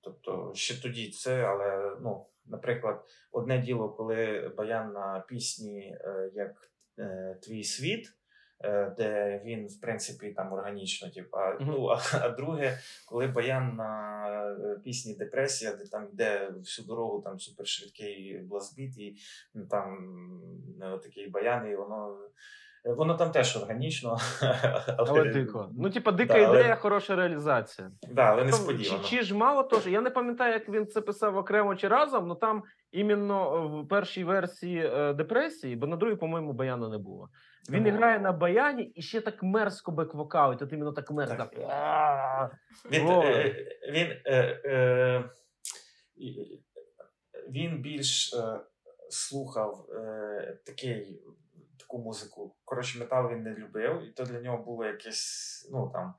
Тобто 0.00 0.52
ще 0.54 0.82
тоді 0.82 1.10
це, 1.10 1.42
але 1.42 1.96
ну, 2.00 2.26
наприклад, 2.44 3.04
одне 3.32 3.58
діло, 3.58 3.88
коли 3.88 4.48
баян 4.56 4.92
на 4.92 5.24
пісні 5.28 5.96
е, 6.00 6.30
як 6.34 6.66
Твій 7.42 7.64
світ, 7.64 8.12
де 8.96 9.40
він, 9.44 9.66
в 9.66 9.80
принципі, 9.80 10.30
там 10.30 10.52
органічно, 10.52 11.08
Тіп, 11.08 11.34
а, 11.34 11.38
mm-hmm. 11.38 11.56
ну, 11.60 11.86
а, 11.86 12.00
а 12.12 12.28
друге, 12.28 12.78
коли 13.06 13.26
баян 13.26 13.74
на 13.76 14.30
е, 14.60 14.78
пісні 14.84 15.14
Депресія, 15.14 15.72
де 15.72 15.86
там 15.86 16.08
йде 16.12 16.50
всю 16.56 16.86
дорогу 16.86 17.22
там 17.22 17.40
супершвидкий 17.40 18.38
блазбіт, 18.38 18.98
і 18.98 19.16
ну, 19.54 19.66
там 19.66 19.98
е, 20.82 20.98
такий 20.98 21.28
баян, 21.28 21.70
і 21.70 21.76
воно. 21.76 22.18
Воно 22.84 23.14
там 23.14 23.30
теж 23.30 23.56
органічно. 23.56 24.18
Але, 24.98 25.10
але 25.10 25.24
дико. 25.24 25.70
Ну, 25.78 25.90
типа, 25.90 26.12
дика 26.12 26.34
да, 26.34 26.38
ідея, 26.38 26.64
але... 26.64 26.76
хороша 26.76 27.16
реалізація. 27.16 27.90
Да, 28.10 28.22
але 28.22 28.44
несподівано. 28.44 29.04
Чи, 29.04 29.16
чи 29.16 29.22
ж 29.22 29.34
мало 29.34 29.62
теж? 29.62 29.86
Я 29.86 30.00
не 30.00 30.10
пам'ятаю, 30.10 30.52
як 30.52 30.68
він 30.68 30.86
це 30.86 31.00
писав 31.00 31.36
окремо 31.36 31.76
чи 31.76 31.88
разом, 31.88 32.24
але 32.24 32.34
там 32.34 32.62
іменно 32.92 33.68
в 33.68 33.88
першій 33.88 34.24
версії 34.24 34.90
е, 34.94 35.12
депресії, 35.12 35.76
бо 35.76 35.86
на 35.86 35.96
другій, 35.96 36.16
по-моєму, 36.16 36.52
баяну 36.52 36.88
не 36.88 36.98
було. 36.98 37.28
Він 37.70 37.82
не 37.82 37.90
грає 37.90 38.18
на 38.18 38.32
баяні 38.32 38.82
і 38.82 39.02
ще 39.02 39.20
так 39.20 39.42
мерзко 39.42 39.92
бек-вокалить, 39.92 40.62
от 40.62 40.72
іменно 40.72 40.92
так 40.92 41.10
мерзко. 41.10 41.48
Так. 41.56 42.56
Він, 42.90 43.08
е, 43.08 43.54
він, 43.92 44.08
е, 44.26 44.60
е, 44.64 45.24
він 47.50 47.82
більш 47.82 48.34
е, 48.34 48.60
слухав 49.10 49.86
е, 49.90 50.58
такий 50.66 51.22
таку 51.80 51.98
музику. 51.98 52.56
Коротше, 52.64 52.98
метал 52.98 53.30
він 53.30 53.42
не 53.42 53.54
любив, 53.54 54.02
і 54.08 54.10
то 54.10 54.24
для 54.24 54.40
нього 54.40 54.64
було 54.64 54.84
якесь, 54.84 55.68
ну 55.72 55.90
там. 55.94 56.14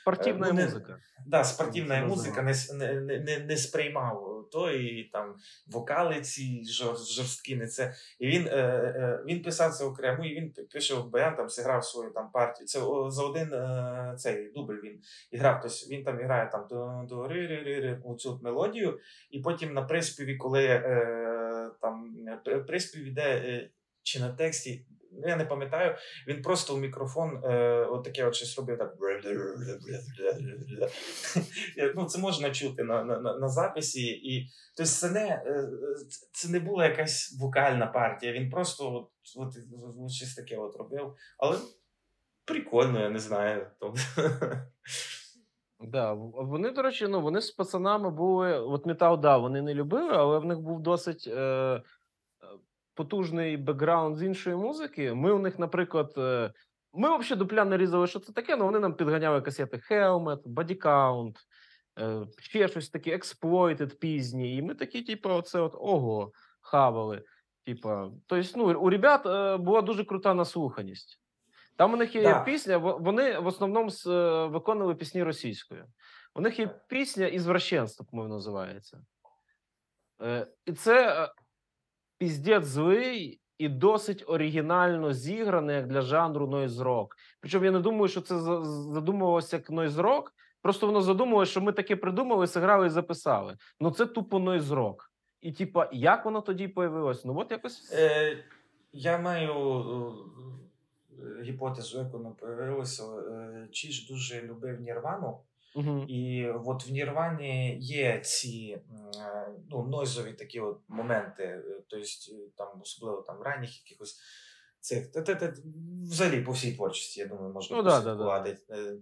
Спортивна 0.00 0.52
ну, 0.52 0.62
музика. 0.62 0.98
Да, 1.26 1.44
спортивна 1.44 2.06
музика 2.06 2.42
не 2.42 2.54
не, 2.74 3.18
не, 3.18 3.38
не 3.38 3.56
сприймав 3.56 4.30
то 4.52 4.70
і 4.70 5.04
там 5.04 5.34
вокали 5.66 6.20
ці 6.20 6.64
жорсткі, 7.14 7.56
не 7.56 7.66
це. 7.66 7.94
І 8.18 8.26
він 8.26 8.46
е, 8.46 8.50
е, 8.50 9.22
він 9.26 9.42
писав 9.42 9.72
це 9.72 9.84
окремо, 9.84 10.24
і 10.24 10.34
він 10.34 10.52
пише 10.72 10.94
баян, 10.94 11.36
там 11.36 11.48
зіграв 11.48 11.84
свою 11.84 12.10
там 12.10 12.30
партію. 12.30 12.66
Це 12.66 12.80
о, 12.80 13.10
за 13.10 13.22
один 13.22 13.52
е, 13.52 14.14
цей 14.18 14.52
дубль 14.52 14.80
він 14.84 15.00
і 15.30 15.36
грав. 15.36 15.60
Тобто 15.62 15.76
він 15.90 16.04
там 16.04 16.16
грає 16.16 16.50
там 16.52 16.66
до, 16.70 17.06
до 17.08 17.28
ри 17.28 17.46
ри 17.46 17.80
ри 17.80 18.02
оцю 18.04 18.40
мелодію, 18.42 18.98
і 19.30 19.40
потім 19.40 19.74
на 19.74 19.82
приспіві, 19.82 20.36
коли 20.36 20.64
е, 20.66 21.70
там 21.80 22.14
приспів 22.66 23.04
іде 23.04 23.22
е, 23.22 23.70
чи 24.02 24.20
на 24.20 24.32
тексті. 24.32 24.86
Ну, 25.22 25.28
я 25.28 25.36
не 25.36 25.44
пам'ятаю, 25.44 25.96
він 26.28 26.42
просто 26.42 26.74
у 26.74 26.78
мікрофон 26.78 27.40
е, 27.44 27.84
от 27.84 28.04
таке 28.04 28.24
от 28.24 28.34
щось 28.34 28.58
робив 28.58 28.78
так. 28.78 28.94
ну, 31.94 32.04
Це 32.04 32.18
можна 32.18 32.50
чути 32.50 32.84
на 32.84 33.04
на, 33.04 33.38
на, 33.38 33.48
записі. 33.48 34.06
І, 34.06 34.48
Тобто 34.76 34.90
це 34.92 35.10
не 35.10 35.26
е, 35.28 35.68
це 36.32 36.48
не 36.48 36.60
була 36.60 36.86
якась 36.86 37.38
вокальна 37.40 37.86
партія. 37.86 38.32
Він 38.32 38.50
просто 38.50 38.92
от, 38.94 39.08
от, 39.36 39.56
от 39.98 40.10
щось 40.10 40.34
таке 40.34 40.56
от 40.56 40.76
робив. 40.76 41.14
Але 41.38 41.56
прикольно, 42.44 43.00
я 43.00 43.10
не 43.10 43.18
знаю. 43.18 43.66
Да, 45.80 46.12
вони, 46.12 46.70
до 46.70 46.82
речі, 46.82 47.06
ну 47.08 47.20
вони 47.20 47.40
з 47.40 47.50
пацанами 47.50 48.10
були. 48.10 48.58
От 48.58 48.86
метал, 48.86 49.20
да, 49.20 49.36
вони 49.36 49.62
не 49.62 49.74
любили, 49.74 50.12
але 50.12 50.38
в 50.38 50.44
них 50.44 50.60
був 50.60 50.82
досить 50.82 51.26
е, 51.26 51.40
е 51.40 51.82
потужний 53.00 53.56
бекграунд 53.56 54.16
з 54.16 54.22
іншої 54.22 54.56
музики. 54.56 55.14
Ми 55.14 55.32
у 55.32 55.38
них, 55.38 55.58
наприклад, 55.58 56.14
е, 56.18 56.52
ми 56.92 57.18
взагалі 57.18 57.38
дупля 57.38 57.64
не 57.64 57.76
різали, 57.76 58.06
що 58.06 58.20
це 58.20 58.32
таке, 58.32 58.54
але 58.54 58.64
вони 58.64 58.78
нам 58.78 58.94
підганяли 58.94 59.40
касети 59.40 59.80
Helmet, 59.90 60.42
Body 60.42 60.82
Count, 60.82 61.36
е, 62.00 62.26
ще 62.38 62.68
щось 62.68 62.90
таке, 62.90 63.16
Exploited 63.16 63.94
пізні. 63.94 64.56
І 64.56 64.62
ми 64.62 64.74
такі, 64.74 65.02
типу, 65.02 65.30
оце 65.30 65.60
от 65.60 65.74
ого, 65.74 66.32
хавали. 66.60 67.22
Типа, 67.66 68.10
тобто, 68.26 68.58
ну, 68.58 68.80
у 68.80 68.90
ребят 68.90 69.26
е, 69.26 69.56
була 69.56 69.82
дуже 69.82 70.04
крута 70.04 70.34
наслуханість. 70.34 71.20
Там 71.76 71.94
у 71.94 71.96
них 71.96 72.14
є 72.14 72.22
да. 72.22 72.40
пісня, 72.40 72.78
вони 72.78 73.38
в 73.38 73.46
основному 73.46 73.90
виконували 74.48 74.94
пісні 74.94 75.22
російською. 75.22 75.84
У 76.34 76.40
них 76.40 76.58
є 76.58 76.80
пісня 76.88 77.26
«Ізвращенство», 77.26 78.06
по-моєму, 78.10 78.34
називається. 78.34 79.00
І 80.66 80.72
це 80.72 81.28
піздець 82.20 82.64
злий 82.64 83.40
і 83.58 83.68
досить 83.68 84.24
оригінально 84.26 85.12
зігране 85.12 85.74
як 85.74 85.86
для 85.86 86.00
жанру 86.00 86.46
нойз 86.46 86.80
рок. 86.80 87.16
Причому 87.40 87.64
я 87.64 87.70
не 87.70 87.80
думаю, 87.80 88.08
що 88.08 88.20
це 88.20 88.38
задумувалося 88.92 89.56
як 89.56 89.70
нойз 89.70 89.98
рок. 89.98 90.32
Просто 90.62 90.86
воно 90.86 91.00
задумувалося, 91.02 91.50
що 91.50 91.60
ми 91.60 91.72
таке 91.72 91.96
придумали, 91.96 92.46
зіграли 92.46 92.86
і 92.86 92.90
записали. 92.90 93.56
Ну 93.80 93.90
це 93.90 94.06
тупо 94.06 94.38
нойз 94.38 94.70
рок. 94.70 95.12
І 95.40 95.52
типа, 95.52 95.88
як 95.92 96.24
воно 96.24 96.40
тоді 96.40 96.68
появилось? 96.68 97.24
Ну 97.24 97.38
от 97.38 97.50
якось. 97.50 97.92
Е, 97.92 98.44
Я 98.92 99.18
маю 99.18 99.54
гіпотезу, 101.42 101.98
як 101.98 102.12
воно 102.12 102.30
появилося. 102.30 103.02
Чи 103.72 103.92
ж 103.92 104.12
дуже 104.12 104.42
любив 104.42 104.80
Нірвану. 104.80 105.38
Uh-huh. 105.76 106.06
І 106.06 106.48
от 106.48 106.88
в 106.88 106.90
Нірвані 106.90 107.78
є 107.80 108.20
ці 108.20 108.82
ну, 109.68 109.86
нойзові 109.86 110.32
такі 110.32 110.60
от 110.60 110.80
моменти, 110.88 111.62
тобто 111.88 112.06
там 112.56 112.80
особливо 112.82 113.22
там 113.22 113.42
ранніх 113.42 113.84
якихось 113.84 114.20
цих 114.80 115.08
взагалі 116.02 116.42
по 116.42 116.52
всій 116.52 116.72
творчості, 116.72 117.20
я 117.20 117.26
думаю, 117.26 117.52
можна 117.52 117.76
ну, 117.76 117.82
да, 117.82 118.00
да, 118.00 118.14
да. 118.14 118.56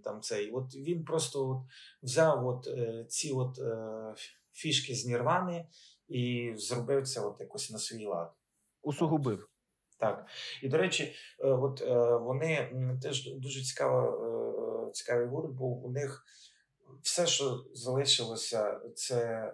там 0.04 0.20
цей. 0.20 0.50
От 0.50 0.74
він 0.74 1.04
просто 1.04 1.48
от 1.48 1.58
взяв 2.02 2.46
от 2.46 2.68
ці 3.08 3.32
от 3.32 3.58
фішки 4.52 4.94
з 4.94 5.06
Нірвани 5.06 5.66
і 6.08 6.52
зробив 6.56 7.08
це 7.08 7.20
от 7.20 7.40
якось 7.40 7.70
на 7.70 7.78
свій 7.78 8.06
лад. 8.06 8.32
Усугубив. 8.82 9.48
Так. 9.98 10.26
І, 10.62 10.68
до 10.68 10.78
речі, 10.78 11.14
е, 11.40 11.48
от 11.48 11.82
е, 11.82 12.16
вони 12.16 12.72
теж 13.02 13.34
дуже 13.34 13.62
цікаво, 13.62 14.88
е, 14.88 14.92
цікавий 14.92 15.26
гурт, 15.26 15.52
був 15.52 15.86
у 15.86 15.90
них 15.90 16.24
все, 17.02 17.26
що 17.26 17.64
залишилося, 17.74 18.80
це 18.94 19.52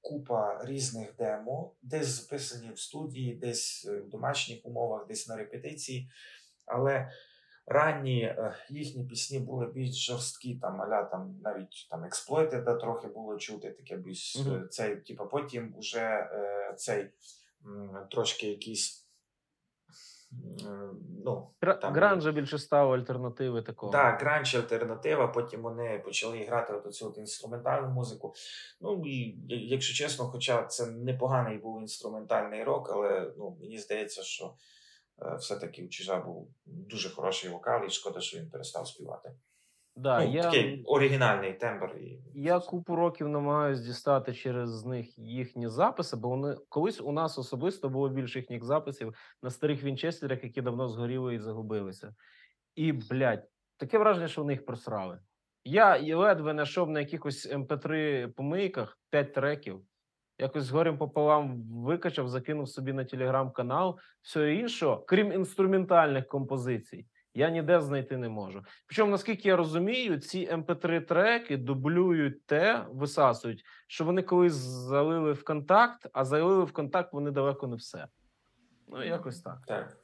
купа 0.00 0.60
різних 0.64 1.16
демо, 1.16 1.72
десь 1.82 2.06
записані 2.06 2.72
в 2.72 2.78
студії, 2.78 3.34
десь 3.34 3.86
в 3.86 4.08
домашніх 4.08 4.66
умовах, 4.66 5.06
десь 5.06 5.28
на 5.28 5.36
репетиції. 5.36 6.10
Але 6.66 7.12
ранні 7.66 8.36
їхні 8.70 9.04
пісні 9.04 9.38
були 9.38 9.66
більш 9.66 10.06
жорсткі, 10.06 10.54
там 10.54 10.82
аля 10.82 11.04
там 11.04 11.40
навіть 11.42 11.88
там 11.90 12.04
експлойти, 12.04 12.60
де 12.60 12.74
трохи 12.74 13.08
було 13.08 13.36
чути, 13.36 13.70
таке 13.70 13.96
більш 13.96 14.36
mm-hmm. 14.36 14.68
цей, 14.68 14.96
типу, 14.96 15.26
потім 15.26 15.74
вже 15.78 16.30
цей 16.76 17.10
трошки 18.10 18.46
якісь. 18.46 19.07
Ну, 21.24 21.50
там, 21.60 21.94
Гранжа 21.94 22.32
більше 22.32 22.58
став 22.58 22.92
альтернативи 22.92 23.62
такого. 23.62 23.92
Так, 23.92 24.20
гранж 24.20 24.54
альтернатива. 24.54 25.28
Потім 25.28 25.62
вони 25.62 26.02
почали 26.04 26.44
грати 26.44 26.72
от 26.72 26.94
цю 26.94 27.06
от 27.06 27.18
інструментальну 27.18 27.88
музику. 27.88 28.34
Ну 28.80 29.02
і 29.06 29.38
якщо 29.48 29.94
чесно, 29.94 30.24
хоча 30.24 30.62
це 30.62 30.86
непоганий 30.86 31.58
був 31.58 31.80
інструментальний 31.80 32.64
рок, 32.64 32.90
але 32.92 33.32
ну, 33.38 33.56
мені 33.60 33.78
здається, 33.78 34.22
що 34.22 34.54
е, 35.22 35.36
все-таки 35.36 35.84
у 35.84 35.88
Чижа 35.88 36.20
був 36.20 36.48
дуже 36.66 37.10
хороший 37.10 37.50
вокал, 37.50 37.84
і 37.86 37.90
шкода, 37.90 38.20
що 38.20 38.38
він 38.38 38.50
перестав 38.50 38.88
співати. 38.88 39.32
Да, 39.98 40.24
ну, 40.24 40.32
я, 40.32 40.42
Такий 40.42 40.82
оригінальний 40.84 41.52
тембр. 41.52 41.96
Я 42.34 42.60
купу 42.60 42.96
років 42.96 43.28
намагаюся 43.28 43.82
дістати 43.82 44.34
через 44.34 44.84
них 44.84 45.18
їхні 45.18 45.68
записи, 45.68 46.16
бо 46.16 46.28
вони 46.28 46.56
колись 46.68 47.00
у 47.00 47.12
нас 47.12 47.38
особисто 47.38 47.88
було 47.88 48.08
більше 48.08 48.38
їхніх 48.38 48.64
записів 48.64 49.14
на 49.42 49.50
старих 49.50 49.82
вінчестерах, 49.82 50.44
які 50.44 50.62
давно 50.62 50.88
згоріли 50.88 51.34
і 51.34 51.38
загубилися. 51.38 52.14
І, 52.74 52.92
блядь, 52.92 53.44
таке 53.76 53.98
враження, 53.98 54.28
що 54.28 54.40
вони 54.40 54.52
їх 54.52 54.66
просрали. 54.66 55.20
Я 55.64 56.16
ледве 56.16 56.52
знайшов 56.52 56.90
на 56.90 57.00
якихось 57.00 57.52
mp3 57.52 58.22
ем 58.22 58.32
помийках 58.32 58.98
5 59.10 59.34
треків. 59.34 59.80
Якось 60.38 60.64
з 60.64 60.70
горем 60.70 60.98
пополам 60.98 61.62
викачав, 61.70 62.28
закинув 62.28 62.68
собі 62.68 62.92
на 62.92 63.04
телеграм-канал, 63.04 63.98
все 64.22 64.54
інше, 64.54 64.96
крім 65.06 65.32
інструментальних 65.32 66.28
композицій 66.28 67.06
я 67.38 67.50
ніде 67.50 67.80
знайти 67.80 68.16
не 68.16 68.28
можу. 68.28 68.62
Причому, 68.86 69.10
наскільки 69.10 69.48
я 69.48 69.56
розумію, 69.56 70.18
ці 70.20 70.50
mp3 70.50 70.94
ем 70.94 71.04
треки 71.04 71.56
дублюють 71.56 72.46
те, 72.46 72.86
висасують, 72.90 73.64
що 73.86 74.04
вони 74.04 74.22
колись 74.22 74.52
залили 74.52 75.32
в 75.32 75.44
контакт, 75.44 76.06
а 76.12 76.24
залили 76.24 76.64
в 76.64 76.72
контакт 76.72 77.12
вони 77.12 77.30
далеко 77.30 77.66
не 77.66 77.76
все. 77.76 78.08
Ну, 78.88 79.04
якось 79.04 79.40
так. 79.40 79.58
Так. 79.66 79.96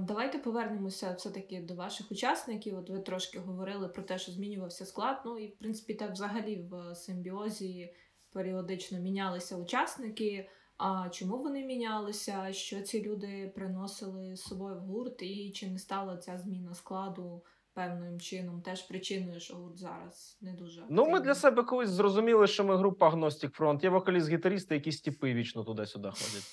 Давайте 0.00 0.38
повернемося 0.38 1.12
все-таки 1.12 1.60
до 1.60 1.74
ваших 1.74 2.12
учасників. 2.12 2.78
От 2.78 2.90
ви 2.90 3.00
трошки 3.00 3.38
говорили 3.38 3.88
про 3.88 4.02
те, 4.02 4.18
що 4.18 4.32
змінювався 4.32 4.86
склад. 4.86 5.22
Ну 5.24 5.38
і 5.38 5.46
в 5.46 5.58
принципі, 5.58 5.94
так 5.94 6.12
взагалі 6.12 6.68
в 6.70 6.94
симбіозі 6.94 7.94
періодично 8.32 8.98
мінялися 8.98 9.56
учасники. 9.56 10.48
А 10.82 11.08
чому 11.08 11.38
вони 11.42 11.64
мінялися? 11.64 12.52
Що 12.52 12.80
ці 12.82 13.02
люди 13.02 13.52
приносили 13.54 14.36
з 14.36 14.42
собою 14.42 14.76
в 14.76 14.78
гурт, 14.78 15.22
і 15.22 15.52
чи 15.52 15.70
не 15.70 15.78
стала 15.78 16.16
ця 16.16 16.38
зміна 16.38 16.74
складу 16.74 17.44
певним 17.74 18.20
чином 18.20 18.62
теж 18.62 18.82
причиною, 18.82 19.40
що 19.40 19.54
гурт 19.54 19.78
зараз 19.78 20.38
не 20.40 20.52
дуже 20.52 20.80
активний? 20.80 21.04
Ну 21.04 21.12
ми 21.12 21.20
для 21.20 21.34
себе 21.34 21.62
колись 21.62 21.90
зрозуміли, 21.90 22.46
що 22.46 22.64
ми 22.64 22.76
група 22.76 23.06
Агностік 23.06 23.52
Фронт. 23.52 23.84
Є 23.84 23.90
вокаліст-гітаристи, 23.90 24.74
які 24.74 24.92
стіпи 24.92 25.34
вічно 25.34 25.64
туди-сюди 25.64 26.08
ходять. 26.08 26.46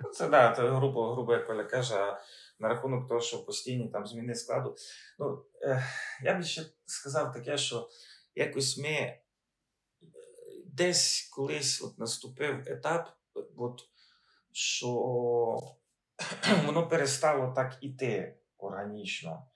Ну, 0.00 0.10
це 0.10 0.28
да, 0.28 0.52
це 0.52 0.68
грубо, 0.68 1.12
грубо 1.14 1.32
як 1.32 1.46
Коля 1.46 1.64
каже. 1.64 1.94
А 1.94 2.20
на 2.58 2.68
рахунок 2.68 3.08
того, 3.08 3.20
що 3.20 3.44
постійні 3.44 3.88
там 3.88 4.06
зміни 4.06 4.34
складу. 4.34 4.76
Ну 5.18 5.44
е, 5.62 5.84
я 6.22 6.38
б 6.38 6.42
ще 6.42 6.62
сказав 6.86 7.32
таке, 7.32 7.58
що 7.58 7.88
якось 8.34 8.78
ми 8.78 9.18
десь 10.76 11.28
колись 11.32 11.82
от 11.82 11.98
наступив 11.98 12.62
етап, 12.66 13.08
от, 13.56 13.80
що 14.52 14.88
воно 16.66 16.88
перестало 16.88 17.52
так 17.52 17.78
іти 17.80 18.38
органічно. 18.58 19.46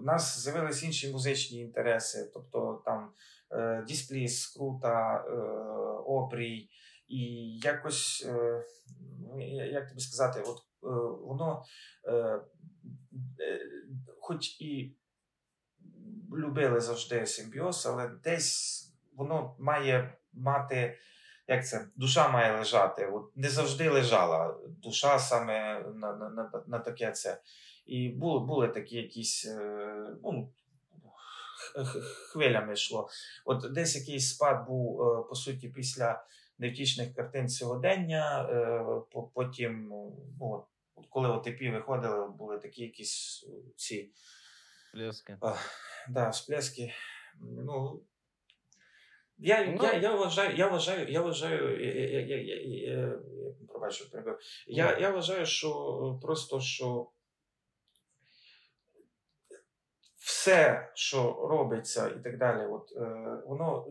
У 0.00 0.02
нас 0.02 0.38
з'явилися 0.38 0.86
інші 0.86 1.12
музичні 1.12 1.58
інтереси, 1.58 2.30
тобто 2.34 2.82
там 2.84 3.12
е, 3.52 3.84
Діспліс, 3.88 4.40
Скрута, 4.40 5.24
е, 5.26 5.30
Опрій, 6.06 6.70
і 7.08 7.20
якось, 7.58 8.24
е, 8.28 8.64
ну, 9.20 9.40
як 9.66 9.88
тобі 9.88 10.00
сказати, 10.00 10.40
от 10.40 10.58
е, 10.58 10.88
воно, 11.26 11.64
е, 12.04 12.12
е, 12.12 12.40
хоч 14.20 14.60
і 14.60 14.96
любили 16.36 16.80
завжди 16.80 17.26
симбіоз, 17.26 17.86
але 17.86 18.08
десь 18.08 18.86
воно 19.12 19.56
має 19.58 20.19
мати, 20.32 20.98
як 21.48 21.66
це, 21.66 21.86
душа 21.96 22.28
має 22.28 22.58
лежати. 22.58 23.06
От 23.06 23.36
Не 23.36 23.48
завжди 23.48 23.88
лежала 23.88 24.56
душа 24.68 25.18
саме 25.18 25.80
на 25.94 26.12
на, 26.12 26.28
на, 26.28 26.50
на 26.66 26.78
таке 26.78 27.12
це. 27.12 27.40
І 27.86 28.08
були 28.08 28.40
були 28.46 28.68
такі 28.68 28.96
якісь 28.96 29.46
е, 29.46 30.16
ну, 30.22 30.52
хвилями 32.32 32.72
йшло. 32.72 33.08
От 33.44 33.72
десь 33.72 33.96
якийсь 33.96 34.28
спад 34.28 34.66
був, 34.66 35.02
е, 35.02 35.28
по 35.28 35.34
суті, 35.34 35.68
після 35.68 36.24
невтішних 36.58 37.14
картин 37.14 37.48
сьогодення. 37.48 38.48
Е, 38.50 38.84
потім, 39.34 39.88
ну, 39.88 40.16
от, 40.40 40.66
коли 41.08 41.28
ОТП 41.28 41.60
виходили, 41.60 42.28
були 42.28 42.58
такі 42.58 42.82
якісь 42.82 43.46
ці. 43.76 44.10
Всплески. 44.86 45.38
Да, 46.08 46.28
всплески. 46.28 46.92
Ну, 47.40 48.02
я 49.40 49.66
ну, 49.66 49.82
я, 49.82 49.92
я 49.94 50.14
вважаю, 50.14 50.56
я 50.56 50.68
вважаю, 50.68 51.08
я 51.08 51.22
вважаю, 51.22 51.84
я, 51.84 52.20
я, 52.20 52.42
я, 52.42 52.60
я, 52.62 53.18
пробачу. 53.68 54.04
Я, 54.66 54.98
я 54.98 55.10
вважаю, 55.10 55.46
що 55.46 56.18
просто 56.22 56.60
що 56.60 57.10
все, 60.18 60.90
що 60.94 61.46
робиться, 61.50 62.08
і 62.08 62.22
так 62.22 62.38
далі, 62.38 62.66
от 62.66 62.92
е, 62.96 63.42
воно 63.46 63.86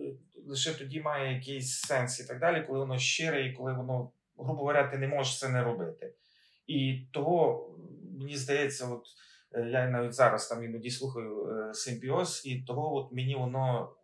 лише 0.47 0.73
тоді 0.73 1.01
має 1.01 1.33
якийсь 1.33 1.79
сенс 1.79 2.19
і 2.19 2.27
так 2.27 2.39
далі, 2.39 2.63
коли 2.67 2.79
воно 2.79 2.97
щире, 2.97 3.45
і 3.45 3.53
коли 3.53 3.73
воно, 3.73 4.11
грубо 4.37 4.59
говоря, 4.59 4.87
ти 4.87 4.97
не 4.97 5.07
можеш 5.07 5.39
це 5.39 5.49
не 5.49 5.63
робити. 5.63 6.13
І 6.67 7.07
того, 7.13 7.69
мені 8.19 8.37
здається, 8.37 8.87
от 8.87 9.05
я 9.51 9.87
навіть 9.87 10.13
зараз 10.13 10.47
там 10.47 10.63
іноді 10.63 10.89
слухаю 10.89 11.49
симбіоз, 11.73 12.41
і 12.45 12.61
того 12.61 12.95
от 12.95 13.11
мені 13.11 13.35
воно 13.35 13.95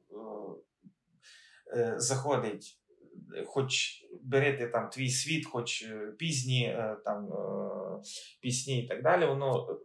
заходить, 1.98 2.80
хоч 3.46 4.02
берете 4.24 4.68
там 4.68 4.90
твій 4.90 5.10
світ, 5.10 5.46
хоч 5.46 5.86
пізні 6.18 6.78
там 7.06 7.30
пісні 8.42 8.84
і 8.84 8.88
так 8.88 9.04
далі, 9.04 9.26
воно 9.26 9.80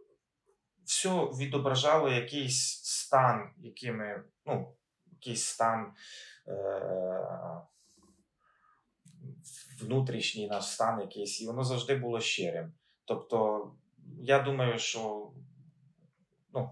все 0.85 1.09
відображало 1.09 2.09
якийсь 2.09 2.81
стан, 2.83 3.49
якими, 3.57 4.23
ну, 4.45 4.75
якийсь 5.11 5.43
стан. 5.43 5.93
Е- 6.47 7.61
Внутрішній 9.81 10.47
наш 10.47 10.65
стан 10.65 11.01
якийсь, 11.01 11.41
і 11.41 11.47
воно 11.47 11.63
завжди 11.63 11.95
було 11.95 12.19
щирим. 12.19 12.73
Тобто, 13.05 13.71
я 14.21 14.39
думаю, 14.39 14.79
що 14.79 15.31
ну, 16.53 16.69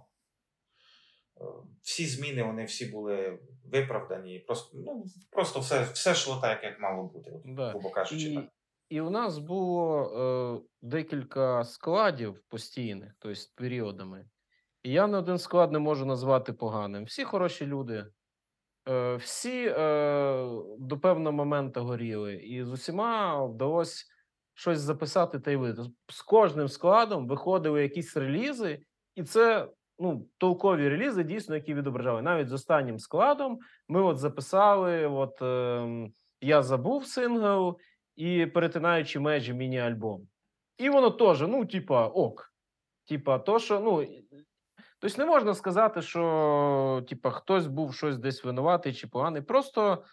е, 1.41 1.43
всі 1.81 2.05
зміни 2.05 2.43
вони 2.43 2.65
всі 2.65 2.85
були 2.85 3.39
виправдані. 3.71 4.39
Просто 4.39 4.77
ну, 4.85 5.05
просто 5.31 5.59
все 5.59 5.83
все 5.93 6.11
йшло 6.11 6.39
так, 6.41 6.63
як 6.63 6.79
мало 6.79 7.03
бути, 7.03 7.31
да. 7.45 7.69
грубо 7.69 7.89
кажучи. 7.89 8.27
І, 8.27 8.49
і 8.89 9.01
у 9.01 9.09
нас 9.09 9.37
було 9.37 10.03
е, 10.03 10.67
декілька 10.81 11.63
складів 11.63 12.41
постійних, 12.47 13.13
тобто 13.19 13.39
періодами. 13.55 14.25
І 14.83 14.91
я 14.91 15.07
не 15.07 15.17
один 15.17 15.37
склад 15.37 15.71
не 15.71 15.79
можу 15.79 16.05
назвати 16.05 16.53
поганим. 16.53 17.03
Всі 17.03 17.23
хороші 17.23 17.65
люди, 17.65 18.05
е, 18.89 19.15
всі 19.15 19.73
е, 19.77 20.49
до 20.79 20.99
певного 20.99 21.31
моменту 21.31 21.81
горіли, 21.81 22.35
і 22.35 22.63
з 22.63 22.71
усіма 22.71 23.45
вдалося 23.45 24.05
щось 24.53 24.79
записати 24.79 25.39
та 25.39 25.51
й 25.51 25.55
вийти. 25.55 25.81
З 26.07 26.21
кожним 26.21 26.67
складом 26.67 27.27
виходили 27.27 27.81
якісь 27.81 28.17
релізи, 28.17 28.79
і 29.15 29.23
це 29.23 29.69
ну, 29.99 30.25
толкові 30.37 30.89
релізи, 30.89 31.23
дійсно, 31.23 31.55
які 31.55 31.73
відображали. 31.73 32.21
Навіть 32.21 32.47
з 32.47 32.53
останнім 32.53 32.99
складом 32.99 33.59
ми 33.87 34.01
от 34.01 34.17
записали: 34.17 35.07
от 35.07 35.41
е, 35.41 36.09
я 36.41 36.63
забув 36.63 37.05
сингл 37.05 37.77
і 38.15 38.45
перетинаючи 38.45 39.19
межі 39.19 39.53
міні-альбом. 39.53 40.27
І 40.77 40.89
воно 40.89 41.09
теж, 41.09 41.41
ну, 41.41 41.65
типа, 41.65 42.07
ок. 42.07 42.53
Типа, 43.07 43.39
то, 43.39 43.59
що, 43.59 43.79
ну. 43.79 44.07
Тобто 45.01 45.17
не 45.17 45.25
можна 45.25 45.53
сказати, 45.53 46.01
що 46.01 47.05
типа, 47.09 47.31
хтось 47.31 47.67
був 47.67 47.95
щось 47.95 48.17
десь 48.17 48.43
винуватий 48.43 48.93
чи 48.93 49.07
поганий. 49.07 49.41
Просто 49.41 50.03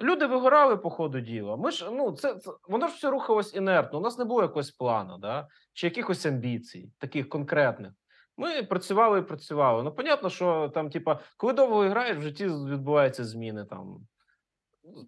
люди 0.00 0.26
вигорали 0.26 0.76
по 0.76 0.90
ходу 0.90 1.20
діла. 1.20 1.56
Ми 1.56 1.70
ж, 1.70 1.90
ну, 1.90 2.12
це, 2.12 2.34
це 2.34 2.50
Воно 2.68 2.88
ж 2.88 2.94
все 2.94 3.10
рухалось 3.10 3.54
інертно. 3.54 3.98
У 3.98 4.02
нас 4.02 4.18
не 4.18 4.24
було 4.24 4.42
якогось 4.42 4.70
плану, 4.70 5.18
да? 5.18 5.48
чи 5.72 5.86
якихось 5.86 6.26
амбіцій, 6.26 6.92
таких 6.98 7.28
конкретних. 7.28 7.92
Ми 8.40 8.62
працювали 8.62 9.18
і 9.18 9.22
працювали. 9.22 9.82
Ну, 9.82 9.92
понятно, 9.92 10.30
що 10.30 10.68
там, 10.74 10.90
типа, 10.90 11.20
коли 11.36 11.52
довго 11.52 11.80
граєш, 11.80 12.18
в 12.18 12.20
житті 12.20 12.46
відбуваються 12.46 13.24
зміни 13.24 13.64
там. 13.64 14.06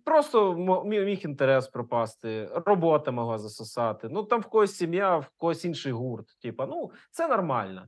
Просто 0.04 0.54
міг 0.84 1.20
інтерес 1.24 1.68
пропасти, 1.68 2.50
робота 2.66 3.10
могла 3.10 3.38
засосати. 3.38 4.08
Ну 4.08 4.22
там 4.22 4.40
в 4.40 4.46
когось 4.46 4.76
сім'я, 4.76 5.16
в 5.16 5.28
когось 5.36 5.64
інший 5.64 5.92
гурт. 5.92 6.26
Типа, 6.42 6.66
ну 6.66 6.90
це 7.10 7.28
нормально. 7.28 7.86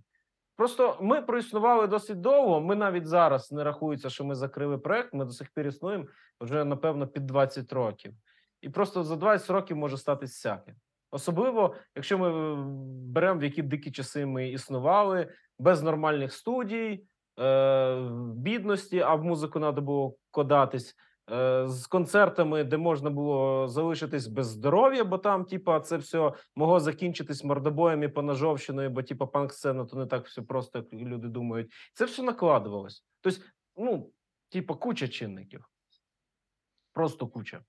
Просто 0.57 0.99
ми 1.01 1.23
проіснували 1.23 1.87
досить 1.87 2.21
довго. 2.21 2.61
Ми 2.61 2.75
навіть 2.75 3.07
зараз 3.07 3.53
не 3.53 3.65
рахується, 3.65 4.11
що 4.11 4.25
ми 4.25 4.35
закрили 4.35 4.79
проект. 4.79 5.15
Ми 5.15 5.25
до 5.25 5.31
сих 5.31 5.51
пір 5.55 5.66
існуємо 5.66 6.05
вже 6.41 6.65
напевно 6.65 7.07
під 7.07 7.27
20 7.27 7.73
років, 7.73 8.12
і 8.61 8.69
просто 8.69 9.03
за 9.03 9.16
20 9.16 9.51
років 9.51 9.77
може 9.77 9.97
статись 9.97 10.31
всяке. 10.31 10.75
Особливо, 11.15 11.74
якщо 11.97 12.19
ми 12.19 12.57
беремо 13.12 13.41
в 13.41 13.45
які 13.45 13.62
дикі 13.62 13.91
часи 13.91 14.27
ми 14.27 14.49
існували 14.49 15.28
без 15.59 15.82
нормальних 15.82 16.32
студій, 16.32 17.05
е, 17.41 18.11
бідності, 18.36 19.01
а 19.01 19.15
в 19.15 19.24
музику 19.24 19.61
треба 19.61 19.81
було 19.81 20.16
кодатись. 20.31 20.97
Е, 21.31 21.69
з 21.69 21.86
концертами, 21.86 22.65
де 22.65 22.77
можна 22.77 23.11
було 23.11 23.69
залишитись 23.69 24.27
без 24.27 24.47
здоров'я, 24.47 25.05
бо 25.05 25.19
там, 25.19 25.45
типа, 25.45 25.81
це 25.81 25.97
все 25.97 26.32
могло 26.57 26.81
закінчитись 26.81 27.45
мордобоєм 27.45 28.03
і 28.03 28.09
поножовщиною, 28.09 28.91
бо 28.91 29.03
типа 29.03 29.27
панк 29.27 29.53
сцена 29.53 29.85
то 29.85 29.97
не 29.97 30.07
так 30.07 30.27
все 30.27 30.43
просто, 30.43 30.78
як 30.78 30.93
люди 30.93 31.28
думають. 31.28 31.73
Це 31.93 32.05
все 32.05 32.23
накладувалось. 32.23 33.05
Тобто, 33.20 33.41
ну, 33.77 34.11
типа, 34.49 34.74
куча 34.74 35.09
чинників. 35.09 35.65
Просто 36.93 37.27
куча. 37.27 37.61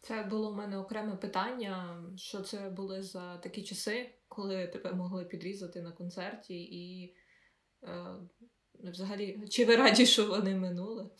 Це 0.00 0.22
було 0.22 0.50
у 0.50 0.54
мене 0.54 0.78
окреме 0.78 1.16
питання. 1.16 2.04
Що 2.16 2.40
це 2.40 2.70
були 2.70 3.02
за 3.02 3.36
такі 3.36 3.62
часи, 3.62 4.14
коли 4.28 4.66
тебе 4.66 4.92
могли 4.92 5.24
підрізати 5.24 5.82
на 5.82 5.92
концерті, 5.92 6.62
і 6.62 7.14
е, 7.82 8.16
взагалі, 8.74 9.48
чи 9.50 9.64
ви 9.64 9.76
раді, 9.76 10.06
що 10.06 10.26
вони 10.26 10.54
минули? 10.54 11.10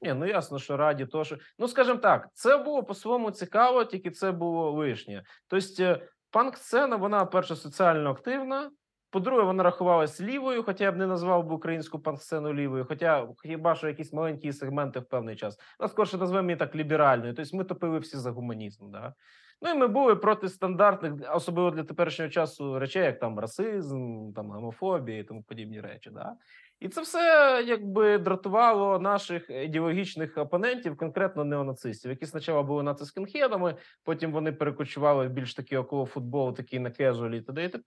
Ні, 0.00 0.14
ну 0.14 0.26
ясно, 0.26 0.58
що 0.58 0.76
раді, 0.76 1.06
то 1.06 1.24
що 1.24 1.38
ну 1.58 1.68
скажімо 1.68 1.98
так, 1.98 2.28
це 2.34 2.56
було 2.56 2.82
по-своєму 2.82 3.30
цікаво, 3.30 3.84
тільки 3.84 4.10
це 4.10 4.32
було 4.32 4.70
лишнє. 4.70 5.24
Тобто, 5.48 5.82
е, 5.82 6.08
панк-сцена, 6.30 6.96
вона 6.96 7.24
перша 7.24 7.56
соціально 7.56 8.10
активна. 8.10 8.70
По-друге, 9.14 9.42
вона 9.42 9.62
рахувалась 9.62 10.20
лівою, 10.20 10.62
хоча 10.62 10.84
я 10.84 10.92
б 10.92 10.96
не 10.96 11.06
назвав 11.06 11.46
би 11.46 11.54
українську 11.54 11.98
панк-сцену 11.98 12.54
лівою, 12.54 12.84
хоча 12.88 13.28
хіба 13.42 13.74
що 13.74 13.88
якісь 13.88 14.12
маленькі 14.12 14.52
сегменти 14.52 15.00
в 15.00 15.04
певний 15.04 15.36
час. 15.36 15.58
Нас 15.80 15.90
скорше 15.90 16.18
назвемо 16.18 16.48
її 16.48 16.56
так 16.56 16.76
ліберальною. 16.76 17.34
Тобто 17.34 17.56
ми 17.56 17.64
топили 17.64 17.98
всі 17.98 18.16
за 18.16 18.30
гуманізм. 18.30 18.90
Да? 18.90 19.14
Ну 19.62 19.70
і 19.70 19.74
ми 19.74 19.86
були 19.86 20.16
проти 20.16 20.48
стандартних, 20.48 21.12
особливо 21.34 21.70
для 21.70 21.84
теперішнього 21.84 22.30
часу, 22.30 22.78
речей, 22.78 23.04
як 23.04 23.18
там 23.18 23.38
расизм, 23.38 24.32
там 24.32 24.50
гомофобія 24.50 25.18
і 25.18 25.24
тому 25.24 25.42
подібні 25.42 25.80
речі. 25.80 26.10
Да? 26.10 26.32
І 26.80 26.88
це 26.88 27.00
все 27.00 27.18
якби 27.66 28.18
дратувало 28.18 28.98
наших 28.98 29.50
ідеологічних 29.50 30.38
опонентів, 30.38 30.96
конкретно 30.96 31.44
неонацистів, 31.44 32.10
які 32.10 32.26
спочатку 32.26 32.62
були 32.62 32.82
нацискінхедами, 32.82 33.76
потім 34.04 34.32
вони 34.32 34.52
перекочували 34.52 35.28
більш 35.28 35.54
такі 35.54 35.76
около 35.76 36.06
футболу, 36.06 36.52
такі 36.52 36.78
на 36.78 36.90
кежуалі, 36.90 37.40
т.д. 37.40 37.64
і. 37.64 37.80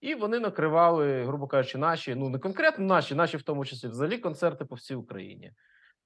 І 0.00 0.14
вони 0.14 0.40
накривали, 0.40 1.24
грубо 1.24 1.46
кажучи, 1.46 1.78
наші, 1.78 2.14
ну 2.14 2.28
не 2.28 2.38
конкретно 2.38 2.84
наші, 2.84 3.14
наші 3.14 3.36
в 3.36 3.42
тому 3.42 3.64
числі 3.64 3.88
взагалі 3.88 4.18
концерти 4.18 4.64
по 4.64 4.74
всій 4.74 4.94
Україні. 4.94 5.52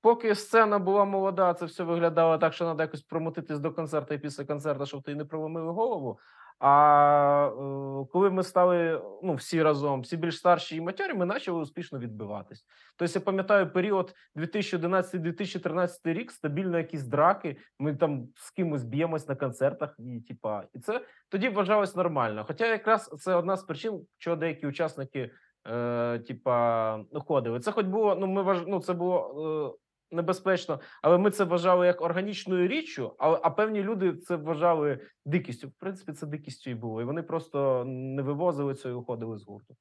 Поки 0.01 0.35
сцена 0.35 0.79
була 0.79 1.05
молода, 1.05 1.55
це 1.55 1.65
все 1.65 1.85
виглядало 1.85 2.39
так, 2.39 2.55
що 2.55 2.65
треба 2.65 2.83
якось 2.83 3.03
промотитись 3.03 3.59
до 3.59 3.73
концерту 3.73 4.15
і 4.15 4.19
після 4.19 4.45
концерту, 4.45 4.87
щоб 4.87 5.03
ти 5.03 5.15
не 5.15 5.25
проломили 5.25 5.73
голову. 5.73 6.19
А 6.65 7.49
е, 7.49 8.07
коли 8.13 8.31
ми 8.31 8.43
стали 8.43 9.03
ну, 9.23 9.35
всі 9.35 9.63
разом, 9.63 10.01
всі 10.01 10.17
більш 10.17 10.39
старші 10.39 10.77
і 10.77 10.81
матьорі, 10.81 11.15
ми 11.15 11.27
почали 11.27 11.61
успішно 11.61 11.99
відбиватись. 11.99 12.65
Тобто, 12.97 13.19
я 13.19 13.25
пам'ятаю 13.25 13.73
період 13.73 14.15
2011-2013 14.37 15.99
рік, 16.05 16.33
стабільно 16.33 16.79
якісь 16.79 17.03
драки. 17.03 17.57
Ми 17.79 17.97
там 17.97 18.29
з 18.35 18.51
кимось 18.51 18.85
б'ємось 18.85 19.29
на 19.29 19.35
концертах, 19.35 19.95
і 19.99 20.21
типа, 20.21 20.65
і 20.75 20.79
це 20.79 21.01
тоді 21.29 21.49
вважалось 21.49 21.97
нормально. 21.97 22.45
Хоча 22.47 22.67
якраз 22.67 23.11
це 23.19 23.35
одна 23.35 23.57
з 23.57 23.63
причин, 23.63 24.07
чого 24.19 24.37
деякі 24.37 24.67
учасники. 24.67 25.31
Е, 25.69 26.19
типа, 26.19 26.97
уходили. 27.11 27.61
Це 27.61 27.73
хоч 27.73 27.87
було, 27.87 28.15
ну 28.15 28.27
ми 28.27 28.43
важ... 28.43 28.59
ну, 28.67 28.81
це 28.81 28.93
було 28.93 29.77
е, 29.79 29.82
небезпечно, 30.13 30.81
але 31.03 31.19
ми 31.19 31.31
це 31.31 31.45
вважали 31.45 31.87
як 31.87 32.03
органічною 32.03 32.69
річчю. 32.69 33.15
А, 33.19 33.39
а 33.43 33.51
певні 33.51 33.83
люди 33.83 34.17
це 34.17 34.37
вважали 34.37 34.99
дикістю. 35.25 35.69
В 35.69 35.73
принципі, 35.73 36.13
це 36.13 36.27
дикістю 36.27 36.71
і 36.71 36.75
було. 36.75 37.03
І 37.03 37.05
вони 37.05 37.23
просто 37.23 37.85
не 37.87 38.23
вивозили 38.23 38.75
це 38.75 38.89
і 38.89 38.93
уходили 38.93 39.39
з 39.39 39.45
гурту. 39.45 39.77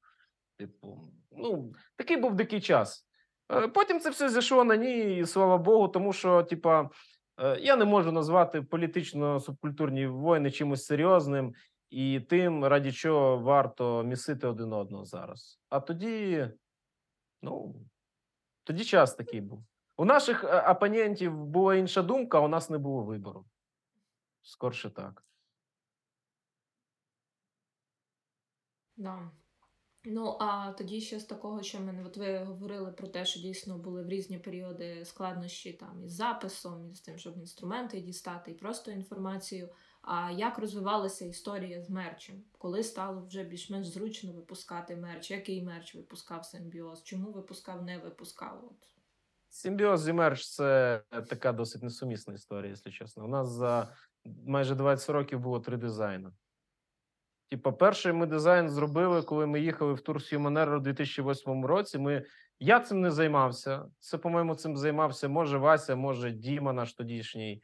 Типу, 0.58 0.98
ну 1.32 1.72
такий 1.96 2.16
був 2.16 2.34
дикий 2.34 2.60
час. 2.60 3.06
Е, 3.52 3.68
потім 3.68 4.00
це 4.00 4.10
все 4.10 4.28
зійшло 4.28 4.64
на 4.64 4.76
ній, 4.76 5.18
і 5.18 5.26
слава 5.26 5.58
Богу, 5.58 5.88
тому 5.88 6.12
що, 6.12 6.42
типа, 6.42 6.90
е, 7.40 7.58
я 7.60 7.76
не 7.76 7.84
можу 7.84 8.12
назвати 8.12 8.62
політично 8.62 9.40
субкультурні 9.40 10.06
воїни 10.06 10.50
чимось 10.50 10.84
серйозним 10.84 11.54
і 11.90 12.20
тим, 12.20 12.64
раді 12.64 12.92
чого 12.92 13.38
варто 13.38 14.02
місити 14.02 14.46
один 14.46 14.72
одного 14.72 15.04
зараз. 15.04 15.60
А 15.68 15.80
тоді, 15.80 16.48
ну 17.42 17.74
тоді 18.64 18.84
час 18.84 19.14
такий 19.14 19.40
був. 19.40 19.64
У 20.02 20.04
наших 20.04 20.44
е, 20.44 20.70
опонентів 20.70 21.44
була 21.44 21.74
інша 21.74 22.02
думка, 22.02 22.38
а 22.38 22.40
у 22.40 22.48
нас 22.48 22.70
не 22.70 22.78
було 22.78 23.02
вибору. 23.02 23.44
Скорше 24.42 24.90
так. 24.90 25.24
Да. 28.96 29.30
Ну, 30.04 30.36
а 30.40 30.72
тоді 30.72 31.00
ще 31.00 31.20
з 31.20 31.24
такого, 31.24 31.62
що 31.62 31.80
мене 31.80 32.04
от 32.04 32.16
ви 32.16 32.38
говорили 32.38 32.92
про 32.92 33.08
те, 33.08 33.24
що 33.24 33.40
дійсно 33.40 33.78
були 33.78 34.02
в 34.02 34.08
різні 34.08 34.38
періоди 34.38 35.04
складнощі 35.04 35.72
там 35.72 36.04
із 36.04 36.12
записом, 36.12 36.90
і 36.90 36.94
з 36.94 37.00
тим, 37.00 37.18
щоб 37.18 37.36
інструменти 37.36 38.00
дістати, 38.00 38.50
і 38.50 38.54
просто 38.54 38.90
інформацію. 38.90 39.68
А 40.00 40.30
як 40.30 40.58
розвивалася 40.58 41.24
історія 41.24 41.82
з 41.82 41.90
мерчем? 41.90 42.44
Коли 42.58 42.82
стало 42.82 43.26
вже 43.26 43.44
більш-менш 43.44 43.86
зручно 43.86 44.32
випускати 44.32 44.96
мерч? 44.96 45.30
Який 45.30 45.62
мерч 45.62 45.94
випускав 45.94 46.44
симбіоз? 46.44 47.02
Чому 47.02 47.32
випускав, 47.32 47.82
не 47.82 47.98
випускав? 47.98 48.64
От 48.64 48.92
Симбіоз 49.54 50.08
і 50.08 50.12
мерч 50.12 50.46
це 50.46 51.00
така 51.28 51.52
досить 51.52 51.82
несумісна 51.82 52.34
історія, 52.34 52.68
якщо 52.68 52.90
чесно. 52.90 53.24
У 53.24 53.28
нас 53.28 53.48
за 53.48 53.88
майже 54.46 54.74
20 54.74 55.10
років 55.10 55.40
було 55.40 55.60
три 55.60 55.76
дизайни. 55.76 56.30
Типа, 57.50 57.72
перший 57.72 58.12
ми 58.12 58.26
дизайн 58.26 58.70
зробили, 58.70 59.22
коли 59.22 59.46
ми 59.46 59.60
їхали 59.60 59.92
в 59.92 60.00
тур 60.00 60.22
Сюманера 60.22 60.76
у 60.76 60.80
2008 60.80 61.64
році. 61.64 61.98
Ми 61.98 62.24
я 62.60 62.80
цим 62.80 63.00
не 63.00 63.10
займався. 63.10 63.84
Це, 63.98 64.18
по-моєму, 64.18 64.54
цим 64.54 64.76
займався. 64.76 65.28
Може, 65.28 65.58
Вася, 65.58 65.96
може, 65.96 66.30
Діма, 66.30 66.72
наш 66.72 66.94
тодішній 66.94 67.62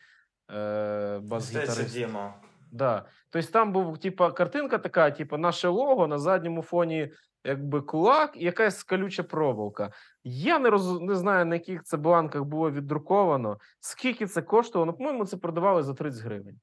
е, 0.51 1.19
бас-гітарист. 1.19 1.93
Діма. 1.93 2.41
Да. 2.73 3.07
Тобто 3.31 3.51
там 3.51 3.73
був 3.73 3.99
типа 3.99 4.33
картинка 4.33 4.79
така, 4.79 5.11
типу, 5.11 5.37
наше 5.37 5.69
лого 5.69 6.07
на 6.07 6.19
задньому 6.19 6.63
фоні, 6.63 7.13
якби 7.45 7.81
кулак 7.81 8.37
і 8.37 8.45
якась 8.45 8.85
колюча 8.85 9.23
проволока. 9.23 9.93
Я 10.25 10.59
не 10.59 10.71
роз... 10.71 11.01
не 11.01 11.15
знаю, 11.15 11.47
на 11.47 11.55
яких 11.55 11.83
це 11.83 11.97
бланках 11.97 12.45
було 12.45 12.71
віддруковано, 12.71 13.59
скільки 13.81 14.27
це 14.27 14.43
коштувало. 14.43 14.87
Ну, 14.87 14.93
по-моєму, 14.93 15.27
це 15.27 15.37
продавали 15.37 15.83
за 15.83 15.95
30 15.95 16.23
гривень. 16.23 16.61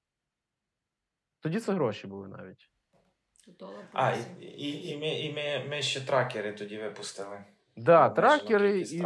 Тоді 1.40 1.60
це 1.60 1.74
гроші 1.74 2.08
були 2.08 2.28
навіть. 2.28 2.70
А, 3.94 4.12
і, 4.12 4.46
і, 4.46 4.90
і, 4.90 4.98
ми, 4.98 5.08
і 5.08 5.34
ми, 5.34 5.70
ми 5.70 5.82
ще 5.82 6.02
тракери 6.02 6.54
тоді 6.54 6.78
випустили. 6.78 7.46
Да, 7.78 8.10
тракери 8.10 8.80
і 8.80 8.86
ці 8.86 9.06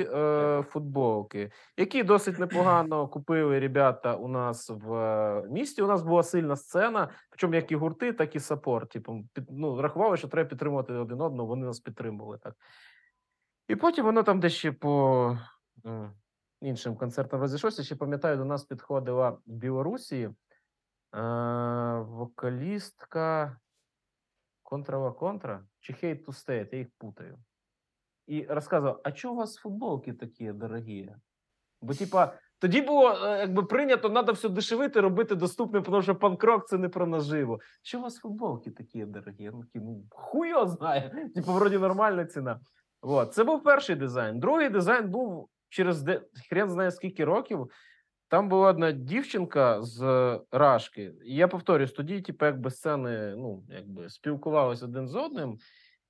е, 0.00 0.64
футболки, 0.68 1.50
які 1.76 2.02
досить 2.02 2.38
непогано 2.38 3.08
купили 3.08 3.60
ребята 3.60 4.14
у 4.14 4.28
нас 4.28 4.70
в 4.70 4.94
е, 4.94 5.48
місті. 5.50 5.82
У 5.82 5.86
нас 5.86 6.02
була 6.02 6.22
сильна 6.22 6.56
сцена, 6.56 7.10
причому 7.30 7.54
як 7.54 7.72
і 7.72 7.76
гурти, 7.76 8.12
так 8.12 8.36
і 8.36 8.40
саппорт. 8.40 8.90
Типу, 8.90 9.24
під, 9.32 9.44
ну, 9.50 9.82
рахували, 9.82 10.16
що 10.16 10.28
треба 10.28 10.48
підтримувати 10.48 10.92
один 10.92 11.20
одного, 11.20 11.48
вони 11.48 11.66
нас 11.66 11.80
підтримували 11.80 12.38
так. 12.38 12.54
І 13.68 13.76
потім 13.76 14.04
воно 14.04 14.22
там 14.22 14.40
десь 14.40 14.52
ще 14.52 14.72
по 14.72 15.38
е, 15.86 16.10
іншим 16.60 16.96
концертам 16.96 17.40
розійшлося. 17.40 17.82
Ще 17.82 17.96
пам'ятаю, 17.96 18.36
до 18.36 18.44
нас 18.44 18.64
підходила 18.64 19.30
в 19.30 19.40
Білорусі 19.46 20.22
е, 20.22 20.32
вокалістка 21.98 23.56
Контрава 24.62 25.12
Контра 25.12 25.64
чи 25.80 25.92
Hate 25.92 26.24
to 26.24 26.28
State, 26.28 26.68
я 26.72 26.78
їх 26.78 26.88
путаю. 26.98 27.38
І 28.32 28.46
розказував: 28.48 29.00
а 29.04 29.12
чого 29.12 29.34
у 29.34 29.36
вас 29.36 29.56
футболки 29.56 30.12
такі 30.12 30.52
дорогі? 30.52 31.10
Бо, 31.82 31.94
типа, 31.94 32.32
тоді 32.58 32.82
було 32.82 33.10
е, 33.10 33.38
якби 33.38 33.62
прийнято, 33.62 34.10
треба 34.10 34.32
все 34.32 34.48
дешевити, 34.48 35.00
робити 35.00 35.34
доступним, 35.34 35.82
тому 35.82 36.02
що 36.02 36.16
панкрок 36.16 36.68
це 36.68 36.78
не 36.78 36.88
про 36.88 37.06
наживо. 37.06 37.60
Чого 37.82 38.02
у 38.02 38.04
вас 38.04 38.18
футболки 38.18 38.70
такі 38.70 39.04
дорогі? 39.04 39.50
Такі, 39.50 39.84
ну 39.84 40.04
хуй 40.10 40.48
його 40.48 40.66
знає. 40.66 41.30
Типу, 41.34 41.52
вроді 41.52 41.78
нормальна 41.78 42.24
ціна. 42.24 42.60
От. 43.02 43.34
Це 43.34 43.44
був 43.44 43.62
перший 43.62 43.96
дизайн. 43.96 44.40
Другий 44.40 44.68
дизайн 44.68 45.10
був 45.10 45.48
через 45.68 46.02
де... 46.02 46.22
хрен 46.48 46.70
знає 46.70 46.90
скільки 46.90 47.24
років. 47.24 47.70
Там 48.28 48.48
була 48.48 48.68
одна 48.68 48.92
дівчинка 48.92 49.82
з 49.82 50.00
Рашки. 50.52 51.12
І 51.24 51.34
я 51.34 51.48
повторюсь, 51.48 51.92
тоді, 51.92 52.20
типу, 52.20 52.44
якби 52.44 52.70
сцени 52.70 53.34
ну, 53.36 53.62
якби 53.68 54.08
спілкувалися 54.08 54.84
один 54.84 55.08
з 55.08 55.14
одним. 55.14 55.58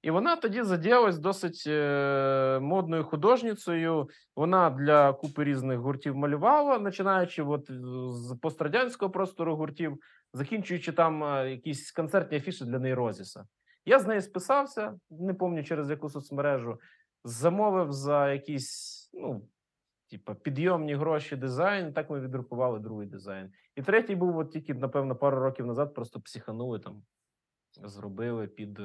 І 0.02 0.10
вона 0.10 0.36
тоді 0.36 0.62
заділась 0.62 1.18
досить 1.18 1.64
е, 1.66 2.58
модною 2.62 3.04
художницею. 3.04 4.08
Вона 4.36 4.70
для 4.70 5.12
купи 5.12 5.44
різних 5.44 5.78
гуртів 5.78 6.16
малювала, 6.16 6.80
починаючи 6.80 7.42
от 7.42 7.70
з 8.12 8.36
пострадянського 8.42 9.10
простору 9.10 9.56
гуртів, 9.56 9.98
закінчуючи 10.32 10.92
там 10.92 11.24
е, 11.24 11.50
якісь 11.50 11.92
концертні 11.92 12.38
афіші 12.38 12.64
для 12.64 12.78
нейрозіса. 12.78 13.46
Я 13.84 13.98
з 13.98 14.06
нею 14.06 14.22
списався, 14.22 14.98
не 15.10 15.34
пам'ятаю 15.34 15.64
через 15.64 15.90
яку 15.90 16.08
соцмережу, 16.08 16.80
замовив 17.24 17.92
за 17.92 18.32
якісь, 18.32 19.10
ну, 19.12 19.48
типа, 20.10 20.34
підйомні 20.34 20.94
гроші 20.94 21.36
дизайн. 21.36 21.92
Так 21.92 22.10
ми 22.10 22.20
відрукували 22.20 22.78
другий 22.78 23.06
дизайн. 23.06 23.52
І 23.76 23.82
третій 23.82 24.14
був 24.14 24.38
от 24.38 24.52
тільки, 24.52 24.74
напевно, 24.74 25.16
пару 25.16 25.40
років 25.40 25.66
назад 25.66 25.94
просто 25.94 26.20
психанули 26.20 26.78
там, 26.78 27.02
зробили 27.84 28.46
під. 28.46 28.80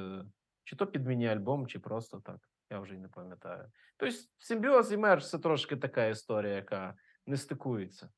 Чи 0.68 0.76
то 0.76 0.86
під 0.86 1.06
міні-альбом, 1.06 1.66
чи 1.66 1.78
просто 1.78 2.20
так. 2.20 2.36
Я 2.70 2.80
вже 2.80 2.94
й 2.94 2.98
не 2.98 3.08
пам'ятаю. 3.08 3.70
Тобто, 3.96 4.16
симбіоз 4.38 4.92
і 4.92 4.96
мерч 4.96 5.26
це 5.26 5.38
трошки 5.38 5.76
така 5.76 6.06
історія, 6.06 6.54
яка 6.54 6.94
не 7.26 7.36
стикується. 7.36 8.08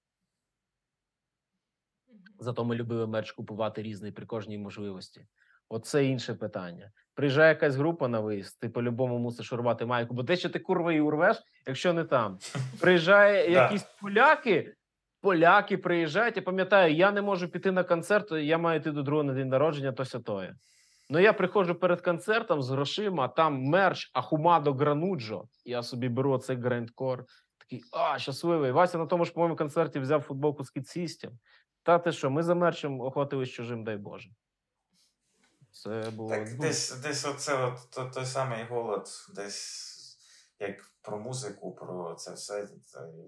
Зато 2.38 2.64
ми 2.64 2.74
любили 2.74 3.06
мерч 3.06 3.32
купувати 3.32 3.82
різний 3.82 4.12
при 4.12 4.26
кожній 4.26 4.58
можливості. 4.58 5.26
Оце 5.68 6.04
інше 6.04 6.34
питання. 6.34 6.92
Приїжджає 7.14 7.48
якась 7.48 7.76
група 7.76 8.08
на 8.08 8.20
виїзд, 8.20 8.60
ти 8.60 8.68
по-любому 8.68 9.18
мусиш 9.18 9.52
урвати 9.52 9.86
майку, 9.86 10.14
бо 10.14 10.24
те, 10.24 10.36
що 10.36 10.50
ти 10.50 10.58
курва 10.58 10.92
і 10.92 11.00
урвеш, 11.00 11.42
якщо 11.66 11.92
не 11.92 12.04
там. 12.04 12.38
Приїжджає 12.80 13.50
якісь 13.62 13.86
поляки, 14.00 14.74
поляки 15.20 15.78
приїжджають. 15.78 16.36
Я 16.36 16.42
пам'ятаю, 16.42 16.94
я 16.94 17.12
не 17.12 17.22
можу 17.22 17.48
піти 17.48 17.72
на 17.72 17.84
концерт, 17.84 18.32
я 18.32 18.58
маю 18.58 18.80
йти 18.80 18.92
до 18.92 19.02
другого 19.02 19.24
на 19.24 19.34
день 19.34 19.48
народження, 19.48 19.92
то 19.92 20.04
сятоє. 20.04 20.56
Ну 21.12 21.18
я 21.18 21.32
приходжу 21.32 21.74
перед 21.74 22.00
концертом 22.00 22.62
з 22.62 22.70
грошима, 22.70 23.28
там 23.28 23.62
мерч 23.62 24.10
Ахумадо 24.14 24.72
Грануджо. 24.72 25.48
Я 25.64 25.82
собі 25.82 26.08
беру 26.08 26.38
цей 26.38 26.56
грандкор. 26.56 27.24
Такий, 27.58 27.82
а, 27.92 28.18
щасливий. 28.18 28.72
Вася 28.72 28.98
на 28.98 29.06
тому 29.06 29.24
ж, 29.24 29.32
по-моєму, 29.32 29.56
концерті 29.56 30.00
взяв 30.00 30.22
футболку 30.22 30.64
з 30.64 30.70
кітсістем. 30.70 31.38
Та 31.82 31.98
ти 31.98 32.12
що, 32.12 32.30
ми 32.30 32.42
за 32.42 32.54
мерчем 32.54 33.00
охватились 33.00 33.48
чужим, 33.48 33.84
дай 33.84 33.96
Боже. 33.96 34.30
Це 35.70 36.10
було. 36.10 36.30
Так, 36.30 36.58
десь, 36.58 37.00
десь 37.00 37.26
оце 37.26 37.64
от, 37.64 37.90
то, 37.90 38.10
той 38.14 38.24
самий 38.24 38.64
голод, 38.64 39.08
десь 39.34 40.18
як 40.60 40.76
про 41.02 41.18
музику, 41.18 41.74
про 41.74 42.14
це 42.14 42.32
все. 42.34 42.68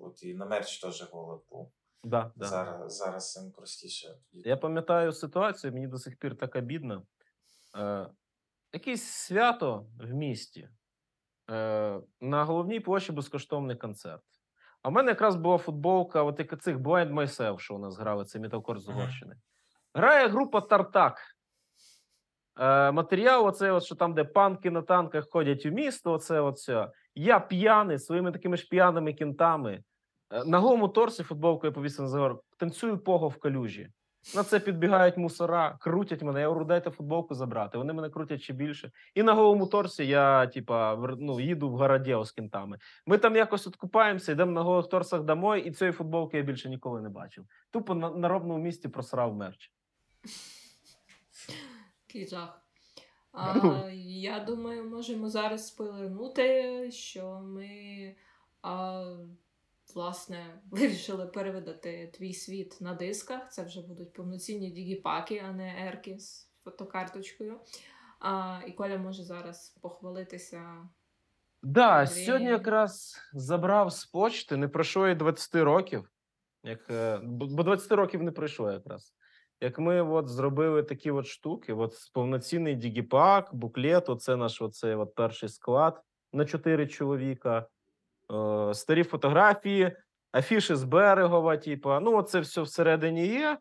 От 0.01 0.23
і 0.23 0.35
на 0.35 0.47
мерч 0.47 0.79
теж 0.79 1.11
голод 1.13 1.43
був. 1.51 1.73
да, 2.05 2.33
да. 2.37 2.47
Зараз, 2.47 2.97
зараз 2.97 3.33
цим 3.33 3.51
простіше. 3.51 4.19
Я 4.33 4.57
пам'ятаю 4.57 5.13
ситуацію, 5.13 5.73
мені 5.73 5.87
до 5.87 5.99
сих 5.99 6.17
пір 6.17 6.37
так 6.37 6.57
обидно. 6.57 7.03
Е, 7.77 8.07
якесь 8.73 9.03
свято 9.03 9.87
в 10.01 10.13
місті. 10.15 10.69
Е, 11.51 12.01
на 12.21 12.45
головній 12.45 12.81
площі 12.81 13.13
безкоштовний 13.13 13.77
концерт. 13.77 14.23
А 14.83 14.89
в 14.89 14.93
мене 14.93 15.11
якраз 15.11 15.37
була 15.37 15.59
футболка 15.59 16.23
от 16.23 16.39
як 16.39 16.63
цих 16.63 16.77
Blind 16.77 17.15
Myself, 17.15 17.59
що 17.59 17.75
у 17.75 17.79
нас 17.79 17.99
грали, 17.99 18.25
це 18.25 18.41
металкор 18.41 18.79
з 18.79 18.89
Угорщини. 18.89 19.37
Грає 19.95 20.29
група 20.29 20.61
Тартак. 20.61 21.21
Е, 22.61 22.93
матеріал, 22.93 23.47
оце, 23.47 23.73
от, 23.73 23.85
що 23.85 23.95
там, 23.95 24.15
де 24.15 24.25
панки 24.25 24.71
на 24.71 24.83
танках 24.83 25.31
ходять 25.31 25.67
у 25.67 25.71
місто, 25.71 26.13
оце 26.13 26.41
от 26.41 26.57
все. 26.57 26.91
Я 27.15 27.41
п'яний 27.41 27.99
своїми 27.99 28.33
такими 28.33 28.57
ж 28.57 28.69
п'яними 28.69 29.13
кінтами. 29.13 29.83
Е, 30.31 30.45
на 30.45 30.59
голому 30.59 30.89
торсі 30.89 31.23
футболкою 31.23 31.73
повісив 31.73 32.07
за 32.07 32.19
гору. 32.19 32.43
Танцюю 32.57 32.99
пого 32.99 33.29
в 33.29 33.37
калюжі. 33.37 33.89
На 34.35 34.45
це 34.45 34.61
підбігають 34.61 35.17
мусора, 35.17 35.79
крутять 35.81 36.23
мене. 36.23 36.41
Я 36.41 36.49
говорю, 36.49 36.65
дайте 36.67 36.91
футболку 36.91 37.35
забрати. 37.35 37.79
Вони 37.79 37.93
мене 37.93 38.11
крутять 38.11 38.43
ще 38.43 38.53
більше. 38.53 38.93
І 39.15 39.23
на 39.23 39.35
голому 39.35 39.67
торсі 39.67 40.07
я, 40.07 40.47
типа, 40.47 40.97
ну, 41.19 41.41
їду 41.41 41.71
в 41.71 41.77
Городєво 41.77 42.25
з 42.25 42.33
кінтами. 42.33 42.79
Ми 43.07 43.19
там 43.19 43.37
якось 43.37 43.67
откупаємося, 43.67 44.33
йдемо 44.33 44.53
на 44.53 44.63
голих 44.63 44.89
торсах 44.89 45.23
домой, 45.23 45.63
і 45.63 45.71
цієї 45.71 45.93
футболки 45.93 46.37
я 46.37 46.43
більше 46.43 46.69
ніколи 46.69 47.01
не 47.01 47.09
бачив. 47.09 47.45
Тупо 47.71 47.95
на, 47.95 48.11
на 48.11 48.29
ровному 48.29 48.65
місці 48.65 48.89
просрав 48.89 49.35
мерч. 49.35 49.73
Який 52.09 52.29
жах. 52.29 52.59
А, 53.35 53.89
я 54.05 54.41
думаю, 54.41 54.85
можемо 54.85 55.29
зараз 55.29 55.67
спойлернути, 55.67 56.91
що 56.91 57.41
ми 57.41 58.15
а, 58.63 59.05
власне 59.95 60.61
вирішили 60.71 61.27
перевидати 61.27 62.11
твій 62.15 62.35
світ 62.35 62.81
на 62.81 62.95
дисках. 62.95 63.51
Це 63.51 63.65
вже 63.65 63.83
будуть 63.83 64.13
повноцінні 64.13 64.71
дігіпаки, 64.71 65.43
а 65.49 65.53
не 65.53 65.87
ерки 65.89 66.19
з 66.19 66.51
фотокарточкою. 66.65 67.61
А, 68.21 68.61
і 68.67 68.73
Коля 68.73 68.99
може 68.99 69.23
зараз 69.23 69.79
похвалитися. 69.81 70.89
Да, 71.63 72.07
сьогодні 72.07 72.49
якраз 72.49 73.21
забрав 73.33 73.93
з 73.93 74.05
почти, 74.05 74.57
не 74.57 74.69
пройшло 74.69 75.09
і 75.09 75.15
20 75.15 75.55
років. 75.55 76.11
Як, 76.65 76.91
е, 76.91 77.21
бо 77.23 77.47
бо 77.47 77.63
20 77.63 77.93
років 77.93 78.23
не 78.23 78.31
пройшло 78.31 78.73
якраз. 78.73 79.15
Як 79.61 79.79
ми 79.79 80.03
от 80.03 80.29
зробили 80.29 80.83
такі 80.83 81.11
от 81.11 81.27
штуки, 81.27 81.73
от 81.73 81.95
повноцінний 82.15 82.75
дігіпак, 82.75 83.55
буклет, 83.55 84.09
оце 84.09 84.37
наш 84.37 84.63
оцей 84.63 84.95
от 84.95 85.15
перший 85.15 85.49
склад 85.49 86.03
на 86.33 86.45
4 86.45 86.87
чоловіка, 86.87 87.67
старі 88.75 89.05
фотографії, 89.05 89.97
афіші 90.33 90.75
з 90.75 90.85
берегова, 90.85 91.57
типа, 91.57 92.01
ну, 92.01 92.17
оце 92.17 92.41
все 92.41 92.63
всередині 92.63 93.27
є. 93.27 93.59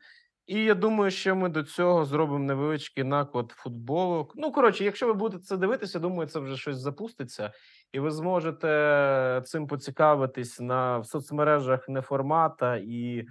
І 0.48 0.64
я 0.64 0.76
думаю, 0.76 1.12
що 1.12 1.36
ми 1.36 1.50
до 1.50 1.64
цього 1.64 2.06
зробимо 2.06 2.46
невеличкий 2.46 3.04
наклад 3.04 3.52
футболок. 3.52 4.34
Ну, 4.36 4.52
коротше, 4.52 4.84
якщо 4.84 5.08
ви 5.08 5.14
будете 5.14 5.44
це 5.44 5.58
дивитися, 5.58 6.00
думаю, 6.00 6.30
це 6.30 6.40
вже 6.40 6.58
щось 6.58 6.78
запуститься, 6.78 7.54
і 7.92 8.00
ви 8.00 8.12
зможете 8.12 9.42
цим 9.46 9.68
поцікавитись 9.68 10.60
на 10.60 10.98
в 10.98 11.06
соцмережах 11.06 11.90
неформата 11.90 12.76
і 12.78 13.22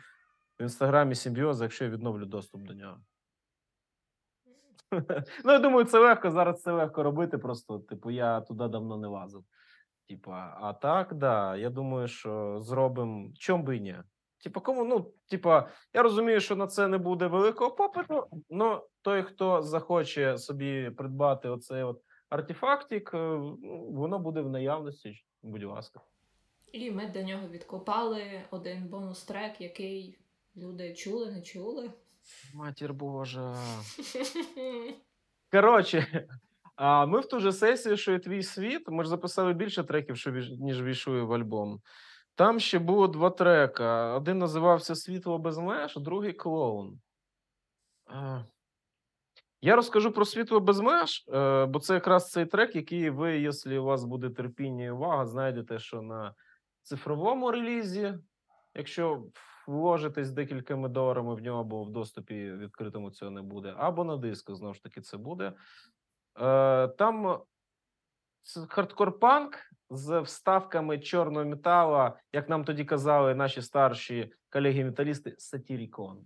в 0.61 0.63
інстаграмі 0.63 1.15
Симбіоза, 1.15 1.65
якщо 1.65 1.85
я 1.85 1.91
відновлю 1.91 2.27
доступ 2.27 2.63
до 2.63 2.75
нього. 2.75 2.97
Ну, 5.45 5.53
я 5.53 5.59
думаю, 5.59 5.85
це 5.85 5.99
легко. 5.99 6.31
Зараз 6.31 6.63
це 6.63 6.73
легко 6.73 7.03
робити. 7.03 7.39
Просто, 7.39 7.79
типу, 7.79 8.11
я 8.11 8.41
туди 8.41 8.69
давно 8.69 8.97
не 8.97 9.09
лазив. 9.09 9.45
Типа, 10.11 10.59
а 10.61 10.73
так, 10.73 11.15
да. 11.15 11.57
Я 11.57 11.71
думаю, 11.71 12.09
що 12.09 12.61
зробимо. 12.61 13.33
Чом 13.39 13.63
би 13.63 13.79
ні? 13.79 13.97
Типа, 14.43 14.61
кому, 14.61 14.85
ну, 14.85 15.13
типа, 15.29 15.69
я 15.95 16.03
розумію, 16.03 16.41
що 16.41 16.57
на 16.57 16.67
це 16.67 16.89
не 16.89 16.99
буде 16.99 17.27
великого 17.27 17.71
попиту, 17.71 18.27
але 18.51 18.81
той, 19.03 19.23
хто 19.23 19.63
захоче 19.63 20.39
собі 20.39 20.91
придбати 20.91 21.49
оцей 21.49 21.83
от 21.83 22.03
артефактик, 22.29 23.11
е, 23.15 23.19
ну, 23.19 23.91
воно 23.91 24.19
буде 24.19 24.41
в 24.41 24.49
наявності, 24.49 25.15
будь 25.43 25.65
ласка. 25.65 26.01
І 26.73 26.91
ми 26.91 27.07
до 27.07 27.23
нього 27.23 27.49
відкопали 27.49 28.43
один 28.51 28.89
бонус-трек, 28.89 29.61
який 29.61 30.19
люди 30.57 30.95
чули, 30.95 31.31
не 31.31 31.43
чули. 31.43 31.91
Матір 32.55 32.95
Божа. 32.95 33.57
Коротше, 35.53 36.29
а 36.83 37.07
ми 37.07 37.21
в 37.21 37.27
ту 37.27 37.41
же 37.41 37.53
сесію, 37.53 37.97
що 37.97 38.13
і 38.13 38.19
твій 38.19 38.43
світ, 38.43 38.89
ми 38.89 39.05
ж 39.05 39.11
записали 39.11 39.53
більше 39.53 39.85
треків, 39.85 40.17
ніж 40.61 40.83
війшує 40.83 41.23
в 41.23 41.33
альбом. 41.33 41.81
Там 42.35 42.61
ще 42.61 42.79
було 42.79 43.09
два 43.09 43.31
трека. 43.31 44.15
Один 44.15 44.39
називався 44.39 44.95
Світло 44.95 45.39
без 45.39 45.59
меж, 45.59 45.97
другий 45.97 46.33
клоун. 46.33 47.01
Я 49.63 49.77
розкажу 49.77 50.13
про 50.13 50.25
світло 50.25 50.61
без 50.61 50.81
меж, 50.81 51.25
е, 51.29 51.67
бо 51.67 51.79
це 51.79 51.95
якраз 51.95 52.31
цей 52.31 52.47
трек, 52.47 52.77
який 52.77 53.11
ви, 53.11 53.39
якщо 53.39 53.83
у 53.83 53.87
вас 53.87 54.05
буде 54.05 54.31
терпіння 54.31 54.85
і 54.85 54.91
увага, 54.91 55.27
знайдете, 55.27 55.79
що 55.79 56.03
на 56.03 56.35
цифровому 56.83 57.51
релізі, 57.51 58.15
якщо 58.75 59.25
вложитесь 59.67 60.31
декількома 60.31 60.89
доларами 60.89 61.35
в 61.35 61.43
нього, 61.43 61.65
бо 61.65 61.85
в 61.85 61.91
доступі 61.91 62.53
відкритому 62.53 63.11
цього 63.11 63.31
не 63.31 63.43
буде, 63.43 63.75
або 63.77 64.05
на 64.05 64.17
диску, 64.17 64.55
знову 64.55 64.75
ж 64.75 64.83
таки, 64.83 65.01
це 65.01 65.17
буде. 65.17 65.53
Е, 66.39 66.89
там 66.89 67.43
хардкор-панк 68.69 69.59
з 69.91 70.21
вставками 70.21 70.99
чорного 70.99 71.47
металу, 71.47 72.13
як 72.33 72.49
нам 72.49 72.65
тоді 72.65 72.85
казали 72.85 73.35
наші 73.35 73.63
старші 73.63 74.33
колеги-металісти, 74.51 75.35
Satyricon. 75.39 76.25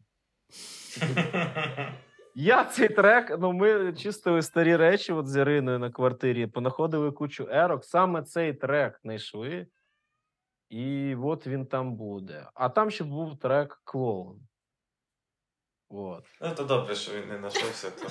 Я 2.37 2.65
цей 2.65 2.89
трек, 2.89 3.37
ну 3.41 3.53
ми 3.53 3.93
чистили 3.93 4.43
старі 4.43 4.77
речі 4.77 5.13
от 5.13 5.29
з 5.29 5.37
Іриною 5.37 5.79
на 5.79 5.91
квартирі, 5.91 6.47
понаходили 6.47 7.13
кучу 7.13 7.49
ерок. 7.51 7.85
Саме 7.85 8.23
цей 8.23 8.53
трек 8.53 9.01
знайшли, 9.03 9.67
і 10.69 11.15
от 11.15 11.47
він 11.47 11.67
там 11.67 11.95
буде. 11.95 12.49
А 12.55 12.69
там 12.69 12.91
ще 12.91 13.05
був 13.05 13.39
трек 13.39 13.81
клоун. 13.85 14.41
От. 15.97 16.25
Ну, 16.41 16.55
то 16.55 16.65
добре, 16.65 16.95
що 16.95 17.13
він 17.13 17.29
не 17.29 17.39
знайшовся. 17.39 17.91
То... 17.91 18.07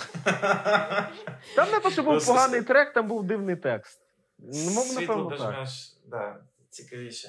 Там 1.55 1.71
не 1.71 1.79
то, 1.79 1.89
що 1.91 2.03
був 2.03 2.25
поганий 2.27 2.61
трек, 2.61 2.93
там 2.93 3.07
був 3.07 3.23
дивний 3.23 3.55
текст. 3.55 4.01
Ну, 4.39 4.81
Світло 4.81 5.29
бежмеш, 5.29 5.97
да, 6.05 6.43
цікавіше. 6.69 7.27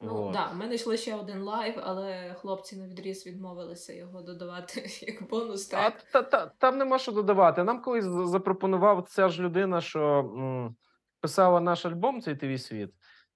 Ну 0.00 0.32
так, 0.32 0.48
да, 0.48 0.52
ми 0.54 0.64
знайшли 0.66 0.96
ще 0.96 1.14
один 1.14 1.42
лайв, 1.42 1.74
але 1.82 2.34
хлопці 2.40 2.76
на 2.76 2.86
відріз 2.86 3.26
відмовилися 3.26 3.92
його 3.92 4.22
додавати 4.22 4.80
як 5.02 5.28
бонус. 5.30 5.66
трек. 5.66 5.80
А 5.82 6.12
та, 6.12 6.22
та, 6.22 6.46
Там 6.58 6.78
нема 6.78 6.98
що 6.98 7.12
додавати. 7.12 7.64
Нам 7.64 7.82
колись 7.82 8.04
запропонував 8.04 9.06
ця 9.08 9.28
ж 9.28 9.42
людина, 9.42 9.80
що 9.80 10.00
м, 10.18 10.76
писала 11.20 11.60
наш 11.60 11.86
альбом, 11.86 12.20
цей 12.22 12.36
твій 12.36 12.58
світ. 12.58 12.90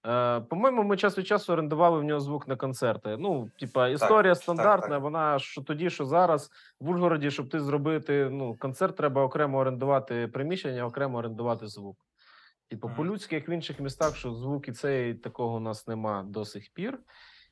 Е, 0.06 0.40
По-моєму, 0.40 0.82
ми 0.82 0.96
час 0.96 1.18
від 1.18 1.26
часу 1.26 1.52
орендували 1.52 1.98
в 1.98 2.04
нього 2.04 2.20
звук 2.20 2.48
на 2.48 2.56
концерти. 2.56 3.16
Ну, 3.18 3.50
типа, 3.58 3.88
історія 3.88 4.34
так, 4.34 4.42
стандартна. 4.42 4.80
Так, 4.80 4.90
так. 4.90 5.02
Вона 5.02 5.38
що 5.38 5.62
тоді, 5.62 5.90
що 5.90 6.04
зараз 6.04 6.50
в 6.80 6.90
Ужгороді, 6.90 7.30
щоб 7.30 7.48
ти 7.48 7.60
зробити 7.60 8.28
ну, 8.30 8.54
концерт, 8.54 8.96
треба 8.96 9.22
окремо 9.22 9.58
орендувати 9.58 10.28
приміщення, 10.28 10.86
окремо 10.86 11.18
орендувати 11.18 11.66
звук. 11.66 11.96
Типу, 12.68 12.88
mm. 12.88 12.96
по-людськи, 12.96 13.34
як 13.34 13.48
в 13.48 13.50
інших 13.50 13.80
містах, 13.80 14.16
що 14.16 14.34
звуки 14.34 14.72
цей 14.72 15.14
такого 15.14 15.56
у 15.56 15.60
нас 15.60 15.88
нема 15.88 16.22
до 16.22 16.44
сих 16.44 16.70
пір. 16.74 16.98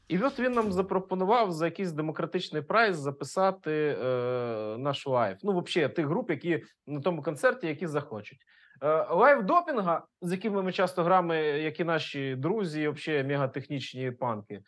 І 0.09 0.18
от 0.18 0.40
він 0.40 0.52
нам 0.52 0.72
запропонував 0.72 1.52
за 1.52 1.64
якийсь 1.64 1.93
демократичний 1.93 2.62
прайс 2.62 2.97
записати 2.97 3.98
е, 4.02 4.77
наш 4.78 5.06
лайв. 5.07 5.39
Ну, 5.43 5.60
взагалі, 5.60 5.93
тих 5.93 6.06
груп, 6.06 6.31
які 6.31 6.64
на 6.86 7.01
тому 7.01 7.22
концерті, 7.22 7.66
які 7.66 7.86
захочуть. 7.86 8.47
Е, 8.82 9.07
лайв 9.11 9.47
допінга, 9.47 10.07
з 10.23 10.32
якими 10.32 10.62
ми 10.62 10.73
часто 10.73 11.05
граємо, 11.05 11.35
як 11.35 11.81
і 11.81 11.85
наші 11.85 12.36
друзі, 12.36 12.89
взагалі 12.89 13.24
мегатехнічні 13.24 14.11
панки. 14.11 14.62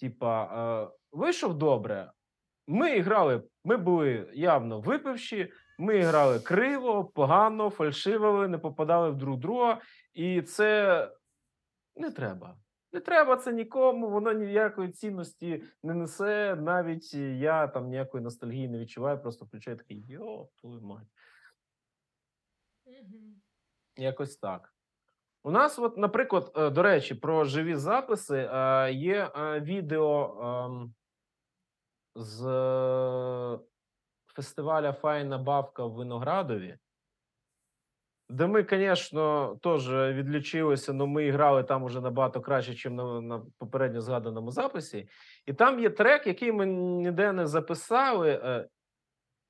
Типа, 0.00 0.44
е, 0.44 0.96
вийшов 1.12 1.54
добре. 1.54 2.12
Ми 2.66 3.00
грали, 3.00 3.42
ми 3.64 3.76
були 3.76 4.30
явно 4.34 4.80
випивші, 4.80 5.52
ми 5.78 6.00
грали 6.00 6.40
криво, 6.40 7.04
погано, 7.04 7.70
фальшивили, 7.70 8.48
не 8.48 8.58
попадали 8.58 9.10
в 9.10 9.16
друг 9.16 9.38
друга, 9.38 9.80
і 10.14 10.42
це 10.42 11.08
не 11.96 12.10
треба. 12.10 12.56
Не 12.92 13.00
треба 13.00 13.36
це 13.36 13.52
нікому, 13.52 14.10
воно 14.10 14.32
ніякої 14.32 14.90
цінності 14.90 15.64
не 15.82 15.94
несе. 15.94 16.56
Навіть 16.56 17.14
я 17.14 17.66
там 17.66 17.88
ніякої 17.88 18.24
ностальгії 18.24 18.68
не 18.68 18.78
відчуваю, 18.78 19.18
просто 19.18 19.44
включаю 19.44 19.76
такий 19.76 20.04
йо, 20.08 20.48
твою 20.60 20.80
мать. 20.80 21.08
Якось 23.96 24.36
так. 24.36 24.72
У 25.44 25.50
нас, 25.50 25.78
от, 25.78 25.96
наприклад, 25.96 26.52
е, 26.56 26.70
до 26.70 26.82
речі, 26.82 27.14
про 27.14 27.44
живі 27.44 27.74
записи 27.74 28.50
е, 28.52 28.92
є 28.92 29.30
е, 29.36 29.60
відео 29.60 30.38
ем, 30.42 30.94
з 32.14 32.42
фестиваля 34.34 34.92
Файна 34.92 35.38
Бавка 35.38 35.84
в 35.84 35.92
Виноградові, 35.92 36.78
де 38.28 38.46
ми, 38.46 38.66
звісно, 38.70 39.56
теж 39.62 39.90
відлічилися, 39.90 40.92
але 40.92 41.06
ми 41.06 41.30
грали 41.30 41.64
там 41.64 41.82
уже 41.82 42.00
набагато 42.00 42.40
краще, 42.40 42.70
ніж 42.70 42.84
на, 42.84 43.20
на 43.20 43.42
попередньо 43.58 44.00
згаданому 44.00 44.50
записі. 44.50 45.08
І 45.46 45.54
там 45.54 45.80
є 45.80 45.90
трек, 45.90 46.26
який 46.26 46.52
ми 46.52 46.66
ніде 46.66 47.32
не 47.32 47.46
записали. 47.46 48.68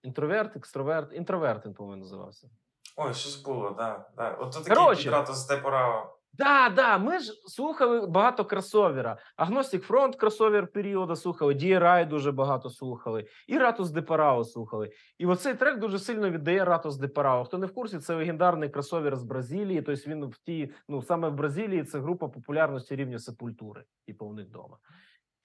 Інтроверт, 0.02 0.56
екстроверт, 0.56 1.12
інтроверт, 1.12 1.66
він, 1.66 1.74
по-моєму, 1.74 2.02
називався. 2.02 2.50
Ой, 2.96 3.14
щось 3.14 3.42
було, 3.42 3.70
да. 3.70 4.08
да. 4.16 4.30
От 4.30 4.52
такий 4.52 4.76
Короче, 4.76 5.02
підрато 5.02 5.34
з 5.34 5.46
Депорао. 5.46 6.16
Да, 6.34 6.68
да, 6.68 6.98
ми 6.98 7.18
ж 7.18 7.32
слухали 7.46 8.06
багато 8.06 8.44
кросовера. 8.44 9.18
Agnostic 9.36 9.82
Front 9.82 10.16
кросовер 10.16 10.66
періоду 10.66 11.16
слухали, 11.16 11.54
DRI 11.54 12.08
дуже 12.08 12.32
багато 12.32 12.70
слухали, 12.70 13.26
і 13.46 13.58
Ratos 13.58 13.90
de 13.90 14.06
Porão 14.06 14.44
слухали. 14.44 14.90
І 15.18 15.26
оцей 15.26 15.54
трек 15.54 15.78
дуже 15.78 15.98
сильно 15.98 16.30
віддає 16.30 16.64
Ratos 16.64 16.96
de 16.96 17.08
Porão. 17.08 17.44
Хто 17.44 17.58
не 17.58 17.66
в 17.66 17.74
курсі, 17.74 17.98
це 17.98 18.14
легендарний 18.14 18.68
кросовер 18.68 19.16
з 19.16 19.22
Бразилії. 19.22 19.82
Тобто 19.82 20.10
він 20.10 20.24
в 20.24 20.38
тій, 20.38 20.70
ну 20.88 21.02
саме 21.02 21.28
в 21.28 21.34
Бразилії 21.34 21.84
це 21.84 22.00
група 22.00 22.28
популярності 22.28 22.96
рівня 22.96 23.18
сепультури, 23.18 23.84
типу 24.06 24.26
у 24.26 24.32
них 24.32 24.46
вдома. 24.46 24.76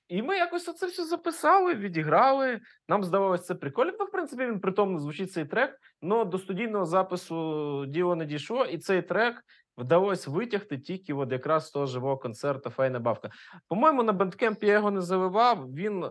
І 0.08 0.22
ми 0.22 0.38
якось 0.38 0.78
це 0.78 0.88
все 0.88 1.06
записали, 1.06 1.74
відіграли. 1.74 2.60
Нам 2.88 3.04
здавалося 3.04 3.44
це 3.44 3.56
прикольно. 3.56 3.94
Ну, 4.00 4.06
в 4.06 4.12
принципі, 4.12 4.46
він 4.46 4.60
притомно 4.60 5.00
звучить 5.00 5.32
цей 5.32 5.46
трек. 5.46 5.80
але 6.02 6.26
до 6.26 6.40
студійного 6.40 6.86
запису 6.86 7.86
діло 7.86 8.16
не 8.16 8.26
дійшло, 8.26 8.66
і 8.66 8.78
цей 8.78 9.02
трек 9.02 9.44
вдалося 9.78 10.32
витягти 10.32 10.78
тільки 10.78 11.14
от 11.14 11.32
якраз 11.32 11.68
з 11.68 11.72
того 11.72 11.86
живого 11.86 12.18
концерту 12.18 12.70
Файна 12.70 13.00
Бавка. 13.00 13.30
По-моєму, 13.68 14.04
на 14.04 14.14
бендкемпі 14.14 14.68
я 14.68 14.74
його 14.74 14.92
не 14.92 15.02
заливав. 15.02 15.74
Він, 15.74 16.06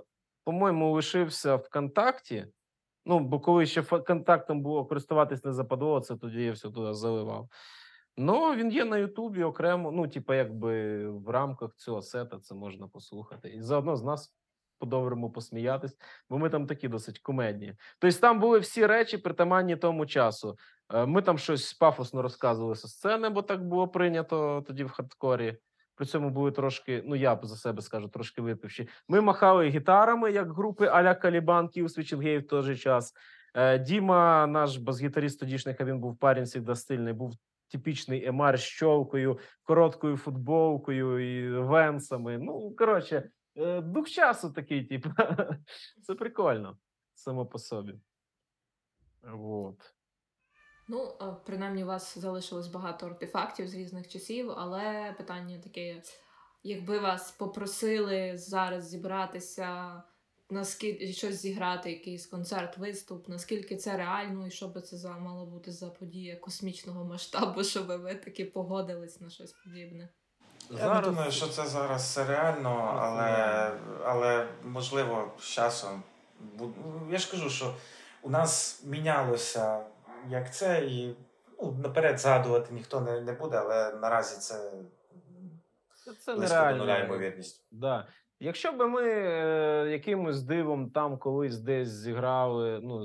по-моєму, 0.44 0.92
лишився 0.92 1.56
ВКонтакті. 1.56 2.46
Ну, 3.06 3.18
бо 3.18 3.40
коли 3.40 3.66
ще 3.66 3.82
контактом 3.82 4.60
було 4.60 4.84
користуватись 4.84 5.44
не 5.44 5.52
западло, 5.52 6.00
це 6.00 6.16
тоді 6.16 6.42
я 6.42 6.52
все 6.52 6.70
туди 6.70 6.94
заливав. 6.94 7.48
Ну, 8.16 8.54
він 8.54 8.70
є 8.70 8.84
на 8.84 8.98
Ютубі 8.98 9.42
окремо. 9.42 9.92
Ну, 9.92 10.08
типу, 10.08 10.34
якби 10.34 11.06
в 11.08 11.28
рамках 11.28 11.74
цього 11.76 12.02
сета 12.02 12.38
це 12.38 12.54
можна 12.54 12.88
послухати. 12.88 13.48
І 13.48 13.62
заодно 13.62 13.96
з 13.96 14.02
нас 14.04 14.34
по-доброму 14.78 15.30
посміятись, 15.30 15.96
бо 16.30 16.38
ми 16.38 16.50
там 16.50 16.66
такі 16.66 16.88
досить 16.88 17.18
кумедні. 17.18 17.74
Тобто, 17.98 18.18
там 18.18 18.40
були 18.40 18.58
всі 18.58 18.86
речі 18.86 19.18
притаманні 19.18 19.76
тому 19.76 20.06
часу. 20.06 20.58
Е, 20.94 21.06
ми 21.06 21.22
там 21.22 21.38
щось 21.38 21.74
пафосно 21.74 22.22
розказували 22.22 22.74
зі 22.74 22.88
сцени, 22.88 23.28
бо 23.28 23.42
так 23.42 23.68
було 23.68 23.88
прийнято 23.88 24.64
тоді 24.66 24.84
в 24.84 24.90
хардкорі. 24.90 25.56
При 25.94 26.06
цьому 26.06 26.30
були 26.30 26.52
трошки, 26.52 27.02
ну 27.06 27.16
я 27.16 27.40
за 27.42 27.56
себе 27.56 27.82
скажу, 27.82 28.08
трошки 28.08 28.42
випивші. 28.42 28.88
Ми 29.08 29.20
махали 29.20 29.68
гітарами, 29.68 30.32
як 30.32 30.52
групи 30.52 30.86
Аля 30.86 31.14
Калібан, 31.14 31.68
Київ 31.68 31.90
Свічінгей 31.90 32.38
в 32.38 32.46
той 32.46 32.62
же 32.62 32.76
час. 32.76 33.14
Е, 33.54 33.78
Діма, 33.78 34.46
наш 34.46 34.76
бас-гітаріст 34.76 35.40
тодішній, 35.40 35.76
він 35.80 35.98
був 35.98 36.18
парень 36.18 36.46
завжди 36.46 36.74
стильний, 36.74 37.12
був 37.12 37.34
типічний 37.68 38.26
емар 38.26 38.58
з 38.58 38.62
щолкою, 38.62 39.38
короткою 39.62 40.16
футболкою 40.16 41.18
і 41.18 41.58
венсами. 41.58 42.38
Ну, 42.38 42.74
коротше, 42.78 43.30
е, 43.56 43.80
дух 43.80 44.08
часу 44.08 44.52
такий, 44.52 44.84
типу. 44.84 45.10
Це 46.02 46.14
прикольно 46.14 46.78
само 47.14 47.46
по 47.46 47.58
собі. 47.58 47.94
Вот. 49.22 49.94
Ну, 50.88 51.18
принаймні, 51.46 51.84
у 51.84 51.86
вас 51.86 52.18
залишилось 52.18 52.68
багато 52.68 53.06
артефактів 53.06 53.68
з 53.68 53.74
різних 53.74 54.08
часів, 54.08 54.50
але 54.50 55.14
питання 55.18 55.58
таке: 55.58 56.02
якби 56.62 56.98
вас 56.98 57.30
попросили 57.30 58.38
зараз 58.38 58.88
зібратися, 58.88 60.02
наскільки 60.50 61.12
щось 61.12 61.34
зіграти, 61.34 61.90
якийсь 61.90 62.26
концерт, 62.26 62.78
виступ, 62.78 63.28
наскільки 63.28 63.76
це 63.76 63.96
реально, 63.96 64.46
і 64.46 64.50
що 64.50 64.68
би 64.68 64.80
це 64.80 64.96
за 64.96 65.18
мало 65.18 65.46
бути 65.46 65.72
за 65.72 65.90
подія 65.90 66.36
космічного 66.36 67.04
масштабу, 67.04 67.64
щоб 67.64 67.86
ви 67.86 68.14
таки 68.14 68.44
погодились 68.44 69.20
на 69.20 69.30
щось 69.30 69.52
подібне? 69.52 70.08
Я 70.70 70.78
зараз... 70.78 71.04
не 71.04 71.10
думаю, 71.10 71.32
що 71.32 71.46
це 71.46 71.66
зараз 71.66 72.02
все 72.02 72.24
реально, 72.24 72.98
але 73.00 73.70
але 74.04 74.48
можливо 74.64 75.32
з 75.40 75.44
часом. 75.44 76.02
Я 77.10 77.18
ж 77.18 77.30
кажу, 77.30 77.50
що 77.50 77.74
у 78.22 78.30
нас 78.30 78.82
мінялося 78.84 79.84
як 80.28 80.54
це, 80.54 80.84
і 80.84 81.16
ну, 81.62 81.72
наперед 81.72 82.20
згадувати 82.20 82.74
ніхто 82.74 83.00
не 83.00 83.20
не 83.20 83.32
буде, 83.32 83.56
але 83.56 83.92
наразі 83.92 84.40
це 84.40 84.72
це 86.18 86.36
нереально. 86.36 86.84
Да. 87.70 88.06
Якщо 88.40 88.72
б 88.72 88.88
ми 88.88 89.02
е, 89.02 89.88
якимось 89.90 90.42
дивом 90.42 90.90
там 90.90 91.18
колись 91.18 91.58
десь 91.58 91.88
зіграли, 91.88 92.80
ну 92.82 93.04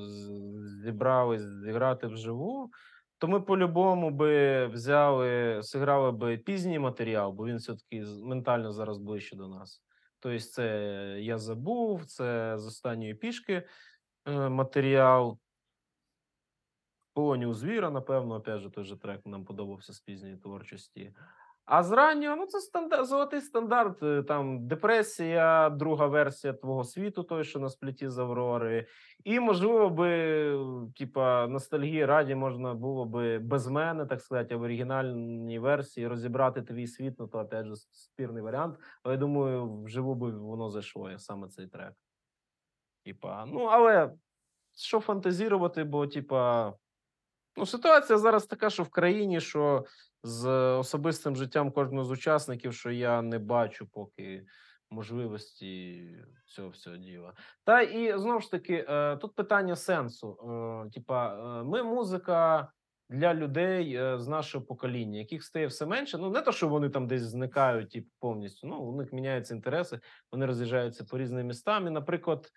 зібрали 0.84 1.40
зіграти 1.40 2.08
вживу, 2.08 2.72
то 3.18 3.28
ми 3.28 3.42
по-любому 3.42 4.12
би 4.12 4.68
взяли, 4.68 5.62
зіграли 5.64 6.12
би 6.12 6.38
пізній 6.38 6.80
матеріал, 6.80 7.32
бо 7.32 7.46
він 7.46 7.58
все-таки 7.58 8.06
ментально 8.24 8.72
зараз 8.72 8.98
ближче 8.98 9.36
до 9.36 9.48
нас. 9.48 9.84
Тобто, 10.20 10.40
це 10.40 11.18
я 11.20 11.38
забув, 11.38 12.06
це 12.06 12.58
з 12.58 12.66
останньої 12.68 13.16
пішки 13.16 13.64
е, 14.26 14.50
матеріал. 14.50 15.40
Полоні 17.14 17.46
у 17.46 17.54
звіра, 17.54 17.90
напевно, 17.90 18.36
опять 18.36 18.60
же, 18.60 18.70
той 18.70 18.84
же 18.84 18.98
трек 18.98 19.26
нам 19.26 19.46
подобався 19.46 19.94
з 19.94 20.00
пізньої 20.00 20.38
творчості. 20.38 21.14
А 21.66 21.84
з 21.84 21.92
раннього, 21.92 22.36
ну 22.36 22.46
це 22.46 22.60
стандарт, 22.60 23.06
золотий 23.06 23.42
стандарт. 23.42 24.04
Е, 24.04 24.24
там 24.24 24.68
депресія, 24.68 25.70
друга 25.70 26.08
версія 26.08 26.54
твого 26.54 26.84
світу, 26.84 27.24
той, 27.24 27.44
що 27.44 27.60
на 27.60 27.70
спліті 27.70 28.10
з 28.10 28.18
Аврори. 28.18 28.88
І, 29.24 29.40
можливо, 29.40 29.90
би, 29.90 30.60
типа, 30.96 31.48
ностальгії 31.48 32.06
раді 32.06 32.36
можна 32.36 32.74
було 32.74 33.06
би 33.06 33.40
без 33.40 33.68
мене, 33.68 34.06
так 34.06 34.22
сказати, 34.22 34.56
в 34.56 34.62
оригінальній 34.62 35.60
версії 35.60 36.08
розібрати 36.08 36.62
твій 36.62 36.88
світ, 36.88 37.16
ну 37.20 37.28
то 37.28 37.40
опять 37.40 37.66
же 37.66 37.76
спірний 37.76 38.44
варіант. 38.44 38.80
Але 39.04 39.14
я 39.14 39.20
думаю, 39.20 39.82
вживу 39.84 40.16
би 40.16 40.32
воно 40.32 40.70
зайшло 40.70 41.18
саме 41.18 41.48
цей 41.48 41.68
трек. 41.68 41.94
Типа, 43.06 43.46
ну, 43.46 43.60
але 43.64 44.14
що 44.76 45.00
фантазірувати, 45.00 45.84
бо, 45.84 46.08
типа, 46.08 46.74
ну, 47.58 47.66
ситуація 47.66 48.20
зараз 48.20 48.46
така, 48.46 48.70
що 48.70 48.84
в 48.84 48.90
країні, 48.90 49.42
що 49.42 49.86
з 50.24 50.50
особистим 50.74 51.36
життям 51.36 51.72
кожного 51.72 52.06
з 52.06 52.12
учасників, 52.12 52.74
що 52.74 52.92
я 52.92 53.22
не 53.22 53.40
бачу 53.40 53.88
поки 53.88 54.46
можливості 54.92 56.04
цього 56.46 56.70
всього 56.70 56.98
діла. 56.98 57.34
Та 57.64 57.82
і 57.82 58.20
знову 58.20 58.40
ж 58.40 58.52
таки, 58.52 58.86
е, 58.90 59.18
тут 59.18 59.36
питання 59.36 59.76
сенсу. 59.76 60.38
Е, 60.88 60.90
типа, 60.90 61.36
е, 61.60 61.64
ми 61.64 61.84
музика. 61.84 62.72
Для 63.10 63.34
людей 63.34 64.00
з 64.18 64.28
нашого 64.28 64.66
покоління, 64.66 65.20
яких 65.20 65.44
стає 65.44 65.68
все 65.68 65.86
менше, 65.86 66.18
ну 66.18 66.30
не 66.30 66.42
то, 66.42 66.52
що 66.52 66.68
вони 66.68 66.90
там 66.90 67.08
десь 67.08 67.22
зникають 67.22 67.90
типу, 67.90 68.08
повністю. 68.20 68.68
Ну 68.68 68.78
у 68.78 68.96
них 68.96 69.14
міняються 69.14 69.56
інтереси, 69.56 70.00
вони 70.32 70.46
роз'їжджаються 70.46 71.04
по 71.04 71.18
різним 71.18 71.48
містам. 71.48 71.88
І, 71.88 71.90
наприклад, 71.90 72.52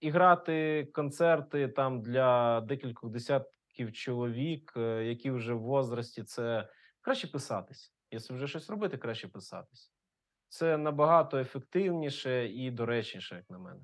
і 0.00 0.10
грати 0.10 0.88
концерти 0.94 1.68
там 1.68 2.02
для 2.02 2.60
декількох 2.60 3.10
десятків 3.80 3.92
чоловік, 3.92 4.72
е, 4.76 5.04
які 5.04 5.30
вже 5.30 5.54
в 5.54 5.60
возрасті, 5.60 6.22
це 6.22 6.68
краще 7.00 7.28
писатись. 7.28 7.92
Якщо 8.10 8.34
вже 8.34 8.48
щось 8.48 8.70
робити, 8.70 8.98
краще 8.98 9.28
писатись. 9.28 9.92
Це 10.48 10.76
набагато 10.76 11.38
ефективніше 11.38 12.48
і 12.48 12.70
доречніше, 12.70 13.34
як 13.34 13.50
на 13.50 13.58
мене. 13.58 13.80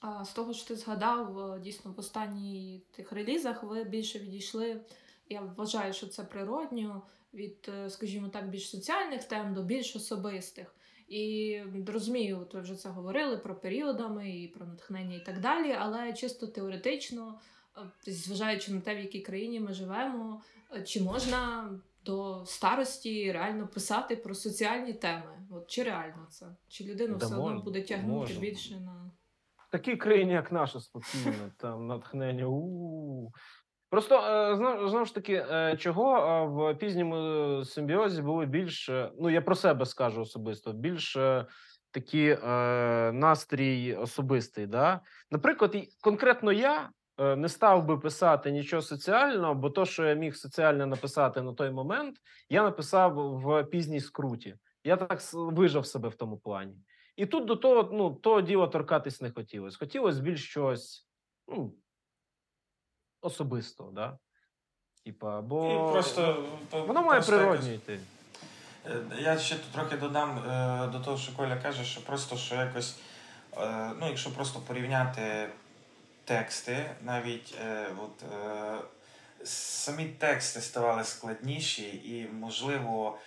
А 0.00 0.24
з 0.24 0.32
того, 0.32 0.52
що 0.52 0.68
ти 0.68 0.76
згадав, 0.76 1.38
е, 1.38 1.60
дійсно 1.60 1.92
в 1.92 1.98
останніх 1.98 2.82
тих 2.90 3.12
релізах 3.12 3.62
ви 3.62 3.84
більше 3.84 4.18
відійшли. 4.18 4.80
Я 5.28 5.40
вважаю, 5.40 5.92
що 5.92 6.06
це 6.06 6.24
природньо 6.24 7.02
від, 7.34 7.68
е, 7.68 7.90
скажімо 7.90 8.28
так, 8.28 8.50
більш 8.50 8.70
соціальних 8.70 9.24
тем 9.24 9.54
до 9.54 9.62
більш 9.62 9.96
особистих. 9.96 10.74
І 11.08 11.60
розумію, 11.86 12.40
от 12.40 12.54
ви 12.54 12.60
вже 12.60 12.74
це 12.74 12.88
говорили 12.88 13.36
про 13.36 13.54
періодами 13.60 14.30
і 14.30 14.48
про 14.48 14.66
натхнення 14.66 15.16
і 15.16 15.24
так 15.24 15.40
далі, 15.40 15.72
але 15.78 16.12
чисто 16.12 16.46
теоретично, 16.46 17.40
е, 18.06 18.12
зважаючи 18.12 18.72
на 18.72 18.80
те, 18.80 18.94
в 18.94 18.98
якій 18.98 19.20
країні 19.20 19.60
ми 19.60 19.72
живемо, 19.72 20.42
е, 20.76 20.82
чи 20.82 21.02
можна 21.02 21.70
до 22.04 22.42
старості 22.46 23.32
реально 23.32 23.68
писати 23.68 24.16
про 24.16 24.34
соціальні 24.34 24.92
теми? 24.92 25.46
От 25.50 25.66
Чи 25.66 25.82
реально 25.82 26.26
це? 26.30 26.46
Чи 26.68 26.84
людина 26.84 27.16
да 27.16 27.26
все 27.26 27.36
одно 27.36 27.62
буде 27.62 27.82
тягнути 27.82 28.18
можна. 28.18 28.40
більше 28.40 28.80
на. 28.80 29.10
В 29.56 29.70
такій 29.70 29.96
країні, 29.96 30.32
як 30.32 30.52
наша, 30.52 30.80
спокійно, 30.80 31.52
там 31.56 31.86
натхнення. 31.86 32.46
У-у-у. 32.46 33.32
Просто 33.90 34.14
е, 34.14 34.56
знову 34.88 35.04
ж 35.04 35.14
таки, 35.14 35.34
е, 35.50 35.76
чого 35.76 36.16
е, 36.16 36.46
в 36.46 36.78
пізньому 36.78 37.64
симбіозі 37.64 38.22
були 38.22 38.46
більш, 38.46 38.90
ну 39.20 39.30
я 39.30 39.40
про 39.40 39.54
себе 39.54 39.86
скажу 39.86 40.20
особисто, 40.20 40.72
більш 40.72 41.18
такі 41.90 42.36
настрій 43.12 43.94
особистий. 43.94 44.66
Да? 44.66 45.00
Наприклад, 45.30 45.76
конкретно 46.00 46.52
я 46.52 46.90
не 47.18 47.48
став 47.48 47.84
би 47.84 47.98
писати 47.98 48.50
нічого 48.50 48.82
соціального, 48.82 49.54
бо 49.54 49.70
то, 49.70 49.84
що 49.84 50.04
я 50.04 50.14
міг 50.14 50.36
соціально 50.36 50.86
написати 50.86 51.42
на 51.42 51.52
той 51.52 51.70
момент, 51.70 52.16
я 52.48 52.62
написав 52.62 53.14
в 53.14 53.64
пізній 53.64 54.00
скруті. 54.00 54.54
Я 54.84 54.96
так 54.96 55.20
вижав 55.32 55.86
себе 55.86 56.08
в 56.08 56.14
тому 56.14 56.38
плані. 56.38 56.76
І 57.16 57.26
тут 57.26 57.44
до 57.44 57.56
того 57.56 57.90
ну, 57.92 58.10
того 58.10 58.40
діла 58.40 58.66
торкатись 58.66 59.20
не 59.20 59.30
хотілося. 59.30 59.78
Хотілося 59.78 60.20
більш 60.20 60.44
щось. 60.44 61.08
ну, 61.48 61.74
особисто, 63.20 63.90
да? 63.92 64.18
Типа, 65.04 65.40
бо 65.40 65.90
просто, 65.92 66.46
воно 66.72 67.02
має 67.02 67.20
природні 67.20 67.74
йти. 67.74 68.00
Е, 68.86 69.02
я 69.18 69.38
ще 69.38 69.54
тут 69.54 69.72
трохи 69.72 69.96
додам 69.96 70.38
е, 70.38 70.86
до 70.92 71.00
того, 71.00 71.18
що 71.18 71.32
Коля 71.36 71.56
каже, 71.56 71.84
що 71.84 72.00
просто 72.00 72.36
що 72.36 72.54
якось, 72.54 72.96
е, 73.56 73.90
ну, 74.00 74.08
якщо 74.08 74.30
просто 74.30 74.60
порівняти 74.60 75.48
тексти, 76.24 76.90
навіть 77.02 77.54
от, 77.98 78.24
самі 79.44 80.04
тексти 80.04 80.60
ставали 80.60 81.04
складніші, 81.04 81.88
і, 81.88 82.28
можливо, 82.32 83.18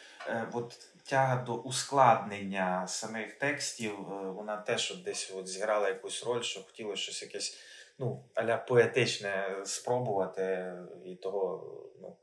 от 0.52 0.80
тяга 1.04 1.36
до 1.36 1.54
ускладнення 1.54 2.88
самих 2.88 3.34
текстів, 3.34 3.96
вона 4.36 4.58
теж 4.58 4.92
от 4.92 5.04
десь 5.04 5.32
от 5.36 5.48
зіграла 5.48 5.88
якусь 5.88 6.26
роль, 6.26 6.42
що 6.42 6.64
хотілося 6.64 7.02
щось 7.02 7.22
якесь 7.22 7.58
ну, 8.02 8.24
аля 8.36 8.58
поетичне 8.58 9.62
спробувати, 9.66 10.74
і 11.06 11.16
того, 11.16 11.64
ну, 12.02 12.16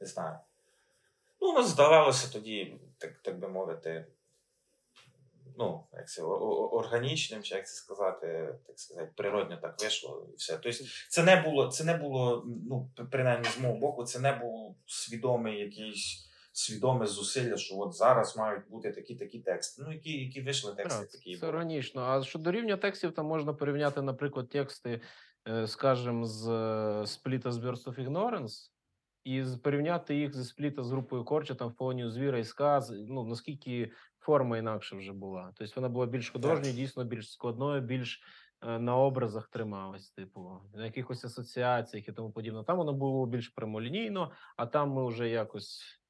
не 0.00 0.06
знаю. 0.06 0.38
Ну, 1.40 1.52
воно 1.52 1.62
здавалося 1.62 2.32
тоді, 2.32 2.76
так 2.98 3.12
так 3.22 3.38
би 3.38 3.48
мовити, 3.48 4.06
ну, 5.58 5.84
як 5.92 6.08
це, 6.08 6.22
органічним, 6.22 7.42
чи 7.42 7.54
як 7.54 7.68
це 7.68 7.74
сказати, 7.74 8.54
так 8.66 8.80
сказати, 8.80 9.10
природньо 9.16 9.56
так 9.56 9.80
вийшло 9.80 10.26
і 10.32 10.36
все. 10.36 10.58
Тобто, 10.58 10.84
це 11.08 11.22
не 11.22 11.36
було, 11.36 11.68
це 11.68 11.84
не 11.84 11.94
було, 11.94 12.44
ну, 12.46 12.90
принаймні 13.10 13.48
з 13.48 13.58
мого 13.58 13.74
боку, 13.74 14.04
це 14.04 14.18
не 14.18 14.32
був 14.32 14.76
свідомий 14.86 15.58
якийсь. 15.60 16.30
Свідоме 16.56 17.06
зусилля, 17.06 17.56
що 17.56 17.78
от 17.78 17.94
зараз 17.94 18.36
мають 18.36 18.68
бути 18.68 18.92
такі 18.92 19.14
такі 19.14 19.38
тексти. 19.38 19.82
Ну, 19.86 19.92
які 19.92 20.24
які 20.24 20.42
вийшли 20.42 20.74
тексти, 20.74 21.00
так, 21.00 21.10
такі. 21.10 21.36
Це 21.36 21.46
органічно. 21.46 22.02
А 22.02 22.22
щодо 22.22 22.52
рівня 22.52 22.76
текстів, 22.76 23.12
там 23.12 23.26
можна 23.26 23.54
порівняти, 23.54 24.02
наприклад, 24.02 24.48
тексти 24.48 25.00
Е, 25.48 25.66
скажем, 25.66 26.26
з 26.26 26.42
спліта 27.06 27.52
з 27.52 27.58
Burst 27.58 27.84
of 27.84 28.08
Ignorance 28.08 28.70
і 29.24 29.44
порівняти 29.62 30.16
їх 30.16 30.34
зі 30.34 30.44
спліта 30.44 30.82
з 30.82 30.90
групою 30.90 31.24
Корча 31.24 31.54
там 31.54 31.68
в 31.68 31.76
полоні 31.76 32.10
звіра 32.10 32.38
і 32.38 32.44
сказ. 32.44 32.90
Ну 32.90 33.24
наскільки 33.24 33.92
форма 34.18 34.58
інакше 34.58 34.96
вже 34.96 35.12
була. 35.12 35.52
Тобто 35.54 35.72
вона 35.76 35.88
була 35.88 36.06
більш 36.06 36.30
художньою, 36.30 36.74
дійсно 36.74 37.04
більш 37.04 37.32
складною, 37.32 37.80
більш 37.80 38.22
е, 38.62 38.78
на 38.78 38.96
образах 38.96 39.48
трималась, 39.48 40.10
типу, 40.10 40.60
на 40.74 40.84
якихось 40.84 41.24
асоціаціях 41.24 42.08
і 42.08 42.12
тому 42.12 42.32
подібне. 42.32 42.64
Там 42.64 42.76
воно 42.76 42.92
було 42.92 43.26
більш 43.26 43.48
прямолінійно, 43.48 44.32
а 44.56 44.66
там 44.66 44.90
ми 44.90 45.06
вже 45.08 45.28
якось. 45.28 46.00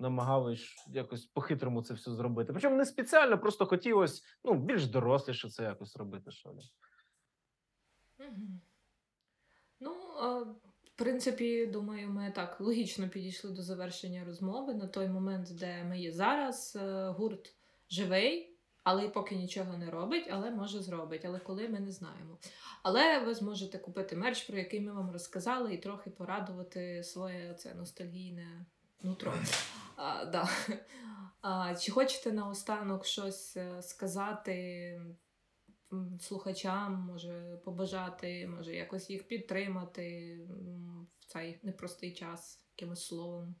Намагалися 0.00 0.66
якось 0.92 1.26
по-хитрому 1.26 1.82
це 1.82 1.94
все 1.94 2.10
зробити. 2.10 2.52
Причому 2.52 2.76
не 2.76 2.86
спеціально, 2.86 3.38
просто 3.38 3.66
хотілося 3.66 4.22
ну, 4.44 4.54
більш 4.54 4.86
доросліше 4.86 5.50
це 5.50 5.62
якось 5.62 5.96
робити. 5.96 6.30
Що 6.30 6.48
ли. 6.48 6.62
Ну, 9.80 9.92
в 10.84 10.98
принципі, 10.98 11.66
думаю, 11.66 12.10
ми 12.10 12.32
так 12.36 12.60
логічно 12.60 13.08
підійшли 13.08 13.50
до 13.50 13.62
завершення 13.62 14.24
розмови 14.24 14.74
на 14.74 14.86
той 14.86 15.08
момент, 15.08 15.48
де 15.58 15.84
ми 15.84 16.00
є 16.00 16.12
зараз. 16.12 16.78
Е, 16.80 17.08
гурт 17.08 17.54
живий, 17.90 18.58
але 18.84 19.08
поки 19.08 19.36
нічого 19.36 19.76
не 19.76 19.90
робить, 19.90 20.28
але 20.30 20.50
може 20.50 20.82
зробить. 20.82 21.24
Але 21.24 21.38
коли 21.38 21.68
ми 21.68 21.80
не 21.80 21.92
знаємо. 21.92 22.38
Але 22.82 23.18
ви 23.18 23.34
зможете 23.34 23.78
купити 23.78 24.16
мерч, 24.16 24.42
про 24.42 24.58
який 24.58 24.80
ми 24.80 24.92
вам 24.92 25.10
розказали, 25.10 25.74
і 25.74 25.78
трохи 25.78 26.10
порадувати 26.10 27.02
своє 27.04 27.54
це 27.54 27.74
ностальгійне 27.74 28.66
Ну. 29.02 29.16
А, 29.96 30.24
да. 30.24 30.48
а, 31.42 31.74
Чи 31.74 31.92
хочете 31.92 32.32
наостанок 32.32 33.06
щось 33.06 33.56
е, 33.56 33.82
сказати 33.82 35.00
слухачам, 36.20 36.94
може 36.94 37.58
побажати, 37.64 38.46
може 38.46 38.74
якось 38.74 39.10
їх 39.10 39.28
підтримати 39.28 40.38
в 41.20 41.24
цей 41.24 41.60
непростий 41.62 42.14
час 42.14 42.60
якимось 42.76 43.06
словом? 43.06 43.54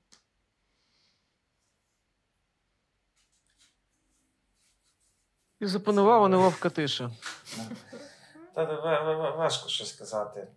І 5.60 5.66
запанувала 5.66 6.28
неловка 6.28 6.70
тиша. 6.70 7.10
Та 8.54 8.64
важко 9.30 9.68
щось 9.68 9.94
сказати. 9.94 10.48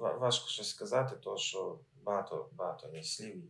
Важко 0.00 0.48
щось 0.48 0.68
сказати, 0.68 1.16
тому 1.16 1.38
що 1.38 1.78
багато 2.06 2.50
багато 2.52 2.88
є 2.88 3.02
слів. 3.02 3.42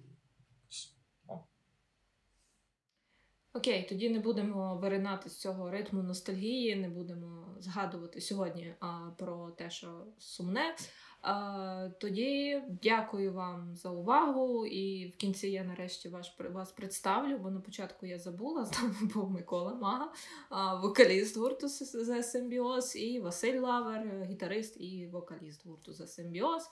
Окей, 3.57 3.87
тоді 3.89 4.11
не 4.11 4.19
будемо 4.19 4.77
виринати 4.77 5.31
з 5.31 5.37
цього 5.37 5.71
ритму 5.71 6.03
ностальгії, 6.03 6.77
не 6.77 6.89
будемо 6.89 7.57
згадувати 7.61 8.21
сьогодні 8.21 8.75
а, 8.81 9.11
про 9.19 9.51
те, 9.51 9.71
що 9.71 10.07
сумне. 10.19 10.77
А, 11.23 11.89
Тоді 12.01 12.63
дякую 12.83 13.33
вам 13.33 13.77
за 13.77 13.91
увагу. 13.91 14.67
І 14.67 15.09
в 15.09 15.17
кінці 15.17 15.49
я 15.49 15.65
нарешті 15.65 16.09
ваш, 16.09 16.35
вас 16.53 16.73
представлю, 16.73 17.39
бо 17.39 17.51
на 17.51 17.61
початку 17.61 18.07
я 18.07 18.19
забула. 18.19 18.65
З 18.65 18.83
нами 18.83 18.95
був 19.15 19.31
Микола 19.31 19.75
Мага, 19.75 20.13
а, 20.49 20.75
вокаліст 20.75 21.37
гурту 21.37 21.69
The 21.69 22.23
Symbioz, 22.23 22.97
і 22.97 23.21
Василь 23.21 23.61
Лавер, 23.61 24.25
гітарист 24.25 24.81
і 24.81 25.07
вокаліст 25.07 25.67
гурту 25.67 25.93
The 25.93 26.07
Symbioz, 26.07 26.71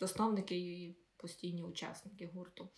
засновники 0.00 0.56
і 0.56 0.96
постійні 1.16 1.62
учасники 1.62 2.30
гурту. 2.34 2.68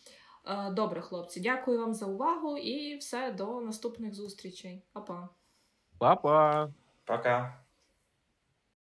Е, 0.47 0.71
добре, 0.71 1.01
хлопці, 1.01 1.41
дякую 1.41 1.79
вам 1.79 1.95
за 1.95 2.07
увагу 2.07 2.57
і 2.57 2.97
все 2.97 3.33
до 3.33 3.61
наступних 3.61 4.15
зустрічей. 4.15 4.83
Па-па. 4.93 5.29
Па-па. 5.99 6.69
Пока. 7.05 7.64